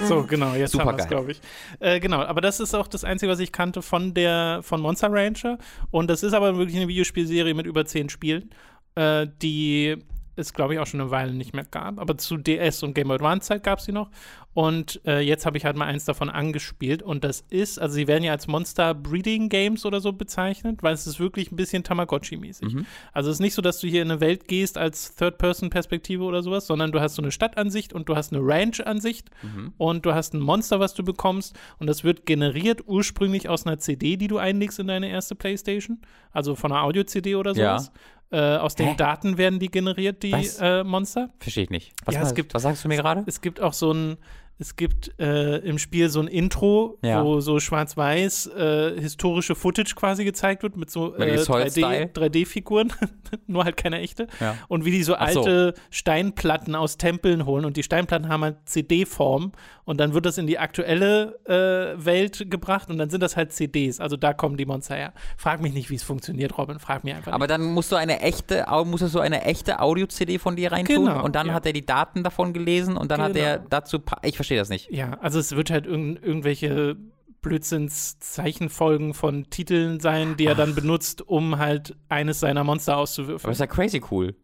So, 0.07 0.23
genau, 0.23 0.55
jetzt 0.55 0.79
haben 0.79 0.97
wir 0.97 1.07
glaube 1.07 1.33
ich. 1.33 1.41
Äh, 1.81 2.01
genau, 2.01 2.21
aber 2.21 2.41
das 2.41 2.61
ist 2.61 2.75
auch 2.75 2.87
das 2.87 3.05
Einzige, 3.05 3.31
was 3.31 3.39
ich 3.39 3.53
kannte 3.53 3.83
von 3.83 4.15
der 4.15 4.61
von 4.63 4.81
Monster 4.81 5.11
Rancher. 5.11 5.59
Und 5.91 6.09
das 6.09 6.23
ist 6.23 6.33
aber 6.33 6.57
wirklich 6.57 6.77
eine 6.77 6.89
Videospielserie 6.89 7.55
mit 7.55 7.67
über 7.67 7.85
zehn 7.85 8.09
Spielen, 8.09 8.51
äh, 8.95 9.27
die 9.43 9.97
es, 10.37 10.53
glaube 10.53 10.75
ich, 10.75 10.81
auch 10.81 10.87
schon 10.87 11.01
eine 11.01 11.11
Weile 11.11 11.33
nicht 11.33 11.55
mehr 11.55 11.65
gab. 11.65 11.99
Aber 11.99 12.19
zu 12.19 12.37
DS 12.37 12.83
und 12.83 12.95
Game 12.95 13.09
Boy 13.09 13.17
Advance 13.17 13.49
Zeit 13.49 13.63
gab 13.63 13.79
es 13.79 13.85
sie 13.85 13.93
noch. 13.93 14.11
Und 14.55 15.01
äh, 15.05 15.19
jetzt 15.21 15.47
habe 15.47 15.59
ich 15.59 15.65
halt 15.65 15.77
mal 15.77 15.87
eins 15.87 16.05
davon 16.05 16.31
angespielt. 16.31 17.03
Und 17.03 17.25
das 17.25 17.45
ist, 17.51 17.81
also 17.81 17.95
sie 17.97 18.07
werden 18.07 18.23
ja 18.23 18.31
als 18.33 18.47
Monster 18.47 18.95
Breeding 18.95 19.49
Games 19.49 19.85
oder 19.85 20.01
so 20.01 20.13
bezeichnet, 20.13 20.83
weil 20.83 20.95
es 20.95 21.07
ist 21.09 21.19
wirklich 21.19 21.51
ein 21.51 21.57
bisschen 21.57 21.83
Tamagotchi-mäßig. 21.83 22.85
Also 23.13 23.31
es 23.31 23.37
ist 23.37 23.41
nicht 23.41 23.55
so, 23.55 23.63
dass 23.63 23.81
du 23.81 23.89
hier 23.89 24.03
in 24.03 24.11
eine 24.13 24.21
Welt 24.21 24.47
gehst 24.47 24.79
als 24.79 25.17
Third-Person-Perspektive 25.17 26.23
oder 26.23 26.43
sowas, 26.43 26.67
sondern 26.69 26.93
du 26.93 27.01
hast 27.01 27.17
so 27.17 27.23
eine 27.23 27.33
Stadtansicht 27.33 27.93
und 27.93 28.09
du 28.09 28.17
hast 28.17 28.33
eine 28.33 28.43
Ranch-Ansicht 28.47 29.31
und 29.77 30.07
du 30.07 30.15
hast 30.15 30.35
ein 30.35 30.41
Monster, 30.41 30.79
was 30.81 30.95
du 30.95 31.03
bekommst. 31.03 31.57
Und 31.79 31.89
das 31.89 32.05
wird 32.05 32.25
generiert 32.25 32.83
ursprünglich 32.87 33.49
aus 33.49 33.67
einer 33.67 33.79
CD, 33.79 34.17
die 34.17 34.29
du 34.29 34.39
einlegst 34.39 34.79
in 34.79 34.87
deine 34.87 35.09
erste 35.09 35.35
Playstation. 35.35 36.01
Also 36.31 36.55
von 36.55 36.71
einer 36.73 36.83
Audio-CD 36.85 37.35
oder 37.35 37.53
Ja. 37.55 37.79
sowas. 37.79 37.93
Äh, 38.31 38.57
aus 38.57 38.75
den 38.75 38.89
Hä? 38.89 38.95
Daten 38.97 39.37
werden 39.39 39.59
die 39.61 39.69
generiert, 39.71 40.23
die 40.25 40.33
Was? 40.33 40.59
äh, 40.61 40.83
Monster. 40.83 41.29
Verstehe 41.39 41.65
ich 41.65 41.71
nicht. 41.71 41.93
Was, 42.05 42.15
Ja, 42.15 42.23
es 42.23 42.29
war- 42.29 42.35
gibt- 42.35 42.55
was 42.55 42.63
sagst 42.63 42.83
du 42.85 42.89
mir 42.89 42.97
gerade? 42.97 43.23
Es 43.27 43.41
gibt 43.41 43.61
auch 43.61 43.75
so 43.75 43.93
ein, 43.93 44.17
es 44.59 44.77
gibt 44.77 45.19
äh, 45.21 45.57
im 45.59 45.79
Spiel 45.79 46.09
so 46.09 46.21
ein 46.21 46.29
Intro, 46.29 46.99
Ja. 47.03 47.25
wo 47.25 47.41
so 47.41 47.59
schwarz-weiß 47.61 48.47
äh, 48.57 49.01
historische 49.01 49.55
Footage 49.55 49.95
quasi 49.97 50.25
gezeigt 50.25 50.63
wird 50.63 50.77
mit 50.77 50.91
so 50.91 51.15
äh, 51.17 51.39
Solid 51.39 51.69
3D, 51.69 51.71
Style? 51.73 52.11
3D-Figuren, 52.15 52.93
nur 53.47 53.65
halt 53.65 53.77
keine 53.77 53.99
echte. 54.01 54.29
Ja. 54.41 54.57
Und 54.69 54.85
wie 54.85 54.91
die 54.93 55.03
so 55.03 55.17
Ach 55.17 55.31
so. 55.31 55.41
alte 55.41 55.75
Steinplatten 55.91 56.75
aus 56.77 56.97
Tempeln 56.99 57.47
holen 57.47 57.65
und 57.65 57.77
die 57.77 57.83
Steinplatten 57.83 58.29
haben 58.29 58.43
halt 58.45 58.57
CD-Form 58.67 59.53
und 59.85 59.99
dann 60.01 60.15
wird 60.15 60.25
das 60.27 60.39
in 60.39 60.47
die 60.47 60.59
aktuelle 60.59 61.39
äh, 61.47 62.05
Welt 62.05 62.51
gebracht 62.51 62.89
und 62.91 62.99
dann 62.99 63.11
sind 63.11 63.23
das 63.23 63.37
halt 63.37 63.53
CDs. 63.53 64.01
Also 64.01 64.17
da 64.17 64.33
kommen 64.33 64.57
die 64.57 64.67
Monster 64.67 64.95
her. 64.95 65.13
Frag 65.37 65.61
mich 65.61 65.75
nicht, 65.75 65.91
wie 65.91 65.97
es 65.97 66.03
funktioniert, 66.03 66.57
Robin. 66.57 66.79
Frag 66.79 67.05
mich 67.05 67.15
einfach. 67.15 67.33
Aber 67.33 67.47
dann 67.47 67.63
musst 67.63 67.91
du 67.93 67.97
eine 67.97 68.21
echte, 68.21 68.65
musstest 68.87 69.15
du 69.15 69.21
eine 69.21 69.43
echte 69.45 69.81
Audio-CD 69.81 70.39
von 70.39 70.57
dir 70.57 70.73
reintun 70.73 71.07
Genau, 71.07 71.25
und 71.25 71.35
dann 71.35 71.49
ja. 71.49 71.55
hat 71.55 71.67
er 71.67 71.73
die 71.73 71.85
Daten 71.85 72.23
davon 72.23 72.53
gelesen 72.53 72.97
und 72.97 73.11
dann 73.11 73.21
hat 73.21 73.33
Genau. 73.35 73.45
er 73.45 73.59
dazu, 73.59 73.99
pa- 73.99 74.19
ich 74.23 74.37
verstehe 74.45 74.59
das 74.59 74.69
nicht. 74.69 74.91
Ja, 74.91 75.19
also 75.21 75.39
es 75.39 75.57
wird 75.57 75.71
halt 75.71 75.87
irgend, 75.87 76.23
irgendwelche 76.23 76.97
Blödsinns-Zeichenfolgen 77.41 79.15
von 79.15 79.51
Titeln 79.51 80.01
sein, 80.01 80.37
die 80.37 80.47
er 80.47 80.55
dann 80.55 80.75
benutzt, 80.75 81.23
um 81.27 81.59
halt 81.59 81.97
eines 82.09 82.41
seiner 82.41 82.65
Monster 82.65 82.95
Aber 82.95 83.03
auszuwürfeln. 83.03 83.51
das 83.51 83.57
ist 83.57 83.61
ja 83.61 83.67
crazy 83.67 84.03
cool. 84.11 84.35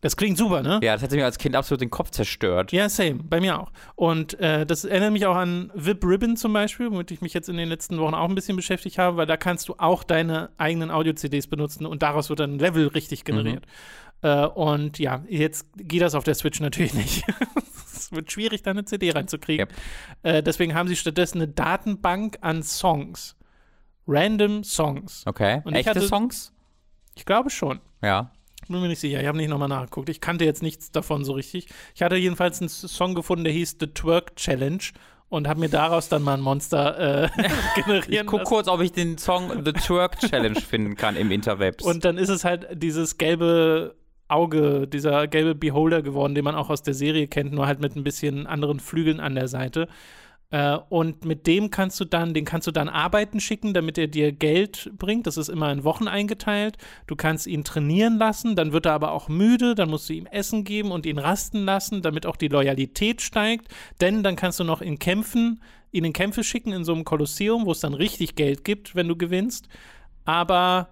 Das 0.00 0.16
klingt 0.16 0.38
super, 0.38 0.62
ne? 0.62 0.78
Ja, 0.80 0.92
das 0.92 1.02
hätte 1.02 1.16
mir 1.16 1.24
als 1.24 1.38
Kind 1.38 1.56
absolut 1.56 1.80
den 1.80 1.90
Kopf 1.90 2.10
zerstört. 2.10 2.70
Ja, 2.70 2.88
same, 2.88 3.16
bei 3.24 3.40
mir 3.40 3.58
auch. 3.58 3.72
Und 3.96 4.38
äh, 4.38 4.64
das 4.64 4.84
erinnert 4.84 5.12
mich 5.12 5.26
auch 5.26 5.34
an 5.34 5.72
VIP 5.74 6.04
Ribbon 6.04 6.36
zum 6.36 6.52
Beispiel, 6.52 6.88
womit 6.92 7.10
ich 7.10 7.20
mich 7.20 7.34
jetzt 7.34 7.48
in 7.48 7.56
den 7.56 7.68
letzten 7.68 7.98
Wochen 7.98 8.14
auch 8.14 8.28
ein 8.28 8.34
bisschen 8.36 8.54
beschäftigt 8.54 8.98
habe, 8.98 9.16
weil 9.16 9.26
da 9.26 9.36
kannst 9.36 9.68
du 9.68 9.74
auch 9.78 10.04
deine 10.04 10.50
eigenen 10.56 10.92
Audio-CDs 10.92 11.48
benutzen 11.48 11.84
und 11.84 12.02
daraus 12.02 12.28
wird 12.28 12.38
dann 12.38 12.54
ein 12.54 12.58
Level 12.60 12.86
richtig 12.86 13.24
generiert. 13.24 13.64
Äh, 14.22 14.46
und 14.46 14.98
ja, 14.98 15.24
jetzt 15.28 15.66
geht 15.76 16.02
das 16.02 16.14
auf 16.14 16.24
der 16.24 16.34
Switch 16.34 16.60
natürlich 16.60 16.94
nicht. 16.94 17.24
es 17.94 18.10
wird 18.12 18.30
schwierig, 18.32 18.62
da 18.62 18.70
eine 18.72 18.84
CD 18.84 19.10
reinzukriegen. 19.10 19.68
Äh, 20.22 20.42
deswegen 20.42 20.74
haben 20.74 20.88
sie 20.88 20.96
stattdessen 20.96 21.38
eine 21.38 21.48
Datenbank 21.48 22.38
an 22.40 22.62
Songs. 22.62 23.36
Random 24.06 24.64
Songs. 24.64 25.22
Okay. 25.26 25.60
Und 25.64 25.74
ich 25.74 25.80
Echte 25.86 25.90
hatte- 26.00 26.08
Songs? 26.08 26.52
Ich 27.14 27.24
glaube 27.24 27.50
schon. 27.50 27.80
Ja. 28.02 28.32
Bin 28.68 28.80
mir 28.80 28.88
nicht 28.88 29.00
sicher, 29.00 29.20
ich 29.20 29.26
habe 29.26 29.38
nicht 29.38 29.48
nochmal 29.48 29.68
nachgeguckt. 29.68 30.08
Ich 30.08 30.20
kannte 30.20 30.44
jetzt 30.44 30.62
nichts 30.62 30.90
davon 30.90 31.24
so 31.24 31.32
richtig. 31.32 31.68
Ich 31.94 32.02
hatte 32.02 32.16
jedenfalls 32.16 32.60
einen 32.60 32.68
Song 32.68 33.14
gefunden, 33.14 33.44
der 33.44 33.52
hieß 33.52 33.76
The 33.80 33.86
Twerk 33.88 34.36
Challenge 34.36 34.82
und 35.30 35.48
habe 35.48 35.60
mir 35.60 35.68
daraus 35.70 36.08
dann 36.08 36.22
mal 36.22 36.34
ein 36.34 36.40
Monster 36.40 37.24
äh, 37.24 37.28
generieren 37.82 38.26
Guck 38.26 38.40
lassen. 38.40 38.48
kurz, 38.48 38.68
ob 38.68 38.80
ich 38.80 38.92
den 38.92 39.16
Song 39.18 39.64
The 39.64 39.72
Twerk 39.72 40.18
Challenge 40.20 40.60
finden 40.60 40.96
kann 40.96 41.16
im 41.16 41.30
Interwebs. 41.30 41.84
Und 41.84 42.04
dann 42.04 42.18
ist 42.18 42.28
es 42.28 42.44
halt 42.44 42.66
dieses 42.82 43.16
gelbe 43.18 43.94
Auge, 44.28 44.86
dieser 44.86 45.26
gelbe 45.26 45.54
Beholder 45.54 46.02
geworden, 46.02 46.34
den 46.34 46.44
man 46.44 46.54
auch 46.54 46.70
aus 46.70 46.82
der 46.82 46.94
Serie 46.94 47.28
kennt, 47.28 47.52
nur 47.52 47.66
halt 47.66 47.80
mit 47.80 47.96
ein 47.96 48.04
bisschen 48.04 48.46
anderen 48.46 48.80
Flügeln 48.80 49.20
an 49.20 49.34
der 49.34 49.48
Seite. 49.48 49.88
Äh, 50.50 50.78
und 50.88 51.24
mit 51.24 51.46
dem 51.46 51.70
kannst 51.70 52.00
du 52.00 52.04
dann, 52.04 52.32
den 52.32 52.44
kannst 52.44 52.66
du 52.66 52.70
dann 52.70 52.88
arbeiten 52.88 53.40
schicken, 53.40 53.74
damit 53.74 53.98
er 53.98 54.06
dir 54.06 54.32
Geld 54.32 54.90
bringt. 54.96 55.26
Das 55.26 55.36
ist 55.36 55.48
immer 55.48 55.70
in 55.72 55.84
Wochen 55.84 56.08
eingeteilt. 56.08 56.78
Du 57.06 57.16
kannst 57.16 57.46
ihn 57.46 57.64
trainieren 57.64 58.18
lassen, 58.18 58.56
dann 58.56 58.72
wird 58.72 58.86
er 58.86 58.92
aber 58.92 59.12
auch 59.12 59.28
müde, 59.28 59.74
dann 59.74 59.90
musst 59.90 60.08
du 60.08 60.14
ihm 60.14 60.26
Essen 60.26 60.64
geben 60.64 60.90
und 60.90 61.04
ihn 61.06 61.18
rasten 61.18 61.64
lassen, 61.64 62.02
damit 62.02 62.24
auch 62.24 62.36
die 62.36 62.48
Loyalität 62.48 63.20
steigt. 63.20 63.68
Denn 64.00 64.22
dann 64.22 64.36
kannst 64.36 64.60
du 64.60 64.64
noch 64.64 64.80
in 64.80 64.98
Kämpfen, 64.98 65.62
ihn 65.92 66.04
in 66.04 66.12
Kämpfe 66.12 66.44
schicken 66.44 66.72
in 66.72 66.84
so 66.84 66.94
einem 66.94 67.04
Kolosseum, 67.04 67.66
wo 67.66 67.72
es 67.72 67.80
dann 67.80 67.94
richtig 67.94 68.34
Geld 68.34 68.64
gibt, 68.64 68.94
wenn 68.94 69.08
du 69.08 69.16
gewinnst. 69.16 69.68
Aber 70.24 70.88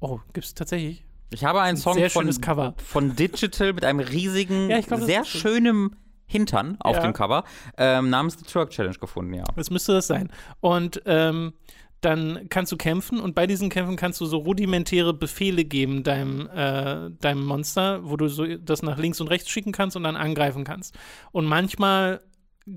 Oh, 0.00 0.20
gibt 0.32 0.46
es 0.46 0.54
tatsächlich? 0.54 1.04
Ich 1.32 1.44
habe 1.44 1.60
einen 1.60 1.76
Song 1.76 1.94
Sehr 1.94 2.10
von, 2.10 2.28
Cover. 2.40 2.74
von 2.84 3.14
Digital 3.16 3.72
mit 3.72 3.84
einem 3.84 4.00
riesigen, 4.00 4.68
Ja, 4.70 4.80
glaub, 4.80 5.00
sehr 5.02 5.22
ist 5.22 5.28
schön. 5.28 5.40
schönem 5.40 5.96
Hintern 6.26 6.76
auf 6.80 6.96
Ja. 6.96 7.02
dem 7.02 7.12
Cover 7.12 7.44
ähm, 7.76 8.10
namens 8.10 8.36
The 8.38 8.44
Turk 8.44 8.70
Challenge 8.70 8.96
gefunden, 8.98 9.34
ja. 9.34 9.44
Das 9.56 9.70
müsste 9.70 9.92
das 9.92 10.06
sein. 10.06 10.30
Und 10.60 11.02
ähm, 11.06 11.52
dann 12.00 12.46
kannst 12.48 12.72
du 12.72 12.76
kämpfen 12.76 13.20
und 13.20 13.34
bei 13.34 13.46
diesen 13.46 13.68
Kämpfen 13.68 13.96
kannst 13.96 14.20
du 14.20 14.24
so 14.26 14.38
rudimentäre 14.38 15.12
Befehle 15.12 15.64
geben 15.64 16.02
deinem, 16.02 16.48
äh, 16.48 17.10
deinem 17.20 17.44
Monster, 17.44 18.00
wo 18.08 18.16
du 18.16 18.28
so 18.28 18.46
das 18.56 18.82
nach 18.82 18.96
links 18.96 19.20
und 19.20 19.28
rechts 19.28 19.50
schicken 19.50 19.72
kannst 19.72 19.96
und 19.96 20.04
dann 20.04 20.16
angreifen 20.16 20.64
kannst. 20.64 20.96
Und 21.30 21.44
manchmal 21.46 22.22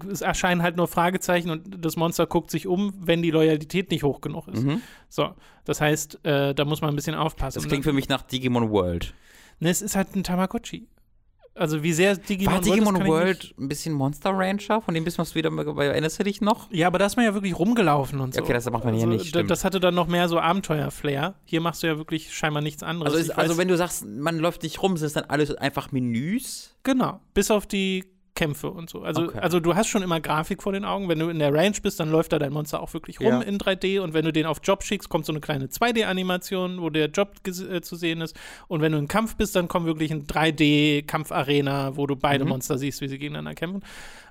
es 0.09 0.21
erscheinen 0.21 0.63
halt 0.63 0.77
nur 0.77 0.87
Fragezeichen 0.87 1.49
und 1.49 1.83
das 1.85 1.95
Monster 1.97 2.25
guckt 2.25 2.49
sich 2.51 2.67
um, 2.67 2.93
wenn 2.99 3.21
die 3.21 3.31
Loyalität 3.31 3.91
nicht 3.91 4.03
hoch 4.03 4.21
genug 4.21 4.47
ist. 4.47 4.65
So, 5.09 5.33
das 5.65 5.81
heißt, 5.81 6.25
äh, 6.25 6.55
da 6.55 6.65
muss 6.65 6.81
man 6.81 6.89
ein 6.91 6.95
bisschen 6.95 7.15
aufpassen. 7.15 7.55
Das 7.55 7.63
Und 7.65 7.69
klingt 7.69 7.83
für 7.83 7.93
mich 7.93 8.09
nach 8.09 8.21
Digimon 8.23 8.69
World. 8.71 9.13
ne, 9.59 9.69
es 9.69 9.81
ist 9.81 9.95
halt 9.95 10.15
ein 10.15 10.23
Tamagotchi. 10.23 10.87
Also 11.55 11.83
wie 11.83 11.93
sehr 11.93 12.15
Digimon 12.17 12.53
War 12.55 12.65
World 12.65 12.73
Digimon 12.73 12.93
nicht- 12.95 13.07
World 13.07 13.53
ein 13.59 13.67
bisschen 13.67 13.93
Monster 13.93 14.31
Rancher? 14.31 14.81
Von 14.81 14.95
dem 14.95 15.03
bisschen 15.03 15.19
was 15.19 15.35
wieder, 15.35 15.51
bei- 15.51 15.85
erinnerst 15.85 16.17
du 16.19 16.23
dich 16.23 16.41
noch? 16.41 16.71
Ja, 16.71 16.87
aber 16.87 16.97
da 16.97 17.05
ist 17.05 17.15
man 17.15 17.25
ja 17.25 17.35
wirklich 17.35 17.59
rumgelaufen 17.59 18.19
und 18.21 18.33
so. 18.33 18.41
Okay, 18.41 18.53
das 18.53 18.67
macht 18.71 18.85
man 18.85 18.95
hier 18.95 19.05
nicht, 19.05 19.27
stimmt. 19.27 19.51
Das 19.51 19.63
hatte 19.63 19.79
dann 19.79 19.93
noch 19.93 20.07
mehr 20.07 20.27
so 20.29 20.39
Abenteuer-Flair. 20.39 21.35
Hier 21.45 21.61
machst 21.61 21.83
du 21.83 21.87
ja 21.87 21.97
wirklich 21.99 22.33
scheinbar 22.33 22.63
nichts 22.63 22.81
anderes. 22.81 23.13
Also, 23.13 23.23
ist, 23.31 23.37
also 23.37 23.57
wenn 23.59 23.67
du 23.67 23.77
sagst, 23.77 24.03
man 24.03 24.39
läuft 24.39 24.63
nicht 24.63 24.81
rum, 24.81 24.97
sind 24.97 25.05
es 25.05 25.13
dann 25.13 25.25
alles 25.25 25.53
einfach 25.53 25.91
Menüs? 25.91 26.75
Genau, 26.81 27.19
bis 27.35 27.51
auf 27.51 27.67
die 27.67 28.05
Kämpfe 28.35 28.71
und 28.71 28.89
so. 28.89 29.03
Also, 29.03 29.23
Okay. 29.25 29.37
also 29.39 29.59
du 29.59 29.75
hast 29.75 29.87
schon 29.89 30.01
immer 30.01 30.19
Grafik 30.19 30.63
vor 30.63 30.71
den 30.73 30.85
Augen. 30.85 31.07
Wenn 31.07 31.19
du 31.19 31.29
in 31.29 31.37
der 31.37 31.53
Range 31.53 31.75
bist, 31.83 31.99
dann 31.99 32.09
läuft 32.09 32.33
da 32.33 32.39
dein 32.39 32.51
Monster 32.51 32.81
auch 32.81 32.91
wirklich 32.93 33.19
rum 33.19 33.27
Ja. 33.27 33.41
in 33.41 33.59
3D. 33.59 33.99
Und 33.99 34.13
wenn 34.15 34.25
du 34.25 34.33
den 34.33 34.47
auf 34.47 34.59
Job 34.63 34.81
schickst, 34.83 35.07
kommt 35.07 35.25
so 35.27 35.31
eine 35.33 35.39
kleine 35.39 35.67
2D-Animation, 35.69 36.81
wo 36.81 36.89
der 36.89 37.09
Job 37.09 37.35
äh, 37.45 37.81
zu 37.81 37.95
sehen 37.95 38.21
ist. 38.21 38.35
Und 38.67 38.81
wenn 38.81 38.91
du 38.91 38.97
im 38.97 39.07
Kampf 39.07 39.35
bist, 39.35 39.55
dann 39.55 39.67
kommt 39.67 39.85
wirklich 39.85 40.11
ein 40.11 40.25
3D-Kampfarena, 40.25 41.95
wo 41.95 42.07
du 42.07 42.15
Mhm. 42.15 42.19
beide 42.19 42.45
Monster 42.45 42.77
siehst, 42.77 43.01
wie 43.01 43.07
sie 43.07 43.17
gegeneinander 43.19 43.55
kämpfen. 43.55 43.83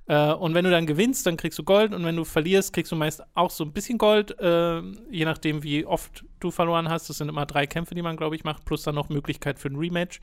Äh, 0.07 0.32
und 0.32 0.55
wenn 0.55 0.64
du 0.64 0.70
dann 0.70 0.86
gewinnst, 0.86 1.26
dann 1.26 1.36
kriegst 1.36 1.59
du 1.59 1.62
Gold. 1.62 1.94
Und 1.94 2.05
wenn 2.05 2.16
du 2.16 2.24
verlierst, 2.24 2.72
kriegst 2.72 2.90
du 2.90 2.96
meist 2.96 3.22
auch 3.34 3.50
so 3.50 3.64
ein 3.64 3.72
bisschen 3.72 3.98
Gold, 3.98 4.38
äh, 4.40 4.80
je 5.11 5.24
nachdem, 5.24 5.62
wie 5.62 5.86
oft 5.86 6.24
du 6.40 6.50
verloren 6.50 6.88
hast. 6.88 7.09
Das 7.09 7.18
sind 7.18 7.28
immer 7.28 7.46
drei 7.46 7.66
Kämpfe, 7.66 7.94
die 7.94 8.03
man, 8.03 8.16
glaube 8.16 8.34
ich, 8.34 8.42
macht, 8.44 8.64
plus 8.64 8.82
dann 8.82 8.96
noch 8.96 9.09
Möglichkeit 9.11 9.59
für 9.61 9.68
ein 9.68 9.76
Rematch. 9.76 10.20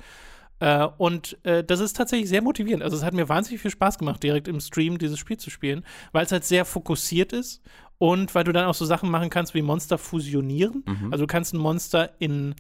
Äh, 0.60 0.88
und 0.98 1.38
äh, 1.44 1.64
das 1.64 1.80
ist 1.80 1.96
tatsächlich 1.96 2.30
sehr 2.30 2.42
motivierend. 2.42 2.84
Also 2.84 2.98
es 2.98 3.04
hat 3.04 3.14
mir 3.14 3.30
wahnsinnig 3.30 3.62
viel 3.62 3.72
Spaß 3.72 3.98
gemacht, 3.98 4.22
direkt 4.24 4.48
im 4.48 4.60
Stream 4.60 4.98
dieses 4.98 5.20
Spiel 5.20 5.38
zu 5.38 5.50
spielen, 5.50 5.86
weil 6.12 6.26
es 6.26 6.32
halt 6.32 6.44
sehr 6.44 6.66
fokussiert 6.66 7.34
ist 7.34 7.62
und 7.98 8.34
weil 8.36 8.44
du 8.44 8.52
dann 8.52 8.66
auch 8.66 8.74
so 8.74 8.86
Sachen 8.86 9.10
machen 9.10 9.30
kannst 9.30 9.54
wie 9.54 9.62
Monster 9.62 9.98
fusionieren. 9.98 10.84
Also 11.12 11.24
du 11.24 11.28
kannst 11.28 11.54
ein 11.54 11.58
Monster 11.58 12.12
in 12.20 12.56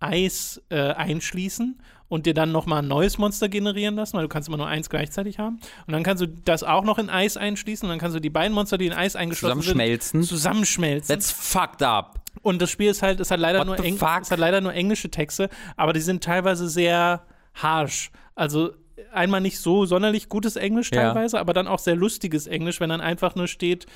Eis 0.00 0.60
äh, 0.68 0.92
einschließen 0.92 1.80
und 2.08 2.26
dir 2.26 2.34
dann 2.34 2.52
nochmal 2.52 2.80
ein 2.80 2.88
neues 2.88 3.18
Monster 3.18 3.48
generieren 3.48 3.96
lassen, 3.96 4.16
weil 4.16 4.22
du 4.22 4.28
kannst 4.28 4.48
immer 4.48 4.58
nur 4.58 4.66
eins 4.66 4.90
gleichzeitig 4.90 5.38
haben. 5.38 5.58
Und 5.86 5.92
dann 5.92 6.02
kannst 6.02 6.22
du 6.22 6.28
das 6.28 6.62
auch 6.62 6.84
noch 6.84 6.98
in 6.98 7.08
Eis 7.08 7.36
einschließen 7.36 7.86
und 7.86 7.90
dann 7.90 7.98
kannst 7.98 8.14
du 8.14 8.20
die 8.20 8.30
beiden 8.30 8.52
Monster, 8.52 8.78
die 8.78 8.86
in 8.86 8.92
Eis 8.92 9.16
eingeschlossen 9.16 9.60
Zusammenschmelzen? 9.60 10.22
sind, 10.22 10.28
zusammenschmelzen. 10.28 11.08
That's 11.08 11.30
fucked 11.30 11.82
up. 11.82 12.20
Und 12.42 12.60
das 12.60 12.70
Spiel 12.70 12.90
ist 12.90 13.02
halt, 13.02 13.20
es 13.20 13.30
hat 13.30 13.40
leider 13.40 13.60
What 13.60 13.66
nur 13.66 13.84
Eng 13.84 13.96
es 13.96 14.30
hat 14.30 14.38
leider 14.38 14.60
nur 14.60 14.74
englische 14.74 15.10
Texte, 15.10 15.48
aber 15.76 15.92
die 15.92 16.00
sind 16.00 16.22
teilweise 16.22 16.68
sehr 16.68 17.22
harsh. 17.54 18.10
Also 18.36 18.74
einmal 19.12 19.40
nicht 19.40 19.58
so 19.58 19.86
sonderlich 19.86 20.28
gutes 20.28 20.56
Englisch 20.56 20.90
Ja. 20.92 21.12
teilweise, 21.12 21.38
aber 21.40 21.52
dann 21.52 21.66
auch 21.68 21.78
sehr 21.78 21.96
lustiges 21.96 22.46
Englisch, 22.46 22.80
wenn 22.80 22.90
dann 22.90 23.00
einfach 23.00 23.34
nur 23.34 23.48
steht, 23.48 23.86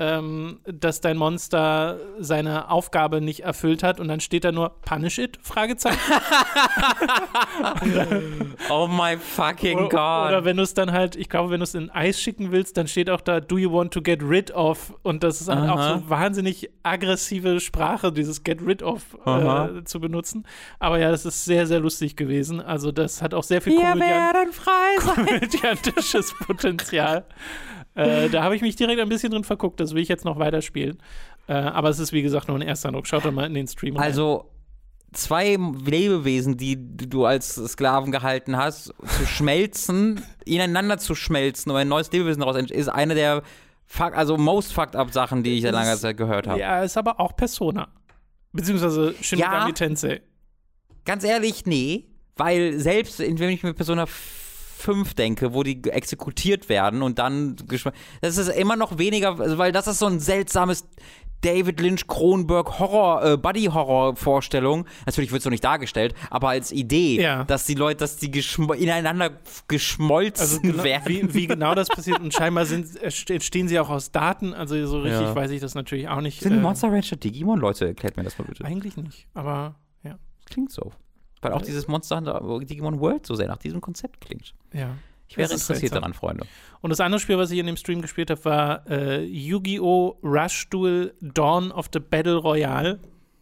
ähm, 0.00 0.60
dass 0.64 1.00
dein 1.00 1.16
Monster 1.16 1.98
seine 2.20 2.70
Aufgabe 2.70 3.20
nicht 3.20 3.40
erfüllt 3.40 3.82
hat 3.82 3.98
und 3.98 4.06
dann 4.08 4.20
steht 4.20 4.44
da 4.44 4.52
nur 4.52 4.80
Punish 4.82 5.18
it? 5.18 5.38
Fragezeichen. 5.42 5.98
Oh 8.70 8.86
my 8.86 9.16
fucking 9.16 9.78
Oder, 9.78 9.88
god. 9.88 10.28
oder 10.28 10.44
wenn 10.44 10.56
du 10.56 10.62
es 10.62 10.74
dann 10.74 10.92
halt, 10.92 11.16
ich 11.16 11.28
glaube, 11.28 11.50
wenn 11.50 11.60
du 11.60 11.64
es 11.64 11.74
in 11.74 11.90
Eis 11.90 12.20
schicken 12.20 12.52
willst, 12.52 12.76
dann 12.76 12.86
steht 12.88 13.08
auch 13.10 13.20
da, 13.20 13.40
do 13.40 13.56
you 13.58 13.72
want 13.72 13.92
to 13.92 14.02
get 14.02 14.22
rid 14.22 14.50
of? 14.50 14.94
Und 15.02 15.22
das 15.22 15.40
ist 15.40 15.48
halt 15.48 15.68
auch 15.70 16.00
so 16.00 16.10
wahnsinnig 16.10 16.70
aggressive 16.82 17.60
Sprache, 17.60 18.12
dieses 18.12 18.44
get 18.44 18.64
rid 18.66 18.82
of 18.82 19.02
äh, 19.26 19.84
zu 19.84 20.00
benutzen. 20.00 20.44
Aber 20.78 20.98
ja, 20.98 21.10
das 21.10 21.24
ist 21.24 21.44
sehr, 21.44 21.66
sehr 21.66 21.80
lustig 21.80 22.16
gewesen. 22.16 22.60
Also 22.60 22.92
das 22.92 23.22
hat 23.22 23.34
auch 23.34 23.42
sehr 23.44 23.60
viel 23.62 23.74
Wir 23.74 23.80
Komödian 23.90 24.47
werden 24.48 24.52
frei 24.52 24.96
sein. 25.00 25.26
komödiantisches 25.26 26.34
Potenzial. 26.46 27.24
Äh, 27.94 28.28
da 28.28 28.42
habe 28.42 28.54
ich 28.56 28.62
mich 28.62 28.76
direkt 28.76 29.00
ein 29.00 29.08
bisschen 29.08 29.30
drin 29.32 29.44
verguckt. 29.44 29.80
Das 29.80 29.94
will 29.94 30.02
ich 30.02 30.08
jetzt 30.08 30.24
noch 30.24 30.38
weiterspielen. 30.38 30.98
Äh, 31.48 31.54
aber 31.54 31.88
es 31.88 31.98
ist, 31.98 32.12
wie 32.12 32.22
gesagt, 32.22 32.48
nur 32.48 32.56
ein 32.56 32.62
erster 32.62 32.88
Eindruck. 32.88 33.06
Schaut 33.06 33.24
doch 33.24 33.32
mal 33.32 33.46
in 33.46 33.54
den 33.54 33.66
Stream 33.66 33.96
rein. 33.96 34.04
Also 34.04 34.50
zwei 35.12 35.56
Lebewesen, 35.84 36.56
die 36.56 36.76
du 36.78 37.24
als 37.24 37.54
Sklaven 37.54 38.12
gehalten 38.12 38.56
hast, 38.56 38.92
zu 39.04 39.26
schmelzen, 39.26 40.20
ineinander 40.44 40.98
zu 40.98 41.14
schmelzen, 41.14 41.70
um 41.70 41.76
ein 41.76 41.88
neues 41.88 42.12
Lebewesen 42.12 42.40
daraus 42.40 42.56
entsteht, 42.56 42.78
ist 42.78 42.88
eine 42.88 43.14
der 43.14 43.42
fuck, 43.86 44.16
also 44.16 44.36
most 44.36 44.72
fucked 44.72 44.94
up 44.94 45.12
Sachen, 45.12 45.42
die 45.42 45.56
ich 45.56 45.62
seit 45.62 45.72
langer 45.72 45.96
Zeit 45.96 46.16
gehört 46.18 46.46
habe. 46.46 46.60
Ja, 46.60 46.82
ist 46.82 46.96
aber 46.98 47.18
auch 47.18 47.34
Persona. 47.34 47.88
Beziehungsweise 48.52 49.14
Shin 49.22 49.38
Ja. 49.38 49.50
Megami 49.50 49.72
Tensei. 49.72 50.20
Ganz 51.04 51.24
ehrlich, 51.24 51.64
nee, 51.64 52.04
weil 52.38 52.78
selbst 52.78 53.18
wenn 53.18 53.48
ich 53.50 53.62
mir 53.62 53.74
Persona 53.74 54.06
5 54.06 55.14
denke, 55.14 55.52
wo 55.54 55.62
die 55.64 55.82
exekutiert 55.90 56.68
werden 56.68 57.02
und 57.02 57.18
dann 57.18 57.56
geschm- 57.56 57.92
das 58.20 58.36
ist 58.38 58.48
immer 58.48 58.76
noch 58.76 58.96
weniger, 58.98 59.38
also 59.38 59.58
weil 59.58 59.72
das 59.72 59.86
ist 59.88 59.98
so 59.98 60.06
ein 60.06 60.20
seltsames 60.20 60.84
David 61.40 61.78
Lynch 61.80 62.08
Kronberg 62.08 62.80
Horror 62.80 63.24
äh, 63.24 63.36
Buddy 63.36 63.66
Horror 63.66 64.16
Vorstellung. 64.16 64.86
Natürlich 65.06 65.30
wird 65.30 65.38
es 65.38 65.44
so 65.44 65.50
nicht 65.50 65.62
dargestellt, 65.62 66.12
aber 66.30 66.48
als 66.48 66.72
Idee, 66.72 67.20
Ja. 67.22 67.44
dass 67.44 67.64
die 67.64 67.74
Leute, 67.74 67.98
dass 67.98 68.16
die 68.16 68.28
geschmo- 68.32 68.74
ineinander 68.74 69.30
geschmolzen 69.68 70.40
Also 70.42 70.60
genau, 70.60 70.82
werden. 70.82 71.04
wie, 71.06 71.34
wie 71.34 71.46
genau 71.46 71.76
das 71.76 71.86
passiert 71.94 72.18
und 72.20 72.34
scheinbar 72.34 72.66
sind, 72.66 72.88
entstehen 73.30 73.68
sie 73.68 73.78
auch 73.78 73.88
aus 73.88 74.10
Daten, 74.10 74.52
also 74.52 74.84
so 74.86 75.00
richtig 75.00 75.22
Ja. 75.28 75.34
weiß 75.34 75.52
ich 75.52 75.60
das 75.60 75.74
natürlich 75.76 76.08
auch 76.08 76.20
nicht. 76.20 76.40
Sind 76.40 76.54
äh, 76.54 76.60
Monster 76.60 76.90
Rancher 76.90 77.14
Digimon? 77.16 77.60
Leute, 77.60 77.86
erklärt 77.86 78.16
mir 78.16 78.24
das 78.24 78.36
mal 78.38 78.44
bitte. 78.44 78.64
Eigentlich 78.64 78.96
nicht, 78.96 79.28
aber 79.34 79.76
ja. 80.02 80.18
Das 80.40 80.46
klingt 80.50 80.72
so. 80.72 80.90
Weil 81.40 81.52
auch 81.52 81.62
dieses 81.62 81.88
Monster 81.88 82.16
Hunter 82.16 82.60
Digimon 82.64 83.00
World 83.00 83.26
so 83.26 83.34
sehr 83.34 83.48
nach 83.48 83.58
diesem 83.58 83.80
Konzept 83.80 84.20
klingt. 84.20 84.54
ja. 84.72 84.96
Ich 85.30 85.36
wäre 85.36 85.52
interessiert 85.52 85.94
daran, 85.94 86.14
Freunde. 86.14 86.46
Und 86.80 86.88
das 86.88 87.00
andere 87.00 87.20
Spiel, 87.20 87.36
was 87.36 87.50
ich 87.50 87.58
in 87.58 87.66
dem 87.66 87.76
Stream 87.76 88.00
gespielt 88.00 88.30
habe, 88.30 88.42
war 88.46 88.86
äh, 88.88 89.22
Yu-Gi-Oh! 89.24 90.16
Rush 90.22 90.70
Duel 90.70 91.12
Dawn 91.20 91.70
of 91.70 91.90
the 91.92 92.00
Battle 92.00 92.36
Royale. 92.36 92.98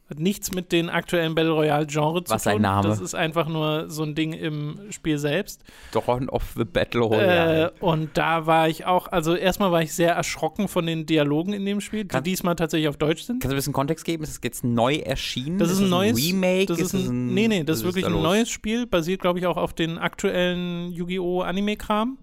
Hat 0.09 0.21
nichts 0.21 0.53
mit 0.53 0.71
den 0.71 0.89
aktuellen 0.89 1.35
Battle 1.35 1.51
Royale-Genre 1.51 2.23
zu 2.23 2.33
Was 2.33 2.45
tun. 2.45 2.53
ein 2.53 2.63
Name. 2.63 2.87
Das 2.87 3.01
ist 3.01 3.17
einfach 3.17 3.49
nur 3.49 3.91
so 3.91 4.05
ein 4.05 4.15
Ding 4.15 4.33
im 4.35 4.79
Spiel 4.91 5.19
selbst. 5.19 5.65
Dawn 5.91 6.29
of 6.29 6.55
the 6.57 6.65
Battle 6.65 7.01
Royale. 7.03 7.73
Äh, 7.77 7.85
und 7.85 8.17
da 8.17 8.47
war 8.47 8.69
ich 8.69 8.85
auch, 8.87 9.09
also 9.11 9.35
erstmal 9.35 9.73
war 9.73 9.83
ich 9.83 9.93
sehr 9.93 10.13
erschrocken 10.13 10.69
von 10.69 10.87
den 10.87 11.07
Dialogen 11.07 11.53
in 11.53 11.67
dem 11.67 11.81
Spiel, 11.81 12.03
die 12.05 12.09
Kann- 12.09 12.23
diesmal 12.23 12.55
tatsächlich 12.55 12.89
auf 12.89 12.97
Deutsch 12.99 13.23
sind. 13.25 13.41
Kannst 13.43 13.51
du 13.51 13.57
ein 13.57 13.59
bisschen 13.59 13.73
Kontext 13.73 14.05
geben? 14.05 14.23
Ist 14.23 14.31
es 14.31 14.41
jetzt 14.45 14.63
neu 14.63 14.95
erschienen? 14.95 15.59
Das 15.59 15.73
ist 15.73 15.81
ein 15.81 15.89
neues 15.89 16.17
Remake? 16.17 16.67
Das 16.67 16.79
ist 16.79 16.95
ein, 16.95 17.35
nee, 17.35 17.49
nee, 17.49 17.65
das 17.65 17.79
ist 17.79 17.83
was 17.85 17.95
wirklich 17.97 18.05
da 18.05 18.17
ein 18.17 18.23
neues 18.23 18.49
Spiel, 18.49 18.87
basiert, 18.87 19.21
glaube 19.21 19.41
ich, 19.41 19.47
auch 19.47 19.57
auf 19.57 19.73
den 19.75 19.99
aktuellen 19.99 20.93
Yu-Gi-Oh! 20.93 21.41
Anime-Kram. 21.43 22.19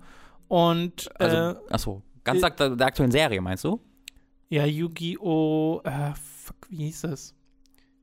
Und 0.47 1.09
Also, 1.19 1.35
äh, 1.35 1.55
achso, 1.69 2.01
ganz 2.23 2.41
äh, 2.41 2.45
akt- 2.45 2.59
der 2.61 2.79
aktuellen 2.87 3.11
Serie, 3.11 3.41
meinst 3.41 3.65
du? 3.65 3.81
ja, 4.49 4.65
Yu-Gi-Oh! 4.65 5.81
Äh, 5.83 6.13
fuck, 6.15 6.55
wie 6.69 6.85
hieß 6.85 7.01
das? 7.01 7.35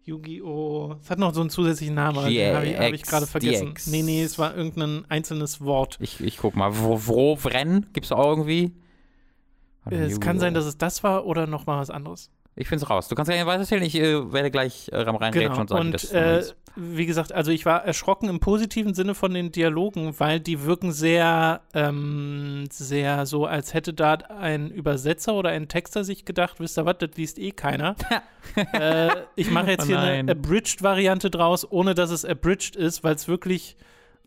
Yu-Gi-Oh! 0.05 0.96
Es 1.03 1.11
hat 1.11 1.18
noch 1.18 1.34
so 1.34 1.40
einen 1.40 1.51
zusätzlichen 1.51 1.94
Namen, 1.94 2.28
den 2.28 2.55
habe 2.55 2.66
ich, 2.66 2.78
hab 2.78 2.92
ich 2.92 3.03
gerade 3.03 3.26
vergessen. 3.26 3.74
DX. 3.74 3.86
Nee, 3.88 4.03
nee, 4.03 4.22
es 4.22 4.38
war 4.38 4.57
irgendein 4.57 5.05
einzelnes 5.09 5.61
Wort. 5.61 5.98
Ich, 6.01 6.20
ich 6.20 6.38
guck 6.38 6.57
mal. 6.57 6.76
Wo, 6.78 7.07
wo 7.07 7.34
Rennen? 7.34 7.86
Gibt's 7.92 8.11
auch 8.12 8.24
irgendwie? 8.24 8.72
Äh, 9.90 9.96
es 9.96 10.20
kann 10.20 10.38
sein, 10.38 10.55
dass 10.55 10.64
es 10.64 10.78
das 10.78 11.03
war 11.03 11.26
oder 11.26 11.46
noch 11.46 11.66
mal 11.66 11.78
was 11.78 11.90
anderes. 11.90 12.30
Ich 12.61 12.69
find's 12.69 12.89
raus. 12.91 13.09
Du 13.09 13.15
kannst 13.15 13.31
gerne 13.31 13.47
weiter 13.47 13.61
erzählen. 13.61 13.83
Ich 13.83 13.95
äh, 13.95 14.33
werde 14.33 14.51
gleich 14.51 14.91
äh, 14.93 15.01
reinreden 15.01 15.49
Genau. 15.49 15.61
und 15.61 15.69
sagen, 15.71 15.81
wie 15.83 15.87
Und 15.87 15.95
das 15.95 16.13
äh, 16.13 16.43
wie 16.77 17.07
gesagt, 17.07 17.33
also 17.33 17.51
ich 17.51 17.65
war 17.67 17.85
erschrocken 17.85 18.29
im 18.29 18.39
positiven 18.39 18.93
Sinne 18.95 19.15
von 19.15 19.33
den 19.33 19.51
Dialogen, 19.51 20.21
weil 20.21 20.41
die 20.41 20.65
wirken 20.65 20.93
sehr, 20.93 21.63
ähm, 21.75 22.67
sehr 22.71 23.25
so, 23.27 23.47
als 23.47 23.75
hätte 23.75 23.95
da 23.95 24.13
ein 24.15 24.71
Übersetzer 24.71 25.35
oder 25.35 25.51
ein 25.51 25.69
Texter 25.69 26.05
sich 26.05 26.25
gedacht, 26.25 26.61
wisst 26.61 26.79
ihr 26.79 26.85
was, 26.85 26.99
das 26.99 27.11
liest 27.17 27.39
eh 27.39 27.51
keiner. 27.51 27.97
äh, 28.75 29.09
ich 29.37 29.51
mache 29.51 29.71
jetzt 29.71 29.85
Oh 29.85 29.87
hier 29.87 29.99
eine 29.99 30.33
Abridged-Variante 30.33 31.31
draus, 31.31 31.67
ohne 31.71 31.95
dass 31.95 32.11
es 32.11 32.25
abridged 32.25 32.77
ist, 32.77 33.03
weil 33.03 33.15
es 33.15 33.27
wirklich 33.27 33.77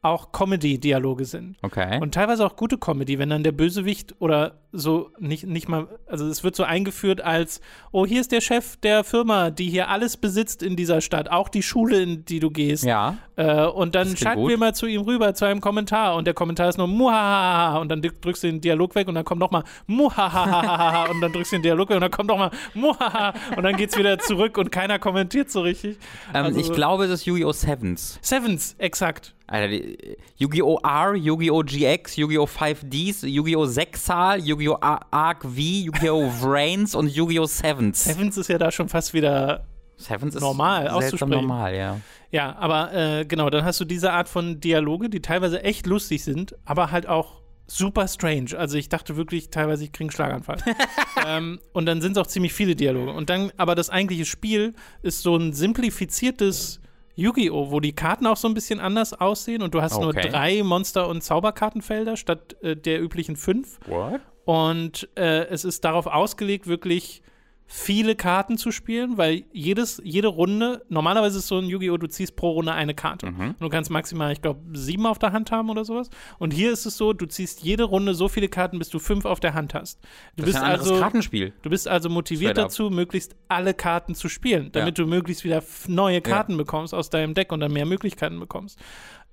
auch 0.04 0.32
Comedy-Dialoge 0.32 1.26
sind. 1.26 1.56
Okay. 1.62 2.00
Und 2.02 2.14
teilweise 2.14 2.46
auch 2.46 2.56
gute 2.56 2.78
Comedy, 2.78 3.18
wenn 3.20 3.30
dann 3.30 3.44
der 3.44 3.54
Bösewicht 3.54 4.14
oder 4.20 4.60
so 4.76 5.12
nicht, 5.20 5.46
nicht 5.46 5.70
mal, 5.70 5.88
also 6.08 6.28
es 6.28 6.44
wird 6.44 6.56
so 6.56 6.64
eingeführt 6.64 7.22
als, 7.22 7.62
oh, 7.92 8.06
hier 8.06 8.20
ist 8.22 8.32
der 8.32 8.42
Chef 8.42 8.76
der 8.78 9.04
Firma, 9.04 9.50
die 9.52 9.70
hier 9.70 9.88
alles 9.90 10.18
besitzt 10.18 10.62
in 10.64 10.76
dieser 10.76 11.00
Stadt, 11.00 11.30
auch 11.32 11.48
die 11.48 11.62
Schule, 11.64 12.02
in 12.02 12.26
die 12.26 12.40
du 12.40 12.52
gehst. 12.52 12.84
ja. 12.84 13.18
Äh, 13.36 13.66
und 13.66 13.96
dann 13.96 14.16
schalten 14.16 14.48
wir 14.48 14.60
mal 14.60 14.76
zu 14.76 14.86
ihm 14.86 15.02
rüber, 15.02 15.34
zu 15.34 15.46
einem 15.46 15.60
Kommentar. 15.60 16.16
Und 16.16 16.26
der 16.28 16.36
Kommentar 16.36 16.70
ist 16.70 16.78
nur 16.78 16.86
Muhahaha. 16.88 17.78
Und 17.80 17.90
dann 17.90 18.00
drückst 18.00 18.44
du 18.44 18.48
den 18.48 18.62
Dialog 18.62 18.94
weg 18.94 19.08
und 19.08 19.16
dann 19.16 19.26
kommt 19.26 19.40
nochmal 19.40 19.64
Muhahaha. 19.88 21.06
und 21.10 21.20
dann 21.22 21.32
drückst 21.32 21.52
du 21.54 21.56
den 21.56 21.64
Dialog 21.64 21.90
weg 21.90 21.96
und 21.96 22.02
dann 22.02 22.12
kommt 22.12 22.30
nochmal 22.30 22.52
Muhaha. 22.76 23.34
Und 23.58 23.64
dann 23.64 23.76
geht's 23.76 23.98
wieder 23.98 24.20
zurück 24.20 24.58
und 24.60 24.72
keiner 24.72 25.00
kommentiert 25.00 25.50
so 25.50 25.62
richtig. 25.62 25.98
Ähm, 26.34 26.46
Also- 26.46 26.60
ich 26.60 26.72
glaube, 26.74 27.06
es 27.06 27.12
ist 27.12 27.26
Yu-Gi-Oh! 27.26 27.52
Sevens. 27.54 28.20
Sevens, 28.22 28.76
exakt. 28.78 29.34
Alter, 29.54 29.68
die- 29.68 30.18
Yu-Gi-Oh! 30.38 30.80
R, 30.84 31.16
Yu-Gi-Oh! 31.16 31.62
GX, 31.64 32.16
Yu-Gi-Oh! 32.16 32.46
5Ds, 32.48 33.28
Yu-Gi-Oh! 33.28 33.66
Sexal, 33.66 34.40
Yu-Gi-Oh! 34.40 34.78
Ar- 34.82 35.06
Arc 35.12 35.44
V, 35.44 35.60
Yu-Gi-Oh! 35.60 36.28
Vrains 36.42 36.96
und 36.96 37.10
Yu-Gi-Oh! 37.10 37.46
Sevens. 37.46 38.04
Sevens 38.04 38.36
ist 38.38 38.48
ja 38.50 38.58
da 38.58 38.72
schon 38.72 38.90
fast 38.90 39.14
wieder 39.14 39.66
Sevens 39.98 40.34
ist 40.34 40.42
Normal 40.42 40.82
seltsam 40.86 40.98
auszusprechen. 40.98 41.30
normal, 41.30 41.76
ja. 41.76 42.00
Ja, 42.32 42.56
aber 42.58 42.94
äh, 42.94 43.26
genau, 43.26 43.52
dann 43.52 43.64
hast 43.64 43.80
du 43.80 43.86
diese 43.86 44.12
Art 44.12 44.28
von 44.28 44.60
Dialoge, 44.60 45.08
die 45.08 45.22
teilweise 45.22 45.64
echt 45.64 45.86
lustig 45.86 46.24
sind, 46.24 46.56
aber 46.66 46.90
halt 46.90 47.08
auch 47.08 47.44
super 47.68 48.08
strange. 48.08 48.58
Also 48.58 48.78
ich 48.80 48.90
dachte 48.90 49.18
wirklich 49.18 49.52
teilweise, 49.52 49.84
ich 49.84 49.92
kriege 49.92 50.06
einen 50.06 50.12
Schlaganfall. 50.12 50.58
ähm, 51.28 51.60
und 51.74 51.86
dann 51.86 52.02
sind 52.02 52.14
es 52.14 52.18
auch 52.18 52.26
ziemlich 52.28 52.54
viele 52.54 52.76
Dialoge. 52.76 53.12
Und 53.12 53.30
dann, 53.30 53.52
aber 53.58 53.76
das 53.76 53.92
eigentliche 53.92 54.26
Spiel 54.26 54.74
ist 55.04 55.22
so 55.22 55.36
ein 55.36 55.54
simplifiziertes 55.54 56.80
Yu-Gi-Oh!, 57.16 57.72
wo 57.72 57.80
die 57.80 57.94
Karten 57.94 58.26
auch 58.26 58.38
so 58.38 58.48
ein 58.48 58.54
bisschen 58.54 58.80
anders 58.80 59.14
aussehen 59.14 59.62
und 59.62 59.74
du 59.74 59.82
hast 59.82 60.00
nur 60.00 60.10
Okay. 60.10 60.30
drei 60.30 60.64
Monster- 60.64 61.08
und 61.08 61.22
Zauberkartenfelder 61.22 62.18
statt 62.18 62.56
äh, 62.62 62.76
der 62.76 63.02
üblichen 63.02 63.36
fünf. 63.36 63.80
What? 63.88 64.22
Und 64.46 65.08
äh, 65.16 65.46
es 65.48 65.64
ist 65.64 65.86
darauf 65.86 66.08
ausgelegt, 66.08 66.68
wirklich 66.68 67.22
viele 67.66 68.16
Karten 68.16 68.58
zu 68.58 68.72
spielen, 68.72 69.18
weil 69.18 69.46
jedes, 69.52 70.02
jede 70.04 70.28
Runde, 70.28 70.84
normalerweise 70.90 71.40
ist 71.40 71.48
so 71.48 71.58
ein 71.58 71.66
Yu-Gi-Oh!, 71.66 71.98
du 71.98 72.08
ziehst 72.08 72.36
pro 72.36 72.52
Runde 72.52 72.74
eine 72.74 72.94
Karte. 72.94 73.28
Und 73.28 73.62
du 73.62 73.70
kannst 73.70 73.90
maximal, 73.90 74.32
ich 74.32 74.42
glaube, 74.42 74.60
sieben 74.74 75.06
auf 75.06 75.18
der 75.18 75.32
Hand 75.32 75.52
haben 75.52 75.70
oder 75.70 75.84
sowas. 75.84 76.10
Und 76.40 76.54
hier 76.54 76.72
ist 76.72 76.86
es 76.86 76.98
so, 76.98 77.14
du 77.14 77.26
ziehst 77.26 77.64
jede 77.64 77.84
Runde 77.84 78.14
so 78.14 78.28
viele 78.28 78.48
Karten, 78.48 78.78
bis 78.80 78.90
du 78.90 79.00
fünf 79.00 79.26
auf 79.26 79.40
der 79.40 79.54
Hand 79.54 79.74
hast. 79.74 80.00
Du 80.36 80.44
Das 80.44 80.50
ist 80.50 80.54
bist 80.54 80.58
ein 80.58 80.72
anderes 80.72 80.90
also. 80.90 81.02
Kartenspiel. 81.02 81.54
Du 81.62 81.70
bist 81.70 81.88
also 81.88 82.10
motiviert 82.10 82.58
dazu, 82.58 82.90
möglichst 82.90 83.36
alle 83.48 83.74
Karten 83.74 84.14
zu 84.14 84.30
spielen, 84.30 84.72
damit 84.72 84.98
du 85.00 85.08
möglichst 85.08 85.44
wieder 85.44 85.64
neue 85.88 86.22
Karten 86.22 86.58
bekommst 86.58 86.94
aus 86.94 87.10
deinem 87.10 87.34
Deck 87.34 87.52
und 87.52 87.60
dann 87.60 87.72
mehr 87.72 87.86
Möglichkeiten 87.86 88.40
bekommst. 88.40 88.78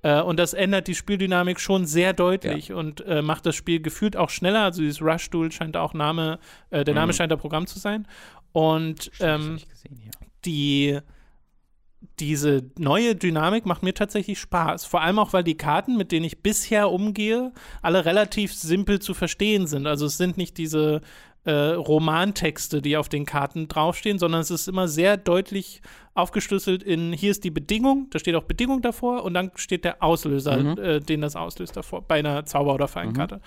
Äh, 0.03 0.21
und 0.21 0.37
das 0.37 0.53
ändert 0.53 0.87
die 0.87 0.95
Spieldynamik 0.95 1.59
schon 1.59 1.85
sehr 1.85 2.13
deutlich 2.13 2.73
und 2.73 3.05
äh, 3.05 3.21
macht 3.21 3.45
das 3.45 3.55
Spiel 3.55 3.81
gefühlt 3.81 4.17
auch 4.17 4.29
schneller. 4.29 4.63
Also 4.63 4.81
dieses 4.81 5.01
Rush-Duel 5.01 5.51
scheint 5.51 5.77
auch 5.77 5.93
Name, 5.93 6.39
äh, 6.69 6.83
der 6.83 6.93
Mhm. 6.93 6.99
Name 6.99 7.13
scheint 7.13 7.31
da 7.31 7.35
Programm 7.35 7.67
zu 7.67 7.79
sein. 7.79 8.07
Und 8.51 9.11
ähm, 9.19 9.59
gesehen 9.69 9.97
hier. 9.97 10.11
die 10.45 10.99
diese 12.19 12.63
neue 12.79 13.15
Dynamik 13.15 13.65
macht 13.65 13.83
mir 13.83 13.93
tatsächlich 13.93 14.39
Spaß. 14.39 14.85
Vor 14.85 15.01
allem 15.01 15.19
auch, 15.19 15.33
weil 15.33 15.43
die 15.43 15.57
Karten, 15.57 15.97
mit 15.97 16.11
denen 16.11 16.25
ich 16.25 16.41
bisher 16.41 16.89
umgehe, 16.91 17.51
alle 17.81 18.05
relativ 18.05 18.53
simpel 18.53 18.99
zu 18.99 19.13
verstehen 19.13 19.67
sind. 19.67 19.85
Also 19.85 20.07
es 20.07 20.17
sind 20.17 20.37
nicht 20.37 20.57
diese 20.57 21.01
äh, 21.43 21.51
Romantexte, 21.51 22.81
die 22.81 22.97
auf 22.97 23.09
den 23.09 23.25
Karten 23.25 23.67
draufstehen, 23.67 24.19
sondern 24.19 24.41
es 24.41 24.51
ist 24.51 24.67
immer 24.67 24.87
sehr 24.87 25.17
deutlich 25.17 25.81
aufgeschlüsselt 26.13 26.83
in, 26.83 27.13
hier 27.13 27.31
ist 27.31 27.43
die 27.43 27.51
Bedingung, 27.51 28.07
da 28.11 28.19
steht 28.19 28.35
auch 28.35 28.43
Bedingung 28.43 28.81
davor 28.81 29.23
und 29.23 29.33
dann 29.33 29.51
steht 29.55 29.85
der 29.85 30.03
Auslöser, 30.03 30.77
äh, 30.77 30.99
den 30.99 31.21
das 31.21 31.35
auslöst 31.35 31.75
davor, 31.75 32.01
bei 32.01 32.19
einer 32.19 32.45
Zauber- 32.45 32.75
oder 32.75 32.87
Fallenkarte. 32.87 33.41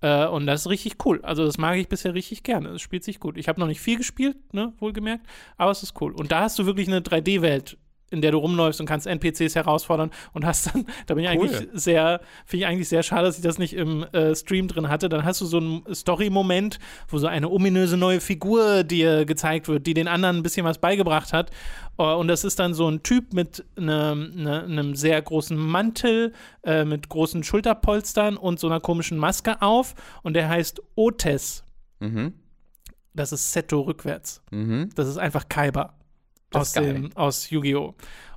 Äh, 0.00 0.26
und 0.26 0.46
das 0.46 0.62
ist 0.62 0.70
richtig 0.70 1.04
cool. 1.04 1.20
Also 1.22 1.44
das 1.44 1.58
mag 1.58 1.76
ich 1.76 1.88
bisher 1.88 2.14
richtig 2.14 2.42
gerne. 2.42 2.70
Es 2.70 2.82
spielt 2.82 3.04
sich 3.04 3.20
gut. 3.20 3.36
Ich 3.36 3.48
habe 3.48 3.60
noch 3.60 3.66
nicht 3.66 3.80
viel 3.80 3.96
gespielt, 3.96 4.36
ne, 4.52 4.72
wohlgemerkt, 4.78 5.26
aber 5.56 5.70
es 5.70 5.82
ist 5.82 6.00
cool. 6.00 6.12
Und 6.12 6.30
da 6.30 6.40
hast 6.42 6.58
du 6.58 6.66
wirklich 6.66 6.88
eine 6.88 7.00
3D-Welt, 7.00 7.78
in 8.10 8.20
der 8.20 8.30
du 8.30 8.38
rumläufst 8.38 8.80
und 8.80 8.86
kannst 8.86 9.06
NPCs 9.06 9.54
herausfordern 9.54 10.10
und 10.32 10.44
hast 10.44 10.66
dann, 10.66 10.86
da 11.06 11.14
bin 11.14 11.24
ich 11.24 11.30
Cool. 11.30 11.48
eigentlich 11.48 11.68
sehr, 11.72 12.20
finde 12.44 12.64
ich 12.64 12.66
eigentlich 12.70 12.88
sehr 12.88 13.02
schade, 13.02 13.24
dass 13.26 13.36
ich 13.36 13.42
das 13.42 13.58
nicht 13.58 13.74
im 13.74 14.04
äh, 14.12 14.34
Stream 14.34 14.68
drin 14.68 14.88
hatte. 14.88 15.08
Dann 15.08 15.24
hast 15.24 15.40
du 15.40 15.46
so 15.46 15.58
einen 15.58 15.82
Story-Moment, 15.92 16.78
wo 17.08 17.18
so 17.18 17.26
eine 17.26 17.50
ominöse 17.50 17.96
neue 17.96 18.20
Figur 18.20 18.84
dir 18.84 19.24
gezeigt 19.24 19.68
wird, 19.68 19.86
die 19.86 19.94
den 19.94 20.08
anderen 20.08 20.36
ein 20.36 20.42
bisschen 20.42 20.64
was 20.64 20.78
beigebracht 20.78 21.32
hat. 21.32 21.50
Äh, 21.98 22.02
und 22.02 22.28
das 22.28 22.44
ist 22.44 22.58
dann 22.58 22.74
so 22.74 22.88
ein 22.88 23.02
Typ 23.02 23.32
mit 23.32 23.64
einem, 23.76 24.34
ne, 24.34 24.62
einem 24.64 24.94
sehr 24.94 25.20
großen 25.20 25.56
Mantel, 25.56 26.32
äh, 26.62 26.84
mit 26.84 27.08
großen 27.08 27.42
Schulterpolstern 27.42 28.36
und 28.36 28.60
so 28.60 28.66
einer 28.68 28.80
komischen 28.80 29.18
Maske 29.18 29.60
auf. 29.60 29.94
Und 30.22 30.34
der 30.34 30.48
heißt 30.48 30.82
Otes. 30.94 31.64
Mhm. 32.00 32.34
Das 33.14 33.32
ist 33.32 33.52
Seto 33.52 33.80
rückwärts. 33.80 34.42
Mhm. 34.50 34.90
Das 34.94 35.08
ist 35.08 35.18
einfach 35.18 35.48
Kaiba 35.48 35.94
aus, 36.60 36.72
geil. 36.72 36.92
dem, 36.94 37.16
aus 37.16 37.50
Yu-Gi-Oh! 37.50 37.94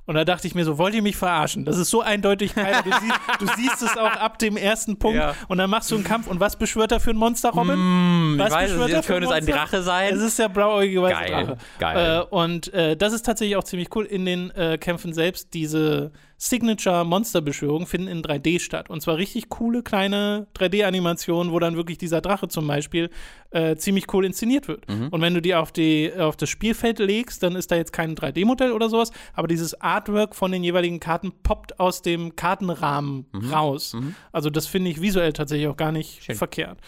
Und 0.08 0.14
da 0.14 0.24
dachte 0.24 0.46
ich 0.46 0.54
mir 0.54 0.64
so, 0.64 0.78
wollt 0.78 0.94
ihr 0.94 1.02
mich 1.02 1.16
verarschen? 1.16 1.66
Das 1.66 1.76
ist 1.76 1.90
so 1.90 2.00
eindeutig 2.00 2.54
Kaiba. 2.54 2.80
Du, 2.80 2.90
siehst, 2.90 3.20
du 3.40 3.46
siehst 3.58 3.82
es 3.82 3.94
auch 3.98 4.16
ab 4.16 4.38
dem 4.38 4.56
ersten 4.56 4.98
Punkt. 4.98 5.18
Ja. 5.18 5.34
Und 5.48 5.58
dann 5.58 5.68
machst 5.68 5.90
du 5.90 5.96
einen 5.96 6.04
Kampf. 6.04 6.28
Und 6.28 6.40
was 6.40 6.56
beschwört 6.56 6.92
er 6.92 7.00
für 7.00 7.10
ein 7.10 7.18
Monster, 7.18 7.50
Robin? 7.50 8.32
Ich 8.32 8.38
Was 8.38 8.50
weiß, 8.50 8.70
beschwört 8.70 8.88
er 8.88 8.96
jetzt 8.96 9.06
für 9.06 9.12
könnte 9.12 9.26
es 9.28 9.32
ein? 9.34 9.44
Drache 9.44 9.82
sein. 9.82 10.14
Es 10.14 10.22
ist 10.22 10.38
der 10.38 10.48
blauäugige 10.48 11.02
weiße 11.02 11.14
Geil, 11.14 11.44
Drache. 11.44 11.58
geil. 11.78 12.20
Äh, 12.20 12.34
und 12.34 12.72
äh, 12.72 12.96
das 12.96 13.12
ist 13.12 13.26
tatsächlich 13.26 13.56
auch 13.58 13.64
ziemlich 13.64 13.94
cool. 13.94 14.06
In 14.06 14.24
den 14.24 14.50
äh, 14.52 14.78
Kämpfen 14.78 15.12
selbst, 15.12 15.52
diese 15.52 16.12
Signature-Monster-Beschwörungen 16.38 17.86
finden 17.86 18.08
in 18.08 18.22
3D 18.22 18.60
statt. 18.60 18.90
Und 18.90 19.00
zwar 19.02 19.16
richtig 19.18 19.48
coole 19.48 19.82
kleine 19.82 20.46
3D-Animationen, 20.56 21.52
wo 21.52 21.58
dann 21.58 21.76
wirklich 21.76 21.98
dieser 21.98 22.20
Drache 22.20 22.48
zum 22.48 22.66
Beispiel 22.66 23.10
äh, 23.50 23.76
ziemlich 23.76 24.12
cool 24.12 24.24
inszeniert 24.24 24.68
wird. 24.68 24.88
Mhm. 24.88 25.08
Und 25.08 25.20
wenn 25.20 25.34
du 25.34 25.42
die 25.42 25.54
auf, 25.54 25.72
die 25.72 26.12
auf 26.16 26.36
das 26.36 26.48
Spielfeld 26.48 26.98
legst, 27.00 27.42
dann 27.42 27.56
ist 27.56 27.70
da 27.70 27.76
jetzt 27.76 27.92
kein 27.92 28.14
3D-Modell 28.14 28.72
oder 28.72 28.88
sowas, 28.88 29.10
aber 29.34 29.48
dieses 29.48 29.80
Artwork 29.80 30.34
von 30.34 30.52
den 30.52 30.62
jeweiligen 30.64 31.00
Karten 31.00 31.32
poppt 31.42 31.80
aus 31.80 32.02
dem 32.02 32.36
Kartenrahmen 32.36 33.26
Mhm. 33.32 33.52
raus. 33.52 33.96
Also 34.32 34.50
das 34.50 34.66
finde 34.66 34.90
ich 34.90 35.00
visuell 35.00 35.32
tatsächlich 35.32 35.68
auch 35.68 35.76
gar 35.76 35.92
nicht 35.92 36.22
Schön. 36.24 36.36
verkehrt. 36.36 36.78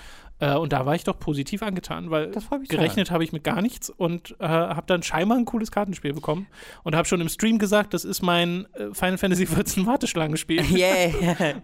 Äh, 0.41 0.57
und 0.57 0.73
da 0.73 0.87
war 0.87 0.95
ich 0.95 1.05
doch 1.05 1.19
positiv 1.19 1.63
angetan, 1.63 2.11
weil 2.11 2.33
gerechnet 2.69 3.11
habe 3.11 3.23
ich 3.23 3.33
mit 3.33 3.45
gar 3.45 3.63
nichts 3.63 3.91
und 3.91 4.35
äh, 4.41 4.47
habe 4.47 4.87
dann 4.87 5.03
scheinbar 5.03 5.39
ein 5.39 5.45
cooles 5.45 5.71
Kartenspiel 5.71 6.15
bekommen 6.15 6.47
und 6.83 6.97
habe 6.97 7.07
schon 7.07 7.21
im 7.21 7.29
Stream 7.29 7.59
gesagt, 7.59 7.95
das 7.95 8.05
ist 8.05 8.23
mein 8.23 8.67
äh, 8.75 8.93
Final 8.95 9.19
Fantasy 9.19 9.45
XIV 9.45 9.87
Warteschlangenspiel. 9.87 10.65
Yeah. 10.81 11.57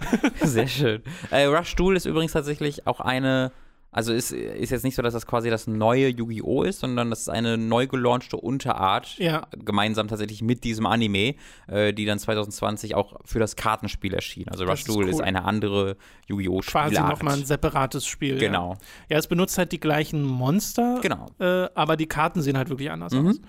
Sehr 0.43 0.67
schön. 0.67 1.03
Äh, 1.31 1.45
Rush 1.45 1.75
Duel 1.77 1.97
ist 1.97 2.05
übrigens 2.05 2.33
tatsächlich 2.33 2.87
auch 2.87 3.01
eine, 3.01 3.53
also 3.97 4.13
ist, 4.13 4.31
ist 4.31 4.71
jetzt 4.71 4.85
nicht 4.85 4.95
so, 4.95 5.03
dass 5.03 5.15
das 5.15 5.27
quasi 5.27 5.51
das 5.51 5.67
neue 5.67 6.09
Yu-Gi-Oh! 6.09 6.63
ist, 6.63 6.79
sondern 6.81 7.11
das 7.11 7.23
ist 7.23 7.29
eine 7.29 7.59
neu 7.59 7.87
gelaunchte 7.89 8.37
Unterart, 8.37 9.17
Ja. 9.19 9.47
gemeinsam 9.65 10.07
tatsächlich 10.07 10.43
mit 10.43 10.63
diesem 10.65 10.87
Anime, 10.87 11.35
äh, 11.67 11.93
die 11.93 12.05
dann 12.05 12.19
2020 12.19 12.95
auch 12.95 13.15
für 13.25 13.39
das 13.41 13.57
Kartenspiel 13.57 14.15
erschien. 14.15 14.49
Also 14.49 14.65
Rush 14.65 14.81
ist 14.83 14.89
Duel 14.89 15.09
ist 15.09 15.17
cool. 15.17 15.25
eine 15.25 15.45
andere 15.45 15.97
Yu-Gi-Oh! 16.29 16.61
Quasi 16.61 16.95
Spielart. 16.95 17.11
nochmal 17.13 17.35
ein 17.35 17.45
separates 17.45 18.07
Spiel. 18.07 18.39
Genau. 18.39 18.73
Ja. 19.09 19.15
ja, 19.17 19.19
es 19.19 19.27
benutzt 19.27 19.59
halt 19.59 19.73
die 19.73 19.81
gleichen 19.81 20.23
Monster, 20.23 21.01
Genau. 21.03 21.27
äh, 21.41 21.69
aber 21.75 21.97
die 21.97 22.07
Karten 22.07 22.43
sehen 22.43 22.57
halt 22.57 22.69
wirklich 22.69 22.91
anders 22.91 23.13
Mhm. 23.15 23.27
aus. 23.29 23.41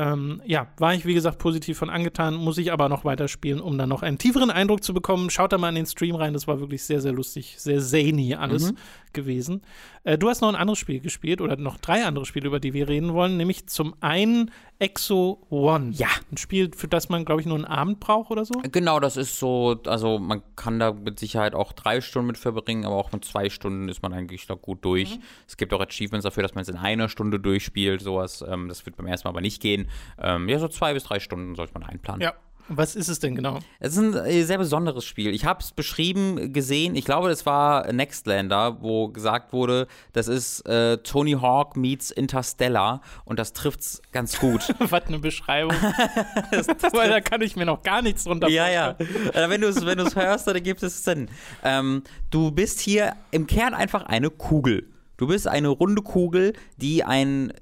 Ähm, 0.00 0.40
ja, 0.46 0.68
war 0.78 0.94
ich 0.94 1.06
wie 1.06 1.14
gesagt 1.14 1.38
positiv 1.40 1.76
von 1.76 1.90
angetan, 1.90 2.34
muss 2.36 2.56
ich 2.58 2.70
aber 2.70 2.88
noch 2.88 3.04
weiterspielen, 3.04 3.60
um 3.60 3.76
dann 3.78 3.88
noch 3.88 4.02
einen 4.04 4.16
tieferen 4.16 4.48
Eindruck 4.48 4.84
zu 4.84 4.94
bekommen. 4.94 5.28
Schaut 5.28 5.52
da 5.52 5.58
mal 5.58 5.70
in 5.70 5.74
den 5.74 5.86
Stream 5.86 6.14
rein, 6.14 6.34
das 6.34 6.46
war 6.46 6.60
wirklich 6.60 6.84
sehr, 6.84 7.00
sehr 7.00 7.10
lustig, 7.12 7.56
sehr 7.58 7.80
zany 7.80 8.36
alles 8.36 8.70
Mhm. 8.70 8.76
Gewesen. 9.12 9.62
Äh, 10.04 10.18
du 10.18 10.28
hast 10.28 10.40
noch 10.40 10.48
ein 10.48 10.56
anderes 10.56 10.78
Spiel 10.78 11.00
gespielt 11.00 11.40
oder 11.40 11.56
noch 11.56 11.78
drei 11.78 12.04
andere 12.04 12.26
Spiele, 12.26 12.46
über 12.46 12.60
die 12.60 12.72
wir 12.72 12.88
reden 12.88 13.14
wollen, 13.14 13.36
nämlich 13.36 13.66
zum 13.66 13.94
einen 14.00 14.50
Exo 14.78 15.44
One. 15.50 15.90
Ja. 15.92 16.08
Ein 16.30 16.36
Spiel, 16.36 16.70
für 16.74 16.88
das 16.88 17.08
man, 17.08 17.24
glaube 17.24 17.40
ich, 17.40 17.46
nur 17.46 17.56
einen 17.56 17.64
Abend 17.64 18.00
braucht 18.00 18.30
oder 18.30 18.44
so. 18.44 18.54
Genau, 18.70 19.00
das 19.00 19.16
ist 19.16 19.38
so, 19.38 19.80
also 19.86 20.18
man 20.18 20.42
kann 20.56 20.78
da 20.78 20.92
mit 20.92 21.18
Sicherheit 21.18 21.54
auch 21.54 21.72
drei 21.72 22.00
Stunden 22.00 22.28
mit 22.28 22.38
verbringen, 22.38 22.84
aber 22.84 22.96
auch 22.96 23.12
mit 23.12 23.24
zwei 23.24 23.50
Stunden 23.50 23.88
ist 23.88 24.02
man 24.02 24.12
eigentlich 24.12 24.46
da 24.46 24.54
gut 24.54 24.84
durch. 24.84 25.16
Mhm. 25.16 25.22
Es 25.46 25.56
gibt 25.56 25.72
auch 25.74 25.80
Achievements 25.80 26.24
dafür, 26.24 26.42
dass 26.42 26.54
man 26.54 26.62
es 26.62 26.68
in 26.68 26.76
einer 26.76 27.08
Stunde 27.08 27.40
durchspielt, 27.40 28.00
sowas. 28.00 28.44
Ähm, 28.46 28.68
das 28.68 28.86
wird 28.86 28.96
beim 28.96 29.06
ersten 29.06 29.26
Mal 29.26 29.30
aber 29.30 29.40
nicht 29.40 29.60
gehen. 29.60 29.88
Ähm, 30.18 30.48
ja, 30.48 30.58
so 30.58 30.68
zwei 30.68 30.94
bis 30.94 31.04
drei 31.04 31.18
Stunden 31.18 31.56
sollte 31.56 31.74
man 31.74 31.82
einplanen. 31.82 32.20
Ja. 32.20 32.34
Was 32.68 32.96
ist 32.96 33.08
es 33.08 33.18
denn 33.18 33.34
genau? 33.34 33.58
Es 33.80 33.92
ist 33.92 33.98
ein 33.98 34.14
äh, 34.14 34.42
sehr 34.44 34.58
besonderes 34.58 35.04
Spiel. 35.04 35.34
Ich 35.34 35.44
habe 35.44 35.60
es 35.60 35.72
beschrieben, 35.72 36.52
gesehen. 36.52 36.94
Ich 36.94 37.04
glaube, 37.04 37.30
es 37.30 37.46
war 37.46 37.92
Nextlander, 37.92 38.82
wo 38.82 39.08
gesagt 39.08 39.52
wurde, 39.52 39.86
das 40.12 40.28
ist 40.28 40.60
äh, 40.68 40.98
Tony 40.98 41.32
Hawk 41.32 41.76
meets 41.76 42.10
Interstellar 42.10 43.00
und 43.24 43.38
das 43.38 43.52
trifft's 43.52 44.02
ganz 44.12 44.38
gut. 44.38 44.74
Was 44.78 45.06
eine 45.06 45.18
Beschreibung. 45.18 45.72
Weil 46.92 47.10
da 47.10 47.20
kann 47.20 47.42
ich 47.42 47.56
mir 47.56 47.66
noch 47.66 47.82
gar 47.82 48.02
nichts 48.02 48.24
drunter 48.24 48.48
Ja, 48.48 48.68
ja. 48.68 48.90
Äh, 49.32 49.48
wenn 49.48 49.60
du 49.60 49.68
es 49.68 49.84
wenn 49.84 49.98
du's 49.98 50.16
hörst, 50.16 50.46
dann 50.46 50.62
gibt 50.62 50.82
es 50.82 51.04
Sinn. 51.04 51.28
Ähm, 51.62 52.02
du 52.30 52.50
bist 52.50 52.80
hier 52.80 53.14
im 53.30 53.46
Kern 53.46 53.74
einfach 53.74 54.04
eine 54.04 54.30
Kugel. 54.30 54.88
Du 55.18 55.26
bist 55.26 55.48
eine 55.48 55.68
runde 55.68 56.02
Kugel, 56.02 56.52
die 56.76 57.02
ein, 57.02 57.52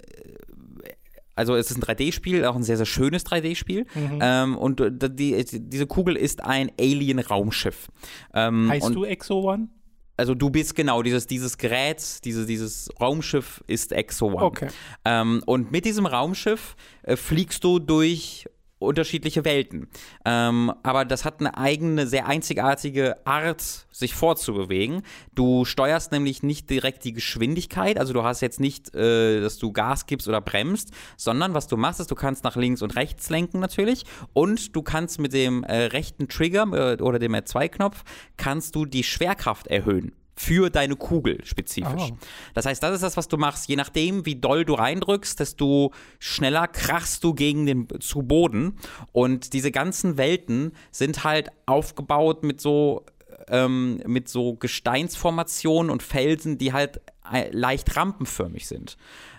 also 1.36 1.54
es 1.54 1.70
ist 1.70 1.76
ein 1.76 1.82
3D-Spiel, 1.82 2.44
auch 2.46 2.56
ein 2.56 2.62
sehr, 2.62 2.78
sehr 2.78 2.86
schönes 2.86 3.24
3D-Spiel. 3.26 3.86
Mhm. 3.94 4.18
Ähm, 4.20 4.56
und 4.56 4.80
äh, 4.80 4.90
die, 4.92 5.44
diese 5.44 5.86
Kugel 5.86 6.16
ist 6.16 6.42
ein 6.42 6.72
Alien-Raumschiff. 6.80 7.88
Ähm, 8.34 8.68
Heißt 8.70 8.94
du 8.94 9.04
Exo 9.04 9.40
One? 9.40 9.68
Also 10.16 10.34
du 10.34 10.48
bist 10.48 10.74
genau, 10.74 11.02
dieses, 11.02 11.26
dieses 11.26 11.58
Gerät, 11.58 12.24
diese, 12.24 12.46
dieses 12.46 12.88
Raumschiff 12.98 13.62
ist 13.66 13.92
Exo 13.92 14.28
One. 14.28 14.42
Okay. 14.42 14.68
Ähm, 15.04 15.42
und 15.44 15.70
mit 15.70 15.84
diesem 15.84 16.06
Raumschiff 16.06 16.74
äh, 17.02 17.16
fliegst 17.16 17.62
du 17.62 17.78
durch 17.78 18.46
unterschiedliche 18.78 19.44
Welten. 19.44 19.88
Ähm, 20.24 20.72
aber 20.82 21.04
das 21.04 21.24
hat 21.24 21.40
eine 21.40 21.56
eigene, 21.56 22.06
sehr 22.06 22.26
einzigartige 22.26 23.26
Art, 23.26 23.62
sich 23.90 24.14
fortzubewegen. 24.14 25.02
Du 25.34 25.64
steuerst 25.64 26.12
nämlich 26.12 26.42
nicht 26.42 26.68
direkt 26.68 27.04
die 27.04 27.14
Geschwindigkeit, 27.14 27.98
also 27.98 28.12
du 28.12 28.22
hast 28.22 28.42
jetzt 28.42 28.60
nicht, 28.60 28.94
äh, 28.94 29.40
dass 29.40 29.56
du 29.58 29.72
Gas 29.72 30.06
gibst 30.06 30.28
oder 30.28 30.42
bremst, 30.42 30.90
sondern 31.16 31.54
was 31.54 31.66
du 31.66 31.76
machst, 31.76 32.00
ist, 32.00 32.10
du 32.10 32.14
kannst 32.14 32.44
nach 32.44 32.56
links 32.56 32.82
und 32.82 32.96
rechts 32.96 33.30
lenken 33.30 33.60
natürlich 33.60 34.04
und 34.34 34.76
du 34.76 34.82
kannst 34.82 35.18
mit 35.18 35.32
dem 35.32 35.64
äh, 35.64 35.86
rechten 35.86 36.28
Trigger 36.28 36.66
äh, 36.72 37.02
oder 37.02 37.18
dem 37.18 37.34
R2-Knopf 37.34 38.04
kannst 38.36 38.74
du 38.74 38.84
die 38.84 39.04
Schwerkraft 39.04 39.66
erhöhen 39.68 40.12
für 40.36 40.70
deine 40.70 40.96
Kugel 40.96 41.44
spezifisch. 41.44 42.10
Oh. 42.10 42.16
Das 42.54 42.66
heißt, 42.66 42.82
das 42.82 42.94
ist 42.94 43.02
das, 43.02 43.16
was 43.16 43.28
du 43.28 43.38
machst. 43.38 43.68
Je 43.68 43.76
nachdem, 43.76 44.26
wie 44.26 44.36
doll 44.36 44.64
du 44.64 44.74
reindrückst, 44.74 45.40
desto 45.40 45.92
schneller 46.18 46.68
krachst 46.68 47.24
du 47.24 47.34
gegen 47.34 47.66
den 47.66 47.88
zu 48.00 48.22
Boden. 48.22 48.76
Und 49.12 49.54
diese 49.54 49.70
ganzen 49.70 50.18
Welten 50.18 50.72
sind 50.90 51.24
halt 51.24 51.50
aufgebaut 51.64 52.42
mit 52.42 52.60
so 52.60 53.04
ähm, 53.48 54.02
mit 54.06 54.28
so 54.28 54.54
Gesteinsformationen 54.54 55.90
und 55.90 56.02
Felsen, 56.02 56.58
die 56.58 56.72
halt 56.72 57.00
äh, 57.32 57.50
leicht 57.50 57.96
rampenförmig 57.96 58.66
sind. 58.66 58.96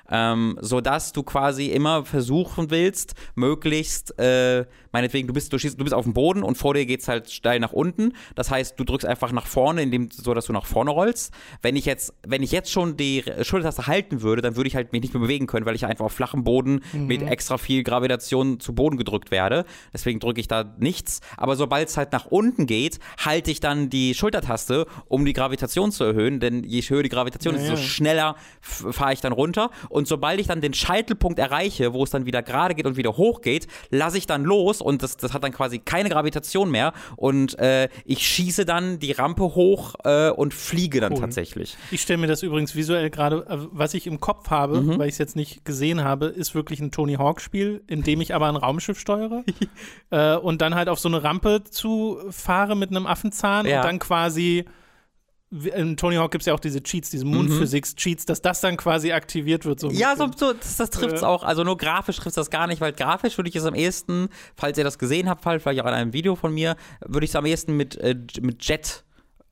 Ähm, 0.10 0.58
sodass 0.62 1.12
du 1.12 1.24
quasi 1.24 1.68
immer 1.68 2.06
versuchen 2.06 2.70
willst, 2.70 3.16
möglichst, 3.36 4.18
äh, 4.20 4.66
meinetwegen, 4.92 5.28
du 5.28 5.34
bist, 5.34 5.52
du, 5.54 5.58
schießt, 5.58 5.80
du 5.80 5.84
bist 5.84 5.94
auf 5.94 6.06
dem 6.06 6.14
Boden 6.14 6.44
und 6.44 6.58
vor 6.58 6.74
dir 6.74 6.86
geht 6.86 7.02
es 7.02 7.08
halt 7.08 7.30
steil 7.30 7.60
nach 7.60 7.74
unten. 7.74 8.14
Das 8.36 8.50
heißt, 8.50 8.80
du 8.80 8.84
drückst 8.84 9.06
einfach 9.06 9.32
nach 9.32 9.46
vorne, 9.48 9.82
indem, 9.82 10.10
so 10.12 10.34
dass 10.34 10.46
du 10.46 10.54
nach 10.54 10.66
vorne 10.66 10.92
rollst. 10.92 11.34
Wenn 11.62 11.76
ich 11.76 11.86
jetzt, 11.86 12.14
wenn 12.26 12.44
ich 12.44 12.52
jetzt 12.52 12.72
schon 12.72 12.98
die 12.98 13.24
Schultertaste 13.42 13.88
halten 13.88 14.22
würde, 14.22 14.42
dann 14.42 14.56
würde 14.56 14.68
ich 14.68 14.76
halt 14.76 14.94
mich 14.94 15.02
nicht 15.02 15.14
mehr 15.14 15.22
bewegen 15.22 15.48
können, 15.48 15.66
weil 15.66 15.76
ich 15.76 15.86
einfach 15.86 16.06
auf 16.06 16.14
flachem 16.14 16.44
Boden 16.44 16.82
mit 16.94 17.22
extra 17.22 17.58
viel 17.58 17.84
Gravitation 17.84 18.60
zu 18.60 18.74
Boden 18.74 18.98
gedrückt 18.98 19.32
werde. 19.32 19.66
Deswegen 19.94 20.20
drücke 20.20 20.40
ich 20.40 20.48
da 20.48 20.76
nichts. 20.80 21.22
Aber 21.36 21.56
sobald 21.56 21.90
es 21.90 21.98
halt 21.98 22.12
nach 22.12 22.26
unten 22.26 22.66
geht, 22.66 23.00
halte 23.24 23.52
ich 23.52 23.60
dann 23.60 23.90
die 23.90 24.14
Schultertaste, 24.14 24.86
um 25.08 25.26
die 25.26 25.34
Gravitation 25.34 25.92
zu 25.92 26.04
erhöhen. 26.04 26.40
Denn 26.40 26.64
je 26.64 26.82
höher 26.82 27.04
die 27.04 27.10
Gravitation 27.10 27.56
ist, 27.56 27.64
desto 27.64 27.78
schneller 27.78 28.36
fahre 28.62 29.14
ich 29.14 29.22
dann 29.22 29.34
runter. 29.34 29.70
Und 29.90 29.97
sobald 30.06 30.42
ich 30.42 30.48
dann 30.48 30.60
den 30.60 30.74
Scheitelpunkt 30.74 31.40
erreiche, 31.40 31.94
wo 31.94 32.04
es 32.04 32.10
dann 32.10 32.26
wieder 32.26 32.44
gerade 32.44 32.76
geht 32.76 32.86
und 32.86 32.98
wieder 32.98 33.16
hoch 33.16 33.40
geht, 33.40 33.68
lasse 33.90 34.18
ich 34.18 34.28
dann 34.28 34.44
los 34.44 34.82
und 34.82 35.02
das, 35.02 35.16
das 35.16 35.34
hat 35.34 35.46
dann 35.46 35.54
quasi 35.54 35.80
keine 35.80 36.10
Gravitation 36.10 36.70
mehr. 36.70 36.92
Und 37.16 37.58
äh, 37.60 37.88
ich 38.04 38.28
schieße 38.28 38.66
dann 38.66 39.00
die 39.00 39.14
Rampe 39.14 39.44
hoch 39.44 39.96
äh, 40.04 40.30
und 40.32 40.54
fliege 40.54 41.00
dann 41.00 41.14
Cool. 41.14 41.22
tatsächlich. 41.22 41.78
Ich 41.92 42.02
stelle 42.02 42.18
mir 42.18 42.28
das 42.28 42.44
übrigens 42.44 42.76
visuell 42.76 43.10
gerade, 43.10 43.46
äh, 43.48 43.58
was 43.72 43.94
ich 43.94 44.08
im 44.08 44.20
Kopf 44.20 44.50
habe, 44.50 44.82
Mhm. 44.82 45.00
weil 45.00 45.08
ich 45.08 45.14
es 45.14 45.20
jetzt 45.20 45.36
nicht 45.38 45.64
gesehen 45.64 46.04
habe, 46.04 46.26
ist 46.26 46.54
wirklich 46.54 46.80
ein 46.82 46.92
Tony 46.92 47.14
Hawk-Spiel, 47.14 47.82
in 47.88 48.04
dem 48.04 48.20
ich 48.20 48.36
aber 48.36 48.48
ein 48.50 48.58
Raumschiff 48.58 49.00
steuere 49.00 49.44
äh, 50.10 50.36
und 50.36 50.62
dann 50.62 50.76
halt 50.76 50.90
auf 50.90 51.00
so 51.00 51.08
eine 51.08 51.24
Rampe 51.24 51.64
zu 51.64 52.18
fahre 52.30 52.76
mit 52.76 52.90
einem 52.92 53.06
Affenzahn 53.08 53.66
Ja. 53.66 53.78
und 53.78 53.86
dann 53.86 54.00
quasi 54.00 54.66
in 55.50 55.96
Tony 55.96 56.18
Hawk 56.18 56.32
gibt 56.32 56.42
es 56.42 56.46
ja 56.46 56.54
auch 56.54 56.60
diese 56.60 56.84
Cheats, 56.84 57.10
diese 57.10 57.24
Moon 57.24 57.48
Physics 57.50 57.96
Cheats, 57.96 58.26
dass 58.26 58.42
das 58.42 58.60
dann 58.60 58.76
quasi 58.76 59.14
aktiviert 59.14 59.64
wird. 59.66 59.80
So 59.80 59.88
Mhm. 59.88 59.96
Ja, 59.96 60.16
so, 60.18 60.30
so 60.36 60.52
das, 60.54 60.76
das 60.78 60.90
trifft 60.90 61.16
es 61.16 61.24
auch. 61.24 61.44
Also 61.44 61.64
nur 61.64 61.78
grafisch 61.78 62.18
trifft 62.18 62.36
das 62.36 62.50
gar 62.50 62.68
nicht, 62.68 62.82
weil 62.82 62.92
grafisch 62.92 63.38
würde 63.38 63.50
ich 63.50 63.56
es 63.56 63.64
am 63.64 63.74
ehesten, 63.76 64.28
falls 64.56 64.78
ihr 64.78 64.84
das 64.84 65.00
gesehen 65.00 65.30
habt, 65.30 65.44
vielleicht 65.44 65.80
auch 65.80 65.86
in 65.86 65.94
einem 65.94 66.12
Video 66.12 66.36
von 66.36 66.54
mir, 66.54 66.76
würde 67.06 67.24
ich 67.24 67.32
es 67.32 67.36
am 67.38 67.46
ehesten 67.46 67.78
mit, 67.78 67.96
äh, 67.96 68.16
mit 68.42 68.62
Jet 68.68 69.06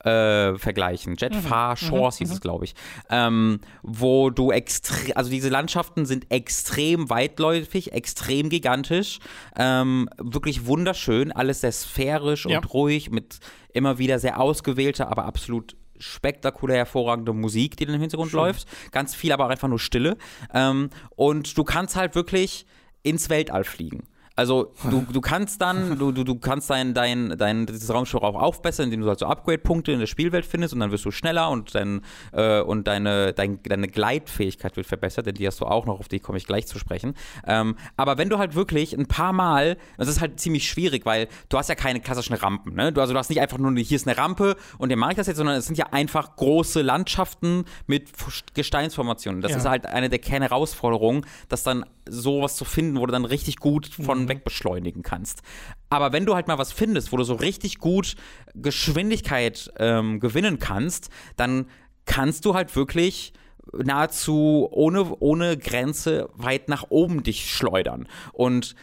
äh, 0.04 0.58
vergleichen. 0.58 1.16
Jet 1.16 1.34
Far 1.34 1.76
Shores 1.78 2.18
hieß 2.18 2.30
es, 2.30 2.40
glaube 2.42 2.66
ich. 2.66 2.74
Ähm, 3.08 3.60
wo 3.82 4.28
du 4.28 4.50
extrem, 4.52 5.16
also 5.16 5.30
diese 5.30 5.48
Landschaften 5.48 6.04
sind 6.04 6.30
extrem 6.30 7.08
weitläufig, 7.08 7.92
extrem 7.92 8.50
gigantisch, 8.50 9.18
ähm, 9.56 10.10
wirklich 10.18 10.66
wunderschön, 10.66 11.32
alles 11.32 11.62
sehr 11.62 11.72
sphärisch 11.72 12.44
Ja. 12.44 12.58
und 12.58 12.72
ruhig, 12.74 13.10
mit 13.10 13.38
immer 13.72 13.96
wieder 13.98 14.18
sehr 14.18 14.38
ausgewählter, 14.40 15.10
aber 15.10 15.24
absolut 15.24 15.74
spektakulär 15.98 16.78
hervorragende 16.78 17.32
Musik, 17.32 17.76
die 17.76 17.86
dann 17.86 17.94
im 17.94 18.00
Hintergrund 18.00 18.32
läuft. 18.32 18.66
Ganz 18.92 19.14
viel, 19.14 19.32
aber 19.32 19.46
auch 19.46 19.50
einfach 19.50 19.68
nur 19.68 19.78
Stille. 19.78 20.16
Ähm, 20.52 20.90
und 21.14 21.56
du 21.56 21.64
kannst 21.64 21.96
halt 21.96 22.14
wirklich 22.14 22.66
ins 23.02 23.30
Weltall 23.30 23.64
fliegen. 23.64 24.08
Also 24.36 24.74
du, 24.90 25.06
du 25.10 25.20
kannst 25.22 25.62
dann, 25.62 25.98
du, 25.98 26.12
du, 26.12 26.22
du 26.22 26.34
kannst 26.38 26.68
dein, 26.68 26.92
dein, 26.92 27.36
dein 27.38 27.64
dieses 27.64 27.92
Raumschiff 27.92 28.22
auch 28.22 28.34
aufbessern, 28.34 28.84
indem 28.84 29.00
du 29.00 29.08
halt 29.08 29.18
so 29.18 29.26
Upgrade-Punkte 29.26 29.92
in 29.92 29.98
der 29.98 30.06
Spielwelt 30.06 30.44
findest 30.44 30.74
und 30.74 30.80
dann 30.80 30.90
wirst 30.92 31.06
du 31.06 31.10
schneller 31.10 31.48
und, 31.48 31.74
dein, 31.74 32.02
äh, 32.32 32.60
und 32.60 32.86
deine, 32.86 33.32
dein, 33.32 33.62
deine 33.62 33.88
Gleitfähigkeit 33.88 34.76
wird 34.76 34.86
verbessert, 34.86 35.24
denn 35.26 35.34
die 35.36 35.46
hast 35.46 35.60
du 35.62 35.64
auch 35.64 35.86
noch, 35.86 36.00
auf 36.00 36.08
die 36.08 36.20
komme 36.20 36.36
ich 36.36 36.46
gleich 36.46 36.66
zu 36.66 36.78
sprechen. 36.78 37.14
Ähm, 37.46 37.76
aber 37.96 38.18
wenn 38.18 38.28
du 38.28 38.36
halt 38.38 38.54
wirklich 38.54 38.92
ein 38.96 39.06
paar 39.06 39.32
Mal, 39.32 39.78
das 39.96 40.08
ist 40.08 40.20
halt 40.20 40.38
ziemlich 40.38 40.68
schwierig, 40.68 41.06
weil 41.06 41.28
du 41.48 41.56
hast 41.56 41.68
ja 41.70 41.74
keine 41.74 42.00
klassischen 42.00 42.34
Rampen, 42.34 42.74
ne? 42.74 42.92
Du, 42.92 43.00
also 43.00 43.14
du 43.14 43.18
hast 43.18 43.30
nicht 43.30 43.40
einfach 43.40 43.56
nur, 43.56 43.72
hier 43.76 43.96
ist 43.96 44.06
eine 44.06 44.18
Rampe 44.18 44.56
und 44.76 44.92
dann 44.92 44.98
mache 44.98 45.12
ich 45.12 45.16
das 45.16 45.28
jetzt, 45.28 45.38
sondern 45.38 45.56
es 45.56 45.64
sind 45.64 45.78
ja 45.78 45.86
einfach 45.92 46.36
große 46.36 46.82
Landschaften 46.82 47.64
mit 47.86 48.10
Gesteinsformationen. 48.54 49.40
Das 49.40 49.52
Ja. 49.52 49.58
ist 49.58 49.64
halt 49.64 49.86
eine 49.86 50.08
der 50.08 50.18
Kernherausforderungen, 50.18 51.24
dass 51.48 51.62
dann 51.62 51.86
sowas 52.08 52.56
zu 52.56 52.64
finden, 52.64 52.98
wo 53.00 53.06
du 53.06 53.12
dann 53.12 53.24
richtig 53.24 53.56
gut 53.56 53.86
von 53.86 54.25
weg 54.28 54.44
beschleunigen 54.44 55.02
kannst. 55.02 55.42
Aber 55.90 56.12
wenn 56.12 56.26
du 56.26 56.34
halt 56.34 56.48
mal 56.48 56.58
was 56.58 56.72
findest, 56.72 57.12
wo 57.12 57.16
du 57.16 57.24
so 57.24 57.34
richtig 57.34 57.78
gut 57.78 58.14
Geschwindigkeit 58.54 59.70
ähm, 59.78 60.20
gewinnen 60.20 60.58
kannst, 60.58 61.10
dann 61.36 61.66
kannst 62.04 62.44
du 62.44 62.54
halt 62.54 62.74
wirklich 62.76 63.32
nahezu 63.72 64.68
ohne, 64.70 65.16
ohne 65.20 65.56
Grenze 65.56 66.28
weit 66.34 66.68
nach 66.68 66.86
oben 66.88 67.22
dich 67.22 67.50
schleudern. 67.50 68.08
Und 68.32 68.74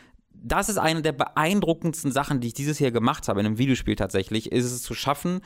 das 0.44 0.68
ist 0.68 0.78
eine 0.78 1.02
der 1.02 1.14
beeindruckendsten 1.14 2.12
Sachen, 2.12 2.42
die 2.42 2.48
ich 2.48 2.54
dieses 2.54 2.80
Jahr 2.80 2.92
gemacht 2.92 3.28
habe 3.28 3.40
in 3.40 3.46
einem 3.46 3.58
Videospiel 3.58 3.96
tatsächlich, 3.96 4.52
ist 4.52 4.66
es 4.66 4.84
zu 4.84 4.94
schaffen, 4.94 5.40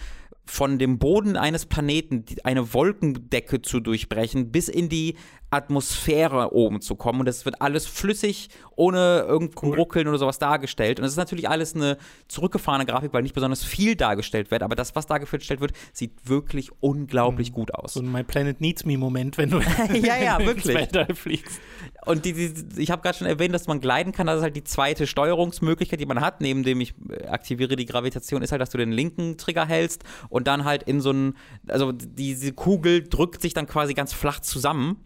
von 0.45 0.79
dem 0.79 0.97
Boden 0.97 1.37
eines 1.37 1.65
Planeten 1.65 2.25
eine 2.43 2.73
Wolkendecke 2.73 3.61
zu 3.61 3.79
durchbrechen, 3.79 4.51
bis 4.51 4.69
in 4.69 4.89
die 4.89 5.15
Atmosphäre 5.49 6.53
oben 6.53 6.81
zu 6.81 6.95
kommen. 6.95 7.21
Und 7.21 7.25
das 7.25 7.45
wird 7.45 7.61
alles 7.61 7.87
flüssig, 7.87 8.49
ohne 8.75 9.25
irgendein 9.27 9.73
Ruckeln 9.73 10.07
oder 10.07 10.17
sowas 10.17 10.39
dargestellt. 10.39 10.99
Und 10.99 11.05
es 11.05 11.11
ist 11.11 11.17
natürlich 11.17 11.47
alles 11.47 11.73
eine 11.73 11.97
zurückgefahrene 12.27 12.85
Grafik, 12.85 13.13
weil 13.13 13.23
nicht 13.23 13.35
besonders 13.35 13.63
viel 13.63 13.95
dargestellt 13.95 14.51
wird. 14.51 14.61
Aber 14.61 14.75
das, 14.75 14.95
was 14.95 15.05
dargestellt 15.05 15.61
wird, 15.61 15.71
sieht 15.93 16.11
wirklich 16.25 16.71
unglaublich 16.81 17.53
gut 17.53 17.73
aus. 17.73 17.93
So 17.93 18.01
ein 18.01 18.11
My 18.11 18.23
Planet 18.23 18.59
Needs 18.59 18.85
Me 18.85 18.97
Moment, 18.97 19.37
wenn 19.37 19.49
du 19.49 19.59
Ja, 19.93 20.17
ja, 20.17 20.39
wirklich. 20.45 20.89
Fliegst. 21.15 21.61
Und 22.05 22.25
die, 22.25 22.33
die, 22.33 22.81
ich 22.81 22.91
habe 22.91 23.01
gerade 23.01 23.17
schon 23.17 23.27
erwähnt, 23.27 23.53
dass 23.53 23.67
man 23.67 23.79
gleiten 23.79 24.11
kann. 24.11 24.27
Das 24.27 24.37
ist 24.37 24.43
halt 24.43 24.55
die 24.55 24.63
zweite 24.63 25.07
Steuerungsmöglichkeit, 25.07 25.99
die 25.99 26.05
man 26.05 26.21
hat, 26.21 26.41
neben 26.41 26.63
dem 26.63 26.81
ich 26.81 26.93
äh, 27.09 27.27
aktiviere 27.27 27.75
die 27.75 27.85
Gravitation, 27.85 28.41
ist 28.41 28.51
halt, 28.51 28.61
dass 28.61 28.69
du 28.69 28.77
den 28.77 28.91
linken 28.91 29.37
Trigger 29.37 29.65
hältst 29.65 30.03
und 30.29 30.47
dann 30.47 30.65
halt 30.65 30.83
in 30.83 31.01
so 31.01 31.09
einen, 31.09 31.35
also 31.67 31.91
diese 31.91 32.53
Kugel 32.53 33.03
drückt 33.03 33.41
sich 33.41 33.53
dann 33.53 33.67
quasi 33.67 33.93
ganz 33.93 34.13
flach 34.13 34.39
zusammen, 34.39 34.97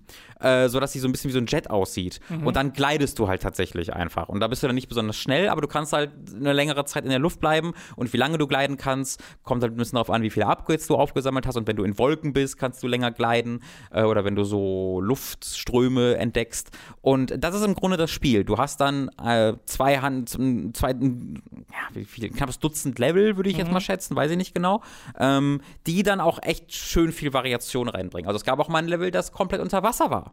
äh, 0.41 0.69
sodass 0.69 0.93
sie 0.93 0.99
so 0.99 1.07
ein 1.07 1.11
bisschen 1.11 1.29
wie 1.29 1.33
so 1.33 1.39
ein 1.39 1.45
Jet 1.47 1.69
aussieht. 1.69 2.19
Und 2.45 2.55
dann 2.55 2.73
gleitest 2.73 3.19
du 3.19 3.27
halt 3.27 3.41
tatsächlich 3.41 3.93
einfach. 3.93 4.29
Und 4.29 4.39
da 4.39 4.47
bist 4.47 4.63
du 4.63 4.67
dann 4.67 4.75
nicht 4.75 4.89
besonders 4.89 5.17
schnell, 5.17 5.49
aber 5.49 5.61
du 5.61 5.67
kannst 5.67 5.93
halt 5.93 6.11
eine 6.35 6.53
längere 6.53 6.85
Zeit 6.85 7.03
in 7.03 7.09
der 7.09 7.19
Luft 7.19 7.39
bleiben. 7.39 7.73
Und 7.95 8.13
wie 8.13 8.17
lange 8.17 8.37
du 8.37 8.47
gleiten 8.47 8.77
kannst, 8.77 9.21
kommt 9.43 9.63
halt 9.63 9.73
ein 9.73 9.77
bisschen 9.77 9.95
darauf 9.95 10.09
an, 10.09 10.21
wie 10.23 10.29
viele 10.29 10.47
Upgrades 10.47 10.87
du 10.87 10.95
aufgesammelt 10.95 11.45
hast. 11.45 11.57
Und 11.57 11.67
wenn 11.67 11.75
du 11.75 11.83
in 11.83 11.97
Wolken 11.97 12.33
bist, 12.33 12.57
kannst 12.57 12.81
du 12.83 12.87
länger 12.87 13.11
gleiten. 13.11 13.61
Äh, 13.91 14.03
oder 14.03 14.25
wenn 14.25 14.35
du 14.35 14.43
so 14.43 15.01
Luftströme 15.01 16.17
entdeckst. 16.17 16.71
Und 17.01 17.33
das 17.37 17.55
ist 17.55 17.65
im 17.65 17.75
Grunde 17.75 17.97
das 17.97 18.11
Spiel. 18.11 18.43
Du 18.43 18.57
hast 18.57 18.81
dann 18.81 19.09
äh, 19.23 19.53
zwei 19.65 19.99
Hand, 19.99 20.29
zweiten, 20.73 21.41
ja, 21.69 21.95
wie 21.95 22.05
viel, 22.05 22.25
ein 22.25 22.33
knappes 22.33 22.59
Dutzend 22.59 22.99
Level, 22.99 23.37
würde 23.37 23.49
ich 23.49 23.57
jetzt 23.57 23.71
mal 23.71 23.81
schätzen, 23.81 24.15
weiß 24.15 24.31
ich 24.31 24.37
nicht 24.37 24.53
genau, 24.53 24.81
ähm, 25.19 25.61
die 25.87 26.03
dann 26.03 26.19
auch 26.19 26.39
echt 26.41 26.73
schön 26.73 27.11
viel 27.11 27.33
Variation 27.33 27.89
reinbringen. 27.89 28.27
Also 28.27 28.37
es 28.37 28.43
gab 28.43 28.59
auch 28.59 28.69
mal 28.69 28.79
ein 28.79 28.87
Level, 28.87 29.11
das 29.11 29.31
komplett 29.31 29.61
unter 29.61 29.83
Wasser 29.83 30.09
war. 30.11 30.30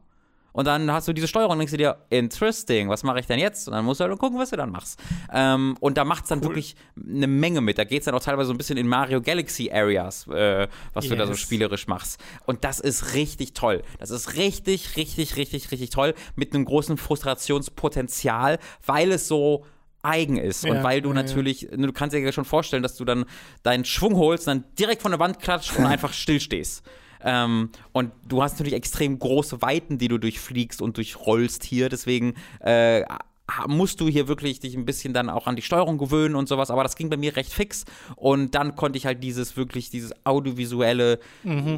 Und 0.52 0.66
dann 0.66 0.90
hast 0.90 1.06
du 1.06 1.12
diese 1.12 1.28
Steuerung 1.28 1.52
und 1.52 1.58
denkst 1.58 1.72
du 1.72 1.76
dir, 1.76 1.98
interesting, 2.10 2.88
was 2.88 3.02
mache 3.04 3.20
ich 3.20 3.26
denn 3.26 3.38
jetzt? 3.38 3.68
Und 3.68 3.74
dann 3.74 3.84
musst 3.84 4.00
du 4.00 4.04
halt 4.04 4.18
gucken, 4.18 4.38
was 4.38 4.50
du 4.50 4.56
dann 4.56 4.70
machst. 4.70 4.98
Ähm, 5.32 5.76
und 5.80 5.96
da 5.98 6.04
macht 6.04 6.24
es 6.24 6.30
dann 6.30 6.42
wirklich 6.42 6.74
eine 6.96 7.26
Menge 7.26 7.60
mit. 7.60 7.78
Da 7.78 7.84
geht 7.84 8.00
es 8.00 8.04
dann 8.06 8.14
auch 8.14 8.22
teilweise 8.22 8.48
so 8.48 8.54
ein 8.54 8.58
bisschen 8.58 8.76
in 8.78 8.88
Mario 8.88 9.20
Galaxy 9.20 9.70
Areas, 9.70 10.26
äh, 10.28 10.66
was 10.94 11.06
du 11.06 11.14
da 11.16 11.26
so 11.26 11.32
Yes. 11.32 11.40
spielerisch 11.40 11.86
machst. 11.86 12.18
Und 12.46 12.64
das 12.64 12.80
ist 12.80 13.14
richtig 13.14 13.52
toll. 13.52 13.82
Das 13.98 14.10
ist 14.10 14.34
richtig, 14.36 14.96
richtig, 14.96 15.36
richtig, 15.36 15.70
richtig 15.70 15.90
toll 15.90 16.14
mit 16.34 16.54
einem 16.54 16.64
großen 16.64 16.96
Frustrationspotenzial, 16.96 18.58
weil 18.86 19.12
es 19.12 19.28
so 19.28 19.64
eigen 20.02 20.36
ist 20.38 20.64
und 20.64 20.76
Ja, 20.76 20.82
weil 20.82 21.02
du 21.02 21.10
ja, 21.10 21.16
ja. 21.16 21.22
natürlich, 21.22 21.68
du 21.70 21.92
kannst 21.92 22.14
dir 22.14 22.20
ja 22.20 22.32
schon 22.32 22.44
vorstellen, 22.44 22.82
dass 22.82 22.96
du 22.96 23.04
dann 23.04 23.24
deinen 23.64 23.84
Schwung 23.84 24.16
holst, 24.16 24.46
dann 24.46 24.64
direkt 24.78 25.02
von 25.02 25.10
der 25.10 25.20
Wand 25.20 25.40
klatscht 25.40 25.76
und 25.76 25.86
einfach 25.86 26.12
stillstehst. 26.12 26.82
Ähm, 27.22 27.70
und 27.92 28.12
du 28.26 28.42
hast 28.42 28.54
natürlich 28.54 28.74
extrem 28.74 29.18
große 29.18 29.62
Weiten, 29.62 29.98
die 29.98 30.08
du 30.08 30.18
durchfliegst 30.18 30.82
und 30.82 30.96
durchrollst 30.96 31.64
hier. 31.64 31.88
Deswegen 31.88 32.34
äh, 32.60 33.04
musst 33.66 34.00
du 34.00 34.08
hier 34.08 34.28
wirklich 34.28 34.60
dich 34.60 34.76
ein 34.76 34.84
bisschen 34.84 35.14
dann 35.14 35.30
auch 35.30 35.46
an 35.46 35.56
die 35.56 35.62
Steuerung 35.62 35.98
gewöhnen 35.98 36.34
und 36.34 36.48
sowas, 36.48 36.70
aber 36.70 36.82
das 36.82 36.96
ging 36.96 37.08
bei 37.08 37.16
mir 37.16 37.34
recht 37.36 37.52
fix. 37.52 37.84
Und 38.16 38.54
dann 38.54 38.76
konnte 38.76 38.98
ich 38.98 39.06
halt 39.06 39.22
dieses 39.22 39.56
wirklich, 39.56 39.90
dieses 39.90 40.12
audiovisuelle 40.24 41.18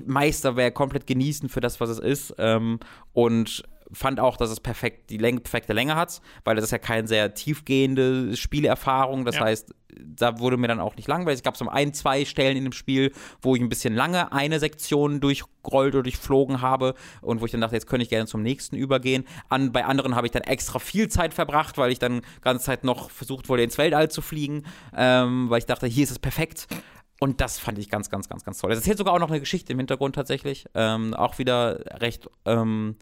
Meisterwerk 0.07 0.74
komplett 0.74 1.07
genießen 1.07 1.49
für 1.49 1.61
das, 1.61 1.80
was 1.80 1.91
es 1.91 1.99
ist. 1.99 2.34
Ähm, 2.38 2.80
und 3.12 3.62
fand 3.93 4.20
auch, 4.20 4.36
dass 4.36 4.51
es 4.51 4.61
perfekt 4.61 5.11
die 5.11 5.18
Länge, 5.18 5.41
perfekte 5.41 5.72
Länge 5.72 5.97
hat, 5.97 6.20
weil 6.45 6.55
das 6.57 6.64
ist 6.64 6.70
ja 6.70 6.78
keine 6.78 7.07
sehr 7.09 7.34
tiefgehende 7.34 8.36
Spielerfahrung, 8.36 9.24
das 9.24 9.36
Ja. 9.36 9.43
heißt, 9.43 9.74
da 10.03 10.38
wurde 10.38 10.57
mir 10.57 10.68
dann 10.68 10.78
auch 10.80 10.95
nicht 10.97 11.09
langweilig. 11.09 11.38
Es 11.38 11.43
gab 11.43 11.57
so 11.57 11.68
ein, 11.68 11.93
zwei 11.93 12.24
Stellen 12.24 12.57
in 12.57 12.62
dem 12.64 12.72
Spiel, 12.72 13.12
wo 13.43 13.57
ich 13.57 13.61
ein 13.61 13.68
bisschen 13.68 13.95
lange 13.95 14.32
eine 14.32 14.61
Sektion 14.61 15.20
durchgerollt 15.20 15.95
oder 15.95 16.05
durchflogen 16.05 16.61
habe 16.62 16.95
und 17.20 17.41
wo 17.41 17.45
ich 17.47 17.51
dann 17.53 17.61
dachte, 17.61 17.74
jetzt 17.74 17.88
könnte 17.88 18.05
ich 18.05 18.09
gerne 18.09 18.26
zum 18.26 18.43
nächsten 18.43 18.76
übergehen. 18.76 19.24
An, 19.49 19.72
bei 19.72 19.84
anderen 19.84 20.14
habe 20.14 20.26
ich 20.28 20.30
dann 20.32 20.43
extra 20.43 20.78
viel 20.78 21.09
Zeit 21.09 21.34
verbracht, 21.34 21.76
weil 21.76 21.91
ich 21.91 21.99
dann 21.99 22.22
ganze 22.41 22.64
Zeit 22.66 22.84
noch 22.84 23.11
versucht 23.11 23.49
wurde, 23.49 23.64
ins 23.64 23.78
Weltall 23.78 24.11
zu 24.11 24.22
fliegen, 24.22 24.62
ähm, 24.97 25.51
weil 25.51 25.59
ich 25.59 25.66
dachte, 25.66 25.86
hier 25.88 26.05
ist 26.05 26.12
es 26.12 26.18
perfekt. 26.20 26.68
Und 27.18 27.41
das 27.43 27.59
fand 27.59 27.78
ich 27.78 27.91
ganz, 27.91 28.09
ganz, 28.09 28.28
ganz, 28.30 28.45
ganz 28.45 28.59
toll. 28.59 28.70
Es 28.72 28.78
erzählt 28.78 28.97
sogar 28.97 29.12
auch 29.12 29.18
noch 29.18 29.28
eine 29.30 29.41
Geschichte 29.41 29.72
im 29.72 29.78
Hintergrund 29.78 30.14
tatsächlich. 30.14 30.64
Ähm, 30.74 31.12
auch 31.14 31.38
wieder 31.38 31.80
recht, 32.01 32.30
ähm, 32.47 32.97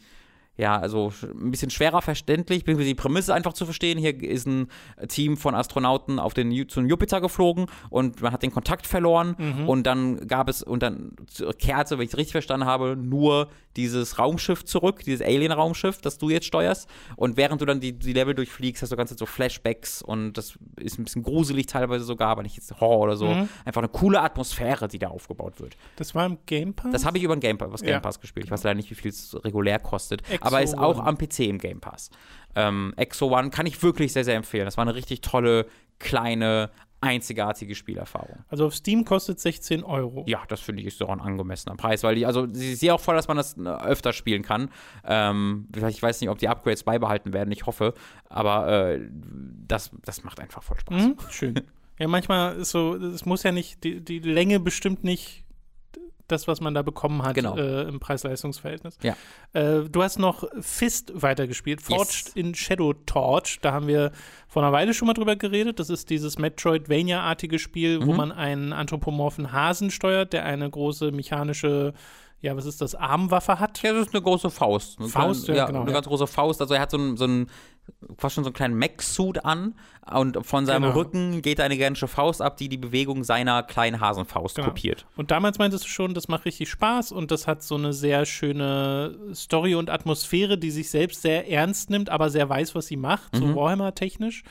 ja, 0.58 0.78
also 0.78 1.12
ein 1.22 1.50
bisschen 1.50 1.70
schwerer 1.70 2.02
verständlich, 2.02 2.64
die 2.64 2.94
Prämisse 2.94 3.32
einfach 3.32 3.52
zu 3.54 3.64
verstehen. 3.64 3.96
Hier 3.96 4.20
ist 4.22 4.46
ein 4.46 4.68
Team 5.08 5.36
von 5.36 5.54
Astronauten 5.54 6.18
auf 6.18 6.34
den 6.34 6.50
Ju- 6.50 6.66
zu 6.68 6.80
den 6.80 6.90
Jupiter 6.90 7.20
geflogen 7.20 7.66
und 7.88 8.20
man 8.20 8.32
hat 8.32 8.42
den 8.42 8.50
Kontakt 8.50 8.86
verloren 8.86 9.64
und 9.66 9.86
dann 9.86 10.26
gab 10.26 10.48
es 10.48 10.62
und 10.62 10.82
dann 10.82 11.12
kehrte, 11.58 11.96
wenn 11.98 12.04
ich 12.04 12.10
es 12.10 12.16
richtig 12.18 12.32
verstanden 12.32 12.66
habe, 12.66 12.96
nur 12.96 13.48
dieses 13.76 14.18
Raumschiff 14.18 14.64
zurück, 14.64 15.04
dieses 15.04 15.24
Alien-Raumschiff, 15.24 16.00
das 16.00 16.18
du 16.18 16.30
jetzt 16.30 16.46
steuerst. 16.46 16.88
Und 17.14 17.36
während 17.36 17.60
du 17.60 17.64
dann 17.64 17.78
die, 17.78 17.92
die 17.96 18.12
Level 18.12 18.34
durchfliegst, 18.34 18.82
hast 18.82 18.90
du 18.90 18.96
ganz 18.96 19.16
so 19.16 19.24
Flashbacks 19.26 20.02
und 20.02 20.32
das 20.32 20.58
ist 20.76 20.98
ein 20.98 21.04
bisschen 21.04 21.22
gruselig 21.22 21.66
teilweise 21.66 22.04
sogar, 22.04 22.30
aber 22.30 22.42
nicht 22.42 22.56
jetzt 22.56 22.80
Horror 22.80 22.98
oder 23.04 23.16
so. 23.16 23.26
Einfach 23.64 23.80
eine 23.80 23.88
coole 23.88 24.20
Atmosphäre, 24.20 24.88
die 24.88 24.98
da 24.98 25.08
aufgebaut 25.08 25.60
wird. 25.60 25.76
Das 25.96 26.14
war 26.16 26.26
im 26.26 26.38
Game 26.46 26.74
Pass? 26.74 26.90
Das 26.90 27.04
habe 27.06 27.18
ich 27.18 27.24
über 27.24 27.36
den 27.36 27.40
Game 27.40 27.56
Pass, 27.58 27.68
was 27.70 27.82
Game 27.82 27.92
Ja. 27.92 28.00
Pass 28.00 28.18
gespielt. 28.20 28.46
Ich 28.46 28.50
weiß 28.50 28.64
leider 28.64 28.74
nicht, 28.74 28.90
wie 28.90 28.96
viel 28.96 29.10
es 29.12 29.36
regulär 29.44 29.78
kostet. 29.78 30.22
Aber 30.48 30.62
ist 30.62 30.76
auch 30.76 30.98
am 30.98 31.16
PC 31.16 31.40
im 31.40 31.58
Game 31.58 31.80
Pass. 31.80 32.10
Ähm, 32.54 32.92
Exo 32.96 33.26
One 33.26 33.50
kann 33.50 33.66
ich 33.66 33.82
wirklich 33.82 34.12
sehr, 34.12 34.24
sehr 34.24 34.36
empfehlen. 34.36 34.64
Das 34.64 34.76
war 34.76 34.82
eine 34.82 34.94
richtig 34.94 35.20
tolle, 35.20 35.66
kleine, 35.98 36.70
einzigartige 37.00 37.74
Spielerfahrung. 37.74 38.44
Also 38.48 38.66
auf 38.66 38.74
Steam 38.74 39.04
kostet 39.04 39.38
16 39.38 39.84
Euro. 39.84 40.24
Ja, 40.26 40.42
das 40.48 40.60
finde 40.60 40.82
ich 40.82 40.88
ist 40.88 41.00
doch 41.00 41.08
ein 41.08 41.20
angemessener 41.20 41.76
Preis, 41.76 42.02
weil 42.02 42.16
die, 42.16 42.26
also 42.26 42.46
ich 42.46 42.78
sehe 42.78 42.92
auch 42.92 43.00
voll, 43.00 43.14
dass 43.14 43.28
man 43.28 43.36
das 43.36 43.56
äh, 43.56 43.62
öfter 43.62 44.12
spielen 44.12 44.42
kann. 44.42 44.70
Ähm, 45.04 45.68
ich 45.74 46.02
weiß 46.02 46.20
nicht, 46.20 46.30
ob 46.30 46.38
die 46.38 46.48
Upgrades 46.48 46.82
beibehalten 46.82 47.32
werden, 47.32 47.52
ich 47.52 47.66
hoffe, 47.66 47.94
aber 48.28 48.68
äh, 48.68 49.00
das, 49.68 49.90
das 50.04 50.24
macht 50.24 50.40
einfach 50.40 50.62
voll 50.62 50.78
Spaß. 50.80 51.02
Mhm, 51.02 51.16
schön. 51.30 51.60
Ja, 51.98 52.08
manchmal 52.08 52.56
ist 52.56 52.70
so, 52.70 52.94
es 52.94 53.24
muss 53.26 53.42
ja 53.42 53.52
nicht, 53.52 53.82
die, 53.84 54.00
die 54.00 54.20
Länge 54.20 54.60
bestimmt 54.60 55.04
nicht 55.04 55.44
das, 56.28 56.46
was 56.46 56.60
man 56.60 56.74
da 56.74 56.82
bekommen 56.82 57.22
hat 57.22 57.34
Genau. 57.34 57.56
äh, 57.56 57.82
im 57.88 57.98
Preis-Leistungs-Verhältnis. 58.00 58.98
Ja. 59.02 59.16
Äh, 59.54 59.88
du 59.88 60.02
hast 60.02 60.18
noch 60.18 60.44
Fist 60.60 61.10
weitergespielt, 61.14 61.80
Forged 61.82 62.26
Yes. 62.26 62.32
in 62.36 62.54
Shadow 62.54 62.92
Torch. 62.92 63.58
Da 63.62 63.72
haben 63.72 63.86
wir 63.88 64.12
vor 64.46 64.62
einer 64.62 64.72
Weile 64.72 64.94
schon 64.94 65.06
mal 65.06 65.14
drüber 65.14 65.36
geredet. 65.36 65.78
Das 65.80 65.90
ist 65.90 66.10
dieses 66.10 66.38
Metroidvania-artige 66.38 67.58
Spiel, 67.58 67.98
Mhm. 68.00 68.06
wo 68.06 68.12
man 68.12 68.32
einen 68.32 68.72
anthropomorphen 68.72 69.52
Hasen 69.52 69.90
steuert, 69.90 70.32
der 70.32 70.44
eine 70.44 70.68
große 70.70 71.10
mechanische, 71.12 71.92
ja, 72.40 72.56
was 72.56 72.66
ist 72.66 72.80
das, 72.80 72.94
Armwaffe 72.94 73.58
hat. 73.58 73.82
Ja, 73.82 73.92
das 73.92 74.06
ist 74.08 74.14
eine 74.14 74.22
große 74.22 74.50
Faust. 74.50 74.98
Eine 74.98 75.08
Faust, 75.08 75.44
kleine, 75.46 75.58
ja, 75.58 75.64
ja, 75.64 75.66
genau, 75.68 75.80
Eine 75.80 75.90
ja. 75.90 75.94
ganz 75.94 76.06
große 76.06 76.26
Faust. 76.26 76.60
Also 76.60 76.74
er 76.74 76.80
hat 76.80 76.90
so 76.90 76.98
einen, 76.98 77.16
so 77.16 77.24
einen 77.24 77.48
fast 78.16 78.34
schon 78.34 78.44
so 78.44 78.48
einen 78.48 78.54
kleinen 78.54 78.74
Mech-Suit 78.78 79.44
an 79.44 79.74
und 80.12 80.44
von 80.46 80.64
seinem 80.66 80.82
Genau. 80.84 80.94
Rücken 80.94 81.42
geht 81.42 81.60
eine 81.60 81.76
gigantische 81.76 82.08
Faust 82.08 82.40
ab, 82.42 82.56
die 82.56 82.68
die 82.68 82.76
Bewegung 82.78 83.24
seiner 83.24 83.62
kleinen 83.62 84.00
Hasenfaust 84.00 84.56
Genau. 84.56 84.68
kopiert. 84.68 85.06
Und 85.16 85.30
damals 85.30 85.58
meintest 85.58 85.84
du 85.84 85.88
schon, 85.88 86.14
das 86.14 86.28
macht 86.28 86.44
richtig 86.46 86.68
Spaß 86.70 87.12
und 87.12 87.30
das 87.30 87.46
hat 87.46 87.62
so 87.62 87.74
eine 87.76 87.92
sehr 87.92 88.24
schöne 88.26 89.16
Story 89.34 89.74
und 89.74 89.90
Atmosphäre, 89.90 90.58
die 90.58 90.70
sich 90.70 90.90
selbst 90.90 91.22
sehr 91.22 91.50
ernst 91.50 91.90
nimmt, 91.90 92.10
aber 92.10 92.30
sehr 92.30 92.48
weiß, 92.48 92.74
was 92.74 92.86
sie 92.86 92.96
macht, 92.96 93.34
Mhm. 93.34 93.38
so 93.38 93.56
Warhammer-technisch. 93.56 94.42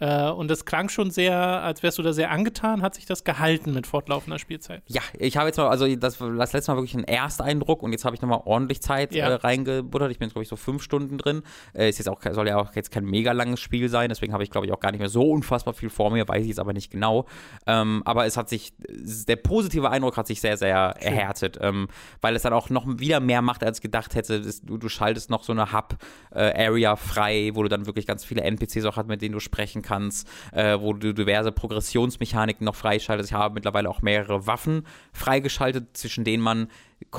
Äh, 0.00 0.28
und 0.30 0.48
das 0.50 0.64
klang 0.64 0.88
schon 0.88 1.10
sehr, 1.10 1.36
als 1.38 1.82
wärst 1.82 1.98
du 1.98 2.02
da 2.02 2.12
sehr 2.12 2.30
angetan. 2.30 2.82
Hat 2.82 2.94
sich 2.94 3.06
das 3.06 3.24
gehalten 3.24 3.72
mit 3.72 3.86
fortlaufender 3.86 4.38
Spielzeit? 4.38 4.82
Ja, 4.86 5.02
ich 5.18 5.36
habe 5.36 5.46
jetzt 5.48 5.56
mal, 5.56 5.68
also 5.68 5.86
das, 5.96 6.18
das 6.18 6.52
letzte 6.52 6.72
Mal 6.72 6.78
wirklich 6.78 6.94
einen 6.94 7.04
Ersteindruck 7.04 7.82
und 7.82 7.92
jetzt 7.92 8.04
habe 8.04 8.16
ich 8.16 8.22
nochmal 8.22 8.40
ordentlich 8.44 8.82
Zeit 8.82 9.14
Ja. 9.14 9.28
äh, 9.28 9.34
reingebuttert. 9.34 10.10
Ich 10.10 10.18
bin 10.18 10.26
jetzt, 10.26 10.34
glaube 10.34 10.42
ich, 10.42 10.48
so 10.48 10.56
fünf 10.56 10.82
Stunden 10.82 11.16
drin. 11.18 11.42
Äh, 11.74 11.88
ist 11.88 11.98
jetzt 11.98 12.08
auch, 12.08 12.20
soll 12.32 12.48
ja 12.48 12.56
auch 12.56 12.74
jetzt 12.74 12.90
kein 12.90 13.04
mega 13.04 13.32
langes 13.32 13.60
Spiel 13.60 13.88
sein, 13.88 14.08
deswegen 14.08 14.32
habe 14.32 14.42
ich, 14.42 14.50
glaube 14.50 14.66
ich, 14.66 14.72
auch 14.72 14.80
gar 14.80 14.90
nicht 14.90 15.00
mehr 15.00 15.08
so 15.08 15.30
unfassbar 15.30 15.74
viel 15.74 15.90
vor 15.90 16.10
mir, 16.10 16.26
weiß 16.26 16.42
ich 16.42 16.48
jetzt 16.48 16.60
aber 16.60 16.72
nicht 16.72 16.90
genau. 16.90 17.26
Ähm, 17.66 18.02
aber 18.04 18.26
es 18.26 18.36
hat 18.36 18.48
sich, 18.48 18.72
der 18.78 19.36
positive 19.36 19.90
Eindruck 19.90 20.16
hat 20.16 20.26
sich 20.26 20.40
sehr, 20.40 20.56
sehr 20.56 20.74
erhärtet, 20.76 21.58
ähm, 21.60 21.88
weil 22.20 22.34
es 22.34 22.42
dann 22.42 22.52
auch 22.52 22.68
noch 22.68 22.84
wieder 22.98 23.20
mehr 23.20 23.42
macht, 23.42 23.62
als 23.62 23.78
ich 23.78 23.82
gedacht 23.82 24.14
hätte. 24.16 24.42
Du, 24.64 24.76
du 24.76 24.88
schaltest 24.88 25.30
noch 25.30 25.44
so 25.44 25.52
eine 25.52 25.72
Hub-Area 25.72 26.96
frei, 26.96 27.50
wo 27.54 27.62
du 27.62 27.68
dann 27.68 27.86
wirklich 27.86 28.06
ganz 28.06 28.24
viele 28.24 28.42
NPCs 28.42 28.84
auch 28.86 28.96
hast, 28.96 29.06
mit 29.08 29.22
denen 29.22 29.32
du 29.34 29.40
sprechen 29.40 29.82
kannst, 29.84 30.28
äh, 30.52 30.78
wo 30.80 30.92
du 30.92 31.14
diverse 31.14 31.52
Progressionsmechaniken 31.52 32.64
noch 32.64 32.74
freischaltest. 32.74 33.30
Ich 33.30 33.34
habe 33.34 33.54
mittlerweile 33.54 33.88
auch 33.88 34.02
mehrere 34.02 34.46
Waffen 34.46 34.86
freigeschaltet, 35.12 35.96
zwischen 35.96 36.24
denen 36.24 36.42
man 36.42 36.68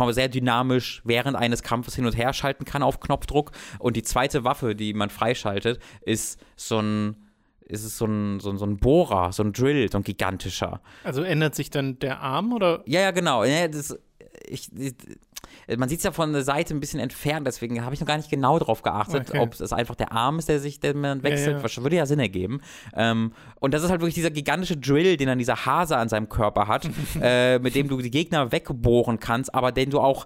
sehr 0.10 0.28
dynamisch 0.28 1.02
während 1.06 1.38
eines 1.38 1.64
Kampfes 1.64 1.96
hin 1.96 2.06
und 2.06 2.18
her 2.18 2.34
schalten 2.34 2.66
kann 2.66 2.84
auf 2.84 3.00
Knopfdruck. 3.00 3.52
Und 3.80 3.96
die 3.96 4.04
zweite 4.04 4.44
Waffe, 4.44 4.76
die 4.76 4.94
man 4.94 5.10
freischaltet, 5.10 5.80
ist 6.02 6.44
so 6.56 6.80
ein 6.80 7.16
ist 7.68 7.84
es 7.84 7.98
so 7.98 8.06
ein, 8.06 8.40
so, 8.40 8.52
ein, 8.52 8.58
so 8.58 8.66
ein 8.66 8.78
Bohrer, 8.78 9.32
so 9.32 9.44
ein 9.44 9.52
Drill, 9.52 9.92
so 9.92 9.98
ein 9.98 10.04
gigantischer. 10.04 10.82
Also 11.04 11.24
ändert 11.24 11.56
sich 11.56 11.72
dann 11.72 11.98
der 12.00 12.20
Arm 12.20 12.54
oder? 12.54 12.84
Ja, 12.86 13.02
ja, 13.02 13.12
genau. 13.12 13.44
Ja, 13.44 13.68
das, 13.68 13.98
ich, 14.48 14.70
man 15.78 15.90
sieht 15.90 16.00
es 16.00 16.04
ja 16.04 16.12
von 16.12 16.34
der 16.34 16.44
Seite 16.44 16.74
ein 16.74 16.80
bisschen 16.80 17.00
entfernt, 17.00 17.46
deswegen 17.48 17.84
habe 17.84 17.94
ich 17.94 18.00
noch 18.02 18.08
gar 18.08 18.18
nicht 18.18 18.30
genau 18.30 18.60
drauf 18.60 18.82
geachtet, 18.82 19.30
Okay. 19.30 19.40
ob 19.40 19.54
es 19.54 19.72
einfach 19.74 19.96
der 19.96 20.12
Arm 20.12 20.40
ist, 20.40 20.50
der 20.50 20.60
sich, 20.60 20.80
der 20.80 20.96
man 20.96 21.24
wechselt. 21.24 21.58
ja. 21.58 21.64
Was 21.64 21.78
würde 21.82 21.96
ja 21.96 22.06
Sinn 22.06 22.20
ergeben. 22.20 22.62
Ähm, 22.96 23.34
und 23.60 23.74
das 23.74 23.84
ist 23.84 23.90
halt 23.90 24.02
wirklich 24.02 24.16
dieser 24.16 24.32
gigantische 24.32 24.78
Drill, 24.78 25.18
den 25.18 25.28
dann 25.28 25.38
dieser 25.38 25.66
Hase 25.66 25.98
an 25.98 26.10
seinem 26.10 26.30
Körper 26.30 26.68
hat, 26.68 26.88
äh, 27.22 27.60
mit 27.60 27.76
dem 27.76 27.88
du 27.88 27.98
die 28.02 28.12
Gegner 28.12 28.52
wegbohren 28.52 29.20
kannst, 29.20 29.54
aber 29.54 29.72
den 29.72 29.90
du 29.90 30.00
auch 30.00 30.26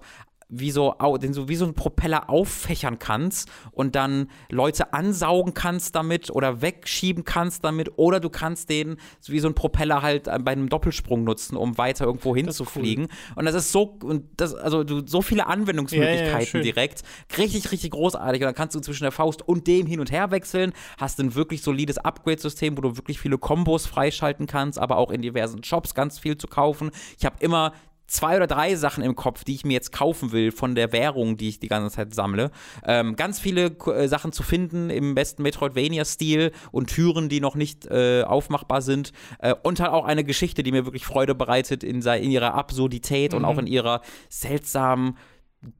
wie 0.50 0.70
so, 0.70 0.94
den 1.20 1.32
so 1.32 1.48
wie 1.48 1.56
so 1.56 1.64
ein 1.64 1.74
Propeller 1.74 2.28
auffächern 2.28 2.98
kannst 2.98 3.50
und 3.70 3.94
dann 3.94 4.28
Leute 4.50 4.92
ansaugen 4.92 5.54
kannst 5.54 5.94
damit 5.94 6.30
oder 6.30 6.60
wegschieben 6.60 7.24
kannst 7.24 7.64
damit 7.64 7.92
oder 7.96 8.20
du 8.20 8.28
kannst 8.28 8.68
den 8.68 8.96
wie 9.26 9.40
so 9.40 9.48
ein 9.48 9.54
Propeller 9.54 10.02
halt 10.02 10.26
äh, 10.26 10.38
bei 10.40 10.52
einem 10.52 10.68
Doppelsprung 10.68 11.24
nutzen, 11.24 11.56
um 11.56 11.78
weiter 11.78 12.04
irgendwo 12.04 12.34
hinzufliegen. 12.34 13.08
Und 13.36 13.44
das 13.44 13.54
ist 13.54 13.72
so 13.72 13.98
und 14.02 14.24
das 14.36 14.54
also 14.54 14.82
du 14.82 15.06
so 15.06 15.22
viele 15.22 15.46
Anwendungsmöglichkeiten 15.46 16.60
Ja, 16.60 16.66
ja, 16.66 16.72
direkt, 16.72 17.02
richtig 17.38 17.70
richtig 17.70 17.92
großartig. 17.92 18.42
Und 18.42 18.46
dann 18.46 18.54
kannst 18.54 18.74
du 18.74 18.80
zwischen 18.80 19.04
der 19.04 19.12
Faust 19.12 19.46
und 19.46 19.66
dem 19.66 19.86
hin 19.86 20.00
und 20.00 20.10
her 20.10 20.30
wechseln, 20.30 20.72
hast 20.98 21.20
ein 21.20 21.34
wirklich 21.34 21.62
solides 21.62 21.98
Upgrade-System, 21.98 22.76
wo 22.76 22.82
du 22.82 22.96
wirklich 22.96 23.20
viele 23.20 23.38
Kombos 23.38 23.86
freischalten 23.86 24.46
kannst, 24.46 24.78
aber 24.78 24.96
auch 24.96 25.10
in 25.10 25.22
diversen 25.22 25.62
Shops 25.62 25.94
ganz 25.94 26.18
viel 26.18 26.36
zu 26.36 26.48
kaufen. 26.48 26.90
Ich 27.18 27.24
habe 27.24 27.36
immer 27.40 27.72
zwei 28.10 28.36
oder 28.36 28.46
drei 28.46 28.74
Sachen 28.74 29.02
im 29.04 29.14
Kopf, 29.14 29.44
die 29.44 29.54
ich 29.54 29.64
mir 29.64 29.72
jetzt 29.72 29.92
kaufen 29.92 30.32
will 30.32 30.50
von 30.52 30.74
der 30.74 30.92
Währung, 30.92 31.36
die 31.36 31.48
ich 31.48 31.60
die 31.60 31.68
ganze 31.68 31.94
Zeit 31.94 32.14
sammle. 32.14 32.50
Ähm, 32.84 33.16
ganz 33.16 33.38
viele 33.38 33.66
äh, 33.86 34.08
Sachen 34.08 34.32
zu 34.32 34.42
finden 34.42 34.90
im 34.90 35.14
besten 35.14 35.42
Metroidvania-Stil 35.42 36.52
und 36.72 36.88
Türen, 36.90 37.28
die 37.28 37.40
noch 37.40 37.54
nicht 37.54 37.86
äh, 37.86 38.24
aufmachbar 38.24 38.82
sind. 38.82 39.12
Äh, 39.38 39.54
und 39.62 39.80
halt 39.80 39.92
auch 39.92 40.04
eine 40.04 40.24
Geschichte, 40.24 40.62
die 40.62 40.72
mir 40.72 40.84
wirklich 40.84 41.06
Freude 41.06 41.34
bereitet 41.34 41.84
in, 41.84 42.02
in 42.02 42.30
ihrer 42.30 42.54
Absurdität 42.54 43.32
und 43.32 43.44
auch 43.44 43.58
in 43.58 43.66
ihrer 43.66 44.02
seltsamen 44.28 45.16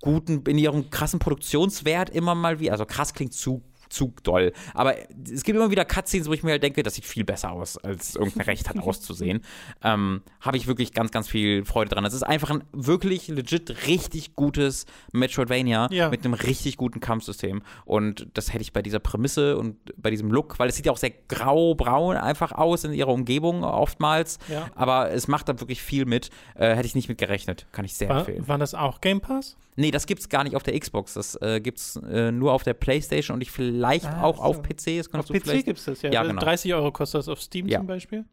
guten, 0.00 0.44
in 0.46 0.58
ihrem 0.58 0.90
krassen 0.90 1.18
Produktionswert 1.18 2.10
immer 2.10 2.34
mal 2.34 2.60
wie, 2.60 2.70
also 2.70 2.84
krass 2.84 3.14
klingt 3.14 3.32
zu 3.32 3.62
zu 3.90 4.14
doll. 4.22 4.52
Aber 4.72 4.94
es 5.30 5.42
gibt 5.42 5.56
immer 5.56 5.70
wieder 5.70 5.84
Cutscenes, 5.84 6.28
wo 6.28 6.32
ich 6.32 6.42
mir 6.42 6.52
halt 6.52 6.62
denke, 6.62 6.82
das 6.82 6.94
sieht 6.94 7.04
viel 7.04 7.24
besser 7.24 7.50
aus, 7.52 7.76
als 7.76 8.14
irgendein 8.16 8.42
Recht 8.46 8.68
hat 8.68 8.78
auszusehen. 8.82 9.42
Ähm, 9.82 10.22
Habe 10.40 10.56
ich 10.56 10.66
wirklich 10.66 10.92
ganz, 10.92 11.10
ganz 11.10 11.28
viel 11.28 11.64
Freude 11.64 11.90
dran. 11.90 12.04
Es 12.04 12.14
ist 12.14 12.22
einfach 12.22 12.50
ein 12.50 12.64
wirklich 12.72 13.28
legit 13.28 13.86
richtig 13.86 14.34
gutes 14.36 14.86
Metroidvania 15.12 15.88
Ja. 15.90 16.08
mit 16.08 16.24
einem 16.24 16.34
richtig 16.34 16.76
guten 16.76 17.00
Kampfsystem. 17.00 17.62
Und 17.84 18.28
das 18.34 18.52
hätte 18.52 18.62
ich 18.62 18.72
bei 18.72 18.80
dieser 18.82 19.00
Prämisse 19.00 19.58
und 19.58 19.76
bei 19.96 20.10
diesem 20.10 20.30
Look, 20.30 20.58
weil 20.58 20.68
es 20.68 20.76
sieht 20.76 20.86
ja 20.86 20.92
auch 20.92 20.96
sehr 20.96 21.10
grau-braun 21.28 22.16
einfach 22.16 22.52
aus 22.52 22.84
in 22.84 22.92
ihrer 22.92 23.12
Umgebung 23.12 23.64
oftmals. 23.64 24.38
Ja. 24.48 24.68
Aber 24.74 25.10
es 25.10 25.28
macht 25.28 25.48
da 25.48 25.58
wirklich 25.60 25.82
viel 25.82 26.04
mit. 26.06 26.30
Äh, 26.54 26.74
hätte 26.74 26.86
ich 26.86 26.94
nicht 26.94 27.08
mit 27.08 27.18
gerechnet. 27.18 27.66
Kann 27.72 27.84
ich 27.84 27.94
sehr 27.94 28.08
War, 28.08 28.18
empfehlen. 28.20 28.46
war 28.48 28.58
das 28.58 28.74
auch 28.74 29.00
Game 29.00 29.20
Pass? 29.20 29.56
Nee, 29.76 29.90
das 29.90 30.06
gibt's 30.06 30.28
gar 30.28 30.44
nicht 30.44 30.56
auf 30.56 30.62
der 30.62 30.78
Xbox. 30.78 31.14
Das 31.14 31.36
äh, 31.40 31.60
gibt's 31.60 31.96
äh, 31.96 32.30
nur 32.32 32.52
auf 32.52 32.62
der 32.62 32.74
Playstation 32.74 33.34
und 33.36 33.40
ich 33.40 33.50
vielleicht 33.50 33.79
Ah, 34.06 34.22
auch 34.22 34.36
so. 34.36 34.42
auf 34.42 34.62
PC. 34.62 34.98
Das 34.98 35.12
Auf 35.12 35.26
PC 35.28 35.42
vielleicht. 35.42 35.64
gibt 35.66 35.78
es 35.78 35.84
das, 35.84 36.02
ja. 36.02 36.10
Ja, 36.12 36.22
genau. 36.22 36.40
30 36.40 36.74
Euro 36.74 36.92
kostet 36.92 37.18
das 37.20 37.28
auf 37.28 37.40
Steam 37.40 37.66
Ja. 37.68 37.78
zum 37.78 37.86
Beispiel. 37.86 38.24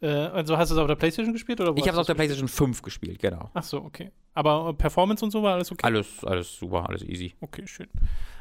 Äh, 0.00 0.08
also 0.08 0.58
hast 0.58 0.68
du 0.70 0.74
es 0.74 0.80
auf 0.80 0.86
der 0.86 0.94
Playstation 0.96 1.32
gespielt? 1.32 1.60
Oder 1.60 1.72
Ich 1.76 1.82
habe 1.82 1.92
es 1.92 1.98
auf 1.98 2.06
der 2.06 2.14
PlayStation 2.14 2.48
5 2.48 2.82
gespielt, 2.82 3.18
genau. 3.18 3.50
Ach 3.54 3.62
so, 3.62 3.78
okay. 3.78 4.10
Aber 4.34 4.68
äh, 4.68 4.72
Performance 4.74 5.24
und 5.24 5.30
so 5.30 5.42
war 5.42 5.54
alles 5.54 5.72
okay? 5.72 5.80
Alles, 5.86 6.22
alles 6.24 6.54
super, 6.58 6.86
alles 6.88 7.02
easy. 7.02 7.34
Okay, 7.40 7.66
schön. 7.66 7.88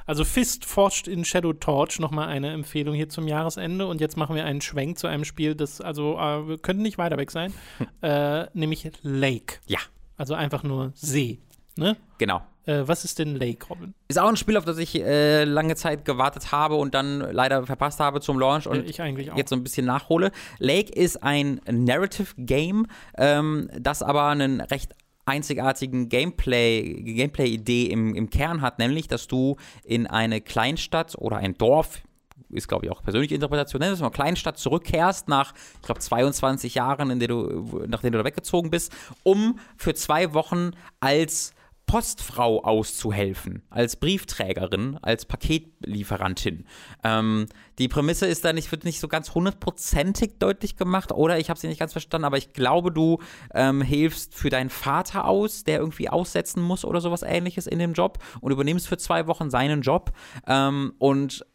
Also 0.05 0.23
Fist 0.25 0.65
forscht 0.65 1.07
in 1.07 1.23
Shadow 1.25 1.53
Torch, 1.53 1.99
nochmal 1.99 2.27
eine 2.27 2.51
Empfehlung 2.51 2.93
hier 2.93 3.09
zum 3.09 3.27
Jahresende. 3.27 3.87
Und 3.87 4.01
jetzt 4.01 4.17
machen 4.17 4.35
wir 4.35 4.45
einen 4.45 4.61
Schwenk 4.61 4.99
zu 4.99 5.07
einem 5.07 5.23
Spiel, 5.23 5.55
das, 5.55 5.79
also, 5.81 6.17
äh, 6.19 6.47
wir 6.47 6.57
könnten 6.57 6.83
nicht 6.83 6.97
weiter 6.97 7.17
weg 7.17 7.31
sein, 7.31 7.53
äh, 8.01 8.45
nämlich 8.53 8.87
Lake. 9.01 9.59
Ja, 9.65 9.79
Also 10.17 10.33
einfach 10.33 10.63
nur 10.63 10.91
See. 10.95 11.39
Ne? 11.77 11.95
genau. 12.17 12.41
Äh, 12.65 12.87
was 12.87 13.05
ist 13.05 13.19
denn 13.19 13.35
Lake, 13.35 13.65
Robin? 13.67 13.93
Ist 14.07 14.19
auch 14.19 14.27
ein 14.27 14.37
Spiel, 14.37 14.57
auf 14.57 14.65
das 14.65 14.77
ich 14.77 14.95
äh, 14.95 15.43
lange 15.43 15.75
Zeit 15.75 16.05
gewartet 16.05 16.51
habe 16.51 16.75
und 16.75 16.93
dann 16.93 17.19
leider 17.19 17.65
verpasst 17.65 17.99
habe 17.99 18.21
zum 18.21 18.39
Launch 18.39 18.67
und 18.67 18.85
Äh, 18.85 18.89
ich 18.89 19.01
eigentlich 19.01 19.31
auch. 19.31 19.37
jetzt 19.37 19.49
so 19.49 19.55
ein 19.55 19.63
bisschen 19.63 19.85
nachhole. 19.85 20.31
Lake 20.59 20.91
ist 20.91 21.21
ein 21.23 21.61
Narrative 21.69 22.33
Game, 22.37 22.87
ähm, 23.17 23.69
das 23.79 24.01
aber 24.01 24.27
einen 24.27 24.61
recht 24.61 24.93
einzigartigen 25.25 26.07
Gameplay, 26.09 27.01
Gameplay-Idee 27.01 27.85
im, 27.85 28.15
im 28.15 28.29
Kern 28.29 28.61
hat, 28.61 28.79
nämlich, 28.79 29.07
dass 29.07 29.27
du 29.27 29.57
in 29.83 30.07
eine 30.07 30.41
Kleinstadt 30.41 31.15
oder 31.17 31.37
ein 31.37 31.55
Dorf, 31.57 32.01
ist 32.49 32.67
glaube 32.67 32.85
ich 32.85 32.91
auch 32.91 33.01
persönliche 33.01 33.33
Interpretation, 33.33 33.79
nennen 33.79 33.91
wir 33.91 33.95
es 33.95 34.01
mal 34.01 34.11
Kleinstadt 34.11 34.59
zurückkehrst 34.59 35.27
nach, 35.27 35.53
ich 35.75 35.81
glaube, 35.81 35.99
22 35.99 36.75
Jahren, 36.75 37.09
in 37.09 37.19
der 37.19 37.27
du, 37.27 37.85
nachdem 37.87 38.11
du 38.11 38.19
da 38.19 38.23
weggezogen 38.25 38.69
bist, 38.69 38.91
um 39.23 39.59
für 39.77 39.95
zwei 39.95 40.33
Wochen 40.33 40.71
als 40.99 41.53
Postfrau 41.85 42.63
auszuhelfen, 42.63 43.61
als 43.69 43.95
Briefträgerin, 43.95 44.97
als 45.01 45.25
Paketlieferantin. 45.25 46.65
Ähm, 47.03 47.45
die 47.77 47.87
Prämisse 47.87 48.25
ist 48.25 48.43
da 48.43 48.53
nicht, 48.53 48.71
wird 48.71 48.85
nicht 48.85 48.99
so 48.99 49.07
ganz 49.07 49.33
hundertprozentig 49.33 50.39
deutlich 50.39 50.77
gemacht, 50.77 51.11
oder 51.11 51.37
ich 51.37 51.49
habe 51.49 51.59
sie 51.59 51.67
nicht 51.67 51.79
ganz 51.79 51.91
verstanden, 51.91 52.25
aber 52.25 52.37
ich 52.37 52.53
glaube, 52.53 52.91
du 52.91 53.19
ähm, 53.53 53.81
hilfst 53.81 54.33
für 54.33 54.49
deinen 54.49 54.69
Vater 54.69 55.25
aus, 55.25 55.63
der 55.63 55.79
irgendwie 55.79 56.09
aussetzen 56.09 56.61
muss 56.61 56.85
oder 56.85 57.01
sowas 57.01 57.21
ähnliches 57.21 57.67
in 57.67 57.79
dem 57.79 57.93
Job 57.93 58.19
und 58.41 58.51
übernimmst 58.51 58.87
für 58.87 58.97
zwei 58.97 59.27
Wochen 59.27 59.49
seinen 59.49 59.81
Job. 59.81 60.11
Ähm, 60.47 60.93
und 60.97 61.45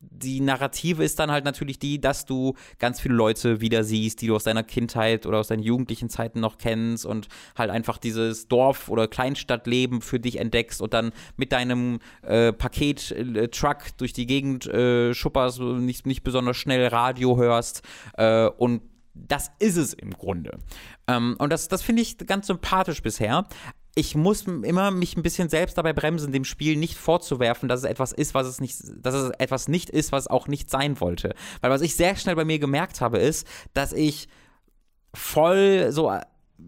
die 0.00 0.40
Narrative 0.40 1.02
ist 1.02 1.18
dann 1.18 1.30
halt 1.30 1.44
natürlich 1.44 1.78
die, 1.78 2.00
dass 2.00 2.26
du 2.26 2.54
ganz 2.78 3.00
viele 3.00 3.14
Leute 3.14 3.60
wieder 3.60 3.82
siehst, 3.82 4.20
die 4.20 4.26
du 4.26 4.36
aus 4.36 4.44
deiner 4.44 4.62
Kindheit 4.62 5.26
oder 5.26 5.38
aus 5.38 5.48
deinen 5.48 5.62
jugendlichen 5.62 6.08
Zeiten 6.08 6.40
noch 6.40 6.58
kennst 6.58 7.06
und 7.06 7.28
halt 7.56 7.70
einfach 7.70 7.98
dieses 7.98 8.48
Dorf- 8.48 8.88
oder 8.88 9.08
Kleinstadtleben 9.08 10.02
für 10.02 10.20
dich 10.20 10.38
entdeckst 10.38 10.82
und 10.82 10.92
dann 10.92 11.12
mit 11.36 11.52
deinem 11.52 12.00
äh, 12.22 12.52
Paket-Truck 12.52 13.96
durch 13.96 14.12
die 14.12 14.26
Gegend 14.26 14.66
äh, 14.66 15.14
schupperst, 15.14 15.60
nicht, 15.60 16.06
nicht 16.06 16.22
besonders 16.22 16.56
schnell 16.56 16.86
Radio 16.88 17.36
hörst 17.36 17.82
äh, 18.16 18.46
und 18.46 18.82
das 19.16 19.50
ist 19.58 19.76
es 19.76 19.94
im 19.94 20.10
Grunde. 20.10 20.58
Ähm, 21.06 21.36
und 21.38 21.50
das, 21.50 21.68
das 21.68 21.82
finde 21.82 22.02
ich 22.02 22.18
ganz 22.18 22.48
sympathisch 22.48 23.02
bisher 23.02 23.46
ich 23.98 24.14
muss 24.14 24.42
immer 24.42 24.90
mich 24.90 25.16
ein 25.16 25.22
bisschen 25.22 25.48
selbst 25.48 25.78
dabei 25.78 25.94
bremsen, 25.94 26.30
dem 26.30 26.44
Spiel 26.44 26.76
nicht 26.76 26.98
vorzuwerfen, 26.98 27.66
dass 27.66 27.80
es 27.80 27.86
etwas 27.86 28.12
ist, 28.12 28.34
was 28.34 28.46
es 28.46 28.60
nicht, 28.60 28.76
dass 28.98 29.14
es 29.14 29.30
etwas 29.38 29.68
nicht 29.68 29.88
ist, 29.88 30.12
was 30.12 30.26
auch 30.28 30.48
nicht 30.48 30.68
sein 30.68 31.00
wollte. 31.00 31.34
Weil 31.62 31.70
was 31.70 31.80
ich 31.80 31.96
sehr 31.96 32.14
schnell 32.14 32.36
bei 32.36 32.44
mir 32.44 32.58
gemerkt 32.58 33.00
habe, 33.00 33.16
ist, 33.18 33.48
dass 33.72 33.94
ich 33.94 34.28
voll 35.14 35.88
so 35.92 36.12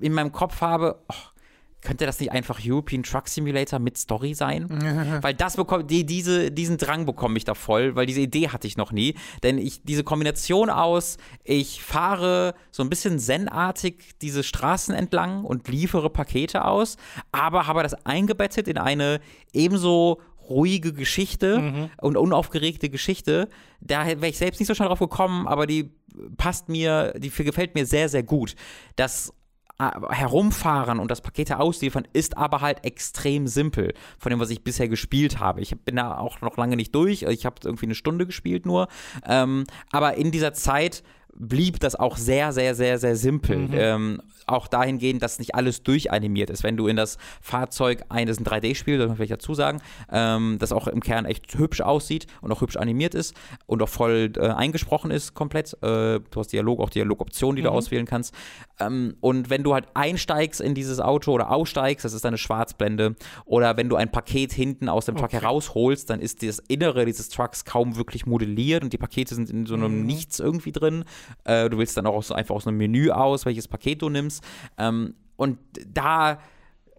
in 0.01 0.15
meinem 0.15 0.33
Kopf 0.33 0.63
habe, 0.63 1.03
oh, 1.13 1.38
könnte 1.81 2.07
das 2.07 2.19
nicht 2.19 2.33
einfach 2.33 2.61
European 2.65 3.03
Truck 3.03 3.29
Simulator 3.29 3.79
mit 3.79 3.97
Story 3.99 4.35
sein? 4.35 4.67
weil 5.23 5.35
das 5.35 5.57
bekommt, 5.57 5.91
die, 5.91 6.05
diese, 6.05 6.51
diesen 6.51 6.77
Drang 6.77 7.07
bekomme 7.07 7.37
ich 7.39 7.45
da 7.45 7.55
voll, 7.55 7.95
weil 7.95 8.07
diese 8.07 8.21
Idee 8.21 8.49
hatte 8.49 8.67
ich 8.67 8.77
noch 8.77 8.93
nie. 8.93 9.15
Denn 9.43 9.59
ich, 9.59 9.83
diese 9.83 10.05
Kombination 10.05 10.71
aus, 10.71 11.19
ich 11.45 11.83
fahre 11.83 12.55
so 12.71 12.83
ein 12.83 12.91
bisschen 12.91 13.19
zen-artig 13.19 14.19
diese 14.21 14.43
Straßen 14.43 14.95
entlang 14.95 15.45
und 15.45 15.69
liefere 15.69 16.11
Pakete 16.11 16.65
aus, 16.65 16.97
aber 17.33 17.67
habe 17.67 17.83
das 17.83 18.07
eingebettet 18.07 18.69
in 18.69 18.79
eine 18.79 19.21
ebenso 19.53 20.21
ruhige 20.49 20.93
Geschichte 20.93 21.91
und 22.01 22.17
unaufgeregte 22.17 22.89
Geschichte. 22.89 23.49
Da 23.81 24.07
wäre 24.07 24.29
ich 24.29 24.39
selbst 24.39 24.59
nicht 24.59 24.69
so 24.69 24.75
schnell 24.75 24.89
drauf 24.89 24.99
gekommen, 24.99 25.47
aber 25.47 25.67
die 25.67 25.91
passt 26.37 26.69
mir, 26.69 27.13
die 27.19 27.31
gefällt 27.31 27.75
mir 27.75 27.87
sehr, 27.87 28.09
sehr 28.09 28.23
gut. 28.23 28.55
Das 28.97 29.33
herumfahren 29.79 30.99
und 30.99 31.09
das 31.11 31.21
Pakete 31.21 31.61
ausliefern 31.61 32.07
ist 32.13 32.37
aber 32.37 32.61
halt 32.61 32.85
extrem 32.85 33.47
simpel 33.47 33.95
von 34.19 34.31
dem, 34.31 34.41
was 34.41 34.51
ich 34.51 34.65
bisher 34.65 34.89
gespielt 34.89 35.39
habe. 35.39 35.61
Ich 35.61 35.77
bin 35.85 35.97
da 35.97 36.19
auch 36.19 36.41
noch 36.41 36.57
lange 36.57 36.75
nicht 36.75 36.95
durch. 36.95 37.23
Ich 37.23 37.47
habe 37.47 37.57
irgendwie 37.63 37.87
eine 37.87 37.95
Stunde 37.95 38.27
gespielt 38.27 38.67
nur. 38.67 38.89
Ähm, 39.25 39.65
aber 39.93 40.15
in 40.15 40.33
dieser 40.33 40.53
Zeit 40.53 41.05
blieb 41.39 41.81
das 41.81 41.95
auch 41.95 42.17
sehr, 42.17 42.53
sehr, 42.53 42.75
sehr, 42.75 42.99
sehr 42.99 43.17
simpel. 43.17 43.69
Ähm, 43.73 44.21
auch 44.47 44.67
dahingehend, 44.67 45.23
dass 45.23 45.39
nicht 45.39 45.55
alles 45.55 45.83
durchanimiert 45.83 46.51
ist. 46.51 46.63
Wenn 46.63 46.77
du 46.77 46.87
in 46.87 46.97
das 46.97 47.19
Fahrzeug 47.41 48.05
eines 48.09 48.41
ein 48.41 48.45
3D-Spiel, 48.45 48.99
soll 48.99 49.09
man 49.09 49.17
vielleicht 49.17 49.33
dazu 49.33 49.55
sagen, 49.55 49.81
ähm, 50.11 50.57
das 50.59 50.73
auch 50.73 50.89
im 50.89 51.01
Kern 51.01 51.27
echt 51.27 51.57
hübsch 51.59 51.81
aussieht 51.81 52.27
und 52.41 52.51
auch 52.51 52.61
hübsch 52.61 52.77
animiert 52.77 53.15
ist 53.15 53.35
und 53.67 53.83
auch 53.83 53.89
voll 53.89 54.33
äh, 54.37 54.49
eingesprochen 54.49 55.11
ist 55.11 55.35
komplett. 55.35 55.75
Äh, 55.83 56.21
du 56.21 56.37
hast 56.37 56.53
Dialog, 56.53 56.81
auch 56.81 56.91
Dialogoptionen, 56.91 57.57
die 57.57 57.63
du 57.63 57.71
auswählen 57.71 58.07
kannst. 58.07 58.35
Ähm, 58.81 59.17
und 59.21 59.51
wenn 59.51 59.63
du 59.63 59.75
halt 59.75 59.87
einsteigst 59.95 60.61
in 60.61 60.75
dieses 60.75 61.01
Auto 61.01 61.33
oder 61.33 61.51
aussteigst, 61.51 62.05
das 62.05 62.13
ist 62.13 62.25
eine 62.25 62.39
Schwarzblende, 62.39 63.17
oder 63.45 63.77
wenn 63.77 63.89
du 63.89 63.97
ein 63.97 64.11
Paket 64.11 64.53
hinten 64.53 64.89
aus 64.89 65.07
dem 65.07 65.17
Truck 65.17 65.33
herausholst, 65.33 66.11
dann 66.11 66.21
ist 66.21 66.43
das 66.43 66.59
Innere 66.69 67.05
dieses 67.05 67.29
Trucks 67.29 67.65
kaum 67.65 67.97
wirklich 67.97 68.27
modelliert 68.27 68.83
und 68.83 68.93
die 68.93 68.99
Pakete 68.99 69.35
sind 69.35 69.51
in 69.51 69.67
so 69.67 69.75
einem 69.75 70.07
Nichts 70.07 70.39
irgendwie 70.39 70.73
drin. 70.73 71.05
Äh, 71.45 71.69
du 71.71 71.79
wählst 71.79 71.97
dann 71.97 72.07
auch 72.07 72.15
aus, 72.15 72.33
einfach 72.33 72.55
aus 72.55 72.67
einem 72.67 72.77
Menü 72.77 73.11
aus, 73.11 73.47
welches 73.47 73.69
Paket 73.69 74.03
du 74.03 74.09
nimmst. 74.09 74.43
Ähm, 74.79 75.15
und 75.37 75.59
da 75.87 76.39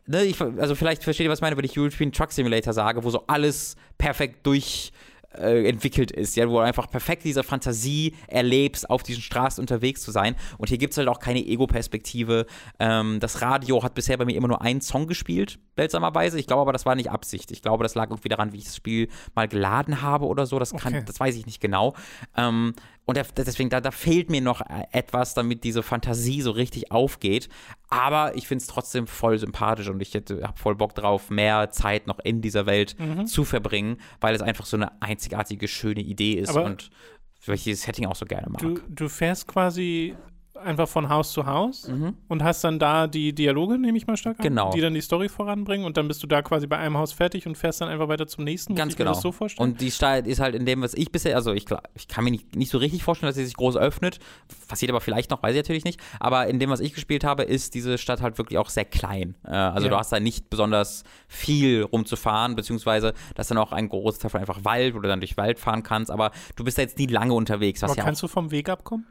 ne, 0.09 0.23
ich, 0.23 0.41
also 0.41 0.75
vielleicht 0.75 1.03
versteht 1.03 1.25
ihr, 1.25 1.29
was 1.29 1.39
ich 1.39 1.43
meine, 1.43 1.55
wenn 1.57 1.65
ich 1.65 1.77
European 1.77 2.11
Truck 2.11 2.31
Simulator 2.31 2.73
sage, 2.73 3.03
wo 3.03 3.09
so 3.09 3.25
alles 3.27 3.75
perfekt 3.97 4.45
durch 4.45 4.91
äh, 5.37 5.67
entwickelt 5.69 6.11
ist, 6.11 6.35
ja, 6.35 6.47
wo 6.49 6.53
du 6.53 6.59
einfach 6.59 6.89
perfekt 6.89 7.23
diese 7.23 7.43
Fantasie 7.43 8.15
erlebst, 8.27 8.89
auf 8.89 9.03
diesen 9.03 9.21
Straßen 9.21 9.61
unterwegs 9.61 10.01
zu 10.01 10.09
sein. 10.09 10.35
Und 10.57 10.69
hier 10.69 10.79
gibt 10.79 10.93
es 10.93 10.97
halt 10.97 11.07
auch 11.07 11.19
keine 11.19 11.45
Ego-Perspektive. 11.45 12.47
Ähm, 12.79 13.19
das 13.19 13.41
Radio 13.41 13.83
hat 13.83 13.93
bisher 13.93 14.17
bei 14.17 14.25
mir 14.25 14.35
immer 14.35 14.47
nur 14.47 14.61
einen 14.63 14.81
Song 14.81 15.05
gespielt, 15.05 15.59
seltsamerweise. 15.75 16.39
Ich 16.39 16.47
glaube 16.47 16.63
aber, 16.63 16.73
das 16.73 16.87
war 16.87 16.95
nicht 16.95 17.11
Absicht. 17.11 17.51
Ich 17.51 17.61
glaube, 17.61 17.83
das 17.83 17.93
lag 17.93 18.09
irgendwie 18.09 18.29
daran, 18.29 18.53
wie 18.53 18.57
ich 18.57 18.65
das 18.65 18.75
Spiel 18.75 19.07
mal 19.35 19.47
geladen 19.47 20.01
habe 20.01 20.25
oder 20.25 20.47
so. 20.47 20.57
Das, 20.57 20.71
kann, 20.71 20.95
Okay. 20.95 21.03
das 21.05 21.19
weiß 21.19 21.35
ich 21.35 21.45
nicht 21.45 21.61
genau. 21.61 21.93
Ähm, 22.35 22.73
und 23.09 23.17
deswegen, 23.37 23.69
da, 23.69 23.81
da 23.81 23.91
fehlt 23.91 24.29
mir 24.29 24.41
noch 24.41 24.61
äh, 24.61 24.83
etwas, 24.91 25.33
damit 25.33 25.63
diese 25.63 25.81
Fantasie 25.81 26.41
so 26.41 26.51
richtig 26.51 26.91
aufgeht. 26.91 27.49
Aber 27.89 28.35
ich 28.35 28.47
finde 28.47 28.61
es 28.61 28.67
trotzdem 28.67 29.07
voll 29.07 29.39
sympathisch 29.39 29.89
und 29.89 29.99
ich 29.99 30.13
habe 30.13 30.53
voll 30.55 30.75
Bock 30.75 30.93
drauf, 30.93 31.29
mehr 31.29 31.71
Zeit 31.71 32.05
noch 32.05 32.19
in 32.19 32.41
dieser 32.41 32.67
Welt 32.67 32.95
zu 33.25 33.45
verbringen, 33.45 33.97
weil 34.21 34.35
es 34.35 34.41
einfach 34.41 34.67
so 34.67 34.77
eine 34.77 35.01
einzigartige, 35.01 35.67
schöne 35.67 36.01
Idee 36.01 36.33
ist 36.33 36.49
Aber 36.49 36.65
und 36.65 36.91
dieses 37.47 37.81
Setting 37.81 38.05
auch 38.05 38.15
so 38.15 38.25
gerne 38.25 38.47
mag. 38.49 38.61
Du, 38.61 38.79
du 38.87 39.09
fährst 39.09 39.47
quasi 39.47 40.15
einfach 40.59 40.87
von 40.87 41.09
Haus 41.09 41.31
zu 41.31 41.45
Haus 41.45 41.89
und 42.27 42.43
hast 42.43 42.63
dann 42.63 42.79
da 42.79 43.07
die 43.07 43.33
Dialoge, 43.33 43.77
nehme 43.77 43.97
ich 43.97 44.07
mal 44.07 44.17
stark 44.17 44.39
an, 44.39 44.43
Genau. 44.43 44.71
die 44.71 44.81
dann 44.81 44.93
die 44.93 45.01
Story 45.01 45.29
voranbringen 45.29 45.85
und 45.85 45.97
dann 45.97 46.07
bist 46.07 46.21
du 46.23 46.27
da 46.27 46.41
quasi 46.41 46.67
bei 46.67 46.77
einem 46.77 46.97
Haus 46.97 47.11
fertig 47.13 47.47
und 47.47 47.57
fährst 47.57 47.81
dann 47.81 47.89
einfach 47.89 48.07
weiter 48.07 48.27
zum 48.27 48.43
nächsten. 48.43 48.75
Ganz 48.75 48.95
genau. 48.95 49.13
So 49.13 49.31
vorstellen? 49.31 49.69
Und 49.71 49.81
die 49.81 49.91
Stadt 49.91 50.27
ist 50.27 50.39
halt 50.39 50.55
in 50.55 50.65
dem, 50.65 50.81
was 50.81 50.93
ich 50.93 51.11
bisher, 51.11 51.35
also 51.35 51.53
ich, 51.53 51.65
klar, 51.65 51.83
ich 51.95 52.07
kann 52.07 52.23
mir 52.23 52.31
nicht, 52.31 52.55
nicht 52.55 52.69
so 52.69 52.77
richtig 52.77 53.03
vorstellen, 53.03 53.29
dass 53.29 53.35
sie 53.35 53.45
sich 53.45 53.55
groß 53.55 53.77
öffnet. 53.77 54.19
Passiert 54.67 54.91
aber 54.91 55.01
vielleicht 55.01 55.31
noch, 55.31 55.41
weiß 55.43 55.51
ich 55.55 55.61
natürlich 55.61 55.83
nicht. 55.85 55.99
Aber 56.19 56.47
in 56.47 56.59
dem, 56.59 56.69
was 56.69 56.79
ich 56.79 56.93
gespielt 56.93 57.23
habe, 57.23 57.43
ist 57.43 57.73
diese 57.73 57.97
Stadt 57.97 58.21
halt 58.21 58.37
wirklich 58.37 58.57
auch 58.59 58.69
sehr 58.69 58.85
klein. 58.85 59.35
Äh, 59.45 59.51
also 59.51 59.85
Ja. 59.87 59.91
du 59.91 59.97
hast 59.97 60.11
da 60.11 60.19
nicht 60.19 60.49
besonders 60.49 61.03
viel 61.27 61.83
rumzufahren, 61.83 62.55
beziehungsweise 62.55 63.13
das 63.35 63.45
ist 63.45 63.51
dann 63.51 63.57
auch 63.57 63.71
ein 63.71 63.89
großes 63.89 64.19
Teil 64.19 64.31
von 64.31 64.39
einfach 64.41 64.63
Wald, 64.65 64.95
wo 64.95 64.99
du 64.99 65.07
dann 65.07 65.19
durch 65.19 65.37
Wald 65.37 65.59
fahren 65.59 65.83
kannst. 65.83 66.11
Aber 66.11 66.31
du 66.55 66.63
bist 66.63 66.77
da 66.77 66.81
jetzt 66.81 66.97
nie 66.97 67.07
lange 67.07 67.33
unterwegs. 67.33 67.81
Was 67.81 67.91
Aber 67.91 67.97
ja 67.97 68.03
kannst 68.03 68.21
du 68.23 68.27
vom 68.27 68.51
Weg 68.51 68.69
abkommen? 68.69 69.05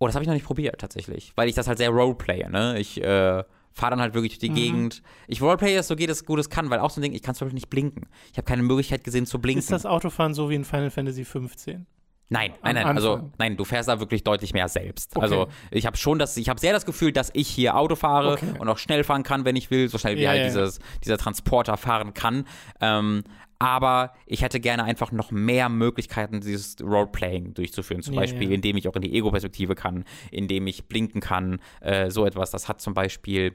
Oh, 0.00 0.06
das 0.06 0.14
habe 0.16 0.24
ich 0.24 0.28
noch 0.28 0.34
nicht 0.34 0.46
probiert 0.46 0.80
tatsächlich, 0.80 1.32
weil 1.36 1.48
ich 1.48 1.54
das 1.54 1.68
halt 1.68 1.78
sehr 1.78 1.90
roleplaye. 1.90 2.48
Ne? 2.48 2.78
Ich 2.78 3.00
äh, 3.00 3.44
fahre 3.72 3.90
dann 3.90 4.00
halt 4.00 4.14
wirklich 4.14 4.32
durch 4.38 4.40
die 4.40 4.48
Gegend. 4.60 5.02
Ich 5.28 5.40
roleplaye 5.42 5.76
das 5.76 5.86
so 5.88 5.94
geht 5.94 6.10
es 6.10 6.24
gut 6.24 6.40
es 6.40 6.50
kann, 6.50 6.70
weil 6.70 6.80
auch 6.80 6.90
so 6.90 7.00
ein 7.00 7.02
Ding, 7.02 7.12
ich 7.12 7.22
kann 7.22 7.34
zum 7.34 7.46
Beispiel 7.46 7.56
nicht 7.56 7.70
blinken. 7.70 8.08
Ich 8.32 8.38
habe 8.38 8.46
keine 8.46 8.62
Möglichkeit 8.62 9.04
gesehen 9.04 9.26
zu 9.26 9.38
blinken. 9.40 9.60
Ist 9.60 9.70
das 9.70 9.86
Autofahren 9.86 10.34
so 10.34 10.50
wie 10.50 10.54
in 10.56 10.64
Final 10.64 10.90
Fantasy 10.90 11.24
15? 11.24 11.86
Nein, 12.32 12.52
nein, 12.62 12.76
nein, 12.76 12.86
also 12.86 13.32
nein, 13.38 13.56
du 13.56 13.64
fährst 13.64 13.88
da 13.88 13.98
wirklich 13.98 14.22
deutlich 14.22 14.54
mehr 14.54 14.68
selbst. 14.68 15.16
Okay. 15.16 15.24
Also 15.24 15.48
ich 15.72 15.84
habe 15.84 15.96
schon 15.96 16.18
das, 16.20 16.36
ich 16.36 16.48
habe 16.48 16.60
sehr 16.60 16.72
das 16.72 16.86
Gefühl, 16.86 17.10
dass 17.12 17.30
ich 17.34 17.48
hier 17.48 17.76
Auto 17.76 17.96
fahre 17.96 18.34
Okay. 18.34 18.54
und 18.56 18.68
auch 18.68 18.78
schnell 18.78 19.02
fahren 19.02 19.24
kann, 19.24 19.44
wenn 19.44 19.56
ich 19.56 19.72
will, 19.72 19.88
so 19.88 19.98
schnell 19.98 20.16
wie 20.16 20.22
Ja, 20.22 20.30
halt 20.30 20.38
ja. 20.42 20.46
Dieses, 20.46 20.78
dieser 21.04 21.18
Transporter 21.18 21.76
fahren 21.76 22.14
kann. 22.14 22.46
Ähm, 22.80 23.24
aber 23.60 24.14
ich 24.26 24.42
hätte 24.42 24.58
gerne 24.58 24.82
einfach 24.84 25.12
noch 25.12 25.30
mehr 25.30 25.68
Möglichkeiten, 25.68 26.40
dieses 26.40 26.76
Roleplaying 26.82 27.54
durchzuführen. 27.54 28.02
Zum 28.02 28.14
Ja, 28.14 28.20
Beispiel, 28.22 28.48
ja. 28.48 28.54
indem 28.56 28.76
ich 28.78 28.88
auch 28.88 28.96
in 28.96 29.02
die 29.02 29.14
Ego-Perspektive 29.14 29.74
kann, 29.76 30.04
indem 30.32 30.66
ich 30.66 30.86
blinken 30.88 31.20
kann, 31.20 31.60
äh, 31.80 32.10
so 32.10 32.24
etwas. 32.26 32.50
Das 32.50 32.68
hat 32.68 32.80
zum 32.80 32.94
Beispiel 32.94 33.54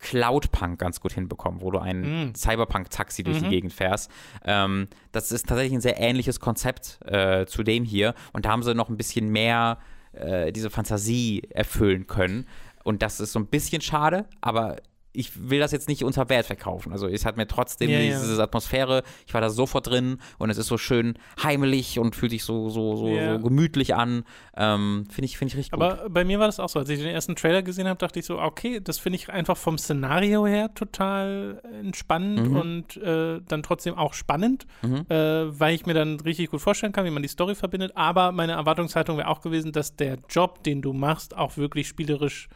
Cloudpunk 0.00 0.78
ganz 0.78 1.00
gut 1.00 1.12
hinbekommen, 1.12 1.60
wo 1.60 1.70
du 1.70 1.78
ein 1.78 2.30
Mm. 2.30 2.34
Cyberpunk-Taxi 2.34 3.22
durch 3.24 3.38
Mhm. 3.40 3.44
die 3.44 3.50
Gegend 3.50 3.72
fährst. 3.72 4.10
Ähm, 4.44 4.88
das 5.12 5.32
ist 5.32 5.48
tatsächlich 5.48 5.74
ein 5.74 5.80
sehr 5.80 5.98
ähnliches 6.00 6.38
Konzept 6.40 7.00
äh, 7.04 7.46
zu 7.46 7.62
dem 7.62 7.84
hier. 7.84 8.14
Und 8.32 8.44
da 8.44 8.50
haben 8.50 8.62
sie 8.62 8.74
noch 8.74 8.88
ein 8.88 8.96
bisschen 8.96 9.30
mehr 9.30 9.78
äh, 10.12 10.52
diese 10.52 10.70
Fantasie 10.70 11.42
erfüllen 11.50 12.06
können. 12.06 12.46
Und 12.84 13.02
das 13.02 13.20
ist 13.20 13.32
so 13.32 13.38
ein 13.40 13.46
bisschen 13.46 13.82
schade, 13.82 14.26
aber 14.40 14.76
ich 15.12 15.48
will 15.50 15.58
das 15.58 15.72
jetzt 15.72 15.88
nicht 15.88 16.04
unter 16.04 16.28
Wert 16.28 16.46
verkaufen. 16.46 16.92
Also 16.92 17.08
es 17.08 17.24
hat 17.24 17.36
mir 17.36 17.46
trotzdem 17.46 17.90
Ja, 17.90 17.98
ja. 17.98 18.20
diese 18.20 18.42
Atmosphäre, 18.42 19.02
ich 19.26 19.34
war 19.34 19.40
da 19.40 19.50
sofort 19.50 19.86
drin 19.88 20.18
und 20.38 20.50
es 20.50 20.58
ist 20.58 20.66
so 20.68 20.78
schön 20.78 21.18
heimelig 21.42 21.98
und 21.98 22.14
fühlt 22.14 22.30
sich 22.32 22.44
so, 22.44 22.68
so, 22.68 22.94
so, 22.96 23.08
Ja. 23.08 23.38
so 23.38 23.44
gemütlich 23.44 23.94
an. 23.94 24.24
Ähm, 24.56 25.06
finde 25.10 25.24
ich, 25.26 25.38
finde 25.38 25.52
ich 25.52 25.56
richtig 25.58 25.72
gut. 25.72 25.82
Aber 25.82 26.08
bei 26.10 26.24
mir 26.24 26.38
war 26.38 26.46
das 26.46 26.60
auch 26.60 26.68
so. 26.68 26.78
Als 26.78 26.88
ich 26.90 26.98
den 26.98 27.08
ersten 27.08 27.36
Trailer 27.36 27.62
gesehen 27.62 27.88
habe, 27.88 27.98
dachte 27.98 28.18
ich 28.20 28.26
so, 28.26 28.38
okay, 28.38 28.80
das 28.80 28.98
finde 28.98 29.16
ich 29.16 29.30
einfach 29.30 29.56
vom 29.56 29.78
Szenario 29.78 30.46
her 30.46 30.72
total 30.74 31.62
entspannend 31.80 32.48
Mhm. 32.50 32.56
und 32.56 32.96
äh, 32.98 33.40
dann 33.48 33.62
trotzdem 33.62 33.94
auch 33.94 34.12
spannend, 34.14 34.66
äh, 35.08 35.14
weil 35.14 35.74
ich 35.74 35.86
mir 35.86 35.94
dann 35.94 36.20
richtig 36.20 36.50
gut 36.50 36.60
vorstellen 36.60 36.92
kann, 36.92 37.04
wie 37.04 37.10
man 37.10 37.22
die 37.22 37.28
Story 37.28 37.54
verbindet. 37.54 37.92
Aber 37.96 38.30
meine 38.32 38.52
Erwartungshaltung 38.52 39.16
wäre 39.16 39.28
auch 39.28 39.40
gewesen, 39.40 39.72
dass 39.72 39.96
der 39.96 40.18
Job, 40.28 40.62
den 40.64 40.82
du 40.82 40.92
machst, 40.92 41.36
auch 41.36 41.56
wirklich 41.56 41.88
spielerisch 41.88 42.48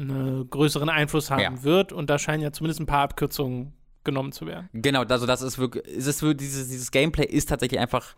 einen 0.00 0.48
größeren 0.50 0.88
Einfluss 0.88 1.30
haben 1.30 1.40
Ja. 1.40 1.62
wird. 1.62 1.92
Und 1.92 2.08
da 2.10 2.18
scheinen 2.18 2.42
ja 2.42 2.52
zumindest 2.52 2.80
ein 2.80 2.86
paar 2.86 3.02
Abkürzungen 3.02 3.72
genommen 4.04 4.32
zu 4.32 4.46
werden. 4.46 4.68
Genau, 4.72 5.02
also 5.02 5.26
das 5.26 5.42
ist 5.42 5.58
wirklich, 5.58 5.84
es 5.86 6.06
ist 6.06 6.22
wirklich 6.22 6.48
dieses, 6.48 6.68
dieses 6.68 6.90
Gameplay 6.90 7.24
ist 7.26 7.48
tatsächlich 7.50 7.78
einfach 7.80 8.14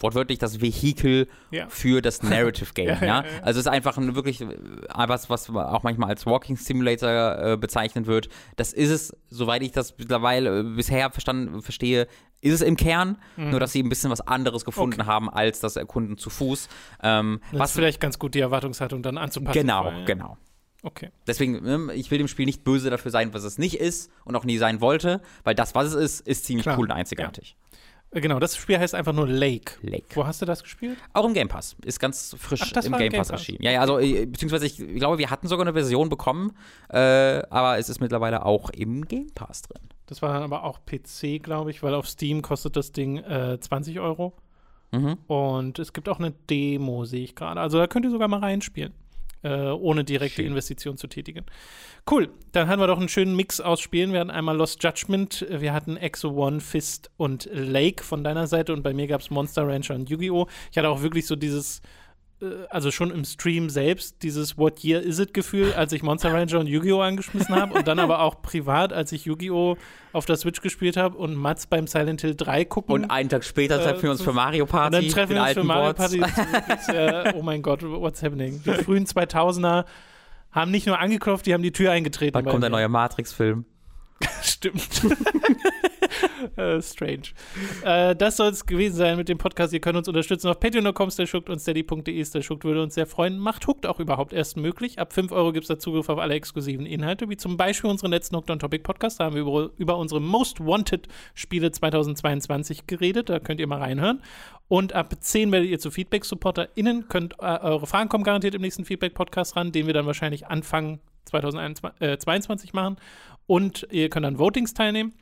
wortwörtlich 0.00 0.38
das 0.38 0.60
Vehikel 0.60 1.28
Ja. 1.50 1.66
für 1.68 2.00
das 2.02 2.22
Narrative 2.62 2.72
Game, 2.74 2.88
Ja, 2.88 3.04
ja. 3.04 3.24
Also 3.42 3.58
es 3.60 3.66
ist 3.66 3.72
einfach 3.72 3.96
ein 3.98 4.14
wirklich 4.14 4.40
äh, 4.42 4.48
was, 4.88 5.28
was 5.30 5.50
auch 5.50 5.82
manchmal 5.82 6.10
als 6.10 6.24
Walking 6.26 6.56
Simulator 6.56 7.38
äh, 7.38 7.56
bezeichnet 7.56 8.06
wird. 8.06 8.28
Das 8.56 8.72
ist 8.72 8.90
es, 8.90 9.16
soweit 9.28 9.62
ich 9.62 9.72
das 9.72 9.96
mittlerweile 9.98 10.60
äh, 10.60 10.62
bisher 10.62 11.10
verstanden, 11.10 11.60
verstehe, 11.62 12.06
ist 12.40 12.52
es 12.54 12.60
im 12.62 12.76
Kern, 12.76 13.18
nur 13.36 13.58
dass 13.58 13.72
sie 13.72 13.82
ein 13.82 13.88
bisschen 13.88 14.10
was 14.12 14.20
anderes 14.20 14.64
gefunden 14.64 14.96
Mhm. 14.96 15.00
Okay. 15.02 15.10
haben 15.10 15.28
als 15.30 15.58
das 15.58 15.74
Erkunden 15.76 16.16
zu 16.18 16.30
Fuß. 16.30 16.68
Ähm, 17.02 17.40
Das 17.50 17.60
was 17.60 17.70
ist 17.70 17.76
vielleicht 17.76 18.00
ganz 18.00 18.18
gut, 18.18 18.34
die 18.34 18.40
Erwartungshaltung 18.40 19.02
dann 19.02 19.18
anzupassen. 19.18 19.58
genau, 19.60 19.90
ja. 19.90 20.04
genau. 20.04 20.36
Okay. 20.82 21.10
Deswegen, 21.26 21.62
ne, 21.62 21.92
ich 21.94 22.10
will 22.10 22.18
dem 22.18 22.28
Spiel 22.28 22.46
nicht 22.46 22.62
böse 22.64 22.88
dafür 22.90 23.10
sein, 23.10 23.34
was 23.34 23.42
es 23.44 23.58
nicht 23.58 23.80
ist 23.80 24.10
und 24.24 24.36
auch 24.36 24.44
nie 24.44 24.58
sein 24.58 24.80
wollte, 24.80 25.20
weil 25.44 25.54
das, 25.54 25.74
was 25.74 25.88
es 25.88 25.94
ist, 25.94 26.26
ist 26.26 26.44
ziemlich 26.44 26.64
Klar, 26.64 26.78
cool 26.78 26.84
und 26.86 26.92
einzigartig. 26.92 27.56
Äh, 27.60 27.68
Genau, 28.10 28.38
das 28.38 28.56
Spiel 28.56 28.78
heißt 28.78 28.94
einfach 28.94 29.12
nur 29.12 29.28
Lake. 29.28 29.74
Lake. 29.82 30.06
Wo 30.14 30.26
hast 30.26 30.40
du 30.40 30.46
das 30.46 30.62
gespielt? 30.62 30.96
Auch 31.12 31.26
im 31.26 31.34
Game 31.34 31.48
Pass. 31.48 31.76
Ist 31.84 32.00
ganz 32.00 32.34
frisch 32.38 32.62
Ach, 32.64 32.72
das 32.72 32.86
im 32.86 32.92
Game 32.92 33.02
im 33.02 33.10
Game 33.10 33.18
Pass 33.20 33.28
Pass. 33.28 33.40
erschienen. 33.40 33.62
Ja, 33.62 33.70
ja, 33.70 33.80
also 33.82 33.98
äh, 33.98 34.24
beziehungsweise 34.24 34.64
ich 34.64 34.78
glaube, 34.78 35.18
wir 35.18 35.28
hatten 35.28 35.46
sogar 35.46 35.66
eine 35.66 35.74
Version 35.74 36.08
bekommen, 36.08 36.52
äh, 36.88 36.96
aber 37.50 37.76
es 37.76 37.90
ist 37.90 38.00
mittlerweile 38.00 38.46
auch 38.46 38.70
im 38.70 39.04
Game 39.06 39.30
Pass 39.34 39.60
drin. 39.60 39.82
Das 40.06 40.22
war 40.22 40.32
dann 40.32 40.42
aber 40.42 40.64
auch 40.64 40.80
PC, 40.86 41.42
glaube 41.42 41.70
ich, 41.70 41.82
weil 41.82 41.92
auf 41.92 42.08
Steam 42.08 42.40
kostet 42.40 42.76
das 42.76 42.92
Ding 42.92 43.18
äh, 43.18 43.60
20 43.60 44.00
Euro. 44.00 44.32
Mhm. 44.90 45.18
Und 45.26 45.78
es 45.78 45.92
gibt 45.92 46.08
auch 46.08 46.18
eine 46.18 46.30
Demo, 46.48 47.04
sehe 47.04 47.24
ich 47.24 47.34
gerade. 47.34 47.60
Also 47.60 47.76
da 47.76 47.86
könnt 47.86 48.06
ihr 48.06 48.10
sogar 48.10 48.28
mal 48.28 48.40
reinspielen, 48.40 48.94
äh, 49.42 49.70
ohne 49.70 50.04
direkte 50.04 50.42
Schön. 50.42 50.46
Investition 50.46 50.96
zu 50.96 51.06
tätigen. 51.06 51.44
Cool, 52.10 52.30
dann 52.52 52.68
hatten 52.68 52.80
wir 52.80 52.86
doch 52.86 52.98
einen 52.98 53.08
schönen 53.08 53.36
Mix 53.36 53.60
aus 53.60 53.80
Spielen. 53.80 54.12
Wir 54.12 54.20
hatten 54.20 54.30
einmal 54.30 54.56
Lost 54.56 54.82
Judgment, 54.82 55.46
wir 55.50 55.72
hatten 55.72 55.96
Exo 55.96 56.30
One, 56.30 56.60
Fist 56.60 57.10
und 57.16 57.48
Lake 57.52 58.02
von 58.02 58.24
deiner 58.24 58.46
Seite 58.46 58.72
und 58.72 58.82
bei 58.82 58.94
mir 58.94 59.06
gab 59.06 59.20
es 59.20 59.30
Monster 59.30 59.66
Rancher 59.66 59.94
und 59.94 60.08
Yu-Gi-Oh! 60.08 60.46
Ich 60.70 60.78
hatte 60.78 60.88
auch 60.88 61.02
wirklich 61.02 61.26
so 61.26 61.36
dieses 61.36 61.78
äh, 61.78 61.82
also 62.70 62.90
schon 62.90 63.10
im 63.10 63.24
Stream 63.24 63.68
selbst 63.68 64.22
dieses 64.22 64.56
What 64.56 64.84
Year 64.84 65.00
Is 65.02 65.18
It 65.18 65.34
Gefühl, 65.34 65.72
als 65.72 65.92
ich 65.92 66.02
Monster 66.02 66.32
Rancher 66.32 66.60
und 66.60 66.66
Yu-Gi-Oh! 66.68 67.00
angeschmissen 67.00 67.54
habe 67.54 67.74
und 67.74 67.88
dann 67.88 67.98
aber 68.00 68.20
auch 68.20 68.42
privat, 68.42 68.92
als 68.92 69.10
ich 69.12 69.24
Yu-Gi-Oh! 69.24 69.76
auf 70.12 70.24
der 70.26 70.36
Switch 70.36 70.60
gespielt 70.60 70.96
habe 70.96 71.16
und 71.18 71.34
Mats 71.34 71.66
beim 71.66 71.86
Silent 71.86 72.20
Hill 72.20 72.34
3 72.36 72.64
gucken. 72.64 72.94
Und 72.94 73.10
einen 73.10 73.28
Tag 73.28 73.44
später 73.44 73.80
Äh, 73.80 73.82
treffen 73.84 74.02
wir 74.04 74.10
uns 74.12 74.22
für 74.22 74.32
Mario 74.32 74.64
und 74.64 74.70
Party. 74.70 74.92
dann 74.96 75.08
treffen 75.08 75.34
wir 75.34 75.42
uns 75.42 75.52
für 75.52 75.64
Mario 75.64 75.82
Boards. 75.94 75.98
Party. 75.98 76.72
Ist 76.80 76.88
äh, 76.88 77.32
oh 77.36 77.42
mein 77.42 77.60
Gott, 77.62 77.82
what's 77.82 78.22
happening? 78.22 78.62
Die 78.64 78.70
frühen 78.84 79.04
2000er 79.06 79.84
haben 80.52 80.70
nicht 80.70 80.86
nur 80.86 80.98
angeklopft, 80.98 81.44
die 81.46 81.54
haben 81.54 81.62
die 81.62 81.72
Tür 81.72 81.90
eingetreten. 81.92 82.32
Bei 82.32 82.42
kommt 82.42 82.62
der 82.62 82.70
neue 82.70 82.88
Matrix-Film? 82.88 83.64
Stimmt. 84.42 85.04
äh, 86.56 86.82
strange. 86.82 87.28
Äh, 87.84 88.16
das 88.16 88.36
soll 88.36 88.48
es 88.48 88.66
gewesen 88.66 88.96
sein 88.96 89.16
mit 89.16 89.28
dem 89.28 89.38
Podcast. 89.38 89.72
Ihr 89.72 89.80
könnt 89.80 89.96
uns 89.96 90.08
unterstützen 90.08 90.48
auf 90.48 90.58
patreon.com 90.58 91.10
schuckt 91.26 91.48
und 91.48 91.60
steady.de 91.60 92.42
schuckt 92.42 92.64
würde 92.64 92.82
uns 92.82 92.94
sehr 92.94 93.06
freuen. 93.06 93.38
Macht 93.38 93.66
Hooked 93.66 93.86
auch 93.86 94.00
überhaupt 94.00 94.32
erst 94.32 94.56
möglich. 94.56 94.98
Ab 94.98 95.12
5 95.12 95.30
Euro 95.32 95.52
gibt 95.52 95.64
es 95.64 95.68
da 95.68 95.78
Zugriff 95.78 96.08
auf 96.08 96.18
alle 96.18 96.34
exklusiven 96.34 96.86
Inhalte, 96.86 97.28
wie 97.28 97.36
zum 97.36 97.56
Beispiel 97.56 97.90
unseren 97.90 98.10
letzten 98.10 98.36
Hooked 98.36 98.50
on 98.50 98.58
Topic 98.58 98.82
Podcast. 98.82 99.20
Da 99.20 99.24
haben 99.24 99.34
wir 99.34 99.42
über, 99.42 99.70
über 99.76 99.96
unsere 99.96 100.20
Most 100.20 100.60
Wanted 100.60 101.08
Spiele 101.34 101.70
2022 101.70 102.86
geredet. 102.86 103.28
Da 103.28 103.38
könnt 103.38 103.60
ihr 103.60 103.66
mal 103.66 103.78
reinhören. 103.78 104.22
Und 104.66 104.92
ab 104.92 105.14
10 105.18 105.52
werdet 105.52 105.70
ihr 105.70 105.78
zu 105.78 105.90
Feedback-SupporterInnen. 105.90 107.08
Könnt 107.08 107.34
äh, 107.40 107.58
eure 107.60 107.86
Fragen 107.86 108.08
kommen 108.08 108.24
garantiert 108.24 108.54
im 108.54 108.62
nächsten 108.62 108.84
Feedback-Podcast 108.84 109.56
ran, 109.56 109.72
den 109.72 109.86
wir 109.86 109.94
dann 109.94 110.06
wahrscheinlich 110.06 110.46
Anfang 110.46 110.98
2022 111.28 112.72
machen. 112.72 112.96
Und 113.48 113.88
ihr 113.90 114.10
könnt 114.10 114.26
an 114.26 114.38
Votings 114.38 114.74
teilnehmen. 114.74 115.14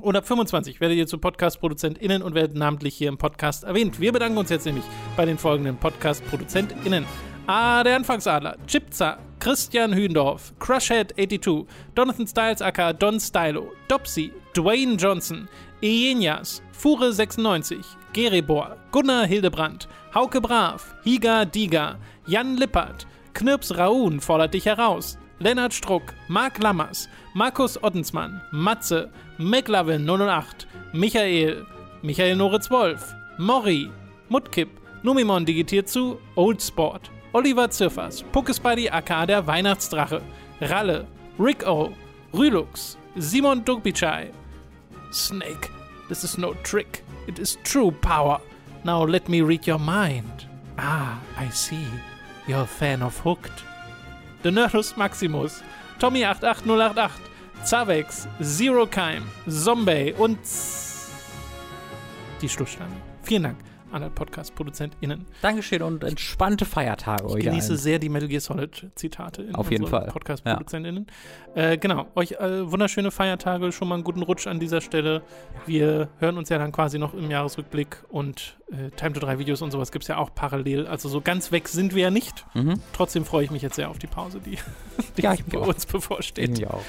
Und 0.00 0.16
ab 0.16 0.26
25 0.26 0.80
werdet 0.80 0.98
ihr 0.98 1.06
zu 1.06 1.18
Podcast-ProduzentInnen 1.18 2.20
und 2.20 2.34
werdet 2.34 2.56
namentlich 2.56 2.96
hier 2.96 3.08
im 3.08 3.16
Podcast 3.16 3.62
erwähnt. 3.62 4.00
Wir 4.00 4.12
bedanken 4.12 4.38
uns 4.38 4.50
jetzt 4.50 4.66
nämlich 4.66 4.84
bei 5.16 5.24
den 5.24 5.38
folgenden 5.38 5.76
Podcast-ProduzentInnen. 5.76 7.04
A. 7.46 7.84
Der 7.84 7.94
Anfangsadler, 7.94 8.56
Chipza, 8.66 9.18
Christian 9.38 9.94
Hündorf, 9.94 10.52
Crushhead82, 10.58 11.66
Jonathan 11.96 12.26
Styles 12.26 12.60
aka 12.60 12.92
Don 12.92 13.20
Stylo, 13.20 13.72
Dopsy, 13.86 14.32
Dwayne 14.52 14.96
Johnson, 14.96 15.48
Ienias, 15.80 16.62
Fure96, 16.76 17.84
Gerebor, 18.12 18.78
Gunnar 18.90 19.26
Hildebrand, 19.26 19.86
Hauke 20.12 20.40
Brav, 20.40 20.96
Higa 21.04 21.44
Diga, 21.44 21.98
Jan 22.26 22.56
Lippert, 22.56 23.06
Knirps 23.32 23.78
Raun 23.78 24.20
fordert 24.20 24.54
dich 24.54 24.66
heraus, 24.66 25.18
Lennart 25.38 25.72
Struck, 25.72 26.14
Marc 26.28 26.62
Lammers, 26.62 27.08
Markus 27.34 27.78
Ottensmann, 27.82 28.40
Matze, 28.52 29.08
McLavin 29.38 30.04
008, 30.06 30.66
Michael, 30.92 31.66
Michael 32.02 32.36
Noritz 32.36 32.70
Wolf, 32.70 33.14
Mori, 33.38 33.90
Mutkipp, 34.28 34.68
Numimon 35.02 35.44
digitiert 35.44 35.88
zu 35.88 36.18
Old 36.36 36.60
Sport, 36.60 37.10
Oliver 37.32 37.70
Zirfers, 37.70 38.22
Puckespuddy 38.32 38.90
aka 38.90 39.26
der 39.26 39.46
Weihnachtsdrache, 39.46 40.20
Ralle, 40.60 41.06
Rick 41.38 41.66
O, 41.66 41.92
Rülux, 42.32 42.96
Simon 43.16 43.64
Dugbichai, 43.64 44.30
Snake, 45.12 45.70
this 46.08 46.24
is 46.24 46.38
no 46.38 46.54
trick. 46.64 47.04
It 47.28 47.38
is 47.38 47.56
true 47.62 47.92
power. 47.92 48.40
Now 48.82 49.04
let 49.04 49.28
me 49.28 49.42
read 49.42 49.66
your 49.66 49.78
mind. 49.78 50.46
Ah, 50.76 51.20
I 51.36 51.48
see. 51.50 51.86
You're 52.48 52.62
a 52.62 52.66
fan 52.66 53.02
of 53.02 53.16
Hooked. 53.18 53.62
The 54.42 54.50
Nerdus 54.50 54.96
Maximus, 54.96 55.62
Tommy88088, 56.00 57.10
Zavex, 57.64 58.26
Zero 58.42 58.86
Keim, 58.86 59.22
Zombie 59.46 60.14
und 60.16 60.38
die 62.40 62.48
Schlussschlange. 62.48 62.96
Vielen 63.22 63.42
Dank 63.42 63.69
an 63.92 64.02
alle 64.02 64.10
Podcast-ProduzentInnen. 64.10 65.26
Dankeschön 65.42 65.82
und 65.82 66.04
entspannte 66.04 66.64
Feiertage 66.64 67.24
Ich 67.28 67.32
euch 67.34 67.44
genieße 67.44 67.70
allen. 67.70 67.78
sehr 67.78 67.98
die 67.98 68.08
Metal 68.08 68.28
Gear 68.28 68.40
Solid 68.40 68.90
Zitate 68.94 69.42
in 69.42 69.54
Auf 69.54 69.70
jeden 69.70 69.86
Fall. 69.86 70.06
Podcast-ProduzentInnen. 70.08 71.06
Äh, 71.54 71.78
genau, 71.78 72.06
euch 72.14 72.32
äh, 72.32 72.70
wunderschöne 72.70 73.10
Feiertage, 73.10 73.72
schon 73.72 73.88
mal 73.88 73.94
einen 73.96 74.04
guten 74.04 74.22
Rutsch 74.22 74.46
an 74.46 74.60
dieser 74.60 74.80
Stelle. 74.80 75.22
Wir 75.66 76.08
hören 76.18 76.38
uns 76.38 76.48
ja 76.48 76.58
dann 76.58 76.72
quasi 76.72 76.98
noch 76.98 77.14
im 77.14 77.30
Jahresrückblick 77.30 78.04
und 78.08 78.56
äh, 78.70 78.90
Time 78.96 79.12
to 79.12 79.20
3 79.20 79.38
Videos 79.38 79.62
und 79.62 79.70
sowas 79.72 79.90
gibt 79.92 80.04
es 80.04 80.08
ja 80.08 80.16
auch 80.18 80.34
parallel. 80.34 80.86
Also 80.86 81.08
so 81.08 81.20
ganz 81.20 81.50
weg 81.52 81.68
sind 81.68 81.94
wir 81.94 82.02
ja 82.04 82.10
nicht. 82.10 82.46
Mhm. 82.54 82.80
Trotzdem 82.92 83.24
freue 83.24 83.44
ich 83.44 83.50
mich 83.50 83.62
jetzt 83.62 83.74
sehr 83.76 83.90
auf 83.90 83.98
die 83.98 84.06
Pause, 84.06 84.40
die, 84.40 84.58
die 85.16 85.22
Ja, 85.22 85.34
ich 85.34 85.44
bei 85.44 85.58
auch. 85.58 85.66
uns 85.68 85.86
bevorsteht. 85.86 86.44
Irgendwie 86.48 86.66
auch. 86.66 86.82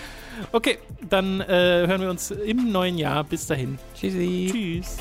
Okay, 0.51 0.77
dann 1.09 1.41
äh, 1.41 1.85
hören 1.87 2.01
wir 2.01 2.09
uns 2.09 2.31
im 2.31 2.71
neuen 2.71 2.97
Jahr. 2.97 3.23
Bis 3.23 3.47
dahin. 3.47 3.77
Tschüssi. 3.95 4.49
Tschüss. 4.51 4.97